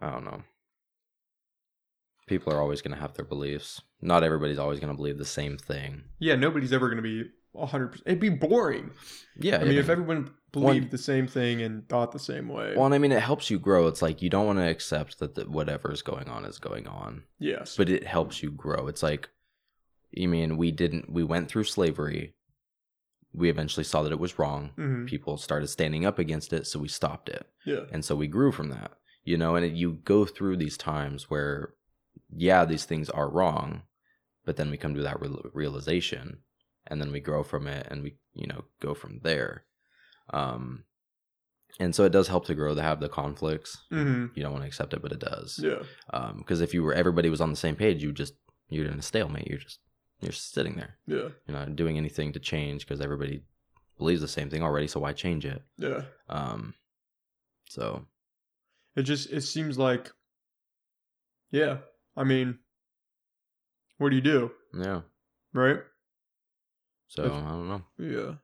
I 0.00 0.10
don't 0.10 0.24
know. 0.24 0.42
People 2.26 2.52
are 2.52 2.60
always 2.60 2.82
going 2.82 2.94
to 2.94 3.00
have 3.00 3.14
their 3.14 3.24
beliefs. 3.24 3.80
Not 4.00 4.24
everybody's 4.24 4.58
always 4.58 4.80
going 4.80 4.92
to 4.92 4.96
believe 4.96 5.18
the 5.18 5.24
same 5.24 5.56
thing. 5.56 6.04
Yeah, 6.18 6.34
nobody's 6.36 6.72
ever 6.72 6.88
going 6.88 6.96
to 6.96 7.02
be 7.02 7.30
100%. 7.54 8.02
It'd 8.06 8.20
be 8.20 8.28
boring. 8.28 8.90
Yeah, 9.38 9.58
I 9.58 9.64
mean, 9.64 9.78
if 9.78 9.88
everyone 9.88 10.30
believed 10.52 10.90
the 10.90 10.98
same 10.98 11.26
thing 11.26 11.62
and 11.62 11.88
thought 11.88 12.12
the 12.12 12.18
same 12.18 12.48
way. 12.48 12.74
well, 12.76 12.86
and 12.86 12.94
I 12.94 12.98
mean, 12.98 13.12
it 13.12 13.22
helps 13.22 13.50
you 13.50 13.58
grow. 13.58 13.86
It's 13.86 14.02
like 14.02 14.22
you 14.22 14.30
don't 14.30 14.46
want 14.46 14.58
to 14.58 14.68
accept 14.68 15.18
that 15.20 15.34
the, 15.34 15.42
whatever 15.42 15.92
is 15.92 16.02
going 16.02 16.28
on 16.28 16.44
is 16.44 16.58
going 16.58 16.86
on. 16.86 17.24
yes. 17.38 17.76
but 17.76 17.88
it 17.88 18.06
helps 18.06 18.42
you 18.42 18.50
grow. 18.50 18.86
It's 18.86 19.02
like, 19.02 19.28
you 20.12 20.28
mean 20.28 20.56
we 20.56 20.72
didn't, 20.72 21.10
we 21.10 21.22
went 21.22 21.48
through 21.48 21.64
slavery. 21.64 22.34
We 23.32 23.48
eventually 23.48 23.84
saw 23.84 24.02
that 24.02 24.12
it 24.12 24.18
was 24.18 24.40
wrong. 24.40 24.70
Mhm. 24.76 25.06
People 25.06 25.36
started 25.36 25.68
standing 25.68 26.04
up 26.04 26.18
against 26.18 26.52
it, 26.52 26.66
so 26.66 26.80
we 26.80 26.88
stopped 26.88 27.28
it. 27.28 27.46
Yeah. 27.64 27.84
And 27.92 28.04
so 28.04 28.16
we 28.16 28.26
grew 28.26 28.50
from 28.50 28.70
that, 28.70 28.92
you 29.24 29.36
know, 29.36 29.54
and 29.54 29.64
it, 29.64 29.72
you 29.72 30.00
go 30.04 30.24
through 30.24 30.56
these 30.56 30.76
times 30.76 31.30
where, 31.30 31.74
yeah, 32.36 32.64
these 32.64 32.84
things 32.84 33.08
are 33.08 33.28
wrong, 33.30 33.82
but 34.44 34.56
then 34.56 34.68
we 34.68 34.76
come 34.76 34.94
to 34.96 35.02
that 35.02 35.20
real, 35.20 35.42
realization 35.52 36.38
and 36.90 37.00
then 37.00 37.12
we 37.12 37.20
grow 37.20 37.42
from 37.42 37.66
it 37.66 37.86
and 37.90 38.02
we, 38.02 38.16
you 38.34 38.46
know, 38.46 38.64
go 38.80 38.94
from 38.94 39.20
there. 39.22 39.64
Um, 40.32 40.84
and 41.78 41.94
so 41.94 42.04
it 42.04 42.10
does 42.12 42.28
help 42.28 42.46
to 42.46 42.54
grow 42.54 42.74
to 42.74 42.82
have 42.82 43.00
the 43.00 43.08
conflicts. 43.08 43.78
hmm 43.90 44.26
You 44.34 44.42
don't 44.42 44.52
want 44.52 44.64
to 44.64 44.68
accept 44.68 44.92
it, 44.92 45.00
but 45.02 45.12
it 45.12 45.20
does 45.20 45.58
Yeah. 45.62 45.82
because 46.36 46.60
if 46.60 46.74
you 46.74 46.82
were 46.82 46.92
everybody 46.94 47.30
was 47.30 47.40
on 47.40 47.50
the 47.50 47.56
same 47.56 47.76
page, 47.76 48.02
you 48.02 48.12
just 48.12 48.34
you're 48.68 48.86
in 48.90 48.98
a 48.98 49.02
stalemate. 49.02 49.46
You're 49.48 49.58
just 49.58 49.78
you're 50.20 50.32
sitting 50.32 50.76
there. 50.76 50.98
Yeah. 51.06 51.28
You're 51.46 51.56
not 51.58 51.76
doing 51.76 51.96
anything 51.96 52.32
to 52.34 52.40
change 52.40 52.86
because 52.86 53.00
everybody 53.00 53.42
believes 53.98 54.20
the 54.20 54.28
same 54.28 54.50
thing 54.50 54.62
already. 54.62 54.86
So 54.86 55.00
why 55.00 55.12
change 55.12 55.46
it? 55.46 55.62
Yeah. 55.78 56.02
Um, 56.28 56.74
so 57.68 58.06
It 58.96 59.02
just, 59.04 59.30
it 59.30 59.42
seems 59.42 59.78
like, 59.78 60.10
yeah. 61.50 61.78
I 62.16 62.24
mean, 62.24 62.58
what 63.98 64.10
do 64.10 64.16
you 64.16 64.22
do? 64.22 64.50
yeah. 64.74 65.00
Right? 65.54 65.78
So 67.10 67.24
If- 67.24 67.32
I 67.32 67.40
don't 67.50 67.68
know. 67.68 67.82
Yeah. 67.98 68.34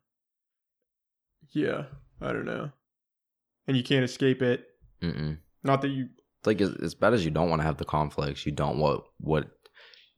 Yeah. 1.52 1.84
I 2.20 2.32
don't 2.32 2.44
know. 2.47 2.70
And 3.66 3.76
you 3.76 3.82
can't 3.82 4.05
escape 4.05 4.43
it. 4.43 4.66
Mm-mm. 5.02 5.38
Not 5.64 5.82
that 5.82 5.88
you, 5.88 6.09
It's 6.38 6.47
like 6.47 6.60
as, 6.60 6.74
as 6.82 6.94
bad 6.94 7.14
as 7.14 7.24
you 7.24 7.30
don't 7.30 7.48
want 7.51 7.60
to 7.60 7.66
have 7.66 7.76
the 7.78 7.84
conflicts, 7.84 8.44
you 8.47 8.52
don't 8.52 8.78
want 8.78 9.02
what 9.18 9.51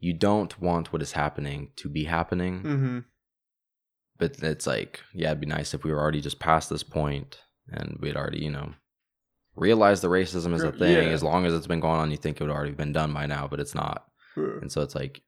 you 0.00 0.12
don't 0.14 0.60
want 0.60 0.92
what 0.92 1.02
is 1.02 1.12
happening 1.12 1.72
to 1.76 1.88
be 1.88 2.04
happening. 2.04 2.60
hmm 2.60 2.98
But 4.18 4.38
it's 4.42 4.66
like, 4.66 5.00
yeah, 5.14 5.28
it'd 5.28 5.40
be 5.40 5.46
nice 5.46 5.74
if 5.74 5.82
we 5.84 5.90
were 5.92 6.00
already 6.00 6.20
just 6.20 6.38
past 6.40 6.70
this 6.70 6.82
point 6.84 7.38
and 7.70 7.98
we'd 8.00 8.16
already, 8.16 8.38
you 8.44 8.50
know, 8.50 8.74
realized 9.56 10.02
the 10.02 10.08
racism 10.08 10.54
is 10.54 10.62
a 10.62 10.72
thing. 10.72 10.92
yeah. 10.92 11.12
As 11.12 11.22
long 11.22 11.44
as 11.46 11.52
it's 11.52 11.66
been 11.66 11.80
going 11.80 11.98
on, 12.00 12.10
you 12.10 12.16
think 12.16 12.40
it 12.40 12.44
would 12.44 12.52
already 12.52 12.72
been 12.72 12.92
done 12.92 13.12
by 13.12 13.26
now, 13.26 13.46
but 13.48 13.60
it's 13.60 13.74
not. 13.74 14.06
uh, 14.36 14.58
And 14.60 14.70
so 14.72 14.80
it's 14.82 14.94
like, 14.94 15.20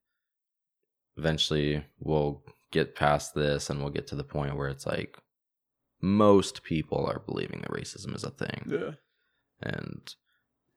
eventually 1.17 1.85
we'll 1.99 2.43
get 2.71 2.95
past 2.95 3.35
this 3.35 3.69
and 3.71 3.81
we'll 3.81 3.91
get 3.91 4.07
to 4.09 4.15
the 4.17 4.25
point 4.25 4.57
where 4.57 4.69
it's 4.69 4.87
like, 4.87 5.19
most 6.01 6.63
people 6.63 7.05
are 7.07 7.19
believing 7.21 7.61
that 7.61 7.71
racism 7.71 8.15
is 8.15 8.25
a 8.25 8.31
thing. 8.31 8.63
yeah. 8.67 8.93
And 9.63 10.15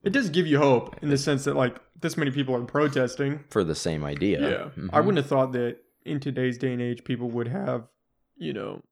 It 0.03 0.11
does 0.11 0.29
give 0.29 0.45
you 0.47 0.57
hope 0.57 1.01
in 1.01 1.09
the 1.09 1.17
sense 1.17 1.45
that, 1.45 1.55
like, 1.55 1.79
this 2.01 2.17
many 2.17 2.31
people 2.31 2.55
are 2.55 2.65
protesting. 2.65 3.45
for 3.49 3.63
the 3.63 3.75
same 3.75 4.03
idea. 4.03 4.41
Yeah. 4.41 4.65
I 4.91 4.99
Mhm. 4.99 5.05
wouldn't 5.05 5.17
have 5.17 5.27
thought 5.27 5.53
that 5.53 5.77
in 6.05 6.19
today's 6.19 6.57
day 6.57 6.73
and 6.73 6.81
age 6.81 7.05
people 7.05 7.29
would 7.31 7.47
have, 7.47 7.87
you 8.35 8.51
know, 8.51 8.83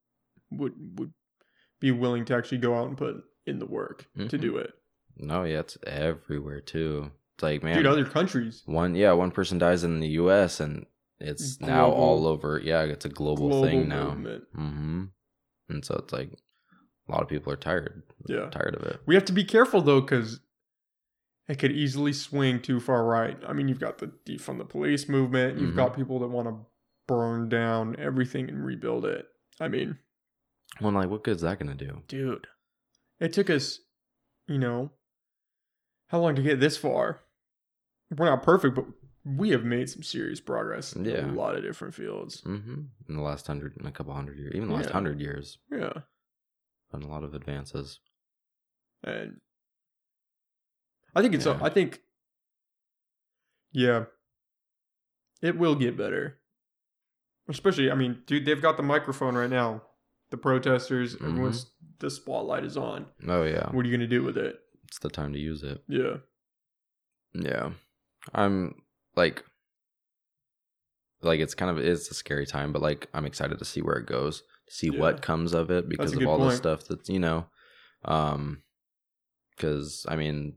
would 0.51 0.73
would 0.99 1.13
be 1.81 1.91
willing 1.91 2.23
to 2.25 2.35
actually 2.35 2.59
go 2.59 2.75
out 2.75 2.87
and 2.87 2.97
put 2.97 3.23
in 3.45 3.59
the 3.59 3.65
work 3.65 4.05
to 4.17 4.37
Mhm. 4.37 4.41
do 4.41 4.57
it. 4.57 4.71
No, 5.17 5.43
yeah, 5.43 5.59
it's 5.59 5.77
everywhere 5.85 6.61
too. 6.61 7.11
It's 7.33 7.43
like, 7.43 7.63
man, 7.63 7.75
Dude, 7.75 7.87
other 7.87 8.05
countries, 8.05 8.61
one 8.65 8.95
yeah 8.95 9.11
one 9.11 9.31
person 9.31 9.57
dies 9.57 9.83
in 9.83 9.99
the 9.99 10.07
us 10.07 10.59
and 10.61 10.85
it's 11.21 11.59
now 11.61 11.89
all 11.89 12.25
over 12.27 12.59
yeah 12.63 12.81
it's 12.83 13.05
a 13.05 13.09
global, 13.09 13.49
global 13.49 13.63
thing 13.63 13.87
now 13.87 14.09
movement. 14.15 14.43
hmm 14.55 15.03
and 15.69 15.85
so 15.85 15.95
it's 15.95 16.11
like 16.11 16.31
a 17.07 17.11
lot 17.11 17.21
of 17.21 17.27
people 17.29 17.51
are 17.53 17.57
tired 17.57 18.03
Yeah. 18.27 18.49
tired 18.49 18.75
of 18.75 18.83
it 18.83 18.99
We 19.05 19.15
have 19.15 19.25
to 19.25 19.33
be 19.33 19.43
careful 19.43 19.81
though, 19.81 20.01
because 20.01 20.39
it 21.47 21.59
could 21.59 21.71
easily 21.71 22.13
swing 22.13 22.61
too 22.61 22.79
far 22.79 23.03
right. 23.03 23.37
I 23.45 23.51
mean, 23.51 23.67
you've 23.67 23.79
got 23.79 23.97
the 23.97 24.07
defund 24.25 24.59
the 24.59 24.63
police 24.65 25.09
movement. 25.09 25.57
You've 25.59 25.71
Mhm. 25.71 25.75
got 25.75 25.95
people 25.95 26.19
that 26.19 26.27
want 26.29 26.47
to 26.47 26.65
burn 27.07 27.49
down 27.49 27.95
everything 27.99 28.47
and 28.47 28.63
rebuild 28.63 29.05
it. 29.05 29.27
I 29.59 29.67
mean, 29.67 29.97
well 30.79 30.93
like 30.93 31.09
what 31.09 31.23
good 31.23 31.35
is 31.35 31.41
that 31.41 31.59
gonna 31.59 31.75
do 31.75 32.03
dude, 32.07 32.47
it 33.19 33.33
took 33.33 33.49
us, 33.49 33.79
you 34.47 34.57
know, 34.57 34.91
how 36.07 36.19
long 36.19 36.35
to 36.35 36.41
get 36.41 36.59
this 36.59 36.77
far? 36.77 37.21
We're 38.15 38.25
not 38.27 38.43
perfect, 38.43 38.75
but 38.75 38.85
we 39.23 39.49
have 39.51 39.63
made 39.63 39.89
some 39.89 40.03
serious 40.03 40.39
progress 40.41 40.93
in 40.93 41.05
Yeah. 41.05 41.29
a 41.29 41.33
lot 41.33 41.55
of 41.55 41.61
different 41.63 41.93
fields. 41.93 42.41
hmm 42.41 42.85
in 43.07 43.15
the 43.15 43.21
last 43.21 43.45
hundred 43.47 43.77
in 43.77 43.85
a 43.85 43.91
couple 43.91 44.13
hundred 44.13 44.37
years 44.39 44.53
even 44.55 44.69
the 44.69 44.75
last 44.75 44.87
Yeah. 44.87 44.93
hundred 44.93 45.19
years 45.19 45.57
Yeah, 45.71 45.93
been 46.91 47.03
a 47.03 47.07
lot 47.07 47.23
of 47.23 47.33
advances 47.33 47.99
and 49.03 49.39
I 51.15 51.21
think 51.21 51.33
it's. 51.35 51.45
Yeah. 51.45 51.59
I 51.61 51.69
think, 51.69 52.01
yeah, 53.73 54.05
it 55.41 55.57
will 55.57 55.75
get 55.75 55.97
better. 55.97 56.37
Especially, 57.49 57.91
I 57.91 57.95
mean, 57.95 58.21
dude, 58.25 58.45
they've 58.45 58.61
got 58.61 58.77
the 58.77 58.83
microphone 58.83 59.35
right 59.35 59.49
now. 59.49 59.81
The 60.29 60.37
protesters, 60.37 61.15
Mm-hmm. 61.15 61.25
everyone's 61.27 61.71
the 61.99 62.09
spotlight 62.09 62.63
is 62.63 62.77
on. 62.77 63.07
oh 63.27 63.43
yeah 63.43 63.69
What 63.71 63.85
are 63.85 63.89
you 63.89 63.95
gonna 63.95 64.07
do 64.07 64.23
with 64.23 64.37
it? 64.37 64.59
it's 64.85 64.99
the 64.99 65.09
time 65.09 65.33
to 65.33 65.39
use 65.39 65.63
it 65.63 65.83
Yeah, 65.87 66.17
Yeah. 67.33 67.71
I'm 68.33 68.80
like 69.15 69.43
like 71.21 71.39
it's 71.39 71.53
kind 71.55 71.69
of 71.71 71.83
it's 71.83 72.09
a 72.09 72.13
scary 72.13 72.45
time, 72.45 72.71
but 72.73 72.81
like 72.81 73.07
I'm 73.13 73.25
excited 73.25 73.59
to 73.59 73.65
see 73.65 73.81
where 73.81 73.97
it 73.97 74.07
goes, 74.07 74.43
see 74.69 74.87
Yeah. 74.91 74.99
what 74.99 75.21
comes 75.21 75.53
of 75.53 75.69
it 75.69 75.87
because 75.89 76.13
of 76.13 76.25
all 76.25 76.39
the 76.39 76.55
stuff 76.55 76.87
that's 76.87 77.09
you 77.09 77.19
know, 77.19 77.45
um, 78.05 78.63
because 79.55 80.05
I 80.09 80.15
mean, 80.15 80.55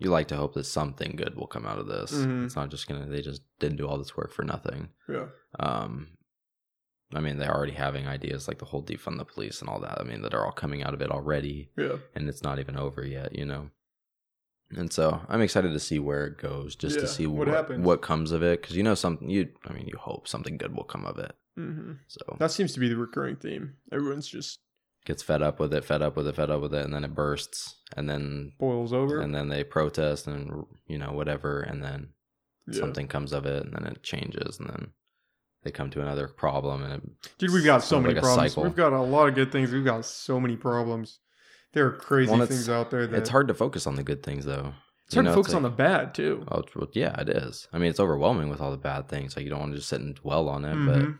you 0.00 0.10
like 0.10 0.28
to 0.28 0.36
hope 0.36 0.54
that 0.54 0.64
something 0.64 1.16
good 1.16 1.34
will 1.36 1.46
come 1.46 1.66
out 1.66 1.78
of 1.78 1.86
this. 1.86 2.12
Mhm. 2.12 2.46
It's 2.46 2.56
not 2.56 2.70
just 2.70 2.86
gonna 2.88 3.06
they 3.06 3.20
just 3.22 3.42
didn't 3.58 3.76
do 3.76 3.86
all 3.86 3.98
this 3.98 4.16
work 4.16 4.32
for 4.32 4.44
nothing. 4.44 4.88
Yeah. 5.08 5.26
Um, 5.60 6.16
I 7.14 7.20
mean, 7.20 7.36
they're 7.36 7.54
already 7.54 7.72
having 7.74 8.06
ideas 8.06 8.48
like 8.48 8.58
the 8.58 8.64
whole 8.64 8.82
defund 8.82 9.18
the 9.18 9.26
police 9.26 9.60
and 9.60 9.68
all 9.68 9.80
that. 9.80 10.00
I 10.00 10.04
mean, 10.04 10.22
that 10.22 10.32
are 10.32 10.46
all 10.46 10.52
coming 10.52 10.82
out 10.82 10.94
of 10.94 11.02
it 11.02 11.10
already, 11.10 11.70
Yeah. 11.76 11.98
and 12.14 12.26
it's 12.26 12.42
not 12.42 12.58
even 12.58 12.74
over 12.78 13.04
yet, 13.06 13.36
you 13.36 13.44
know. 13.44 13.68
And 14.76 14.92
so 14.92 15.20
I'm 15.28 15.40
excited 15.42 15.72
to 15.72 15.78
see 15.80 15.98
where 15.98 16.26
it 16.26 16.38
goes, 16.38 16.74
just 16.76 16.96
Yeah, 16.96 17.02
to 17.02 17.06
see 17.08 17.26
what 17.26 17.48
what 17.48 17.78
what 17.78 18.02
comes 18.02 18.32
of 18.32 18.42
it, 18.42 18.60
because 18.62 18.76
you 18.76 18.82
know 18.82 18.94
something. 18.94 19.28
You, 19.28 19.48
I 19.66 19.72
mean, 19.72 19.86
you 19.86 19.98
hope 19.98 20.26
something 20.28 20.56
good 20.56 20.74
will 20.74 20.84
come 20.84 21.04
of 21.04 21.18
it. 21.18 21.32
hmm 21.56 21.92
So 22.08 22.36
That 22.38 22.50
seems 22.50 22.72
to 22.74 22.80
be 22.80 22.88
the 22.88 22.96
recurring 22.96 23.36
theme. 23.36 23.74
Everyone's 23.90 24.28
just 24.28 24.58
gets 25.04 25.22
fed 25.22 25.42
up 25.42 25.58
with 25.58 25.74
it, 25.74 25.84
fed 25.84 26.00
up 26.00 26.16
with 26.16 26.26
it, 26.28 26.36
fed 26.36 26.50
up 26.50 26.60
with 26.62 26.74
it, 26.74 26.84
and 26.84 26.94
then 26.94 27.04
it 27.04 27.14
bursts, 27.14 27.76
and 27.96 28.08
then 28.08 28.52
boils 28.58 28.92
over. 28.92 29.20
and 29.20 29.34
then 29.34 29.48
they 29.48 29.64
protest 29.64 30.26
and 30.26 30.64
you 30.86 30.98
know 30.98 31.12
whatever, 31.12 31.60
and 31.60 31.82
then 31.82 32.10
Yeah. 32.66 32.80
something 32.80 33.08
comes 33.08 33.32
of 33.32 33.44
it, 33.46 33.64
and 33.64 33.72
then 33.74 33.86
it 33.86 34.02
changes, 34.02 34.58
and 34.60 34.68
then 34.70 34.92
they 35.64 35.70
come 35.70 35.90
to 35.90 36.00
another 36.00 36.28
problem, 36.28 36.82
and 36.82 36.92
it 36.94 37.02
Dude, 37.38 37.50
we've 37.50 37.64
got 37.64 37.82
so 37.82 38.00
many 38.00 38.14
like 38.14 38.22
problems. 38.22 38.56
We've 38.56 38.76
got 38.76 38.92
a 38.92 39.02
lot 39.02 39.28
of 39.28 39.34
good 39.34 39.52
things. 39.52 39.72
We've 39.72 39.84
got 39.84 40.04
so 40.04 40.40
many 40.40 40.56
problems. 40.56 41.18
There 41.72 41.86
are 41.86 41.92
crazy 41.92 42.30
Well, 42.32 42.46
things 42.46 42.68
out 42.68 42.90
there 42.90 43.06
that 43.06 43.16
it's 43.18 43.30
hard 43.30 43.48
to 43.48 43.54
focus 43.54 43.86
on 43.86 43.94
the 43.96 44.02
good 44.02 44.22
things 44.22 44.44
though. 44.44 44.74
It's 45.06 45.14
hard 45.14 45.24
You 45.26 45.30
to 45.30 45.36
know, 45.36 45.42
focus 45.42 45.54
on 45.54 45.62
the 45.62 45.70
bad 45.70 46.14
too. 46.14 46.44
Oh, 46.50 46.62
well, 46.74 46.88
yeah, 46.92 47.18
it 47.20 47.28
is. 47.28 47.68
I 47.72 47.78
mean, 47.78 47.90
it's 47.90 48.00
overwhelming 48.00 48.48
with 48.48 48.60
all 48.60 48.70
the 48.70 48.76
bad 48.76 49.08
things. 49.08 49.36
Like 49.36 49.44
you 49.44 49.50
don't 49.50 49.60
want 49.60 49.72
to 49.72 49.78
just 49.78 49.88
sit 49.88 50.00
and 50.00 50.14
dwell 50.14 50.48
on 50.48 50.64
it, 50.64 50.74
but 50.86 51.02
Mhm. 51.02 51.18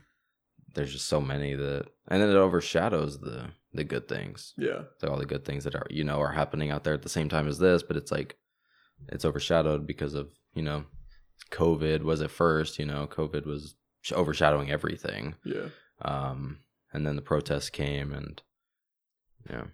there's 0.74 0.92
just 0.92 1.06
so 1.06 1.20
many 1.20 1.54
that, 1.54 1.86
and 2.08 2.20
then 2.22 2.28
it 2.30 2.36
overshadows 2.36 3.20
the 3.20 3.50
the 3.74 3.84
good 3.84 4.06
things. 4.06 4.52
Yeah. 4.58 4.82
Like 5.00 5.10
all 5.10 5.16
the 5.18 5.24
good 5.24 5.46
things 5.46 5.64
that 5.64 5.74
are 5.74 5.86
you 5.88 6.04
know 6.04 6.20
are 6.20 6.32
happening 6.32 6.70
out 6.70 6.84
there 6.84 6.92
at 6.94 7.00
the 7.02 7.08
same 7.08 7.28
time 7.30 7.48
as 7.48 7.58
this, 7.58 7.82
but 7.82 7.96
it's 7.96 8.12
like 8.12 8.36
it's 9.08 9.24
overshadowed 9.24 9.86
because 9.86 10.12
of 10.14 10.30
you 10.54 10.62
know 10.62 10.84
COVID 11.50 12.02
was 12.02 12.20
at 12.20 12.30
first. 12.30 12.78
You 12.78 12.84
know, 12.86 13.06
COVID 13.06 13.46
was 13.46 13.74
overshadowing 14.12 14.70
everything. 14.70 15.36
Yeah. 15.44 15.68
Um, 16.02 16.58
and 16.92 17.06
then 17.06 17.16
the 17.16 17.22
protests 17.22 17.70
came, 17.70 18.12
and 18.12 18.42
yeah, 19.48 19.64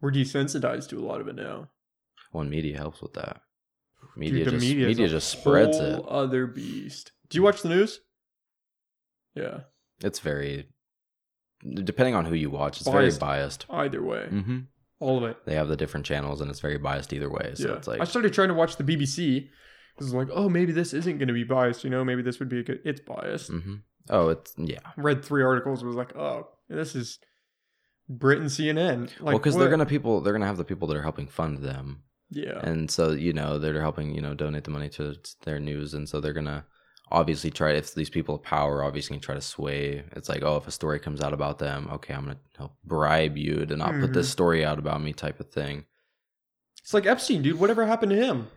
We're 0.00 0.12
desensitized 0.12 0.88
to 0.90 0.98
a 0.98 1.04
lot 1.06 1.20
of 1.20 1.28
it 1.28 1.36
now. 1.36 1.68
one 2.32 2.48
media 2.50 2.76
helps 2.76 3.00
with 3.02 3.14
that. 3.14 3.42
Media 4.16 4.44
Dude, 4.44 4.54
just 4.54 4.66
media, 4.66 4.86
media, 4.86 5.08
just 5.08 5.28
spreads 5.28 5.78
whole 5.78 5.86
it. 5.86 6.04
Other 6.08 6.46
beast. 6.46 7.12
Do 7.28 7.36
you 7.36 7.42
watch 7.42 7.62
the 7.62 7.68
news? 7.68 8.00
Yeah. 9.34 9.60
It's 10.02 10.18
very 10.18 10.68
depending 11.84 12.14
on 12.14 12.24
who 12.24 12.34
you 12.34 12.48
watch. 12.50 12.80
It's 12.80 12.88
very 12.88 13.04
Biased. 13.04 13.20
biased. 13.20 13.66
Either 13.68 14.02
way, 14.02 14.26
Mm-hmm. 14.30 14.58
all 14.98 15.18
of 15.18 15.24
it. 15.24 15.36
They 15.44 15.54
have 15.54 15.68
the 15.68 15.76
different 15.76 16.06
channels, 16.06 16.40
and 16.40 16.50
it's 16.50 16.60
very 16.60 16.78
biased 16.78 17.12
either 17.12 17.30
way. 17.30 17.52
So 17.54 17.68
yeah. 17.68 17.74
it's 17.76 17.86
like 17.86 18.00
I 18.00 18.04
started 18.04 18.32
trying 18.32 18.48
to 18.48 18.54
watch 18.54 18.76
the 18.76 18.84
BBC 18.84 19.48
because 19.96 20.14
like, 20.14 20.28
oh, 20.32 20.48
maybe 20.48 20.72
this 20.72 20.94
isn't 20.94 21.18
going 21.18 21.28
to 21.28 21.34
be 21.34 21.44
biased. 21.44 21.84
You 21.84 21.90
know, 21.90 22.02
maybe 22.04 22.22
this 22.22 22.38
would 22.38 22.48
be 22.48 22.60
a 22.60 22.62
good. 22.62 22.80
It's 22.84 23.00
biased. 23.02 23.50
hmm 23.50 23.76
oh, 24.08 24.30
it's 24.30 24.54
yeah. 24.56 24.80
Read 24.96 25.22
three 25.24 25.42
articles. 25.42 25.80
And 25.80 25.88
was 25.88 25.96
like, 25.96 26.16
oh, 26.16 26.48
this 26.70 26.94
is 26.96 27.18
Britain 28.10 28.46
CNN. 28.46 29.02
Like, 29.20 29.20
well, 29.22 29.38
because 29.38 29.56
they're 29.56 29.70
gonna 29.70 29.86
people, 29.86 30.20
they're 30.20 30.32
gonna 30.34 30.46
have 30.46 30.56
the 30.58 30.64
people 30.64 30.88
that 30.88 30.96
are 30.96 31.02
helping 31.02 31.26
fund 31.28 31.58
them, 31.58 32.02
Yeah. 32.30 32.58
and 32.60 32.90
so 32.90 33.12
you 33.12 33.32
know 33.32 33.58
they're 33.58 33.80
helping 33.80 34.14
you 34.14 34.20
know 34.20 34.34
donate 34.34 34.64
the 34.64 34.70
money 34.70 34.88
to 34.90 35.14
their 35.44 35.60
news, 35.60 35.94
and 35.94 36.08
so 36.08 36.20
they're 36.20 36.32
gonna 36.32 36.64
obviously 37.12 37.50
try 37.50 37.72
if 37.72 37.94
these 37.94 38.10
people 38.10 38.34
of 38.36 38.42
power 38.42 38.82
obviously 38.84 39.14
can 39.16 39.20
try 39.22 39.34
to 39.34 39.40
sway. 39.40 40.04
It's 40.12 40.28
like 40.28 40.42
oh, 40.42 40.56
if 40.56 40.66
a 40.66 40.70
story 40.72 40.98
comes 41.00 41.20
out 41.20 41.32
about 41.32 41.58
them, 41.58 41.88
okay, 41.92 42.12
I'm 42.14 42.24
gonna 42.24 42.38
help 42.58 42.72
bribe 42.84 43.36
you 43.36 43.64
to 43.66 43.76
not 43.76 43.98
put 44.00 44.12
this 44.12 44.28
Mhm. 44.28 44.32
story 44.32 44.64
out 44.64 44.78
about 44.80 45.00
me, 45.02 45.12
type 45.12 45.40
of 45.40 45.50
thing. 45.50 45.84
it's 46.82 46.94
like 46.94 47.06
Epstein, 47.06 47.42
dude. 47.42 47.58
Whatever 47.60 47.86
happened 47.86 48.10
to 48.10 48.16
him? 48.16 48.48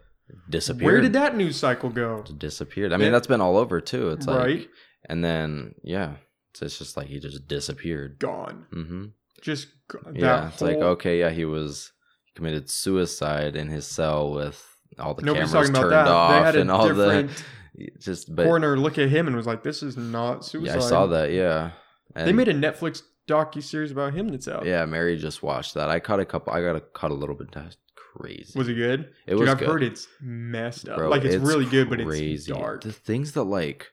Disappeared. 0.50 0.84
Where 0.92 1.02
did 1.02 1.14
that 1.14 1.36
news 1.36 1.58
cycle 1.58 1.90
go? 1.90 2.24
disappeared? 2.38 2.94
I 2.94 2.98
mean, 2.98 3.06
Yeah. 3.08 3.12
that's 3.12 3.28
been 3.28 3.42
all 3.42 3.58
over 3.58 3.82
too. 3.82 4.10
It's 4.12 4.26
like 4.26 4.38
right. 4.38 4.70
and 5.10 5.24
then 5.24 5.76
yeah, 5.84 6.16
it's, 6.52 6.62
it's 6.62 6.80
just 6.80 6.96
like 6.98 7.08
he 7.08 7.20
just 7.20 7.48
disappeared. 7.48 8.18
Gone. 8.20 8.66
hmm 8.72 9.06
Just 9.44 9.68
Yeah, 10.14 10.48
it's 10.48 10.62
like 10.62 10.78
okay, 10.78 11.20
yeah, 11.20 11.30
he 11.30 11.44
was 11.44 11.92
he 12.26 12.32
committed 12.34 12.70
suicide 12.70 13.56
in 13.56 13.68
his 13.68 13.86
cell 13.86 14.32
with 14.32 14.66
all 14.98 15.14
the 15.14 15.22
Nobody's 15.22 15.52
cameras 15.52 15.70
turned 15.70 15.92
that. 15.92 16.08
off 16.08 16.32
They 16.32 16.46
had 16.46 16.56
a 16.56 16.62
and 16.62 16.72
all 16.72 16.88
the 16.94 17.30
just. 18.00 18.34
But 18.34 18.46
coroner 18.46 18.78
look 18.78 18.98
at 18.98 19.10
him 19.10 19.28
and 19.28 19.36
was 19.36 19.46
like, 19.46 19.62
"This 19.64 19.84
is 19.84 19.98
not 19.98 20.46
suicide." 20.46 20.80
yeah, 20.80 20.86
I 20.86 20.88
saw 20.88 21.08
that. 21.08 21.32
Yeah, 21.32 21.72
they 22.16 22.32
made 22.32 22.48
a 22.48 22.54
Netflix 22.54 23.02
docu 23.28 23.62
series 23.62 23.92
about 23.92 24.14
him 24.14 24.30
that's 24.30 24.48
out. 24.48 24.66
Yeah, 24.66 24.86
Mary 24.86 25.18
just 25.18 25.44
watched 25.44 25.74
that. 25.74 25.90
I 25.90 26.00
caught 26.00 26.22
a 26.22 26.26
couple. 26.26 26.54
I 26.54 26.62
got 26.62 26.78
a 26.78 26.80
caught 26.80 27.12
a 27.12 27.16
little 27.16 27.36
bit. 27.36 27.52
That's 27.52 27.76
crazy. 27.96 28.58
Was 28.58 28.70
it 28.70 28.76
good? 28.76 29.12
It 29.28 29.32
Dude, 29.32 29.42
was 29.42 29.50
I've 29.50 29.60
good. 29.60 29.68
heard 29.68 29.84
it's 29.84 30.08
messed 30.22 30.88
up. 30.88 30.98
Bro, 30.98 31.10
like 31.10 31.24
it's, 31.24 31.36
really 31.36 31.66
good, 31.66 31.90
but 31.90 32.00
it's 32.00 32.08
crazy. 32.08 32.54
dark. 32.54 32.84
The 32.84 32.92
things 32.92 33.34
that 33.34 33.44
like, 33.44 33.92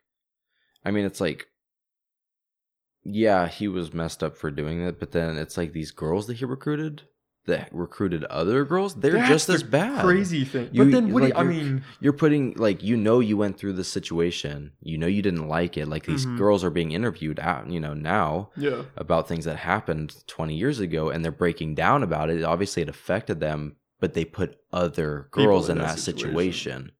I 0.84 0.90
mean, 0.90 1.04
it's 1.04 1.20
like, 1.20 1.46
yeah, 3.04 3.48
he 3.48 3.68
was 3.68 3.92
messed 3.94 4.22
up 4.22 4.36
for 4.36 4.50
doing 4.50 4.84
that, 4.84 4.98
but 5.00 5.12
then 5.12 5.36
it's 5.36 5.56
like 5.56 5.72
these 5.72 5.90
girls 5.90 6.26
that 6.26 6.36
he 6.38 6.44
recruited 6.44 7.02
that 7.46 7.70
recruited 7.72 8.22
other 8.24 8.66
girls, 8.66 8.94
they're 8.96 9.12
That's 9.14 9.28
just 9.28 9.46
the 9.46 9.54
as 9.54 9.62
bad. 9.62 10.04
Crazy 10.04 10.44
thing. 10.44 10.68
You- 10.72 10.84
but 10.84 10.92
then 10.92 11.10
what? 11.10 11.20
do 11.22 11.28
you, 11.28 11.32
I 11.34 11.42
mean, 11.42 11.82
You're 11.98 12.12
putting 12.12 12.52
like 12.54 12.82
you 12.82 12.96
know 12.98 13.18
you 13.20 13.38
went 13.38 13.56
through 13.58 13.72
the 13.72 13.82
situation, 13.82 14.72
you 14.82 14.98
know 14.98 15.06
you 15.06 15.22
didn't 15.22 15.48
like 15.48 15.78
it. 15.78 15.86
Like 15.88 16.04
these 16.04 16.26
Mhm. 16.26 16.36
girls 16.36 16.62
are 16.62 16.70
being 16.70 16.92
interviewed 16.92 17.40
out, 17.40 17.68
you 17.70 17.80
know 17.80 17.94
now 17.94 18.50
yeah, 18.58 18.82
about 18.94 19.26
things 19.26 19.46
that 19.46 19.56
happened 19.56 20.22
20 20.26 20.54
years 20.54 20.80
ago, 20.80 21.08
and 21.08 21.24
they're 21.24 21.32
breaking 21.32 21.74
down 21.74 22.02
about 22.02 22.28
it. 22.28 22.44
Obviously, 22.44 22.82
it 22.82 22.90
affected 22.90 23.40
them, 23.40 23.76
but 24.00 24.12
they 24.12 24.26
put 24.26 24.58
other 24.70 25.28
girls 25.30 25.70
in 25.70 25.78
in 25.78 25.82
that 25.82 25.96
that 25.96 25.98
situation. 25.98 26.30
situation. 26.52 26.92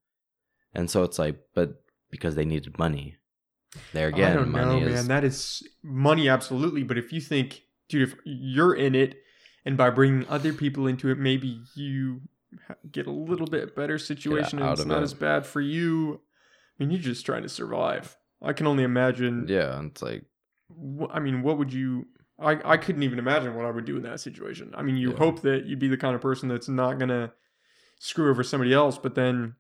and 0.75 0.89
so 0.91 1.03
it's 1.03 1.19
like, 1.19 1.39
but 1.55 1.83
because 2.11 2.35
they 2.35 2.45
needed 2.47 2.79
money, 2.79 3.17
there 3.93 4.07
I 4.07 4.11
again, 4.11 4.37
don't 4.37 4.53
know, 4.53 4.67
money 4.79 4.85
man. 4.85 5.07
That 5.09 5.25
is 5.25 5.67
money, 5.83 6.29
absolutely. 6.29 6.83
But 6.83 6.99
if 6.99 7.13
you 7.13 7.21
think, 7.21 7.63
dude, 7.89 8.09
if 8.09 8.15
you're 8.25 8.75
in 8.75 8.95
it, 8.95 9.23
and 9.65 9.77
by 9.77 9.91
bringing 9.91 10.27
other 10.29 10.53
people 10.53 10.87
into 10.87 11.09
it, 11.11 11.19
maybe 11.19 11.61
you 11.75 12.23
get 12.91 13.07
a 13.07 13.13
little 13.13 13.47
bit 13.47 13.77
better 13.77 13.99
situation, 13.99 14.59
and 14.61 14.73
it's 14.73 14.85
not 14.87 15.01
it. 15.01 15.05
as 15.05 15.15
bad 15.15 15.47
for 15.47 15.61
you. 15.61 16.21
I 16.79 16.83
mean, 16.83 16.91
you're 16.91 17.01
just 17.01 17.25
trying 17.27 17.43
to 17.43 17.49
survive. 17.49 18.17
I 18.43 18.53
can 18.55 18.67
only 18.67 18.85
imagine. 18.85 19.47
yeah. 19.49 19.79
and 19.79 19.91
It's 19.91 20.03
like 20.03 20.25
wh- 20.71 21.11
I 21.15 21.21
mean, 21.21 21.43
what 21.43 21.59
would 21.59 21.73
you? 21.73 22.07
I 22.39 22.59
I 22.65 22.77
couldn't 22.79 23.03
even 23.03 23.19
imagine 23.19 23.55
what 23.55 23.67
I 23.67 23.71
would 23.71 23.85
do 23.85 23.97
in 23.99 24.03
that 24.05 24.19
situation. 24.21 24.73
I 24.75 24.83
mean, 24.83 24.97
you 24.97 25.11
Yeah. 25.11 25.19
hope 25.19 25.43
that 25.43 25.67
you'd 25.67 25.79
be 25.79 25.89
the 25.89 25.99
kind 25.99 26.15
of 26.15 26.23
person 26.23 26.49
that's 26.49 26.69
not 26.69 26.99
gonna 26.99 27.33
screw 27.99 28.31
over 28.31 28.43
somebody 28.43 28.73
else, 28.73 28.97
but 28.97 29.15
then, 29.15 29.57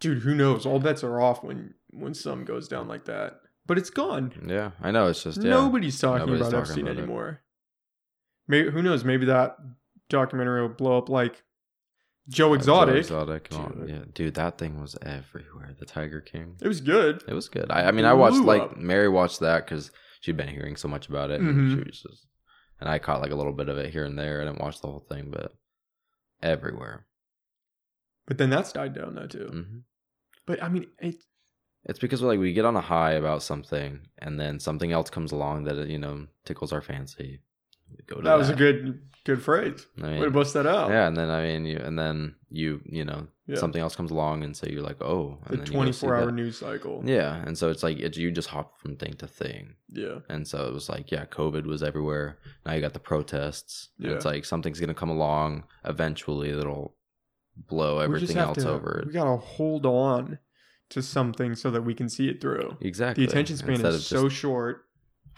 dude, 0.00 0.18
who 0.22 0.34
knows? 0.34 0.66
All 0.66 0.80
bets 0.80 1.04
are 1.04 1.20
off 1.20 1.42
when 1.44 1.74
when 1.94 2.14
some 2.14 2.44
goes 2.44 2.68
down 2.68 2.88
like 2.88 3.04
that. 3.06 3.40
But 3.66 3.78
it's 3.78 3.90
gone. 3.90 4.32
yeah, 4.46 4.72
I 4.82 4.90
know. 4.90 5.06
It's 5.08 5.22
just 5.22 5.42
yeah. 5.42 5.50
Nobody's 5.50 5.98
talking 5.98 6.26
Nobody's 6.26 6.40
about 6.48 6.50
talking 6.50 6.60
Epstein 6.70 6.86
about 6.86 6.96
it. 6.96 6.98
anymore. 6.98 7.40
Maybe 8.46 8.70
who 8.70 8.82
knows? 8.82 9.04
Maybe 9.04 9.26
that 9.26 9.56
documentary 10.10 10.60
will 10.62 10.68
blow 10.74 10.98
up 10.98 11.08
like 11.08 11.42
Joe 12.28 12.46
Uh, 12.46 12.48
Joe 12.48 12.54
Exotic. 12.54 12.96
Exotic. 12.96 13.48
Dude. 13.48 13.88
yeah, 13.88 14.04
dude, 14.12 14.34
that 14.34 14.58
thing 14.58 14.80
was 14.80 14.96
everywhere. 15.02 15.74
The 15.78 15.86
Tiger 15.86 16.20
King. 16.20 16.56
It 16.60 16.68
was 16.68 16.80
good. 16.82 17.22
It 17.26 17.32
was 17.34 17.48
good. 17.48 17.70
I, 17.70 17.84
I 17.86 17.90
mean, 17.90 18.04
I 18.04 18.12
watched 18.12 18.36
like 18.36 18.60
up. 18.62 18.76
Mary 18.76 19.08
watched 19.08 19.40
that 19.40 19.64
because 19.64 19.90
she'd 20.20 20.36
been 20.36 20.48
hearing 20.48 20.76
so 20.76 20.88
much 20.88 21.08
about 21.08 21.30
it, 21.30 21.40
and 21.40 21.54
Mhm. 21.54 21.70
she 21.70 21.84
was 21.88 22.02
just, 22.02 22.26
and 22.80 22.88
I 22.90 22.98
caught 22.98 23.22
like 23.22 23.30
a 23.32 23.36
little 23.36 23.52
bit 23.54 23.68
of 23.70 23.78
it 23.78 23.92
here 23.92 24.04
and 24.04 24.18
there. 24.18 24.42
I 24.42 24.44
didn't 24.44 24.60
watch 24.60 24.80
the 24.82 24.88
whole 24.88 25.06
thing, 25.08 25.30
but 25.30 25.52
everywhere. 26.42 27.06
But 28.26 28.36
then 28.38 28.50
that's 28.50 28.72
died 28.72 28.94
down 28.94 29.14
now 29.14 29.26
too. 29.26 29.46
hmm 29.50 29.78
But 30.46 30.62
I 30.62 30.68
mean, 30.68 30.86
it, 30.98 31.16
It's 31.86 31.98
because 31.98 32.22
like 32.22 32.38
we 32.38 32.52
get 32.52 32.64
on 32.64 32.76
a 32.76 32.80
high 32.80 33.12
about 33.12 33.42
something, 33.42 34.00
and 34.18 34.40
then 34.40 34.58
something 34.58 34.90
else 34.92 35.10
comes 35.10 35.32
along 35.32 35.64
that 35.64 35.88
you 35.88 35.98
know 35.98 36.26
tickles 36.44 36.72
our 36.72 36.82
fancy. 36.82 37.40
To 38.08 38.20
that 38.22 38.36
was 38.38 38.48
a 38.50 38.54
good 38.56 39.02
good 39.24 39.40
phrase. 39.42 39.86
I 40.02 40.18
Way 40.18 40.24
to 40.24 40.30
bust 40.30 40.54
that 40.54 40.66
out. 40.66 40.90
yeah, 40.90 41.06
and 41.06 41.16
then 41.16 41.28
I 41.30 41.42
mean, 41.42 41.64
you 41.66 41.76
and 41.78 41.98
then 41.98 42.34
you 42.50 42.80
you 42.86 43.04
know 43.04 43.28
Yeah. 43.46 43.56
something 43.56 43.80
else 43.80 43.94
comes 43.94 44.10
along, 44.10 44.42
and 44.42 44.56
so 44.56 44.66
you're 44.66 44.82
like, 44.82 45.00
oh, 45.02 45.38
the 45.46 45.52
and 45.52 45.58
then 45.60 45.66
you 45.66 45.72
24 45.74 46.16
hour 46.16 46.26
that. 46.26 46.32
news 46.32 46.58
cycle. 46.58 47.02
Yeah, 47.04 47.42
and 47.46 47.56
so 47.56 47.70
it's 47.70 47.82
like 47.82 47.98
it, 48.00 48.16
you 48.16 48.30
just 48.32 48.48
hop 48.48 48.78
from 48.80 48.96
thing 48.96 49.14
to 49.18 49.26
thing. 49.26 49.74
Yeah. 49.90 50.20
And 50.28 50.48
so 50.48 50.66
it 50.66 50.72
was 50.74 50.88
like, 50.88 51.12
yeah, 51.12 51.26
COVID 51.26 51.64
was 51.66 51.82
everywhere. 51.82 52.38
Now 52.66 52.72
you 52.72 52.80
got 52.80 52.94
the 52.94 52.98
protests. 52.98 53.90
And 54.02 54.10
it's 54.12 54.24
like 54.24 54.44
something's 54.44 54.80
gonna 54.80 54.94
come 54.94 55.10
along 55.10 55.64
eventually 55.84 56.50
that'll 56.52 56.96
blow 57.56 58.00
everything 58.00 58.36
else 58.38 58.58
to- 58.58 58.70
over 58.70 59.04
We 59.06 59.12
gotta 59.12 59.36
hold 59.36 59.86
on 59.86 60.38
to 60.94 61.02
something 61.02 61.54
so 61.54 61.70
that 61.70 61.82
we 61.82 61.94
can 61.94 62.08
see 62.08 62.28
it 62.28 62.40
through. 62.40 62.76
Exactly. 62.80 63.24
The 63.24 63.30
attention 63.30 63.56
span 63.56 63.72
Instead 63.72 63.94
is 63.94 64.06
so 64.06 64.24
just- 64.28 64.36
short. 64.40 64.86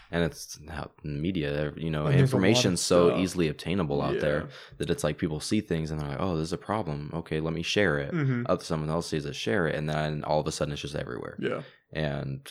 and 0.09 0.23
it's 0.23 0.57
media, 1.03 1.73
you 1.75 1.89
know, 1.91 2.05
And 2.05 2.13
there's 2.17 2.31
a 2.31 2.37
lot 2.37 2.43
of 2.43 2.45
information's 2.45 2.79
so 2.81 3.09
stuff. 3.09 3.19
easily 3.19 3.49
obtainable 3.49 4.01
out 4.01 4.13
Yeah. 4.15 4.19
there 4.21 4.49
that 4.77 4.89
it's 4.89 5.03
like 5.03 5.17
people 5.17 5.41
see 5.41 5.59
things 5.59 5.91
and 5.91 5.99
they're 5.99 6.07
like, 6.07 6.21
oh, 6.21 6.37
there's 6.37 6.53
a 6.53 6.57
problem. 6.57 7.11
Okay, 7.13 7.41
let 7.41 7.53
me 7.53 7.61
share 7.61 7.99
it. 7.99 8.13
Mhm. 8.13 8.45
Other 8.47 8.63
someone 8.63 8.89
else 8.89 9.07
sees 9.09 9.25
it, 9.25 9.35
share 9.35 9.67
it, 9.67 9.75
and 9.75 9.89
then 9.89 10.23
all 10.23 10.39
of 10.39 10.47
a 10.47 10.51
sudden 10.53 10.71
it's 10.71 10.81
just 10.81 10.95
everywhere. 10.95 11.35
Yeah. 11.39 11.63
And 11.91 12.49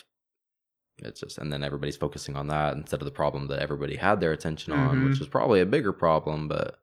it's 0.99 1.19
just 1.21 1.37
and 1.39 1.51
then 1.51 1.63
everybody's 1.63 1.97
focusing 1.97 2.35
on 2.35 2.47
that 2.47 2.75
instead 2.75 3.01
of 3.01 3.05
the 3.05 3.11
problem 3.11 3.47
that 3.47 3.59
everybody 3.59 3.95
had 3.95 4.19
their 4.19 4.33
attention 4.33 4.73
on, 4.73 4.97
Mhm. 4.99 5.09
which 5.09 5.19
was 5.19 5.27
probably 5.27 5.59
a 5.59 5.65
bigger 5.65 5.93
problem, 5.93 6.47
but 6.47 6.79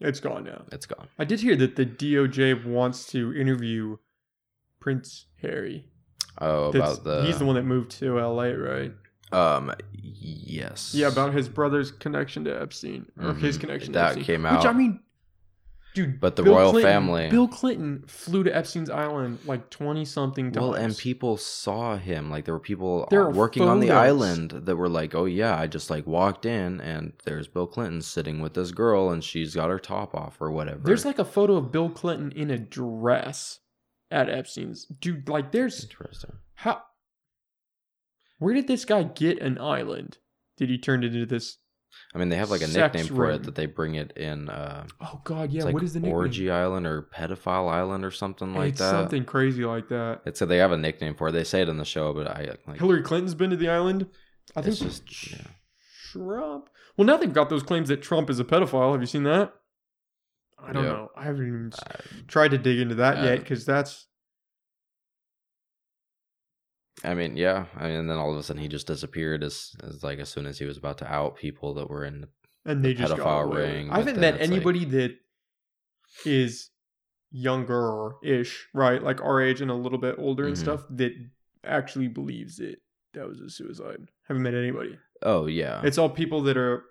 It's 0.00 0.20
gone 0.20 0.44
now. 0.44 0.66
it's 0.70 0.86
gone. 0.86 1.08
I 1.18 1.24
did 1.24 1.40
hear 1.40 1.56
that 1.56 1.74
the 1.76 1.84
DOJ 1.86 2.54
wants 2.54 3.06
to 3.12 3.34
interview 3.34 3.96
Prince 4.86 5.26
Harry. 5.42 5.84
Oh, 6.40 6.70
That's- 6.70 6.98
about 6.98 7.04
the 7.04 7.26
he's 7.26 7.40
the 7.40 7.44
one 7.44 7.56
that 7.56 7.64
moved 7.64 7.90
to 7.98 8.20
LA, 8.20 8.50
right? 8.52 8.92
um 9.32 9.72
yes. 9.92 10.94
Yeah, 10.94 11.08
about 11.08 11.34
his 11.34 11.48
brother's 11.48 11.90
connection 11.90 12.44
to 12.44 12.62
Epstein 12.62 13.06
or 13.20 13.34
his 13.34 13.58
Mhm. 13.58 13.60
connection 13.62 13.92
That 13.94 14.00
to 14.00 14.06
Epstein. 14.10 14.22
That 14.22 14.26
came 14.26 14.46
out. 14.46 14.58
Which 14.58 14.66
I 14.66 14.72
mean, 14.72 15.00
dude, 15.96 16.20
But 16.20 16.36
the 16.36 16.44
Bill 16.44 16.54
royal 16.54 16.70
Clinton- 16.70 16.92
family- 16.92 17.30
Bill 17.30 17.48
Clinton 17.48 18.04
flew 18.06 18.44
to 18.44 18.54
Epstein's 18.56 18.88
island 18.90 19.40
like 19.44 19.68
twenty 19.70 20.04
something 20.04 20.52
times. 20.52 20.62
Well, 20.62 20.74
and 20.74 20.96
people 20.96 21.36
saw 21.36 21.96
him. 21.96 22.30
Like 22.30 22.44
there 22.44 22.54
were 22.54 22.60
people 22.60 23.08
There 23.10 23.28
working 23.28 23.64
on 23.64 23.80
the 23.80 23.90
island 23.90 24.50
that 24.52 24.76
were 24.76 24.88
like, 24.88 25.16
"Oh 25.16 25.24
yeah, 25.24 25.58
I 25.58 25.66
just 25.66 25.90
like 25.90 26.06
walked 26.06 26.46
in 26.46 26.80
and 26.80 27.12
there's 27.24 27.48
Bill 27.48 27.66
Clinton 27.66 28.02
sitting 28.02 28.40
with 28.40 28.54
this 28.54 28.70
girl 28.70 29.10
and 29.10 29.24
she's 29.24 29.56
got 29.56 29.70
her 29.70 29.80
top 29.80 30.14
off 30.14 30.40
or 30.40 30.52
whatever." 30.52 30.82
There's 30.84 31.04
like 31.04 31.18
a 31.18 31.24
photo 31.24 31.56
of 31.56 31.72
Bill 31.72 31.88
Clinton 31.90 32.30
in 32.30 32.50
a 32.52 32.58
dress 32.58 33.58
at 34.10 34.28
Epstein's. 34.28 34.86
Dude, 34.86 35.28
like 35.28 35.52
there's 35.52 35.82
interesting. 35.82 36.32
how 36.54 36.82
where 38.38 38.54
did 38.54 38.68
this 38.68 38.84
guy 38.84 39.02
get 39.04 39.40
an 39.40 39.58
island? 39.58 40.18
Did 40.56 40.70
he 40.70 40.78
turn 40.78 41.04
it 41.04 41.14
into 41.14 41.26
this 41.26 41.58
I 42.14 42.18
mean, 42.18 42.28
they 42.28 42.36
have 42.36 42.50
like 42.50 42.62
a 42.62 42.66
Sex 42.66 42.94
nickname 42.94 43.14
for 43.14 43.26
ring. 43.26 43.36
it 43.36 43.42
that 43.44 43.54
they 43.54 43.66
bring 43.66 43.94
it 43.94 44.12
in. 44.16 44.48
Uh, 44.48 44.86
Oh 45.00 45.20
god, 45.24 45.50
yeah, 45.50 45.64
like 45.64 45.74
what 45.74 45.82
is 45.82 45.92
the 45.94 46.00
nickname? 46.00 46.14
Orgy 46.14 46.50
Island 46.50 46.86
or 46.86 47.02
Pedophile 47.02 47.70
Island 47.70 48.04
or 48.04 48.10
something 48.10 48.54
like 48.54 48.70
it's 48.70 48.78
that. 48.78 48.90
something 48.90 49.24
crazy 49.24 49.64
like 49.64 49.88
that. 49.88 50.22
It's 50.24 50.40
a, 50.40 50.46
they 50.46 50.58
have 50.58 50.72
a 50.72 50.78
nickname 50.78 51.14
for 51.14 51.28
it. 51.28 51.32
They 51.32 51.44
say 51.44 51.62
it 51.62 51.68
in 51.68 51.78
the 51.78 51.84
show, 51.84 52.12
but 52.12 52.26
I 52.26 52.56
like 52.66 52.78
Hillary 52.78 53.02
Clinton's 53.02 53.34
been 53.34 53.50
to 53.50 53.56
the 53.56 53.68
island. 53.68 54.06
I 54.54 54.62
think 54.62 54.80
it's 54.80 54.80
just 54.80 55.32
yeah. 55.32 55.46
Trump. 56.12 56.70
Well, 56.96 57.06
now 57.06 57.16
they've 57.16 57.32
got 57.32 57.50
those 57.50 57.62
claims 57.62 57.88
that 57.88 58.02
Trump 58.02 58.30
is 58.30 58.40
a 58.40 58.44
pedophile. 58.44 58.92
Have 58.92 59.00
you 59.02 59.06
seen 59.06 59.24
that? 59.24 59.52
I 60.66 60.72
don't 60.72 60.84
Yeah. 60.84 60.90
know. 60.92 61.08
I 61.16 61.24
haven't 61.24 61.46
even 61.46 61.72
I- 61.86 61.96
tried 62.26 62.48
to 62.52 62.58
dig 62.58 62.78
into 62.80 62.96
that 62.96 63.18
I 63.18 63.24
yet 63.24 63.38
because 63.40 63.64
that's 63.64 64.06
I 67.04 67.14
mean, 67.14 67.36
yeah. 67.36 67.66
I 67.76 67.84
mean, 67.88 67.96
and 68.00 68.10
then 68.10 68.16
all 68.16 68.32
of 68.32 68.38
a 68.38 68.42
sudden 68.42 68.62
he 68.62 68.68
just 68.68 68.86
disappeared 68.86 69.44
as, 69.44 69.72
as 69.82 70.02
like 70.02 70.18
as 70.18 70.28
soon 70.30 70.46
as 70.46 70.58
he 70.58 70.64
was 70.64 70.78
about 70.78 70.98
to 70.98 71.06
out 71.12 71.36
people 71.36 71.74
that 71.74 71.88
were 71.90 72.04
in. 72.04 72.26
and 72.64 72.84
they 72.84 72.94
the 72.94 73.00
just 73.04 73.14
pedophile 73.14 73.54
ring, 73.54 73.90
I 73.90 73.98
haven't 73.98 74.18
met 74.18 74.34
it's 74.34 74.40
like- 74.42 74.50
anybody 74.50 74.84
that 74.86 75.16
is 76.24 76.70
younger 77.30 78.12
ish, 78.24 78.66
right? 78.72 79.02
Like 79.02 79.20
our 79.20 79.40
age 79.42 79.60
and 79.60 79.70
a 79.70 79.74
little 79.74 79.98
bit 79.98 80.16
older 80.18 80.46
and 80.46 80.56
Mhm. 80.56 80.60
stuff 80.60 80.84
that 80.90 81.12
actually 81.64 82.08
believes 82.08 82.58
it. 82.60 82.80
That 83.12 83.28
was 83.28 83.40
a 83.40 83.50
suicide. 83.50 84.08
Haven't 84.26 84.42
met 84.42 84.54
anybody. 84.54 84.98
Oh 85.22 85.46
yeah, 85.46 85.82
It's 85.84 85.98
all 85.98 86.08
people 86.10 86.42
that 86.42 86.56
are 86.56 86.84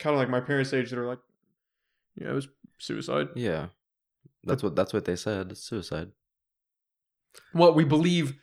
kind 0.00 0.14
of 0.14 0.18
like 0.20 0.28
my 0.28 0.40
parents' 0.40 0.72
age 0.72 0.90
that 0.90 0.98
are 0.98 1.06
like, 1.06 1.20
yeah, 2.16 2.30
it 2.30 2.34
was 2.34 2.48
suicide. 2.82 3.28
yeah. 3.34 3.66
That's 4.44 4.62
what 4.62 4.74
that's 4.74 4.92
what 4.92 5.04
they 5.04 5.14
said. 5.16 5.52
It's 5.52 5.62
suicide. 5.62 6.10
Well, 7.54 7.72
we 7.74 7.84
believe, 7.84 8.34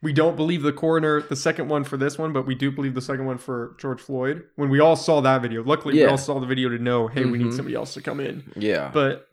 we 0.00 0.12
don't 0.12 0.36
believe 0.36 0.62
the 0.62 0.72
coroner, 0.72 1.20
the 1.20 1.34
second 1.36 1.68
one 1.68 1.82
for 1.84 1.96
this 1.96 2.16
one, 2.16 2.32
but 2.32 2.46
we 2.46 2.54
do 2.54 2.70
believe 2.70 2.94
the 2.94 3.02
second 3.02 3.26
one 3.26 3.36
for 3.38 3.74
George 3.78 4.00
Floyd. 4.00 4.44
When 4.56 4.70
we 4.70 4.78
all 4.80 4.94
saw 4.96 5.20
that 5.20 5.42
video, 5.42 5.62
luckily 5.64 5.94
we 5.94 6.04
all 6.04 6.16
saw 6.18 6.38
the 6.38 6.46
video 6.46 6.68
to 6.68 6.78
know, 6.78 7.08
hey, 7.08 7.24
we 7.24 7.38
need 7.38 7.48
Mhm. 7.48 7.56
somebody 7.56 7.74
else 7.74 7.94
to 7.94 8.00
come 8.00 8.20
in. 8.20 8.52
Yeah, 8.56 8.90
but, 8.94 9.26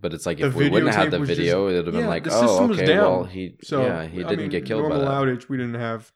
But 0.00 0.14
it's 0.14 0.24
like 0.24 0.38
if 0.40 0.54
we 0.54 0.68
wouldn't 0.68 0.92
have 0.94 1.04
had 1.04 1.10
the 1.10 1.18
just- 1.26 1.28
video, 1.38 1.66
it 1.68 1.74
would 1.76 1.86
have 1.86 1.94
been 1.94 2.06
like, 2.06 2.26
oh, 2.30 2.70
okay, 2.70 2.86
down. 2.86 2.98
well 3.02 3.24
he 3.24 3.56
so 3.62 3.82
yeah 3.82 4.06
he 4.06 4.20
I 4.22 4.28
didn't 4.28 4.38
mean, 4.42 4.48
get 4.50 4.66
killed 4.66 4.82
by 4.84 4.88
Normal 4.96 5.06
that. 5.06 5.38
outage, 5.40 5.48
we 5.48 5.56
didn't 5.56 5.80
have 5.80 6.12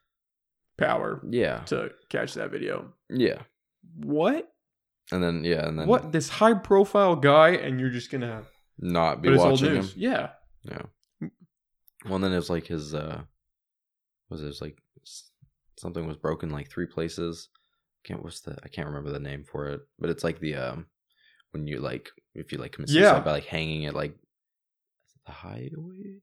power 0.77 1.19
Yeah, 1.29 1.59
to 1.65 1.91
catch 2.09 2.35
that 2.35 2.51
video. 2.51 2.93
yeah, 3.09 3.41
What? 3.97 4.49
And 5.11 5.23
then 5.23 5.43
yeah, 5.43 5.67
and 5.67 5.79
then 5.79 5.87
what? 5.87 6.11
This 6.11 6.29
high 6.29 6.53
profile 6.53 7.15
guy, 7.15 7.49
and 7.49 7.79
you're 7.79 7.89
just 7.89 8.11
gonna 8.11 8.43
not 8.77 9.21
be 9.21 9.29
but 9.29 9.35
it's 9.35 9.43
old 9.43 9.51
watching 9.53 9.75
him. 9.75 9.89
Yeah. 9.95 10.29
Yeah. 10.63 10.81
Well, 12.05 12.15
and 12.15 12.23
then 12.23 12.31
it 12.33 12.37
was 12.37 12.49
like 12.49 12.67
his 12.67 12.93
uh 12.93 13.21
was 14.29 14.41
it 14.43 14.55
like 14.61 14.77
something 15.77 16.05
was 16.07 16.17
broken 16.17 16.49
like 16.49 16.69
three 16.69 16.85
places. 16.85 17.49
Can't 18.03 18.23
what's 18.23 18.41
the 18.41 18.57
I 18.63 18.67
can't 18.69 18.87
remember 18.87 19.11
the 19.11 19.19
name 19.19 19.43
for 19.43 19.67
it, 19.69 19.81
but 19.99 20.09
it's 20.09 20.23
like 20.23 20.39
the 20.39 20.55
um 20.55 20.85
when 21.51 21.67
you 21.67 21.79
like 21.79 22.09
if 22.35 22.51
you 22.51 22.57
like 22.57 22.71
commit 22.73 22.89
suicide 22.89 23.17
Yeah. 23.17 23.19
by 23.21 23.31
like 23.31 23.45
hanging 23.45 23.83
it 23.83 23.93
like 23.95 24.15
the 25.25 25.31
hideaway. 25.31 26.21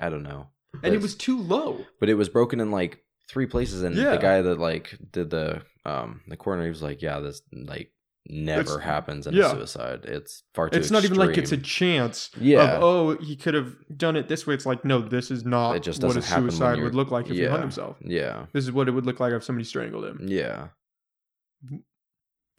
I 0.00 0.08
don't 0.08 0.22
know, 0.22 0.46
And 0.82 0.94
it 0.94 1.02
was 1.02 1.14
too 1.14 1.38
low. 1.38 1.84
but 2.00 2.08
it 2.08 2.14
was 2.14 2.30
broken 2.30 2.60
in 2.60 2.70
like 2.70 3.04
three 3.28 3.44
places, 3.46 3.82
and 3.82 3.94
Yeah. 3.94 4.12
the 4.12 4.16
guy 4.22 4.40
that 4.40 4.58
like 4.58 4.96
did 5.10 5.28
the 5.28 5.62
um 5.84 6.22
the 6.28 6.36
coroner 6.38 6.62
he 6.62 6.70
was 6.70 6.82
like, 6.82 7.02
yeah, 7.02 7.20
this 7.20 7.42
like 7.52 7.92
never 8.28 8.60
It's- 8.60 8.80
happens 8.84 9.26
in 9.26 9.34
yeah. 9.34 9.46
a 9.46 9.50
suicide. 9.50 10.04
It's 10.04 10.42
far 10.54 10.68
too. 10.70 10.78
It's 10.78 10.90
not 10.90 11.04
even 11.04 11.16
like 11.16 11.36
it's 11.38 11.52
a 11.52 11.56
chance 11.56 12.30
Yeah. 12.40 12.76
of 12.76 12.82
oh 12.82 13.16
he 13.16 13.36
could 13.36 13.54
have 13.54 13.74
done 13.96 14.16
it 14.16 14.28
this 14.28 14.46
way. 14.46 14.54
It's 14.54 14.66
like 14.66 14.84
no, 14.84 15.00
this 15.00 15.30
is 15.30 15.44
not 15.44 15.76
It 15.76 15.82
just 15.82 16.02
what 16.02 16.16
a 16.16 16.22
suicide 16.22 16.80
would 16.80 16.94
look 16.94 17.10
like 17.10 17.26
if 17.28 17.32
he 17.36 17.44
hung 17.44 17.60
himself. 17.60 17.96
yeah, 18.00 18.46
This 18.52 18.64
is 18.64 18.72
what 18.72 18.88
it 18.88 18.92
would 18.92 19.06
look 19.06 19.18
like 19.20 19.32
if 19.32 19.42
somebody 19.44 19.64
strangled 19.64 20.04
him. 20.04 20.18
yeah, 20.28 20.68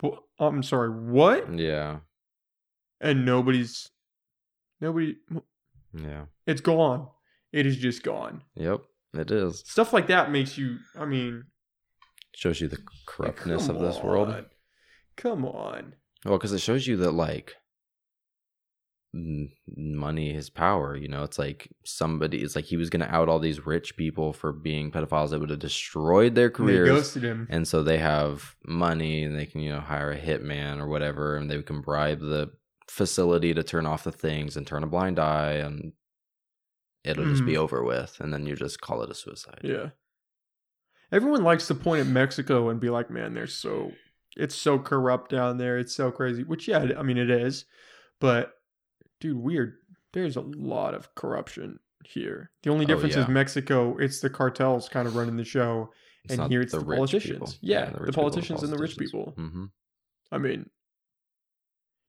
Well, 0.01 0.23
I'm 0.39 0.63
sorry, 0.63 0.89
what? 0.89 1.57
yeah, 1.57 1.99
And 2.99 3.25
nobody's 3.25 3.89
nobody. 4.81 5.15
yeah. 5.93 6.25
It's 6.45 6.61
gone. 6.61 7.07
It 7.53 7.65
is 7.65 7.77
just 7.77 8.03
gone. 8.03 8.41
Yep, 8.55 8.81
it 9.13 9.31
is. 9.31 9.59
Stuff 9.65 9.93
like 9.93 10.07
that 10.07 10.31
makes 10.31 10.57
you. 10.57 10.77
I 10.99 11.05
mean, 11.05 11.45
Shows 12.35 12.59
you 12.59 12.67
the 12.67 12.79
corruptness 13.05 13.69
of 13.69 13.79
this 13.79 14.01
world. 14.01 14.43
Come 15.15 15.45
on. 15.45 15.95
Well, 16.25 16.37
because 16.37 16.53
it 16.53 16.59
shows 16.59 16.87
you 16.87 16.97
that 16.97 17.11
like 17.11 17.55
money 19.13 20.33
is 20.33 20.49
power. 20.49 20.95
You 20.95 21.07
know, 21.07 21.23
it's 21.23 21.37
like 21.37 21.69
somebody. 21.85 22.41
It's 22.41 22.55
like 22.55 22.65
he 22.65 22.77
was 22.77 22.89
going 22.89 23.01
to 23.05 23.13
out 23.13 23.29
all 23.29 23.39
these 23.39 23.65
rich 23.65 23.95
people 23.95 24.33
for 24.33 24.51
being 24.51 24.91
pedophiles 24.91 25.29
that 25.29 25.39
would 25.39 25.51
have 25.51 25.59
destroyed 25.59 26.33
their 26.35 26.47
And 26.47 26.53
They 26.67 26.73
careers. 26.73 26.89
ghosted 26.89 27.23
him. 27.23 27.47
and 27.49 27.67
so 27.67 27.83
they 27.83 27.99
have 27.99 28.55
money 28.65 29.23
and 29.23 29.37
they 29.37 29.45
can 29.45 29.61
you 29.61 29.69
know 29.69 29.81
hire 29.81 30.11
a 30.11 30.19
hitman 30.19 30.79
or 30.79 30.87
whatever 30.87 31.35
and 31.35 31.49
they 31.49 31.61
can 31.61 31.81
bribe 31.81 32.19
the 32.21 32.51
facility 32.89 33.53
to 33.53 33.63
turn 33.63 33.85
off 33.85 34.03
the 34.03 34.11
things 34.11 34.57
and 34.57 34.65
turn 34.65 34.83
a 34.83 34.87
blind 34.87 35.19
eye 35.19 35.53
and 35.53 35.93
it'll 37.03 37.25
just 37.25 37.45
be 37.45 37.53
Mhm. 37.53 37.57
over 37.57 37.83
with 37.83 38.17
and 38.19 38.33
then 38.33 38.45
you 38.45 38.55
just 38.55 38.81
call 38.81 39.03
it 39.03 39.09
a 39.11 39.15
suicide 39.15 39.61
Yeah. 39.63 39.89
Everyone 41.11 41.43
likes 41.43 41.67
to 41.67 41.75
point 41.75 42.01
at 42.01 42.07
Mexico 42.07 42.69
and 42.69 42.79
be 42.79 42.89
like, 42.89 43.11
"Man, 43.11 43.35
they're 43.35 43.45
so 43.45 43.91
it's 44.37 44.55
so 44.55 44.79
corrupt 44.79 45.31
down 45.31 45.57
there. 45.57 45.77
It's 45.77 45.93
so 45.95 46.11
crazy." 46.11 46.43
Which 46.43 46.67
yeah, 46.67 46.91
I 46.97 47.03
mean 47.03 47.17
it 47.17 47.29
is. 47.29 47.65
But 48.19 48.53
dude, 49.19 49.37
weird. 49.37 49.75
There's 50.13 50.35
a 50.35 50.41
lot 50.41 50.93
of 50.93 51.13
corruption 51.15 51.79
here. 52.05 52.51
The 52.63 52.69
only 52.69 52.85
Oh, 52.85 52.87
difference 52.89 53.15
is. 53.15 53.27
Mexico, 53.27 53.97
it's 53.97 54.19
the 54.19 54.29
cartels 54.29 54.87
kind 54.89 55.07
of 55.07 55.15
running 55.15 55.37
the 55.37 55.43
show. 55.45 55.91
and 56.29 56.49
here 56.51 56.61
it's 56.61 56.71
the 56.71 56.79
rich 56.79 56.97
politicians. 56.97 57.33
people. 57.33 57.53
Yeah, 57.61 57.89
the 57.89 57.99
people, 57.99 58.13
politicians 58.13 58.63
and 58.63 58.71
the 58.71 58.77
rich 58.77 58.97
people. 58.97 59.33
hmm 59.35 59.65
I 60.31 60.37
mean, 60.37 60.69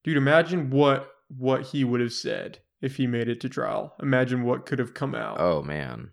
dude, 0.05 0.17
imagine 0.17 0.71
what 0.71 1.11
what 1.29 1.63
he 1.63 1.85
would 1.85 2.01
have 2.01 2.13
said 2.13 2.59
if 2.81 2.97
he 2.97 3.07
made 3.07 3.29
it 3.29 3.41
to 3.41 3.49
trial. 3.49 3.95
Imagine 4.03 4.43
what 4.45 4.67
could 4.67 4.79
have 4.79 4.95
come 4.95 5.15
out. 5.15 5.41
oh 5.41 5.63
man 5.63 6.11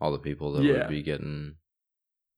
all 0.00 0.10
the 0.10 0.18
people 0.18 0.52
that 0.52 0.64
Yeah. 0.64 0.72
would 0.78 0.88
be 0.88 1.00
getting 1.02 1.54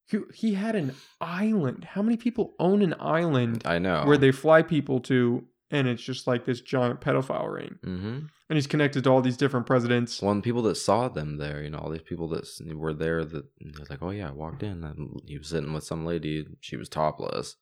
He, 0.07 0.19
he 0.35 0.55
had 0.55 0.75
an 0.77 0.95
island. 1.21 1.85
How 1.85 2.03
many 2.03 2.17
people 2.17 2.55
own 2.59 2.83
an 2.83 2.95
island 3.01 3.63
i 3.65 3.79
know 3.79 4.05
where 4.05 4.19
they 4.19 4.33
fly 4.33 4.63
people 4.63 5.01
to, 5.01 5.45
and 5.71 5.89
it's 5.89 6.03
just 6.03 6.27
like 6.27 6.45
this 6.45 6.61
giant 6.61 7.01
pedophile 7.01 7.51
ring? 7.53 7.77
hmm 7.83 8.19
And 8.51 8.57
he's 8.57 8.67
connected 8.67 9.05
to 9.05 9.11
all 9.11 9.23
these 9.23 9.37
different 9.39 9.67
presidents. 9.67 10.21
well 10.21 10.33
and 10.33 10.43
people 10.43 10.63
that 10.63 10.75
saw 10.77 11.09
them 11.09 11.39
there 11.39 11.63
you 11.63 11.71
know 11.71 11.79
all 11.79 11.91
these 11.91 12.03
people 12.03 12.29
that 12.29 12.47
were 12.77 12.93
there 12.93 13.25
that 13.25 13.45
they're 13.61 13.87
like 13.89 14.03
oh 14.03 14.11
yeah 14.11 14.29
i 14.29 14.33
walked 14.33 14.63
in 14.63 14.85
and 14.85 15.21
he 15.27 15.39
was 15.39 15.49
sitting 15.49 15.73
with 15.73 15.85
some 15.85 16.05
lady 16.05 16.47
she 16.61 16.77
was 16.77 16.89
topless 16.91 17.57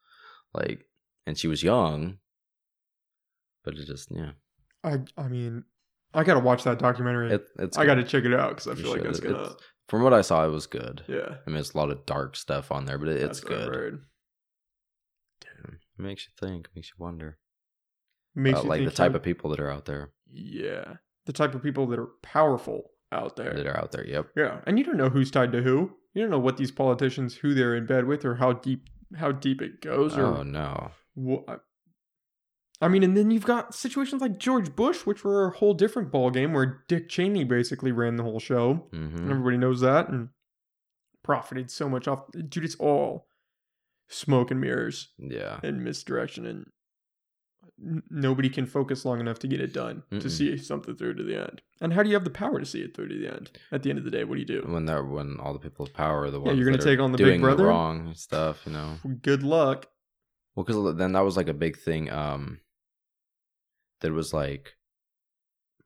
like 0.53 0.85
and 1.27 1.39
she 1.39 1.47
was 1.47 1.63
young 1.63 2.19
but 3.65 3.75
it 3.75 3.87
just 3.87 4.09
yeah 4.11 4.33
I 4.85 4.99
I 5.17 5.29
mean, 5.29 5.63
I 6.13 6.25
gotta 6.25 6.41
watch 6.41 6.65
that 6.65 6.81
documentary. 6.81 7.33
it, 7.35 7.47
it's 7.61 7.79
I 7.79 7.87
gotta 7.87 8.03
check 8.03 8.25
it 8.25 8.35
out 8.35 8.49
because 8.51 8.67
I 8.67 8.71
You 8.73 8.83
feel 8.83 8.93
like 8.93 9.05
that's 9.05 9.21
gonna. 9.21 9.41
it's- 9.43 9.57
from 9.89 10.03
what 10.03 10.15
i 10.15 10.21
saw 10.23 10.47
it 10.47 10.51
was 10.51 10.67
good. 10.67 11.03
Yeah, 11.09 11.37
i 11.47 11.51
mean 11.51 11.59
it's 11.59 11.73
a 11.75 11.77
lot 11.77 11.91
of 11.91 12.07
dark 12.07 12.37
stuff 12.37 12.71
on 12.73 12.85
there 12.87 12.99
but 12.99 13.09
it, 13.09 13.17
it's 13.17 13.41
that's 13.41 13.45
what 13.45 13.53
I've 13.53 13.65
good. 13.67 13.75
heard. 13.75 14.05
it 15.99 16.03
makes 16.03 16.27
you 16.27 16.33
think. 16.39 16.69
Makes 16.75 16.89
you 16.89 16.95
wonder. 17.05 17.39
Makes 18.35 18.61
about 18.61 18.65
you 18.65 18.71
like 18.71 18.81
the 18.81 18.87
think 18.87 18.97
type 18.97 19.13
how- 19.13 19.17
of 19.19 19.23
people 19.23 19.51
that 19.51 19.61
are 19.61 19.71
out 19.71 19.85
there. 19.85 20.11
Yeah, 20.31 20.95
the 21.27 21.33
type 21.33 21.55
of 21.55 21.63
people 21.63 21.87
that 21.89 21.99
are 21.99 22.09
powerful 22.23 22.91
out 23.13 23.37
there. 23.37 23.53
that 23.55 23.67
are 23.67 23.79
out 23.79 23.93
there 23.93 24.07
yep. 24.07 24.29
Yeah, 24.37 24.61
and 24.67 24.79
you 24.79 24.85
don't 24.85 24.97
know 24.97 25.11
who's 25.11 25.31
tied 25.31 25.53
to 25.53 25.63
who. 25.63 25.93
You 26.15 26.23
don't 26.23 26.31
know 26.31 26.39
what 26.39 26.57
these 26.57 26.71
politicians, 26.71 27.37
who 27.37 27.53
they're 27.55 27.75
in 27.77 27.87
bed 27.87 28.07
with, 28.07 28.25
or 28.25 28.37
how 28.37 28.53
deep 28.55 28.89
how 29.17 29.33
deep 29.33 29.61
it 29.61 29.81
goes, 29.83 30.17
or 30.17 30.25
oh 30.25 30.43
no. 30.43 30.91
what. 31.15 31.65
I 32.83 32.89
mean, 32.89 33.03
and 33.03 33.17
then 33.17 33.31
you've 33.31 33.47
got 33.47 33.75
situations 33.75 34.21
like 34.21 34.39
George 34.39 34.75
Bush, 34.75 35.07
which 35.07 35.25
were 35.25 35.47
a 35.47 35.51
whole 35.57 35.73
different 35.75 36.11
ballgame, 36.11 36.53
where 36.53 36.85
Dick 36.89 37.09
Cheney 37.09 37.45
basically 37.45 37.93
ran 37.93 38.17
the 38.17 38.25
whole 38.25 38.41
show, 38.41 38.89
hmm 38.91 39.17
and 39.17 39.31
everybody 39.31 39.57
knows 39.57 39.81
that. 39.81 40.09
And 40.09 40.31
profited 41.23 41.71
so 41.71 41.89
much 41.89 42.09
off. 42.09 42.25
Dude, 42.33 42.65
it's 42.65 42.75
all 42.77 43.29
smoke 44.09 44.51
and 44.51 44.61
mirrors 44.61 45.11
Yeah. 45.19 45.61
and 45.63 45.85
misdirection, 45.85 46.45
and 46.45 46.67
n- 47.81 48.03
nobody 48.11 48.49
can 48.49 48.67
focus 48.67 49.05
long 49.05 49.21
enough 49.21 49.39
to 49.41 49.47
get 49.47 49.61
it 49.61 49.73
done 49.73 50.03
to 50.11 50.17
Mm-mm. 50.17 50.31
see 50.31 50.57
something 50.59 50.97
through 50.97 51.15
to 51.15 51.23
the 51.23 51.37
end. 51.41 51.63
And 51.81 51.93
how 51.93 52.03
do 52.03 52.09
you 52.09 52.15
have 52.17 52.25
the 52.25 52.31
power 52.31 52.59
to 52.59 52.67
see 52.67 52.81
it 52.83 52.95
through 52.97 53.09
to 53.09 53.19
the 53.19 53.33
end? 53.33 53.51
At 53.71 53.83
the 53.85 53.91
end 53.91 53.99
of 54.01 54.05
the 54.05 54.11
day, 54.11 54.25
what 54.25 54.35
do 54.35 54.41
you 54.41 54.47
do? 54.47 54.63
When 54.67 54.85
they're 54.87 55.05
when 55.05 55.39
all 55.41 55.53
the 55.53 55.59
people 55.61 55.87
of 55.87 55.93
power 55.95 56.23
are 56.23 56.31
the 56.31 56.41
Yeah, 56.41 56.47
ones 56.47 56.59
you're 56.59 56.65
gonna 56.67 56.79
that 56.79 56.87
are 56.89 56.91
take 56.97 57.01
on 57.01 57.13
the 57.13 57.19
Big 57.19 57.41
Brother? 57.41 57.63
the 57.63 57.69
wrong 57.69 58.15
stuff, 58.15 58.63
you 58.67 58.73
know. 58.73 58.99
Good 59.23 59.43
luck. 59.45 59.87
Well, 60.55 60.65
because 60.65 60.97
then 60.97 61.13
that 61.13 61.21
was 61.21 61.37
like 61.37 61.49
a 61.49 61.55
big 61.55 61.79
thing. 61.79 62.11
Um, 62.11 62.61
that 64.03 64.13
was 64.13 64.33
like 64.33 64.75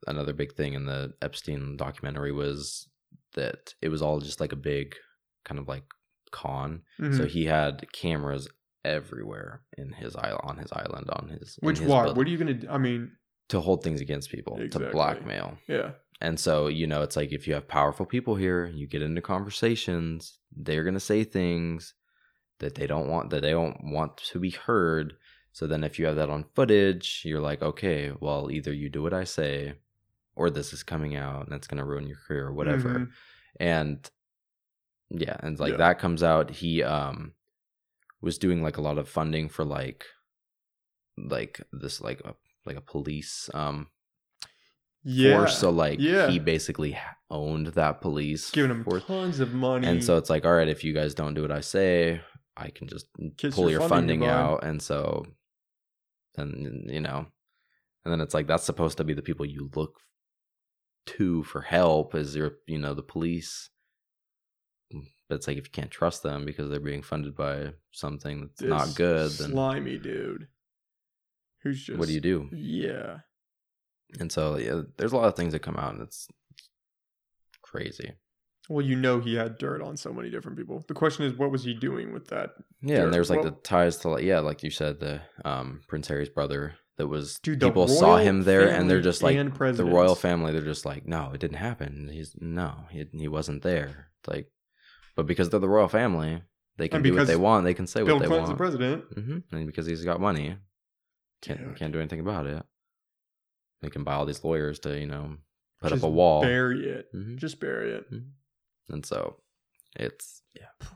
another 0.06 0.32
big 0.32 0.52
thing 0.54 0.74
in 0.74 0.84
the 0.86 1.14
Epstein 1.22 1.76
documentary 1.76 2.32
was 2.32 2.88
that 3.34 3.74
it 3.80 3.88
was 3.88 4.02
all 4.02 4.20
just 4.20 4.40
like 4.40 4.52
a 4.52 4.56
big 4.56 4.94
kind 5.44 5.58
of 5.58 5.68
like 5.68 5.84
con. 6.32 6.82
So 6.98 7.04
Mhm. 7.24 7.28
he 7.28 7.44
had 7.46 7.90
cameras 7.92 8.48
everywhere 8.84 9.62
in 9.78 9.92
his 9.92 10.14
island, 10.16 10.40
on 10.44 10.58
his 10.58 10.72
island, 10.72 11.08
on 11.10 11.28
his 11.28 11.58
Which 11.62 11.78
his 11.78 11.88
why? 11.88 12.02
building, 12.04 12.16
What 12.18 12.26
are 12.26 12.30
you 12.30 12.38
gonna? 12.38 12.54
do? 12.54 12.68
I 12.68 12.78
mean, 12.78 13.12
to 13.48 13.60
hold 13.60 13.82
things 13.84 14.00
against 14.00 14.30
people, 14.30 14.58
Exactly. 14.60 14.86
to 14.86 14.92
blackmail. 14.92 15.58
yeah. 15.68 15.92
And 16.20 16.40
so, 16.40 16.68
you 16.68 16.86
know, 16.86 17.02
it's 17.02 17.14
like 17.16 17.30
if 17.32 17.46
you 17.46 17.52
have 17.54 17.68
powerful 17.68 18.06
people 18.06 18.36
here, 18.36 18.66
you 18.66 18.86
get 18.86 19.02
into 19.02 19.20
conversations, 19.20 20.38
they're 20.50 20.82
going 20.82 20.94
to 20.94 21.00
say 21.00 21.24
things 21.24 21.94
that 22.58 22.74
they 22.74 22.86
don't 22.86 23.08
want 23.08 23.28
that 23.30 23.42
they 23.42 23.50
don't 23.50 23.76
want 23.92 24.16
to 24.18 24.38
be 24.40 24.50
heard. 24.50 25.14
So 25.56 25.66
then 25.66 25.84
if 25.84 25.98
you 25.98 26.04
have 26.04 26.16
that 26.16 26.28
on 26.28 26.44
footage, 26.54 27.22
you're 27.24 27.40
like, 27.40 27.62
okay, 27.62 28.12
well, 28.20 28.50
either 28.50 28.74
you 28.74 28.90
do 28.90 29.02
what 29.02 29.14
I 29.14 29.24
say 29.24 29.72
or 30.34 30.50
this 30.50 30.74
is 30.74 30.82
coming 30.82 31.16
out 31.16 31.46
and 31.46 31.54
it's 31.54 31.66
going 31.66 31.78
to 31.78 31.84
ruin 31.84 32.06
your 32.06 32.18
career 32.18 32.48
or 32.48 32.52
whatever. 32.52 32.90
Mhm. 32.90 33.10
And 33.58 34.10
yeah, 35.08 35.36
and 35.40 35.58
like 35.58 35.70
Yeah. 35.72 35.78
that 35.78 35.98
comes 35.98 36.22
out 36.22 36.50
he 36.50 36.82
um 36.82 37.32
was 38.20 38.36
doing 38.36 38.62
like 38.62 38.76
a 38.76 38.82
lot 38.82 38.98
of 38.98 39.08
funding 39.08 39.48
for 39.48 39.64
like 39.64 40.04
like 41.16 41.62
this 41.72 42.02
like 42.02 42.20
a 42.20 42.34
like 42.66 42.76
a 42.76 42.82
police 42.82 43.48
um 43.54 43.88
Yeah. 45.04 45.36
force. 45.36 45.58
So 45.58 45.70
like 45.70 46.00
Yeah. 46.00 46.30
he 46.30 46.38
basically 46.38 46.98
owned 47.30 47.68
that 47.68 48.02
police 48.02 48.50
giving 48.50 48.68
them 48.68 48.84
force. 48.84 49.04
tons 49.06 49.40
of 49.40 49.54
money. 49.54 49.86
And 49.86 50.04
so 50.04 50.16
it's 50.18 50.28
like, 50.28 50.44
all 50.44 50.52
right, 50.52 50.68
if 50.68 50.84
you 50.84 50.92
guys 50.92 51.14
don't 51.14 51.34
do 51.34 51.42
what 51.42 51.50
I 51.52 51.60
say, 51.60 52.20
I 52.56 52.68
can 52.70 52.88
just 52.88 53.06
Kiss 53.36 53.54
pull 53.54 53.64
your 53.70 53.80
your 53.80 53.88
funding 53.88 54.20
funding, 54.20 54.28
out. 54.28 54.64
And 54.64 54.82
so 54.82 55.26
then 56.36 56.86
you 56.88 57.00
know, 57.00 57.26
and 58.04 58.12
then 58.12 58.20
it's 58.20 58.34
like 58.34 58.46
that's 58.46 58.64
supposed 58.64 58.98
to 58.98 59.04
be 59.04 59.14
the 59.14 59.22
people 59.22 59.46
you 59.46 59.70
look 59.74 60.00
to 61.06 61.42
for 61.44 61.62
help 61.62 62.14
is 62.14 62.36
your 62.36 62.56
you 62.66 62.78
know 62.78 62.94
the 62.94 63.02
police. 63.02 63.70
But 65.28 65.36
it's 65.36 65.48
like 65.48 65.56
if 65.56 65.66
you 65.66 65.72
can't 65.72 65.90
trust 65.90 66.22
them 66.22 66.44
because 66.44 66.70
they're 66.70 66.78
being 66.78 67.02
funded 67.02 67.34
by 67.34 67.72
something 67.90 68.42
that's 68.42 68.62
not 68.62 68.94
good, 68.94 69.32
then 69.32 69.50
slimy 69.50 69.98
dude. 69.98 70.46
Who's 71.62 71.84
just 71.84 71.98
what 71.98 72.06
do 72.06 72.14
you 72.14 72.20
do? 72.20 72.48
Yeah. 72.52 73.18
And 74.20 74.30
so 74.30 74.56
yeah, 74.56 74.82
there's 74.96 75.12
a 75.12 75.16
lot 75.16 75.26
of 75.26 75.34
things 75.34 75.52
that 75.52 75.62
come 75.62 75.76
out, 75.76 75.94
and 75.94 76.02
it's 76.02 76.28
crazy. 77.62 78.12
Well, 78.68 78.84
you 78.84 78.96
know 78.96 79.20
he 79.20 79.34
had 79.36 79.58
dirt 79.58 79.80
on 79.80 79.96
so 79.96 80.12
many 80.12 80.30
different 80.30 80.58
people. 80.58 80.84
The 80.88 80.94
question 80.94 81.24
is, 81.24 81.34
what 81.34 81.50
was 81.50 81.62
he 81.64 81.74
doing 81.74 82.12
with 82.12 82.28
that? 82.28 82.50
Yeah, 82.82 82.96
Dirt. 82.98 83.04
and 83.04 83.14
there's 83.14 83.30
like 83.30 83.42
the 83.42 83.52
ties 83.52 83.98
to 83.98 84.08
like 84.08 84.24
yeah, 84.24 84.40
like 84.40 84.62
you 84.62 84.70
said, 84.70 84.98
the 85.00 85.20
um 85.44 85.82
Prince 85.88 86.08
Harry's 86.08 86.28
brother 86.28 86.74
that 86.96 87.06
was 87.06 87.38
Dude, 87.40 87.60
people 87.60 87.86
saw 87.88 88.16
him 88.16 88.42
there 88.42 88.68
and 88.68 88.90
they're 88.90 89.00
just 89.00 89.22
like 89.22 89.36
the 89.36 89.84
royal 89.84 90.14
family, 90.14 90.52
they're 90.52 90.62
just 90.62 90.84
like, 90.86 91.06
No, 91.06 91.30
it 91.32 91.40
didn't 91.40 91.58
happen. 91.58 92.08
He's 92.12 92.34
no, 92.40 92.86
he 92.90 93.06
he 93.12 93.28
wasn't 93.28 93.62
there. 93.62 94.08
Like 94.26 94.50
but 95.14 95.26
because 95.26 95.48
they're 95.50 95.60
the 95.60 95.68
royal 95.68 95.88
family, 95.88 96.42
they 96.76 96.88
can 96.88 97.02
do 97.02 97.14
what 97.14 97.26
they 97.26 97.36
want, 97.36 97.64
they 97.64 97.74
can 97.74 97.86
say 97.86 98.02
Bill 98.02 98.16
what 98.16 98.22
they 98.22 98.26
Clinton's 98.28 98.48
the 98.48 98.54
want. 98.54 98.58
president. 98.58 99.04
hmm 99.14 99.38
And 99.56 99.66
because 99.66 99.86
he's 99.86 100.04
got 100.04 100.20
money, 100.20 100.56
can't 101.42 101.60
Dude. 101.60 101.76
can't 101.78 101.92
do 101.92 102.00
anything 102.00 102.20
about 102.20 102.46
it. 102.46 102.62
They 103.82 103.90
can 103.90 104.04
buy 104.04 104.14
all 104.14 104.26
these 104.26 104.42
lawyers 104.42 104.78
to, 104.80 104.98
you 104.98 105.06
know, 105.06 105.36
put 105.80 105.90
Just 105.90 106.02
up 106.02 106.08
a 106.08 106.10
wall. 106.10 106.40
Bury 106.42 106.88
it. 106.88 107.06
Mhm. 107.14 107.36
Just 107.36 107.60
bury 107.60 107.92
it. 107.92 108.06
And 108.88 109.04
so 109.04 109.36
it's 109.94 110.42
yeah. 110.54 110.88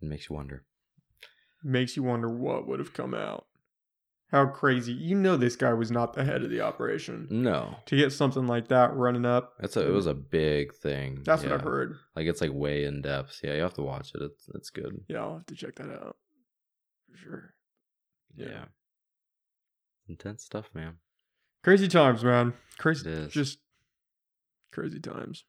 It 0.00 0.08
makes 0.08 0.30
you 0.30 0.36
wonder. 0.36 0.64
Makes 1.64 1.96
you 1.96 2.02
wonder 2.02 2.28
what 2.28 2.66
would 2.68 2.78
have 2.78 2.92
come 2.92 3.14
out. 3.14 3.46
How 4.30 4.46
crazy. 4.46 4.92
You 4.92 5.16
know 5.16 5.36
this 5.36 5.56
guy 5.56 5.72
was 5.72 5.90
not 5.90 6.12
the 6.12 6.22
head 6.22 6.42
of 6.42 6.50
the 6.50 6.60
operation. 6.60 7.26
No. 7.30 7.76
To 7.86 7.96
get 7.96 8.12
something 8.12 8.46
like 8.46 8.68
that 8.68 8.94
running 8.94 9.24
up. 9.24 9.54
It's 9.60 9.76
a, 9.76 9.88
it 9.88 9.90
was 9.90 10.06
a 10.06 10.14
big 10.14 10.74
thing. 10.74 11.22
That's 11.24 11.42
what 11.42 11.52
I've 11.52 11.62
heard. 11.62 11.96
Like 12.14 12.26
it's 12.26 12.42
like 12.42 12.52
way 12.52 12.84
in 12.84 13.00
depth. 13.00 13.40
Yeah, 13.42 13.54
you 13.54 13.62
have 13.62 13.74
to 13.74 13.82
watch 13.82 14.12
it. 14.14 14.22
It's 14.22 14.48
it's 14.54 14.70
good. 14.70 15.00
Yeah, 15.08 15.20
I'll 15.20 15.34
have 15.34 15.46
to 15.46 15.54
check 15.54 15.76
that 15.76 15.90
out. 15.90 16.16
For 17.10 17.16
sure. 17.16 17.54
Yeah. 18.36 18.48
Yeah. 18.48 18.64
Intense 20.08 20.44
stuff, 20.44 20.70
man. 20.74 20.98
Crazy 21.64 21.88
times, 21.88 22.22
man. 22.22 22.52
Crazy 22.78 23.26
just 23.28 23.58
crazy 24.72 25.00
times. 25.00 25.44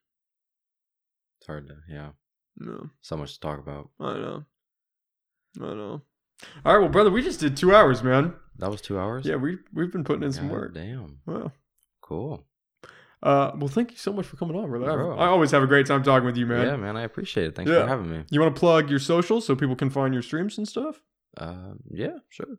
It's 1.39 1.47
hard 1.47 1.67
to 1.67 1.75
yeah. 1.89 2.09
No. 2.57 2.89
So 3.01 3.15
much 3.17 3.33
to 3.35 3.39
talk 3.39 3.59
about. 3.59 3.89
I 3.99 4.13
know. 4.13 4.43
I 5.61 5.73
know. 5.73 6.01
All 6.65 6.73
right, 6.73 6.79
well, 6.79 6.89
brother, 6.89 7.11
we 7.11 7.21
just 7.21 7.39
did 7.39 7.57
two 7.57 7.73
hours, 7.75 8.01
man. 8.03 8.33
That 8.57 8.69
was 8.71 8.81
two 8.81 8.99
hours. 8.99 9.25
Yeah, 9.25 9.35
we 9.37 9.57
we've 9.73 9.91
been 9.91 10.03
putting 10.03 10.23
in 10.23 10.31
some 10.33 10.49
work. 10.49 10.73
Damn. 10.73 11.19
Wow. 11.25 11.51
Cool. 12.01 12.45
Uh, 13.21 13.51
well, 13.57 13.67
thank 13.67 13.91
you 13.91 13.97
so 13.97 14.13
much 14.13 14.25
for 14.25 14.37
coming 14.37 14.55
on, 14.55 14.69
brother. 14.69 14.89
I- 14.89 14.95
Bro. 14.95 15.17
I 15.17 15.27
always 15.27 15.51
have 15.51 15.61
a 15.63 15.67
great 15.67 15.85
time 15.85 16.03
talking 16.03 16.25
with 16.25 16.37
you, 16.37 16.45
man. 16.45 16.65
Yeah, 16.65 16.75
man. 16.77 16.95
I 16.95 17.01
appreciate 17.03 17.47
it. 17.47 17.55
Thanks 17.55 17.69
Yeah. 17.69 17.81
for 17.83 17.87
having 17.87 18.09
me. 18.09 18.23
You 18.29 18.39
want 18.39 18.55
to 18.55 18.59
plug 18.59 18.89
your 18.89 18.99
socials 18.99 19.45
so 19.45 19.55
people 19.55 19.75
can 19.75 19.89
find 19.89 20.13
your 20.13 20.23
streams 20.23 20.57
and 20.57 20.67
stuff? 20.67 21.01
Uh, 21.37 21.73
yeah, 21.91 22.17
sure. 22.29 22.57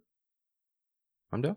I'm 1.32 1.40
down. 1.42 1.56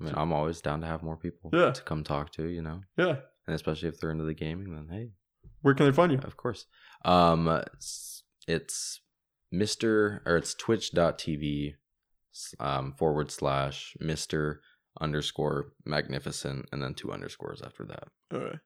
I 0.00 0.04
mean, 0.04 0.14
I'm 0.16 0.32
always 0.32 0.60
down 0.60 0.80
to 0.82 0.86
have 0.86 1.02
more 1.02 1.16
people 1.16 1.50
Yeah. 1.52 1.70
to 1.70 1.82
come 1.82 2.04
talk 2.04 2.30
to. 2.32 2.44
You 2.46 2.60
know, 2.62 2.82
Yeah. 2.98 3.20
and 3.46 3.54
especially 3.54 3.88
if 3.88 3.98
they're 3.98 4.10
into 4.10 4.24
the 4.24 4.34
gaming, 4.34 4.74
then 4.74 4.88
hey, 4.90 5.12
Where 5.64 5.72
can 5.74 5.86
they 5.86 5.92
find 5.92 6.12
you? 6.12 6.18
Of 6.18 6.36
course. 6.36 6.66
Um, 7.06 7.62
it's, 8.46 9.00
Mr. 9.52 10.20
or 10.26 10.36
it's 10.36 10.52
twitch.tv 10.54 11.72
um, 12.60 12.92
forward 12.98 13.30
slash 13.30 13.96
Mr. 13.98 14.56
underscore 15.00 15.72
magnificent 15.86 16.68
and 16.70 16.82
then 16.82 16.92
two 16.92 17.10
underscores 17.12 17.62
after 17.62 17.86
that. 17.86 18.08
Okay. 18.30 18.58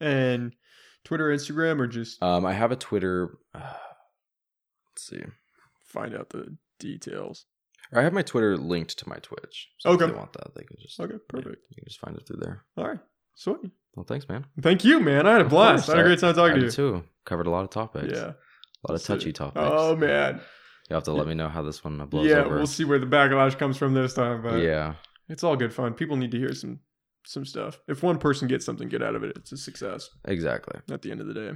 And 0.00 0.54
Twitter, 1.02 1.28
Instagram, 1.28 1.80
or 1.80 1.86
just 1.86 2.22
Um, 2.22 2.44
I 2.44 2.52
have 2.52 2.72
a 2.72 2.76
Twitter. 2.76 3.38
Uh, 3.54 3.72
let's 4.90 5.06
see. 5.06 5.22
find 5.86 6.14
out 6.14 6.28
the 6.28 6.58
details. 6.78 7.46
Or 7.90 8.00
I 8.00 8.02
have 8.04 8.12
my 8.12 8.22
Twitter 8.22 8.58
linked 8.58 8.98
to 8.98 9.08
my 9.08 9.16
Twitch. 9.16 9.70
So 9.78 9.90
Okay. 9.92 10.04
if 10.04 10.10
they 10.10 10.16
want 10.18 10.34
that, 10.34 10.54
they 10.54 10.64
can 10.64 10.76
just 10.78 11.00
Okay, 11.00 11.14
yeah, 11.14 11.18
perfect. 11.28 11.62
you 11.70 11.76
can 11.76 11.84
just 11.88 12.00
find 12.00 12.16
it 12.18 12.26
through 12.26 12.40
there. 12.42 12.66
All 12.76 12.86
right. 12.88 13.00
Sweet. 13.34 13.70
Well, 13.96 14.04
thanks, 14.04 14.28
man. 14.28 14.44
Thank 14.60 14.84
you, 14.84 15.00
man. 15.00 15.26
I 15.26 15.32
had 15.32 15.40
a 15.40 15.44
Of 15.44 15.50
blast. 15.50 15.86
course. 15.86 15.94
I 15.94 15.96
had 15.98 16.06
a 16.06 16.08
great 16.08 16.18
time 16.18 16.30
I 16.30 16.32
talking 16.32 16.56
to 16.60 16.64
you. 16.66 16.70
too. 16.70 17.04
Covered 17.24 17.46
a 17.46 17.50
lot 17.50 17.64
of 17.64 17.70
topics. 17.70 18.12
Yeah. 18.12 18.32
A 18.86 18.92
lot 18.92 18.94
of 19.00 19.02
touchy 19.02 19.32
topics. 19.32 19.60
Oh 19.72 19.96
man. 19.96 20.40
You 20.90 20.94
have 20.94 21.04
to 21.04 21.12
let 21.12 21.26
me 21.26 21.34
know 21.34 21.48
how 21.48 21.62
this 21.62 21.82
one 21.82 21.96
blows 22.06 22.26
yeah, 22.26 22.38
over. 22.44 22.56
we'll 22.56 22.66
see 22.66 22.84
where 22.84 22.98
the 22.98 23.06
backlash 23.06 23.56
comes 23.58 23.78
from 23.78 23.94
this 23.94 24.12
time, 24.12 24.42
but 24.42 24.56
yeah. 24.60 24.94
it's 25.30 25.42
all 25.42 25.56
good 25.56 25.72
fun. 25.72 25.94
People 25.94 26.16
need 26.16 26.30
to 26.32 26.38
hear 26.38 26.52
some 26.52 26.80
some 27.24 27.46
stuff. 27.46 27.80
If 27.88 28.02
one 28.02 28.18
person 28.18 28.48
gets 28.48 28.66
something 28.66 28.88
good 28.90 29.02
out 29.02 29.14
of 29.14 29.22
it, 29.24 29.32
it's 29.36 29.52
a 29.52 29.56
success 29.56 30.10
Exactly. 30.26 30.78
at 30.90 31.00
the 31.00 31.10
end 31.10 31.22
of 31.22 31.26
the 31.26 31.32
day. 31.34 31.52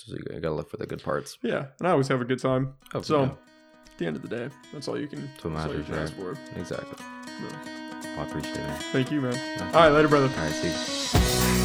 So 0.00 0.14
you 0.16 0.40
gotta 0.40 0.54
look 0.54 0.68
for 0.68 0.78
the 0.78 0.86
good 0.86 1.00
parts. 1.04 1.38
Yeah, 1.44 1.66
and 1.78 1.86
I 1.86 1.92
always 1.92 2.08
have 2.08 2.20
a 2.20 2.24
good 2.24 2.40
time. 2.40 2.74
Oh, 2.94 3.02
So- 3.02 3.22
yeah. 3.22 3.30
At 3.92 3.98
the 3.98 4.06
end 4.06 4.16
of 4.16 4.22
the 4.22 4.28
day, 4.28 4.48
that's 4.72 4.88
all 4.88 4.98
you 4.98 5.06
can. 5.06 5.20
That's 5.34 5.44
what 5.44 5.52
That's 5.54 5.66
all 5.66 5.74
you 5.76 5.82
can 5.84 5.94
right? 5.94 6.02
ask 6.02 6.14
for. 6.16 6.36
exactly. 6.58 7.04
No. 7.42 8.20
I 8.20 8.24
appreciate 8.24 8.56
it. 8.56 8.82
Thank 8.90 9.12
you, 9.12 9.20
man. 9.20 9.34
All 9.74 9.82
right, 9.82 9.90
later, 9.90 10.08
brother. 10.08 10.28
All 10.34 10.42
right, 10.44 10.50
see. 10.52 11.58
you. 11.58 11.61